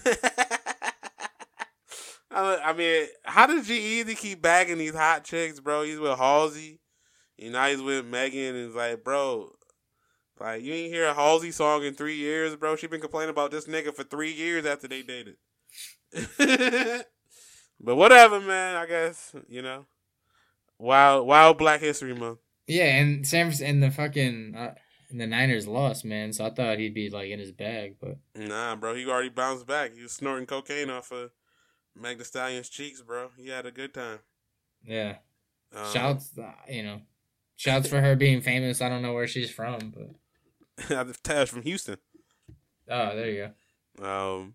I 2.30 2.72
mean, 2.72 3.06
how 3.24 3.46
does 3.46 3.66
G-Eazy 3.66 4.16
keep 4.16 4.40
bagging 4.42 4.78
these 4.78 4.94
hot 4.94 5.24
chicks, 5.24 5.58
bro? 5.58 5.82
He's 5.82 5.98
with 5.98 6.18
Halsey, 6.18 6.80
and 7.38 7.52
now 7.52 7.66
he's 7.66 7.82
with 7.82 8.06
Megan, 8.06 8.54
and 8.54 8.66
it's 8.66 8.76
like, 8.76 9.02
bro, 9.02 9.50
like 10.40 10.62
you 10.62 10.72
ain't 10.72 10.92
hear 10.92 11.06
a 11.06 11.14
Halsey 11.14 11.50
song 11.50 11.84
in 11.84 11.94
three 11.94 12.16
years, 12.16 12.56
bro. 12.56 12.76
She 12.76 12.86
been 12.86 13.00
complaining 13.00 13.30
about 13.30 13.50
this 13.50 13.66
nigga 13.66 13.94
for 13.94 14.04
three 14.04 14.32
years 14.32 14.66
after 14.66 14.88
they 14.88 15.02
dated. 15.02 15.36
but 17.80 17.96
whatever, 17.96 18.40
man. 18.40 18.76
I 18.76 18.86
guess 18.86 19.34
you 19.48 19.62
know, 19.62 19.86
wild, 20.78 21.26
wild 21.26 21.58
Black 21.58 21.80
History 21.80 22.14
Month. 22.14 22.38
Yeah, 22.66 22.96
and 22.96 23.26
San 23.26 23.52
and 23.62 23.82
the 23.82 23.90
fucking 23.90 24.54
uh, 24.56 24.74
and 25.10 25.20
the 25.20 25.26
Niners 25.26 25.66
lost, 25.66 26.04
man. 26.04 26.32
So 26.32 26.44
I 26.44 26.50
thought 26.50 26.78
he'd 26.78 26.94
be 26.94 27.10
like 27.10 27.30
in 27.30 27.38
his 27.38 27.52
bag, 27.52 27.96
but 28.00 28.16
Nah, 28.34 28.76
bro, 28.76 28.94
he 28.94 29.06
already 29.06 29.30
bounced 29.30 29.66
back. 29.66 29.94
He 29.94 30.02
was 30.02 30.12
snorting 30.12 30.46
cocaine 30.46 30.90
off 30.90 31.10
of 31.12 31.30
Meg 31.94 32.22
Stallion's 32.24 32.68
cheeks, 32.68 33.00
bro. 33.02 33.30
He 33.36 33.48
had 33.48 33.66
a 33.66 33.70
good 33.70 33.94
time. 33.94 34.20
yeah. 34.84 35.16
Um, 35.74 35.92
Shouts, 35.92 36.30
uh, 36.38 36.50
you 36.66 36.82
know, 36.82 37.02
shouts 37.56 37.88
for 37.88 38.00
her 38.00 38.16
being 38.16 38.40
famous. 38.40 38.80
I 38.80 38.88
don't 38.88 39.02
know 39.02 39.12
where 39.12 39.26
she's 39.26 39.50
from, 39.50 39.92
but 39.94 40.08
I'm 40.90 41.12
Tash 41.22 41.48
from 41.48 41.62
Houston. 41.62 41.96
oh, 42.90 43.16
there 43.16 43.30
you 43.30 43.50
go. 43.98 44.04
Um, 44.04 44.54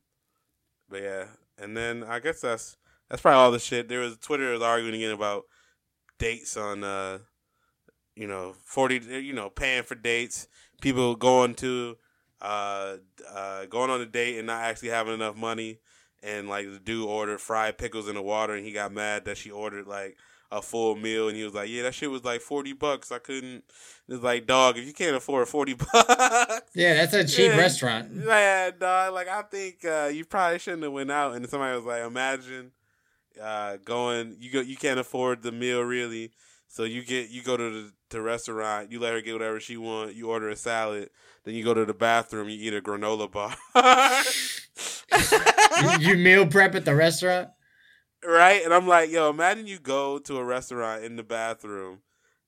but 0.89 1.01
yeah, 1.01 1.25
and 1.57 1.75
then 1.75 2.03
I 2.03 2.19
guess 2.19 2.41
that's 2.41 2.77
that's 3.09 3.21
probably 3.21 3.37
all 3.37 3.51
the 3.51 3.59
shit. 3.59 3.89
There 3.89 3.99
was 3.99 4.17
Twitter 4.17 4.51
was 4.51 4.61
arguing 4.61 4.95
again 4.95 5.11
about 5.11 5.43
dates 6.19 6.55
on, 6.55 6.83
uh, 6.83 7.19
you 8.15 8.27
know, 8.27 8.55
forty, 8.63 8.99
you 8.99 9.33
know, 9.33 9.49
paying 9.49 9.83
for 9.83 9.95
dates. 9.95 10.47
People 10.81 11.15
going 11.15 11.55
to, 11.55 11.97
uh, 12.41 12.97
uh, 13.29 13.65
going 13.65 13.89
on 13.89 14.01
a 14.01 14.05
date 14.05 14.37
and 14.37 14.47
not 14.47 14.63
actually 14.63 14.89
having 14.89 15.13
enough 15.13 15.35
money, 15.35 15.79
and 16.21 16.47
like 16.47 16.71
the 16.71 16.79
dude 16.79 17.07
ordered 17.07 17.41
fried 17.41 17.77
pickles 17.77 18.07
in 18.07 18.15
the 18.15 18.21
water, 18.21 18.53
and 18.53 18.65
he 18.65 18.71
got 18.71 18.93
mad 18.93 19.25
that 19.25 19.37
she 19.37 19.51
ordered 19.51 19.87
like 19.87 20.17
a 20.53 20.61
full 20.61 20.95
meal, 20.95 21.27
and 21.27 21.35
he 21.35 21.43
was 21.43 21.53
like, 21.53 21.69
"Yeah, 21.69 21.83
that 21.83 21.95
shit 21.95 22.11
was 22.11 22.23
like 22.23 22.41
forty 22.41 22.73
bucks. 22.73 23.11
I 23.11 23.19
couldn't." 23.19 23.63
It's 24.07 24.23
like, 24.23 24.45
dog, 24.45 24.77
if 24.77 24.85
you 24.85 24.93
can't 24.93 25.15
afford 25.15 25.47
forty 25.47 25.73
bucks, 25.93 26.61
Yeah, 26.75 26.93
that's 26.93 27.13
a 27.13 27.25
cheap 27.25 27.51
Yeah. 27.51 27.57
restaurant. 27.57 28.11
yeah, 28.13 28.71
dog. 28.71 29.13
Like 29.13 29.27
I 29.27 29.41
think 29.43 29.83
uh, 29.85 30.09
you 30.13 30.25
probably 30.25 30.59
shouldn't 30.59 30.83
have 30.83 30.93
went 30.93 31.11
out. 31.11 31.35
And 31.35 31.47
somebody 31.49 31.75
was 31.75 31.85
like, 31.85 32.03
imagine 32.03 32.71
uh, 33.41 33.77
going. 33.83 34.35
You 34.39 34.51
go. 34.51 34.61
You 34.61 34.77
can't 34.77 34.99
afford 34.99 35.41
the 35.43 35.51
meal 35.51 35.81
really. 35.81 36.31
So 36.67 36.83
you 36.83 37.03
get 37.03 37.29
you 37.29 37.43
go 37.43 37.55
to 37.57 37.69
the, 37.69 37.91
the 38.09 38.21
restaurant. 38.21 38.91
You 38.91 38.99
let 38.99 39.13
her 39.13 39.21
get 39.21 39.33
whatever 39.33 39.59
she 39.59 39.77
want. 39.77 40.15
You 40.15 40.29
order 40.29 40.49
a 40.49 40.55
salad. 40.55 41.09
Then 41.45 41.55
you 41.55 41.63
go 41.63 41.73
to 41.73 41.85
the 41.85 41.93
bathroom. 41.93 42.49
You 42.49 42.57
eat 42.59 42.73
a 42.73 42.81
granola 42.81 43.31
bar. 43.31 43.53
you, 45.99 46.09
you 46.09 46.17
meal 46.17 46.47
prep 46.47 46.75
at 46.75 46.85
the 46.85 46.95
restaurant. 46.95 47.49
Right? 48.27 48.63
And 48.63 48.73
I'm 48.73 48.87
like, 48.87 49.09
yo, 49.11 49.29
imagine 49.29 49.67
you 49.67 49.79
go 49.79 50.19
to 50.19 50.37
a 50.37 50.43
restaurant 50.43 51.03
in 51.03 51.15
the 51.15 51.23
bathroom 51.23 51.99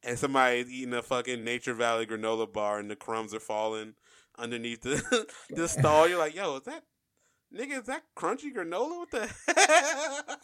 and 0.03 0.17
somebody's 0.17 0.69
eating 0.69 0.93
a 0.93 1.01
fucking 1.01 1.43
Nature 1.43 1.73
Valley 1.73 2.05
granola 2.05 2.51
bar 2.51 2.79
and 2.79 2.89
the 2.89 2.95
crumbs 2.95 3.33
are 3.33 3.39
falling 3.39 3.93
underneath 4.37 4.81
the 4.81 5.27
the 5.53 5.67
stall. 5.67 6.07
You're 6.07 6.19
like, 6.19 6.35
yo, 6.35 6.57
is 6.57 6.63
that 6.63 6.83
nigga? 7.53 7.79
Is 7.81 7.87
that 7.87 8.03
crunchy 8.17 8.53
granola? 8.53 8.97
What 8.97 9.11
the? 9.11 10.37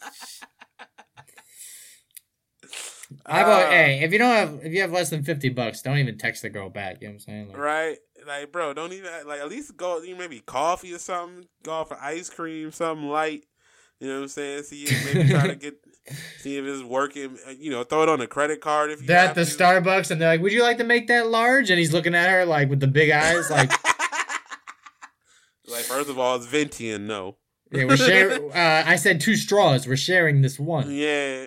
How 3.26 3.42
about 3.42 3.68
Uh, 3.68 3.70
hey, 3.70 4.00
if 4.02 4.12
you 4.12 4.18
don't 4.18 4.34
have 4.34 4.60
if 4.64 4.72
you 4.72 4.80
have 4.80 4.92
less 4.92 5.10
than 5.10 5.22
fifty 5.22 5.48
bucks, 5.48 5.82
don't 5.82 5.98
even 5.98 6.18
text 6.18 6.42
the 6.42 6.50
girl 6.50 6.70
back. 6.70 7.00
You 7.00 7.08
know 7.08 7.12
what 7.12 7.14
I'm 7.14 7.20
saying? 7.20 7.48
Like, 7.48 7.58
Right, 7.58 7.98
like 8.26 8.52
bro, 8.52 8.72
don't 8.72 8.92
even 8.92 9.10
like 9.26 9.40
at 9.40 9.48
least 9.48 9.76
go. 9.76 10.00
You 10.02 10.16
maybe 10.16 10.40
coffee 10.40 10.94
or 10.94 10.98
something. 10.98 11.46
Go 11.62 11.72
off 11.72 11.88
for 11.88 11.98
ice 12.00 12.30
cream, 12.30 12.72
something 12.72 13.08
light. 13.08 13.44
You 14.02 14.08
know 14.08 14.14
what 14.16 14.22
I'm 14.22 14.28
saying? 14.30 14.62
See, 14.64 14.82
if 14.82 15.14
maybe 15.14 15.28
try 15.30 15.46
to 15.46 15.54
get 15.54 15.76
see 16.40 16.56
if 16.56 16.64
it's 16.64 16.82
working. 16.82 17.38
uh, 17.46 17.50
You 17.56 17.70
know, 17.70 17.84
throw 17.84 18.02
it 18.02 18.08
on 18.08 18.20
a 18.20 18.26
credit 18.26 18.60
card 18.60 18.90
if 18.90 19.00
you. 19.00 19.06
They're 19.06 19.16
at 19.18 19.26
have 19.28 19.36
the 19.36 19.44
to. 19.44 19.50
Starbucks 19.56 20.10
and 20.10 20.20
they're 20.20 20.28
like, 20.28 20.40
"Would 20.40 20.52
you 20.52 20.64
like 20.64 20.78
to 20.78 20.84
make 20.84 21.06
that 21.06 21.28
large?" 21.28 21.70
And 21.70 21.78
he's 21.78 21.92
looking 21.92 22.12
at 22.12 22.28
her 22.28 22.44
like 22.44 22.68
with 22.68 22.80
the 22.80 22.88
big 22.88 23.10
eyes, 23.10 23.48
like, 23.48 23.70
Like 25.68 25.84
first 25.84 26.10
of 26.10 26.18
all, 26.18 26.34
it's 26.34 26.46
venti 26.46 26.90
and 26.90 27.06
no. 27.06 27.36
"Yeah, 27.70 27.84
we're 27.84 27.96
sharing." 27.96 28.50
Uh, 28.52 28.82
I 28.84 28.96
said 28.96 29.20
two 29.20 29.36
straws. 29.36 29.86
We're 29.86 29.96
sharing 29.96 30.42
this 30.42 30.58
one. 30.58 30.90
Yeah. 30.90 31.46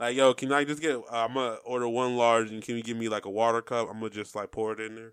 like, 0.00 0.16
yo, 0.16 0.34
can 0.34 0.52
I 0.52 0.64
just 0.64 0.82
get? 0.82 0.96
Uh, 0.96 1.02
I'm 1.12 1.34
gonna 1.34 1.58
order 1.64 1.88
one 1.88 2.16
large, 2.16 2.50
and 2.50 2.60
can 2.60 2.76
you 2.76 2.82
give 2.82 2.96
me 2.96 3.08
like 3.08 3.24
a 3.24 3.30
water 3.30 3.62
cup? 3.62 3.86
I'm 3.88 4.00
gonna 4.00 4.10
just 4.10 4.34
like 4.34 4.50
pour 4.50 4.72
it 4.72 4.80
in 4.80 4.96
there. 4.96 5.12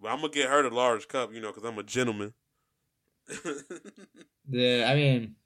but 0.00 0.08
I'm 0.08 0.20
gonna 0.20 0.28
get 0.32 0.48
her 0.48 0.68
the 0.68 0.74
large 0.74 1.06
cup, 1.06 1.32
you 1.32 1.40
know, 1.40 1.52
because 1.52 1.64
I'm 1.64 1.78
a 1.78 1.82
gentleman. 1.84 2.34
the 4.48 4.84
I 4.84 4.94
mean, 4.94 5.36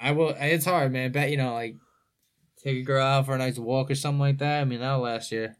I 0.00 0.12
will. 0.12 0.34
It's 0.38 0.64
hard, 0.64 0.92
man. 0.92 1.12
Bet 1.12 1.30
you 1.30 1.36
know, 1.36 1.54
like, 1.54 1.76
take 2.62 2.76
a 2.76 2.82
girl 2.82 3.04
out 3.04 3.26
for 3.26 3.34
a 3.34 3.38
nice 3.38 3.58
walk 3.58 3.90
or 3.90 3.94
something 3.94 4.20
like 4.20 4.38
that. 4.38 4.60
I 4.60 4.64
mean, 4.64 4.80
that'll 4.80 5.00
last 5.00 5.32
you, 5.32 5.50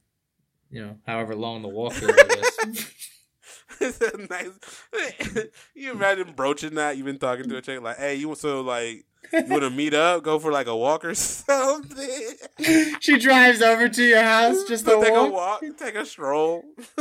you 0.70 0.84
know, 0.84 0.96
however 1.06 1.34
long 1.34 1.62
the 1.62 1.68
walk 1.68 1.94
is. 2.00 2.94
It's 3.80 4.00
a 4.00 4.16
nice. 4.16 5.46
you 5.74 5.92
imagine 5.92 6.32
broaching 6.34 6.74
that? 6.74 6.96
You've 6.96 7.06
been 7.06 7.18
talking 7.18 7.48
to 7.48 7.58
a 7.58 7.62
chick 7.62 7.80
like, 7.80 7.98
"Hey, 7.98 8.16
you 8.16 8.26
want 8.26 8.40
so 8.40 8.60
like 8.62 9.04
you 9.32 9.44
want 9.44 9.62
to 9.62 9.70
meet 9.70 9.94
up? 9.94 10.22
Go 10.22 10.38
for 10.38 10.50
like 10.52 10.66
a 10.66 10.76
walk 10.76 11.04
or 11.04 11.14
something." 11.14 12.34
she 13.00 13.18
drives 13.18 13.62
over 13.62 13.88
to 13.88 14.02
your 14.02 14.22
house 14.22 14.64
just 14.64 14.84
to 14.86 15.00
take 15.00 15.12
walk. 15.12 15.28
a 15.28 15.32
walk, 15.32 15.62
take 15.78 15.94
a 15.94 16.04
stroll. 16.06 16.64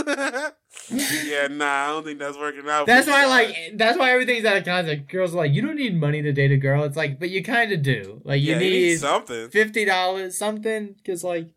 yeah, 0.89 1.47
nah, 1.49 1.65
I 1.65 1.87
don't 1.87 2.03
think 2.03 2.19
that's 2.19 2.37
working 2.37 2.67
out. 2.69 2.87
That's 2.87 3.07
why, 3.07 3.25
like, 3.25 3.55
that's 3.75 3.97
why 3.97 4.11
everything's 4.11 4.45
out 4.45 4.57
of 4.57 4.65
context. 4.65 5.09
Girls 5.09 5.33
are 5.33 5.37
like, 5.37 5.53
you 5.53 5.61
don't 5.61 5.75
need 5.75 5.99
money 5.99 6.21
to 6.21 6.31
date 6.31 6.51
a 6.51 6.57
girl. 6.57 6.83
It's 6.83 6.97
like, 6.97 7.19
but 7.19 7.29
you 7.29 7.43
kind 7.43 7.71
of 7.71 7.81
do. 7.81 8.21
Like, 8.23 8.41
you 8.41 8.53
yeah, 8.53 8.59
you 8.59 8.59
need 8.59 8.87
need 8.89 8.99
something. 8.99 9.49
fifty 9.49 9.85
dollars, 9.85 10.37
something, 10.37 10.95
because 10.97 11.23
like, 11.23 11.49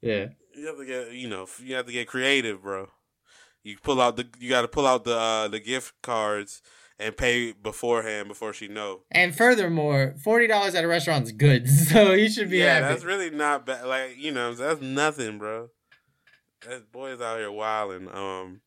yeah, 0.00 0.28
You 0.56 0.66
have 0.66 0.78
to 0.78 0.84
get, 0.86 1.12
you 1.12 1.28
know, 1.28 1.46
you 1.62 1.74
have 1.74 1.86
to 1.86 1.92
get 1.92 2.08
creative, 2.08 2.62
bro. 2.62 2.88
You 3.62 3.76
pull 3.82 4.00
out 4.00 4.16
the, 4.16 4.26
you 4.38 4.50
got 4.50 4.62
to 4.62 4.68
pull 4.68 4.86
out 4.86 5.04
the 5.04 5.16
uh, 5.16 5.48
the 5.48 5.60
gift 5.60 5.94
cards 6.02 6.60
and 6.98 7.16
pay 7.16 7.52
beforehand 7.52 8.28
before 8.28 8.52
she 8.52 8.68
know. 8.68 9.00
and 9.10 9.34
furthermore, 9.34 10.14
forty 10.22 10.46
dollars 10.46 10.74
at 10.74 10.84
a 10.84 10.88
restaurant's 10.88 11.32
good, 11.32 11.68
so 11.88 12.12
you 12.12 12.28
should 12.28 12.50
be 12.50 12.58
yeah, 12.58 12.80
happy. 12.80 12.86
that's 12.94 13.04
really 13.04 13.30
not 13.30 13.66
bad. 13.66 13.86
Like 13.86 14.16
you 14.18 14.32
know, 14.32 14.54
that's 14.54 14.80
nothing, 14.80 15.38
bro. 15.38 15.70
That 16.68 16.90
boys 16.92 17.20
out 17.20 17.38
here 17.38 17.50
wilding. 17.50 18.08
Um, 18.12 18.60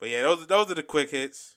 but 0.00 0.08
yeah, 0.10 0.22
those 0.22 0.46
those 0.46 0.70
are 0.70 0.74
the 0.74 0.82
quick 0.82 1.10
hits. 1.10 1.54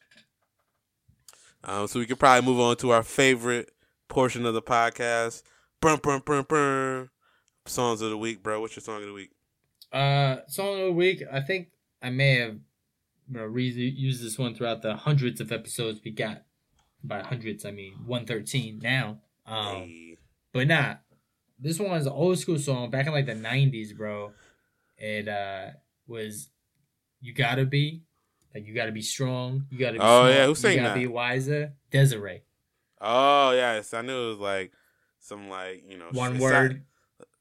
Um, 1.63 1.87
so 1.87 1.99
we 1.99 2.05
could 2.05 2.19
probably 2.19 2.49
move 2.49 2.59
on 2.59 2.75
to 2.77 2.91
our 2.91 3.03
favorite 3.03 3.71
portion 4.07 4.45
of 4.45 4.53
the 4.53 4.61
podcast. 4.61 5.43
Brum, 5.79 5.99
brum, 5.99 6.21
brum, 6.25 6.45
brum. 6.47 7.09
Songs 7.67 8.01
of 8.01 8.09
the 8.09 8.17
week, 8.17 8.41
bro. 8.41 8.59
What's 8.61 8.75
your 8.75 8.81
song 8.81 9.01
of 9.01 9.07
the 9.07 9.13
week? 9.13 9.31
Uh, 9.91 10.37
song 10.47 10.79
of 10.79 10.85
the 10.85 10.91
week. 10.91 11.23
I 11.31 11.41
think 11.41 11.69
I 12.01 12.09
may 12.09 12.35
have 12.37 12.57
you 13.31 13.37
know, 13.37 13.45
re- 13.45 13.63
used 13.69 14.23
this 14.23 14.37
one 14.37 14.53
throughout 14.53 14.81
the 14.81 14.95
hundreds 14.95 15.39
of 15.39 15.51
episodes 15.51 16.01
we 16.03 16.11
got. 16.11 16.43
By 17.03 17.21
hundreds, 17.21 17.65
I 17.65 17.71
mean 17.71 17.93
one 18.05 18.25
thirteen 18.25 18.79
now. 18.83 19.19
Um, 19.47 19.65
Hey. 19.87 20.17
but 20.53 20.67
nah, 20.67 20.95
this 21.59 21.79
one 21.79 21.97
is 21.97 22.05
an 22.05 22.11
old 22.11 22.37
school 22.37 22.59
song 22.59 22.91
back 22.91 23.07
in 23.07 23.11
like 23.13 23.25
the 23.25 23.33
nineties, 23.33 23.93
bro. 23.93 24.33
It 24.97 25.27
uh 25.27 25.71
was 26.07 26.49
"You 27.21 27.33
Gotta 27.33 27.65
Be," 27.65 28.03
like 28.53 28.67
you 28.67 28.75
gotta 28.75 28.91
be 28.91 29.01
strong. 29.01 29.65
You 29.71 29.79
gotta 29.79 29.93
be. 29.93 29.99
Oh, 29.99 30.03
smart, 30.03 30.31
yeah, 30.33 30.43
who 30.43 30.49
You 30.49 30.55
sang 30.55 30.75
gotta 30.77 30.89
that? 30.89 30.95
be 30.95 31.07
wiser. 31.07 31.73
Des'ree. 31.89 32.41
Oh 32.99 33.51
yes, 33.51 33.95
I 33.95 34.01
knew 34.03 34.25
it 34.25 34.29
was 34.33 34.37
like 34.37 34.71
some 35.19 35.49
like 35.49 35.83
you 35.89 35.97
know 35.97 36.09
One 36.11 36.37
word. 36.37 36.83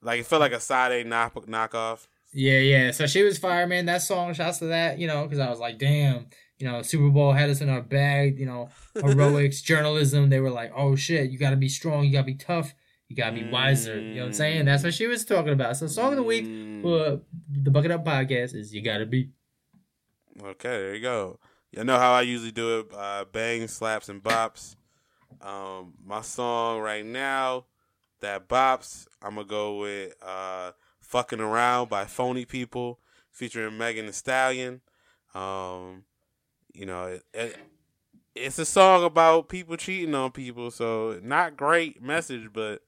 like 0.01 0.21
it 0.21 0.27
felt 0.27 0.41
like 0.41 0.53
a 0.53 0.61
side 0.61 0.93
A 0.93 1.05
knock 1.05 1.35
knockoff. 1.47 2.07
Yeah, 2.33 2.59
yeah. 2.61 2.91
So 2.93 3.07
she 3.07 3.23
was 3.23 3.39
fire, 3.39 3.67
man. 3.67 3.87
That 3.87 4.03
song, 4.03 4.33
shouts 4.35 4.59
to 4.59 4.67
that, 4.67 4.99
you 4.99 5.07
know, 5.07 5.25
because 5.25 5.39
I 5.41 5.51
was 5.51 5.59
like, 5.59 5.79
damn, 5.79 6.27
you 6.59 6.67
know, 6.71 6.83
Super 6.83 7.09
Bowl 7.09 7.33
had 7.33 7.51
us 7.51 7.61
in 7.61 7.69
our 7.69 7.83
bag, 7.83 8.39
you 8.39 8.47
know, 8.47 8.69
heroics, 8.95 9.61
journalism. 9.63 10.29
They 10.31 10.41
were 10.41 10.51
like, 10.51 10.73
oh 10.77 10.95
shit, 10.95 11.31
you 11.31 11.39
got 11.39 11.51
to 11.51 11.57
be 11.57 11.69
strong, 11.69 12.05
you 12.05 12.13
got 12.13 12.21
to 12.21 12.27
be 12.27 12.35
tough, 12.35 12.73
you 13.09 13.17
got 13.17 13.31
to 13.31 13.37
be 13.37 13.51
wiser. 13.51 13.99
You 14.01 14.15
know 14.15 14.21
what 14.21 14.27
I'm 14.29 14.33
saying? 14.35 14.65
That's 14.67 14.85
what 14.85 14.95
she 14.95 15.07
was 15.09 15.25
talking 15.25 15.53
about. 15.53 15.77
So, 15.77 15.87
song 15.89 16.11
of 16.13 16.17
the 16.17 16.23
week 16.23 16.45
Mm. 16.47 16.83
for 16.83 17.21
the 17.51 17.71
Bucket 17.71 17.91
Up 17.91 18.05
podcast 18.05 18.55
is 18.55 18.73
You 18.73 18.83
Gotta 18.83 19.07
Be. 19.07 19.31
Okay, 20.41 20.69
there 20.69 20.95
you 20.95 21.03
go. 21.03 21.39
You 21.73 21.85
know 21.85 21.99
how 21.99 22.13
I 22.13 22.23
usually 22.23 22.53
do 22.53 22.81
it: 22.81 22.87
uh, 22.97 23.25
bang, 23.31 23.67
slaps, 23.69 24.09
and 24.09 24.23
bops. 24.23 24.77
Um, 25.41 25.95
my 26.05 26.21
song 26.23 26.81
right 26.81 27.05
now, 27.05 27.67
that 28.21 28.49
bops, 28.49 29.07
I'm 29.23 29.35
gonna 29.35 29.47
go 29.47 29.79
with 29.81 30.15
uh, 30.23 30.73
"Fucking 31.11 31.41
Around" 31.41 31.89
by 31.89 32.05
Phony 32.05 32.45
People, 32.45 33.01
featuring 33.33 33.77
Megan 33.77 34.07
Thee 34.07 34.13
Stallion. 34.13 34.81
Um, 35.35 36.05
you 36.73 36.87
know, 36.87 37.07
it, 37.07 37.25
it, 37.35 37.57
it's 38.37 38.61
a 38.61 38.65
song 38.65 39.03
about 39.03 39.49
people 39.49 39.77
cheating 39.77 40.15
on 40.15 40.31
people, 40.31 40.71
so 40.71 41.19
not 41.21 41.57
great 41.57 42.01
message, 42.01 42.53
but 42.53 42.83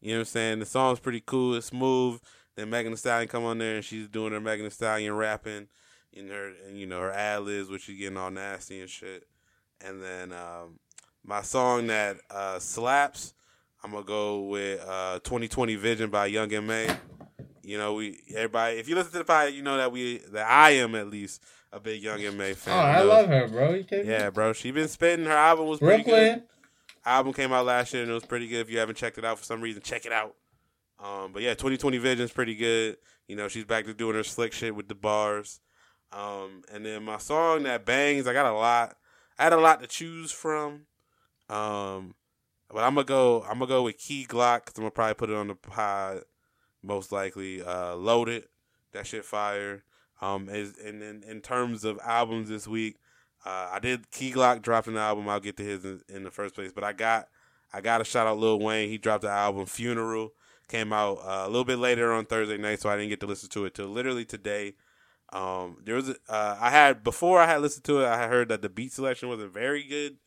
you 0.00 0.10
know 0.10 0.16
what 0.18 0.22
I'm 0.22 0.24
saying. 0.24 0.58
The 0.58 0.66
song's 0.66 0.98
pretty 0.98 1.22
cool. 1.24 1.54
It's 1.54 1.66
smooth. 1.66 2.20
Then 2.56 2.70
Megan 2.70 2.90
Thee 2.90 2.98
Stallion 2.98 3.28
come 3.28 3.44
on 3.44 3.58
there 3.58 3.76
and 3.76 3.84
she's 3.84 4.08
doing 4.08 4.32
her 4.32 4.40
Megan 4.40 4.66
Thee 4.66 4.70
Stallion 4.70 5.14
rapping 5.14 5.68
in 6.12 6.28
her 6.30 6.52
and 6.66 6.76
you 6.76 6.86
know 6.86 6.98
her 6.98 7.12
ad 7.12 7.42
libs, 7.42 7.68
which 7.68 7.82
she's 7.82 8.00
getting 8.00 8.18
all 8.18 8.32
nasty 8.32 8.80
and 8.80 8.90
shit. 8.90 9.28
And 9.80 10.02
then 10.02 10.32
um, 10.32 10.80
my 11.24 11.42
song 11.42 11.86
that 11.86 12.16
uh, 12.28 12.58
slaps, 12.58 13.34
I'm 13.84 13.92
gonna 13.92 14.04
go 14.04 14.40
with 14.40 14.80
uh, 14.80 15.20
2020 15.20 15.76
Vision 15.76 16.10
by 16.10 16.26
Young 16.26 16.52
M.A. 16.52 16.96
You 17.68 17.78
know, 17.78 17.94
we 17.94 18.20
everybody. 18.34 18.76
If 18.78 18.88
you 18.88 18.94
listen 18.94 19.12
to 19.12 19.18
the 19.18 19.24
pod, 19.24 19.52
you 19.52 19.62
know 19.62 19.76
that 19.76 19.92
we 19.92 20.18
that 20.32 20.48
I 20.48 20.70
am 20.70 20.94
at 20.94 21.08
least 21.08 21.42
a 21.72 21.78
big 21.78 22.02
Young 22.02 22.20
M.A 22.20 22.50
Oh, 22.50 22.54
fan. 22.54 22.78
I 22.78 22.98
Those- 23.00 23.08
love 23.08 23.28
her, 23.28 23.48
bro. 23.48 23.74
You 23.74 23.84
kidding 23.84 24.06
me? 24.06 24.12
Yeah, 24.12 24.30
bro. 24.30 24.52
She 24.54 24.70
been 24.70 24.88
spitting. 24.88 25.26
Her 25.26 25.32
album 25.32 25.66
was 25.66 25.78
pretty 25.80 26.02
good 26.04 26.42
album 27.06 27.32
came 27.32 27.52
out 27.52 27.64
last 27.64 27.94
year 27.94 28.02
and 28.02 28.10
it 28.10 28.14
was 28.14 28.24
pretty 28.26 28.46
good. 28.48 28.60
If 28.60 28.70
you 28.70 28.78
haven't 28.78 28.96
checked 28.96 29.16
it 29.16 29.24
out 29.24 29.38
for 29.38 29.44
some 29.44 29.60
reason, 29.62 29.80
check 29.82 30.04
it 30.04 30.12
out. 30.12 30.34
Um, 31.02 31.32
but 31.32 31.42
yeah, 31.42 31.50
2020 31.54 31.96
Vision's 31.98 32.32
pretty 32.32 32.54
good. 32.54 32.96
You 33.28 33.36
know, 33.36 33.48
she's 33.48 33.64
back 33.64 33.86
to 33.86 33.94
doing 33.94 34.14
her 34.14 34.22
slick 34.24 34.52
shit 34.52 34.74
with 34.74 34.88
the 34.88 34.94
bars. 34.94 35.60
Um, 36.12 36.62
and 36.72 36.84
then 36.84 37.04
my 37.04 37.16
song 37.18 37.62
that 37.62 37.86
bangs, 37.86 38.26
I 38.26 38.32
got 38.34 38.46
a 38.46 38.52
lot. 38.56 38.96
I 39.38 39.44
had 39.44 39.52
a 39.54 39.58
lot 39.58 39.80
to 39.80 39.86
choose 39.86 40.32
from. 40.32 40.86
Um, 41.48 42.14
but 42.70 42.82
I'm 42.84 42.94
gonna 42.94 43.04
go. 43.04 43.42
I'm 43.42 43.58
gonna 43.58 43.66
go 43.66 43.84
with 43.84 43.96
Key 43.98 44.26
Glock 44.28 44.64
because 44.66 44.76
I'm 44.76 44.82
gonna 44.82 44.90
probably 44.90 45.14
put 45.14 45.30
it 45.30 45.36
on 45.36 45.48
the 45.48 45.54
pod. 45.54 46.22
Most 46.82 47.12
likely, 47.12 47.62
uh, 47.62 47.94
loaded. 47.94 48.44
That 48.92 49.06
shit 49.06 49.24
fire. 49.24 49.84
Um, 50.20 50.48
is 50.48 50.74
and 50.84 51.02
in, 51.02 51.22
in 51.22 51.40
terms 51.40 51.84
of 51.84 51.98
albums 52.04 52.48
this 52.48 52.66
week, 52.66 52.96
uh, 53.44 53.70
I 53.72 53.78
did 53.78 54.10
Key 54.10 54.32
Glock 54.32 54.62
dropped 54.62 54.88
an 54.88 54.96
album. 54.96 55.28
I'll 55.28 55.40
get 55.40 55.56
to 55.58 55.64
his 55.64 55.84
in, 55.84 56.00
in 56.08 56.24
the 56.24 56.30
first 56.30 56.54
place, 56.54 56.72
but 56.72 56.84
I 56.84 56.92
got 56.92 57.28
I 57.72 57.80
got 57.80 57.98
to 57.98 58.04
shout 58.04 58.26
out 58.26 58.38
Lil 58.38 58.58
Wayne. 58.58 58.88
He 58.88 58.98
dropped 58.98 59.22
the 59.22 59.30
album 59.30 59.66
Funeral. 59.66 60.32
Came 60.68 60.92
out 60.92 61.18
uh, 61.18 61.44
a 61.44 61.46
little 61.46 61.64
bit 61.64 61.78
later 61.78 62.12
on 62.12 62.26
Thursday 62.26 62.58
night, 62.58 62.80
so 62.80 62.90
I 62.90 62.96
didn't 62.96 63.08
get 63.08 63.20
to 63.20 63.26
listen 63.26 63.48
to 63.50 63.64
it 63.64 63.74
till 63.74 63.86
literally 63.86 64.24
today. 64.24 64.74
Um, 65.32 65.78
there 65.84 65.94
was 65.94 66.10
uh, 66.10 66.56
I 66.60 66.70
had 66.70 67.04
before 67.04 67.40
I 67.40 67.46
had 67.46 67.62
listened 67.62 67.84
to 67.84 68.00
it, 68.00 68.06
I 68.06 68.28
heard 68.28 68.48
that 68.48 68.60
the 68.60 68.68
beat 68.68 68.92
selection 68.92 69.28
wasn't 69.28 69.52
very 69.52 69.82
good, 69.82 70.18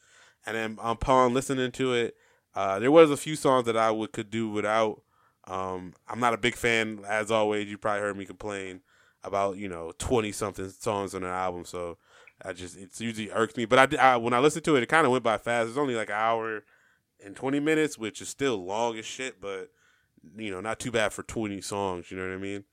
and 0.46 0.56
then 0.56 0.78
upon 0.82 1.34
listening 1.34 1.72
to 1.74 1.94
it, 1.94 2.16
uh, 2.56 2.80
there 2.80 2.92
was 2.92 3.12
a 3.12 3.18
few 3.18 3.36
songs 3.36 3.66
that 3.66 3.78
I 3.78 3.92
would 3.92 4.14
could 4.14 4.30
do 4.30 4.50
without. 4.50 5.02
Um, 5.48 5.94
I'm 6.08 6.20
not 6.20 6.34
a 6.34 6.38
big 6.38 6.56
fan, 6.56 7.02
as 7.08 7.32
always. 7.32 7.68
You 7.68 7.78
probably 7.78 8.02
heard 8.02 8.18
me 8.18 8.26
complain 8.26 8.82
about 9.24 9.58
you 9.58 9.70
know 9.70 9.92
twenty 9.98 10.32
something 10.32 10.70
songs 10.70 11.16
on 11.16 11.24
an 11.24 11.30
album, 11.30 11.66
so 11.66 11.98
I 12.44 12.54
just 12.54 12.78
it 12.78 13.00
usually 13.00 13.32
irks 13.32 13.58
me. 13.58 13.66
But 13.66 13.94
I, 13.94 14.14
I 14.14 14.18
when 14.18 14.34
I 14.34 14.40
listened 14.40 14.66
to 14.66 14.76
it, 14.76 14.84
it 14.84 14.90
kind 14.90 15.06
of 15.06 15.12
went 15.12 15.24
by 15.24 15.38
fast. 15.38 15.70
It's 15.70 15.78
only 15.78 15.96
like 15.96 16.10
an 16.10 16.16
hour 16.16 16.64
and 17.24 17.36
twenty 17.36 17.60
minutes, 17.60 17.98
which 17.98 18.22
is 18.22 18.30
still 18.30 18.64
long 18.64 18.98
as 18.98 19.06
shit, 19.06 19.42
but 19.42 19.72
you 20.38 20.52
know 20.52 20.62
not 20.62 20.80
too 20.80 20.92
bad 20.92 21.14
for 21.14 21.24
twenty 21.24 21.62
songs. 21.62 22.12
You 22.12 22.18
know 22.18 22.28
what 22.28 22.36
I 22.36 22.38
mean? 22.38 22.64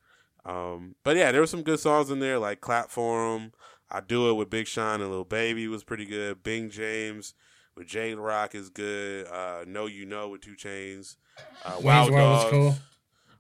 Um, 0.45 0.95
but 1.05 1.17
yeah, 1.17 1.33
there 1.33 1.41
were 1.41 1.47
some 1.47 1.63
good 1.63 1.81
songs 1.81 2.11
in 2.11 2.21
there, 2.21 2.39
like 2.39 2.61
"Clap 2.61 2.91
for 2.91 3.35
'Em," 3.35 3.53
"I 3.91 4.01
Do 4.01 4.31
It" 4.31 4.35
with 4.35 4.51
Big 4.51 4.67
Sean 4.67 5.01
and 5.01 5.11
Lil 5.11 5.25
Baby 5.25 5.69
was 5.69 5.85
pretty 5.85 6.05
good. 6.05 6.43
Bing 6.43 6.71
James 6.71 7.35
with 7.79 7.87
Jay 7.87 8.13
Rock 8.15 8.55
is 8.55 8.69
good. 8.69 9.27
Uh, 9.29 9.65
"Know 9.67 9.87
You 9.87 10.05
Know" 10.05 10.29
with 10.29 10.41
2 10.43 10.57
Chainz. 10.57 11.17
Uh, 11.65 11.71
Wayne's 11.75 11.85
Wild 11.85 12.11
World 12.11 12.41
Dogs. 12.43 12.51
cool. 12.51 12.75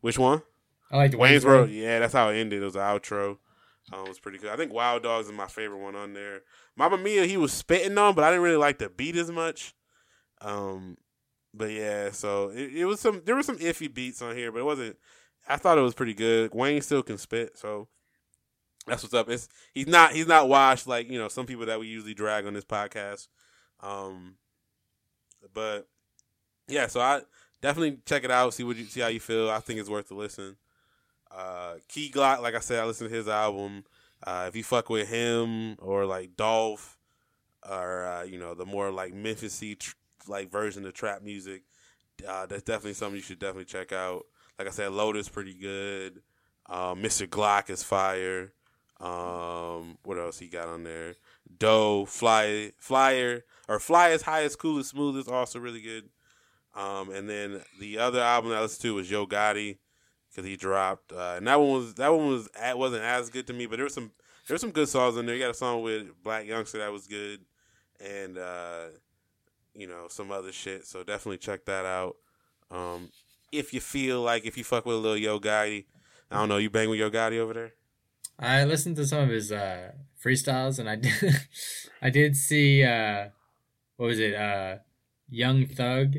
Which 0.00 0.18
one? 0.18 0.42
I 0.90 0.96
like 0.96 1.10
the 1.10 1.18
Wayne's 1.18 1.44
World. 1.44 1.70
Yeah, 1.70 1.98
that's 1.98 2.12
how 2.12 2.30
it 2.30 2.36
ended. 2.38 2.62
It 2.62 2.64
was 2.64 2.76
an 2.76 2.82
outro. 2.82 3.38
Um, 3.92 4.04
it 4.06 4.08
was 4.08 4.20
pretty 4.20 4.38
good. 4.38 4.50
I 4.50 4.56
think 4.56 4.72
Wild 4.72 5.02
Dogs 5.02 5.26
is 5.26 5.32
my 5.32 5.46
favorite 5.46 5.78
one 5.82 5.96
on 5.96 6.14
there. 6.14 6.42
Mama 6.76 6.96
Mia, 6.98 7.26
he 7.26 7.36
was 7.36 7.52
spitting 7.52 7.98
on, 7.98 8.14
but 8.14 8.22
I 8.22 8.30
didn't 8.30 8.44
really 8.44 8.56
like 8.56 8.78
the 8.78 8.88
beat 8.88 9.16
as 9.16 9.30
much. 9.30 9.74
Um, 10.40 10.96
but 11.52 11.70
yeah, 11.70 12.10
so 12.12 12.50
it, 12.50 12.76
it 12.76 12.84
was 12.84 13.00
some. 13.00 13.22
There 13.24 13.34
were 13.34 13.42
some 13.42 13.58
iffy 13.58 13.92
beats 13.92 14.22
on 14.22 14.36
here, 14.36 14.52
but 14.52 14.60
it 14.60 14.64
wasn't. 14.64 14.96
I 15.48 15.56
thought 15.56 15.78
it 15.78 15.82
was 15.82 15.94
pretty 15.94 16.14
good. 16.14 16.54
Wayne 16.54 16.80
still 16.82 17.02
can 17.02 17.18
spit, 17.18 17.58
so 17.58 17.88
that's 18.86 19.02
what's 19.02 19.14
up. 19.14 19.28
It's 19.28 19.48
he's 19.74 19.86
not 19.86 20.12
he's 20.12 20.26
not 20.28 20.48
washed 20.48 20.86
like 20.86 21.10
you 21.10 21.18
know 21.18 21.28
some 21.28 21.46
people 21.46 21.66
that 21.66 21.80
we 21.80 21.86
usually 21.88 22.14
drag 22.14 22.46
on 22.46 22.54
this 22.54 22.64
podcast. 22.64 23.26
Um, 23.80 24.36
but 25.54 25.88
yeah, 26.68 26.86
so 26.86 27.00
I 27.00 27.22
definitely 27.60 27.98
check 28.06 28.24
it 28.24 28.30
out. 28.30 28.54
See 28.54 28.64
what 28.64 28.76
you 28.76 28.84
see 28.84 29.00
how 29.00 29.08
you 29.08 29.20
feel. 29.20 29.50
I 29.50 29.60
think 29.60 29.80
it's 29.80 29.90
worth 29.90 30.10
a 30.10 30.14
listen. 30.14 30.56
Uh, 31.30 31.74
Key 31.88 32.10
Glock, 32.10 32.40
like 32.40 32.54
I 32.54 32.60
said, 32.60 32.82
I 32.82 32.86
listened 32.86 33.10
to 33.10 33.16
his 33.16 33.28
album. 33.28 33.84
Uh, 34.26 34.46
if 34.48 34.56
you 34.56 34.64
fuck 34.64 34.88
with 34.90 35.08
him 35.08 35.76
or 35.78 36.06
like 36.06 36.36
Dolph 36.36 36.98
or 37.68 38.04
uh, 38.04 38.22
you 38.24 38.38
know 38.38 38.54
the 38.54 38.66
more 38.66 38.90
like 38.90 39.14
Memphisy 39.14 39.78
tr- 39.78 39.94
like 40.26 40.50
version 40.50 40.84
of 40.86 40.94
trap 40.94 41.22
music, 41.22 41.62
uh, 42.26 42.46
that's 42.46 42.62
definitely 42.62 42.94
something 42.94 43.16
you 43.16 43.22
should 43.22 43.38
definitely 43.38 43.64
check 43.64 43.92
out. 43.92 44.26
Like 44.58 44.68
I 44.68 44.72
said, 44.72 44.92
Lotus 44.92 45.28
pretty 45.28 45.54
good. 45.54 46.22
Um, 46.66 47.02
Mr. 47.02 47.26
Glock 47.26 47.70
is 47.70 47.82
fire. 47.82 48.52
Um, 49.00 49.96
what 50.02 50.18
else 50.18 50.38
he 50.38 50.48
got 50.48 50.68
on 50.68 50.82
there? 50.82 51.14
Doe, 51.58 52.04
Fly, 52.04 52.72
Flyer, 52.78 53.44
or 53.68 53.78
Fly 53.78 54.10
as 54.10 54.22
High 54.22 54.42
as 54.42 54.56
Cool 54.56 54.78
as 54.78 54.88
Smooth 54.88 55.16
is 55.16 55.28
also 55.28 55.58
really 55.58 55.82
good. 55.82 56.08
Um, 56.74 57.10
and 57.10 57.28
then 57.28 57.62
the 57.78 57.98
other 57.98 58.20
album 58.20 58.50
that 58.50 58.58
I 58.58 58.62
listened 58.62 58.82
to 58.82 58.94
was 58.94 59.10
Yo 59.10 59.26
Gotti 59.26 59.78
because 60.30 60.48
he 60.48 60.56
dropped, 60.56 61.12
uh, 61.12 61.34
and 61.36 61.46
that 61.46 61.60
one 61.60 61.70
was 61.70 61.94
that 61.94 62.12
one 62.12 62.28
was 62.28 62.48
wasn't 62.74 63.02
as 63.02 63.30
good 63.30 63.46
to 63.48 63.52
me, 63.52 63.66
but 63.66 63.76
there 63.76 63.84
was 63.84 63.94
some 63.94 64.12
there 64.46 64.54
were 64.54 64.58
some 64.58 64.70
good 64.70 64.88
songs 64.88 65.16
in 65.16 65.26
there. 65.26 65.34
You 65.34 65.42
got 65.42 65.50
a 65.50 65.54
song 65.54 65.82
with 65.82 66.06
Blac 66.22 66.48
Youngsta 66.48 66.78
that 66.78 66.92
was 66.92 67.06
good, 67.06 67.40
and 68.00 68.38
uh, 68.38 68.84
you 69.74 69.86
know 69.86 70.06
some 70.08 70.30
other 70.30 70.52
shit. 70.52 70.86
So 70.86 71.02
definitely 71.02 71.38
check 71.38 71.64
that 71.64 71.84
out. 71.84 72.16
Um, 72.70 73.10
if 73.50 73.72
you 73.72 73.80
feel 73.80 74.22
like 74.22 74.46
if 74.46 74.56
you 74.56 74.64
fuck 74.64 74.86
with 74.86 74.96
a 74.96 74.98
little 74.98 75.16
Yo 75.16 75.40
Gotti, 75.40 75.86
I 76.30 76.36
don't 76.36 76.48
know, 76.48 76.58
you 76.58 76.70
bang 76.70 76.90
with 76.90 76.98
Yo 76.98 77.10
Gotti 77.10 77.38
over 77.38 77.54
there. 77.54 77.72
I 78.38 78.64
listened 78.64 78.96
to 78.96 79.06
some 79.06 79.20
of 79.20 79.30
his 79.30 79.50
uh, 79.50 79.92
freestyles, 80.22 80.78
and 80.78 80.88
I 80.88 80.96
did, 80.96 81.12
I 82.02 82.10
did 82.10 82.36
see 82.36 82.84
uh, 82.84 83.30
what 83.98 84.06
was 84.06 84.18
it, 84.18 84.34
uh, 84.34 84.78
Young 85.28 85.66
Thug 85.66 86.14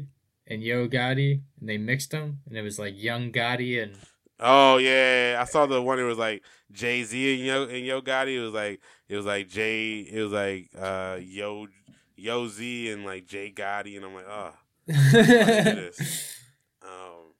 and 0.45 0.61
Yo 0.61 0.87
Gotti, 0.87 1.41
and 1.59 1.69
they 1.69 1.77
mixed 1.77 2.11
them, 2.11 2.39
and 2.47 2.55
it 2.55 2.61
was 2.61 2.77
like 2.77 2.93
Young 2.95 3.31
Gotti 3.31 3.81
and 3.81 3.97
Oh 4.39 4.77
yeah, 4.77 5.37
I 5.41 5.43
saw 5.45 5.65
the 5.65 5.81
one. 5.81 5.99
It 5.99 6.03
was 6.03 6.17
like 6.17 6.43
Jay 6.71 7.03
Z 7.03 7.35
and 7.35 7.45
Yo 7.45 7.63
and 7.63 7.85
Yo 7.85 8.01
Gotti. 8.01 8.37
It 8.37 8.41
was 8.41 8.53
like 8.53 8.79
it 9.09 9.17
was 9.17 9.25
like 9.25 9.49
Jay. 9.49 9.99
It 9.99 10.21
was 10.21 10.31
like 10.31 10.69
uh 10.79 11.17
Yo 11.21 11.67
Yo 12.15 12.47
Z 12.47 12.91
and 12.91 13.05
like 13.05 13.27
Jay 13.27 13.51
Gotti, 13.51 13.97
and 13.97 14.05
I'm 14.05 14.13
like, 14.13 14.27
oh, 14.29 14.53
why 14.85 15.23
did 15.25 15.67
I 15.67 15.73
do 15.73 15.81
this? 15.81 16.35
Um, 16.81 17.33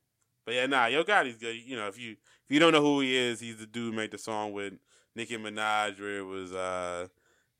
but 0.45 0.55
yeah, 0.55 0.65
nah, 0.65 0.87
Yo 0.87 1.03
Gotti's 1.03 1.37
good. 1.37 1.55
You 1.55 1.77
know, 1.77 1.87
if 1.87 1.97
you 1.97 2.11
if 2.11 2.49
you 2.49 2.59
don't 2.59 2.73
know 2.73 2.81
who 2.81 2.99
he 2.99 3.15
is, 3.15 3.39
he's 3.39 3.57
the 3.57 3.65
dude 3.65 3.93
who 3.93 3.97
made 3.97 4.11
the 4.11 4.17
song 4.17 4.51
with 4.51 4.73
Nicki 5.15 5.37
Minaj 5.37 5.99
where 5.99 6.17
it 6.17 6.25
was 6.25 6.51
uh 6.51 7.07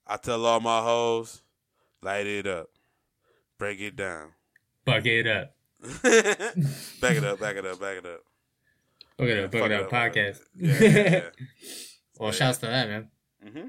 I 0.05 0.17
tell 0.17 0.45
all 0.45 0.59
my 0.59 0.81
hoes, 0.81 1.41
light 2.01 2.27
it 2.27 2.47
up, 2.47 2.69
break 3.57 3.79
it 3.79 3.95
down, 3.95 4.33
Buck 4.85 5.05
it 5.05 5.27
up. 5.27 5.55
back 5.81 7.15
it 7.15 7.23
up, 7.23 7.39
back 7.39 7.55
it 7.55 7.65
up, 7.65 7.79
back 7.79 7.97
it 7.97 8.05
up. 8.05 8.21
Buck 9.17 9.27
it 9.27 9.43
up, 9.43 9.51
Fuck 9.51 9.61
it 9.65 9.71
up 9.71 9.83
up, 9.83 9.91
podcast. 9.91 10.39
Yeah, 10.55 10.77
yeah, 10.79 11.09
yeah. 11.09 11.21
well, 12.19 12.31
shouts 12.31 12.57
to 12.59 12.65
that, 12.65 12.87
man. 12.87 13.07
Mm-hmm. 13.45 13.67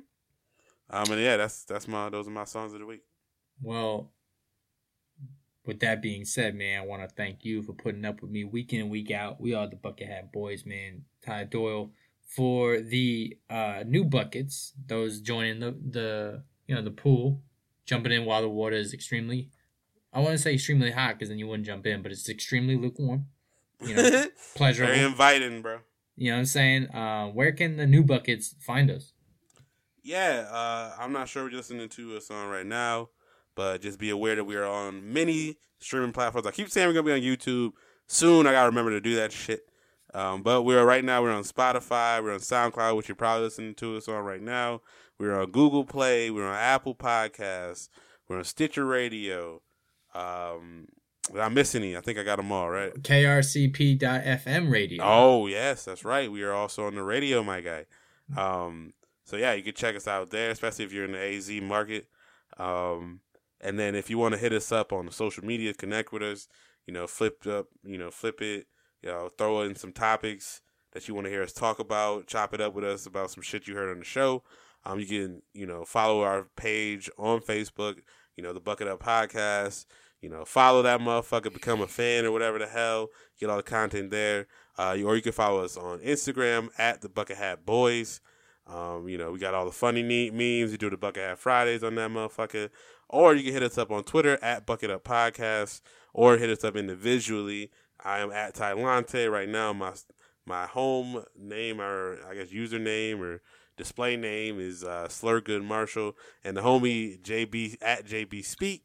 Um, 0.90 1.12
and 1.12 1.20
yeah, 1.20 1.36
that's 1.36 1.64
that's 1.64 1.86
my 1.86 2.08
those 2.08 2.26
are 2.26 2.32
my 2.32 2.44
songs 2.44 2.72
of 2.72 2.80
the 2.80 2.86
week. 2.86 3.02
Well, 3.60 4.10
with 5.66 5.80
that 5.80 6.00
being 6.00 6.24
said, 6.24 6.54
man, 6.54 6.80
I 6.80 6.86
want 6.86 7.02
to 7.02 7.14
thank 7.14 7.44
you 7.44 7.62
for 7.62 7.74
putting 7.74 8.04
up 8.04 8.22
with 8.22 8.30
me 8.30 8.44
week 8.44 8.72
in 8.72 8.80
and 8.80 8.90
week 8.90 9.10
out. 9.10 9.40
We 9.40 9.54
are 9.54 9.68
the 9.68 9.76
Bucket 9.76 10.08
Hat 10.08 10.32
Boys, 10.32 10.64
man. 10.64 11.04
Ty 11.24 11.44
Doyle 11.44 11.90
for 12.26 12.80
the 12.80 13.36
uh, 13.50 13.82
new 13.86 14.04
buckets, 14.04 14.72
those 14.86 15.20
joining 15.20 15.60
the 15.60 15.72
the 15.90 16.42
you 16.66 16.74
know 16.74 16.82
the 16.82 16.90
pool, 16.90 17.42
jumping 17.86 18.12
in 18.12 18.24
while 18.24 18.42
the 18.42 18.48
water 18.48 18.76
is 18.76 18.92
extremely, 18.92 19.50
I 20.12 20.20
want 20.20 20.32
to 20.32 20.38
say 20.38 20.54
extremely 20.54 20.90
hot 20.90 21.14
because 21.14 21.28
then 21.28 21.38
you 21.38 21.46
wouldn't 21.46 21.66
jump 21.66 21.86
in, 21.86 22.02
but 22.02 22.12
it's 22.12 22.28
extremely 22.28 22.76
lukewarm. 22.76 23.26
You 23.80 23.94
know, 23.94 24.26
Very 24.58 25.00
inviting, 25.00 25.62
bro. 25.62 25.78
You 26.16 26.30
know 26.30 26.36
what 26.36 26.40
I'm 26.40 26.46
saying? 26.46 26.88
Uh, 26.88 27.28
where 27.28 27.52
can 27.52 27.76
the 27.76 27.86
new 27.86 28.02
buckets 28.02 28.54
find 28.60 28.90
us? 28.90 29.14
Yeah, 30.02 30.46
uh, 30.50 30.94
I'm 30.98 31.12
not 31.12 31.28
sure 31.28 31.48
you're 31.48 31.56
listening 31.56 31.88
to 31.90 32.16
us 32.16 32.30
on 32.30 32.48
right 32.48 32.66
now, 32.66 33.08
but 33.54 33.80
just 33.80 33.98
be 33.98 34.10
aware 34.10 34.36
that 34.36 34.44
we 34.44 34.56
are 34.56 34.66
on 34.66 35.12
many 35.12 35.56
streaming 35.78 36.12
platforms. 36.12 36.46
I 36.46 36.50
keep 36.50 36.70
saying 36.70 36.88
we're 36.88 36.94
gonna 36.94 37.06
be 37.06 37.12
on 37.12 37.36
YouTube 37.36 37.72
soon. 38.06 38.46
I 38.46 38.52
gotta 38.52 38.68
remember 38.68 38.90
to 38.90 39.00
do 39.00 39.16
that 39.16 39.32
shit. 39.32 39.60
Um, 40.12 40.42
but 40.42 40.62
we're 40.62 40.84
right 40.84 41.04
now. 41.04 41.22
We're 41.22 41.32
on 41.32 41.44
Spotify. 41.44 42.22
We're 42.22 42.32
on 42.32 42.40
SoundCloud, 42.40 42.96
which 42.96 43.08
you're 43.08 43.16
probably 43.16 43.44
listening 43.44 43.74
to 43.76 43.96
us 43.96 44.08
on 44.08 44.24
right 44.24 44.42
now. 44.42 44.80
We're 45.20 45.38
on 45.38 45.50
Google 45.50 45.84
Play. 45.84 46.30
We're 46.30 46.48
on 46.48 46.56
Apple 46.56 46.94
Podcasts. 46.94 47.90
We're 48.26 48.38
on 48.38 48.44
Stitcher 48.44 48.86
Radio. 48.86 49.60
Um, 50.14 50.88
did 51.30 51.40
I 51.40 51.50
miss 51.50 51.74
any? 51.74 51.94
I 51.94 52.00
think 52.00 52.18
I 52.18 52.22
got 52.22 52.36
them 52.36 52.50
all 52.50 52.70
right. 52.70 52.94
KRCP.FM 52.94 54.72
radio. 54.72 55.04
Oh 55.04 55.46
yes, 55.46 55.84
that's 55.84 56.06
right. 56.06 56.32
We 56.32 56.42
are 56.42 56.54
also 56.54 56.86
on 56.86 56.94
the 56.94 57.02
radio, 57.02 57.42
my 57.42 57.60
guy. 57.60 57.84
Um, 58.34 58.94
so 59.24 59.36
yeah, 59.36 59.52
you 59.52 59.62
can 59.62 59.74
check 59.74 59.94
us 59.94 60.08
out 60.08 60.30
there, 60.30 60.48
especially 60.50 60.86
if 60.86 60.92
you're 60.92 61.04
in 61.04 61.12
the 61.12 61.22
AZ 61.22 61.50
market. 61.60 62.08
Um, 62.56 63.20
and 63.60 63.78
then 63.78 63.94
if 63.94 64.08
you 64.08 64.16
want 64.16 64.32
to 64.32 64.40
hit 64.40 64.54
us 64.54 64.72
up 64.72 64.90
on 64.90 65.04
the 65.04 65.12
social 65.12 65.44
media, 65.44 65.74
connect 65.74 66.14
with 66.14 66.22
us. 66.22 66.48
You 66.86 66.94
know, 66.94 67.06
flip 67.06 67.46
up, 67.46 67.66
you 67.84 67.98
know, 67.98 68.10
flip 68.10 68.40
it. 68.40 68.68
You 69.02 69.10
know, 69.10 69.28
throw 69.36 69.60
in 69.60 69.74
some 69.76 69.92
topics 69.92 70.62
that 70.92 71.08
you 71.08 71.14
want 71.14 71.26
to 71.26 71.30
hear 71.30 71.42
us 71.42 71.52
talk 71.52 71.78
about. 71.78 72.26
Chop 72.26 72.54
it 72.54 72.60
up 72.62 72.72
with 72.72 72.84
us 72.84 73.04
about 73.04 73.30
some 73.30 73.42
shit 73.42 73.68
you 73.68 73.74
heard 73.74 73.90
on 73.90 73.98
the 73.98 74.04
show. 74.06 74.42
Um, 74.84 75.00
you 75.00 75.06
can 75.06 75.42
you 75.52 75.66
know 75.66 75.84
follow 75.84 76.22
our 76.22 76.46
page 76.56 77.10
on 77.18 77.40
Facebook. 77.40 77.98
You 78.36 78.42
know, 78.42 78.52
the 78.52 78.60
Bucket 78.60 78.88
Up 78.88 79.02
Podcast. 79.02 79.86
You 80.20 80.28
know, 80.28 80.44
follow 80.44 80.82
that 80.82 81.00
motherfucker, 81.00 81.52
become 81.52 81.80
a 81.80 81.86
fan 81.86 82.26
or 82.26 82.32
whatever 82.32 82.58
the 82.58 82.66
hell. 82.66 83.08
Get 83.38 83.48
all 83.48 83.56
the 83.56 83.62
content 83.62 84.10
there. 84.10 84.46
Uh, 84.78 84.96
or 85.04 85.16
you 85.16 85.22
can 85.22 85.32
follow 85.32 85.64
us 85.64 85.78
on 85.78 85.98
Instagram 86.00 86.68
at 86.78 87.00
the 87.00 87.08
Bucket 87.08 87.38
Hat 87.38 87.64
Boys. 87.64 88.20
Um, 88.66 89.08
you 89.08 89.18
know, 89.18 89.32
we 89.32 89.38
got 89.38 89.54
all 89.54 89.64
the 89.64 89.72
funny 89.72 90.02
neat 90.02 90.32
memes. 90.32 90.70
We 90.70 90.76
do 90.76 90.90
the 90.90 90.96
Bucket 90.96 91.22
Hat 91.22 91.38
Fridays 91.38 91.82
on 91.82 91.94
that 91.94 92.10
motherfucker. 92.10 92.68
Or 93.08 93.34
you 93.34 93.42
can 93.42 93.52
hit 93.52 93.62
us 93.62 93.78
up 93.78 93.90
on 93.90 94.04
Twitter 94.04 94.38
at 94.42 94.66
Bucket 94.66 94.90
Up 94.90 95.04
Podcast, 95.04 95.80
or 96.14 96.36
hit 96.36 96.50
us 96.50 96.62
up 96.62 96.76
individually. 96.76 97.70
I 98.02 98.20
am 98.20 98.30
at 98.30 98.54
Tylante 98.54 99.30
right 99.30 99.48
now. 99.48 99.72
My 99.72 99.94
my 100.46 100.66
home 100.66 101.24
name 101.38 101.80
or 101.80 102.18
I 102.28 102.34
guess 102.34 102.48
username 102.48 103.20
or 103.20 103.42
display 103.80 104.14
name 104.14 104.60
is 104.60 104.84
uh, 104.84 105.06
Slurgood 105.08 105.64
Marshall, 105.64 106.14
and 106.44 106.54
the 106.54 106.60
homie 106.60 107.18
JB 107.18 107.78
at 107.80 108.04
JB 108.06 108.44
Speak 108.44 108.82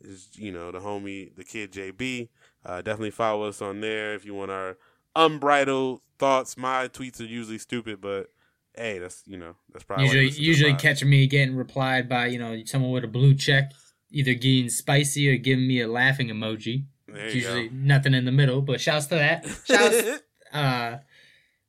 is 0.00 0.30
you 0.34 0.50
know 0.50 0.72
the 0.72 0.80
homie 0.80 1.34
the 1.36 1.44
kid 1.44 1.70
JB. 1.72 2.30
Uh, 2.64 2.80
definitely 2.80 3.10
follow 3.10 3.46
us 3.46 3.60
on 3.60 3.82
there 3.82 4.14
if 4.14 4.24
you 4.24 4.32
want 4.32 4.50
our 4.50 4.78
unbridled 5.14 6.00
thoughts. 6.18 6.56
My 6.56 6.88
tweets 6.88 7.20
are 7.20 7.24
usually 7.24 7.58
stupid, 7.58 8.00
but 8.00 8.30
hey, 8.74 8.98
that's 8.98 9.22
you 9.26 9.36
know 9.36 9.56
that's 9.70 9.84
probably 9.84 10.06
usually 10.06 10.30
usually 10.30 10.74
catching 10.74 11.10
me 11.10 11.26
getting 11.26 11.54
replied 11.54 12.08
by 12.08 12.26
you 12.26 12.38
know 12.38 12.62
someone 12.64 12.92
with 12.92 13.04
a 13.04 13.08
blue 13.08 13.34
check, 13.34 13.72
either 14.10 14.32
getting 14.32 14.70
spicy 14.70 15.28
or 15.28 15.36
giving 15.36 15.68
me 15.68 15.82
a 15.82 15.86
laughing 15.88 16.28
emoji. 16.28 16.86
There 17.06 17.26
It's 17.26 17.34
you 17.34 17.40
usually 17.42 17.68
nothing 17.68 18.14
in 18.14 18.24
the 18.24 18.32
middle, 18.32 18.62
but 18.62 18.80
shouts 18.80 19.06
to 19.08 19.16
that. 19.16 19.44
Shouts 19.66 20.22
uh 20.50 20.98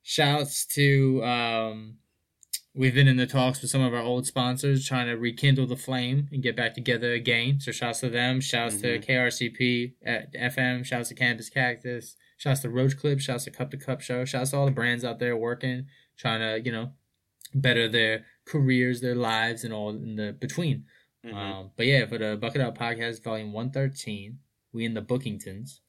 shouts 0.03 0.65
to 0.67 1.21
um 1.25 1.97
We've 2.77 2.93
been 2.93 3.07
in 3.07 3.15
the 3.15 3.25
talks 3.25 3.61
with 3.61 3.71
some 3.71 3.81
of 3.81 3.93
our 3.93 4.01
old 4.01 4.27
sponsors, 4.27 4.85
trying 4.85 5.07
to 5.07 5.13
rekindle 5.13 5.65
the 5.65 5.77
flame 5.77 6.27
and 6.33 6.43
get 6.43 6.57
back 6.57 6.73
together 6.73 7.13
again. 7.13 7.61
So 7.61 7.71
shouts 7.71 8.01
to 8.01 8.09
them. 8.09 8.41
Shouts 8.41 8.75
mm-hmm. 8.75 9.01
to 9.01 9.07
KRCP 9.07 9.93
at 10.05 10.33
FM. 10.33 10.83
Shouts 10.83 11.07
to 11.07 11.15
Campus 11.15 11.49
Cactus. 11.49 12.17
Shouts 12.35 12.59
to 12.61 12.69
Roach 12.69 12.97
Clip. 12.97 13.21
Shouts 13.21 13.45
to 13.45 13.51
Cup 13.51 13.71
to 13.71 13.77
Cup 13.77 14.01
Show. 14.01 14.25
Shouts 14.25 14.51
to 14.51 14.57
all 14.57 14.65
the 14.65 14.71
brands 14.73 15.05
out 15.05 15.19
there 15.19 15.37
working, 15.37 15.85
trying 16.17 16.41
to 16.41 16.65
you 16.65 16.71
know 16.73 16.91
better 17.53 17.87
their 17.87 18.25
careers, 18.43 18.99
their 18.99 19.15
lives, 19.15 19.63
and 19.63 19.73
all 19.73 19.91
in 19.91 20.17
the 20.17 20.33
between. 20.33 20.83
Mm-hmm. 21.25 21.37
Um, 21.37 21.71
but 21.77 21.85
yeah, 21.85 22.05
for 22.07 22.17
the 22.17 22.35
Bucket 22.35 22.59
Up 22.59 22.77
Podcast, 22.77 23.23
Volume 23.23 23.53
One 23.53 23.71
Thirteen, 23.71 24.39
we 24.73 24.83
in 24.83 24.95
the 24.95 25.01
Bookingtons, 25.01 25.79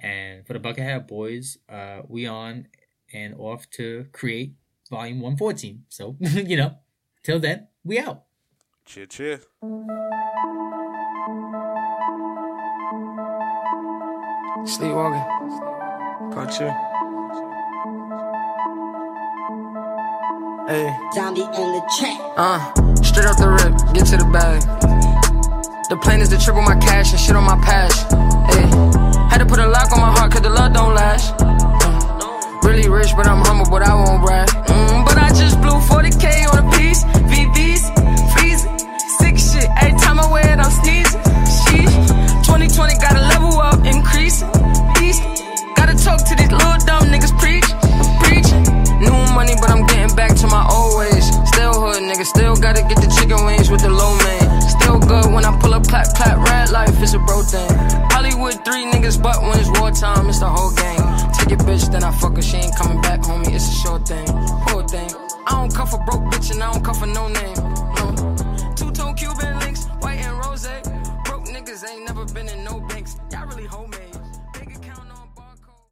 and 0.00 0.46
for 0.46 0.52
the 0.52 0.60
Bucket 0.60 0.84
Hat 0.84 1.08
Boys, 1.08 1.58
uh, 1.68 2.02
we 2.06 2.28
on 2.28 2.68
and 3.12 3.34
off 3.34 3.68
to 3.70 4.06
create 4.12 4.54
volume 4.88 5.20
114. 5.20 5.84
So, 5.88 6.16
you 6.20 6.56
know, 6.56 6.76
till 7.22 7.38
then, 7.38 7.68
we 7.84 7.98
out. 7.98 8.24
Cheer, 8.84 9.06
cheer. 9.06 9.40
Sleepwalking. 14.64 15.24
Caught 16.32 16.60
you. 16.60 16.70
Hey. 20.68 20.94
Zombie 21.14 21.42
in 21.42 21.48
the 21.48 21.82
chat. 21.98 22.20
Uh, 22.36 22.60
straight 23.02 23.26
up 23.26 23.36
the 23.38 23.48
rip, 23.48 23.94
get 23.94 24.06
to 24.06 24.16
the 24.18 24.28
bag. 24.30 24.60
The 25.88 25.96
plan 25.96 26.20
is 26.20 26.28
to 26.28 26.38
triple 26.38 26.60
my 26.60 26.76
cash 26.76 27.12
and 27.12 27.20
shit 27.20 27.34
on 27.34 27.44
my 27.44 27.56
patch. 27.64 27.94
Hey. 28.52 28.68
Had 29.30 29.38
to 29.38 29.46
put 29.46 29.58
a 29.58 29.66
lock 29.66 29.90
on 29.92 30.00
my 30.00 30.12
heart 30.12 30.32
cause 30.32 30.42
the 30.42 30.50
love 30.50 30.74
don't 30.74 30.94
last. 30.94 31.32
Really 32.62 32.88
rich, 32.88 33.14
but 33.16 33.26
I'm 33.26 33.44
humble, 33.44 33.70
but 33.70 33.82
I 33.82 33.94
won't 33.94 34.24
brag. 34.24 34.48
Mm, 34.48 35.04
but 35.04 35.16
I 35.16 35.28
just 35.30 35.60
blew 35.60 35.78
40k 35.88 36.50
on 36.52 36.58
a 36.58 36.66
piece. 36.76 37.04
VVs, 37.30 37.82
freezing. 38.34 38.78
Sick 39.18 39.38
shit. 39.38 39.68
Every 39.80 39.98
time 39.98 40.18
I 40.20 40.26
wear 40.30 40.46
it, 40.46 40.58
I'm 40.58 40.70
sneezing. 40.82 41.22
Sheesh. 41.46 41.94
2020 42.44 42.94
gotta 42.98 43.22
level 43.30 43.54
up, 43.60 43.84
increasing. 43.86 44.50
Beast. 44.98 45.22
Gotta 45.76 45.94
talk 45.96 46.24
to 46.28 46.34
these 46.34 46.50
little 46.50 46.78
dumb 46.84 47.08
niggas, 47.08 47.32
preach. 47.38 47.66
Preaching. 48.26 48.62
New 49.00 49.16
money, 49.34 49.54
but 49.60 49.70
I'm 49.70 49.86
getting 49.86 50.14
back 50.16 50.34
to 50.42 50.46
my 50.48 50.66
old 50.68 50.98
ways. 50.98 51.26
Still 51.54 51.72
hood, 51.78 52.02
nigga. 52.02 52.26
Still 52.26 52.56
gotta 52.56 52.82
get 52.82 52.98
the 53.00 53.10
chicken 53.18 53.44
wings 53.46 53.70
with 53.70 53.82
the 53.82 53.90
low 53.90 54.14
man. 54.26 54.60
Still 54.66 54.98
good 54.98 55.32
when 55.32 55.44
I 55.44 55.56
pull 55.60 55.74
up, 55.74 55.86
clap, 55.86 56.06
clap. 56.14 56.36
Red 56.48 56.70
life 56.70 57.00
is 57.02 57.14
a 57.14 57.18
bro 57.20 57.42
thing. 57.42 57.70
Hollywood, 58.10 58.64
three 58.64 58.84
niggas, 58.90 59.22
but 59.22 59.40
when 59.42 59.58
it's 59.58 59.70
wartime, 59.78 60.28
it's 60.28 60.40
the 60.40 60.48
whole 60.48 60.72
gang. 60.72 61.27
Your 61.48 61.58
bitch, 61.60 61.90
then 61.90 62.04
I 62.04 62.12
fuck 62.12 62.36
her. 62.36 62.42
She 62.42 62.58
ain't 62.58 62.76
coming 62.76 63.00
back, 63.00 63.20
homie. 63.20 63.54
It's 63.54 63.68
a 63.68 63.74
sure 63.82 63.98
thing. 64.00 64.26
Whole 64.68 64.86
thing. 64.86 65.10
I 65.46 65.52
don't 65.52 65.74
cuff 65.74 65.94
a 65.94 65.98
broke 65.98 66.24
bitch 66.30 66.50
and 66.50 66.62
I 66.62 66.70
don't 66.72 66.84
cuff 66.84 67.02
a 67.02 67.06
no 67.06 67.28
name. 67.28 67.56
No. 67.96 68.74
Two 68.76 68.90
tone 68.90 69.14
Cuban 69.14 69.58
links, 69.60 69.86
white 70.00 70.20
and 70.20 70.36
rose. 70.44 70.66
Broke 71.24 71.46
niggas 71.46 71.88
ain't 71.88 72.04
never 72.06 72.26
been 72.26 72.48
in 72.50 72.64
no 72.64 72.80
banks. 72.80 73.16
Y'all 73.32 73.46
really 73.46 73.64
homemade. 73.64 74.07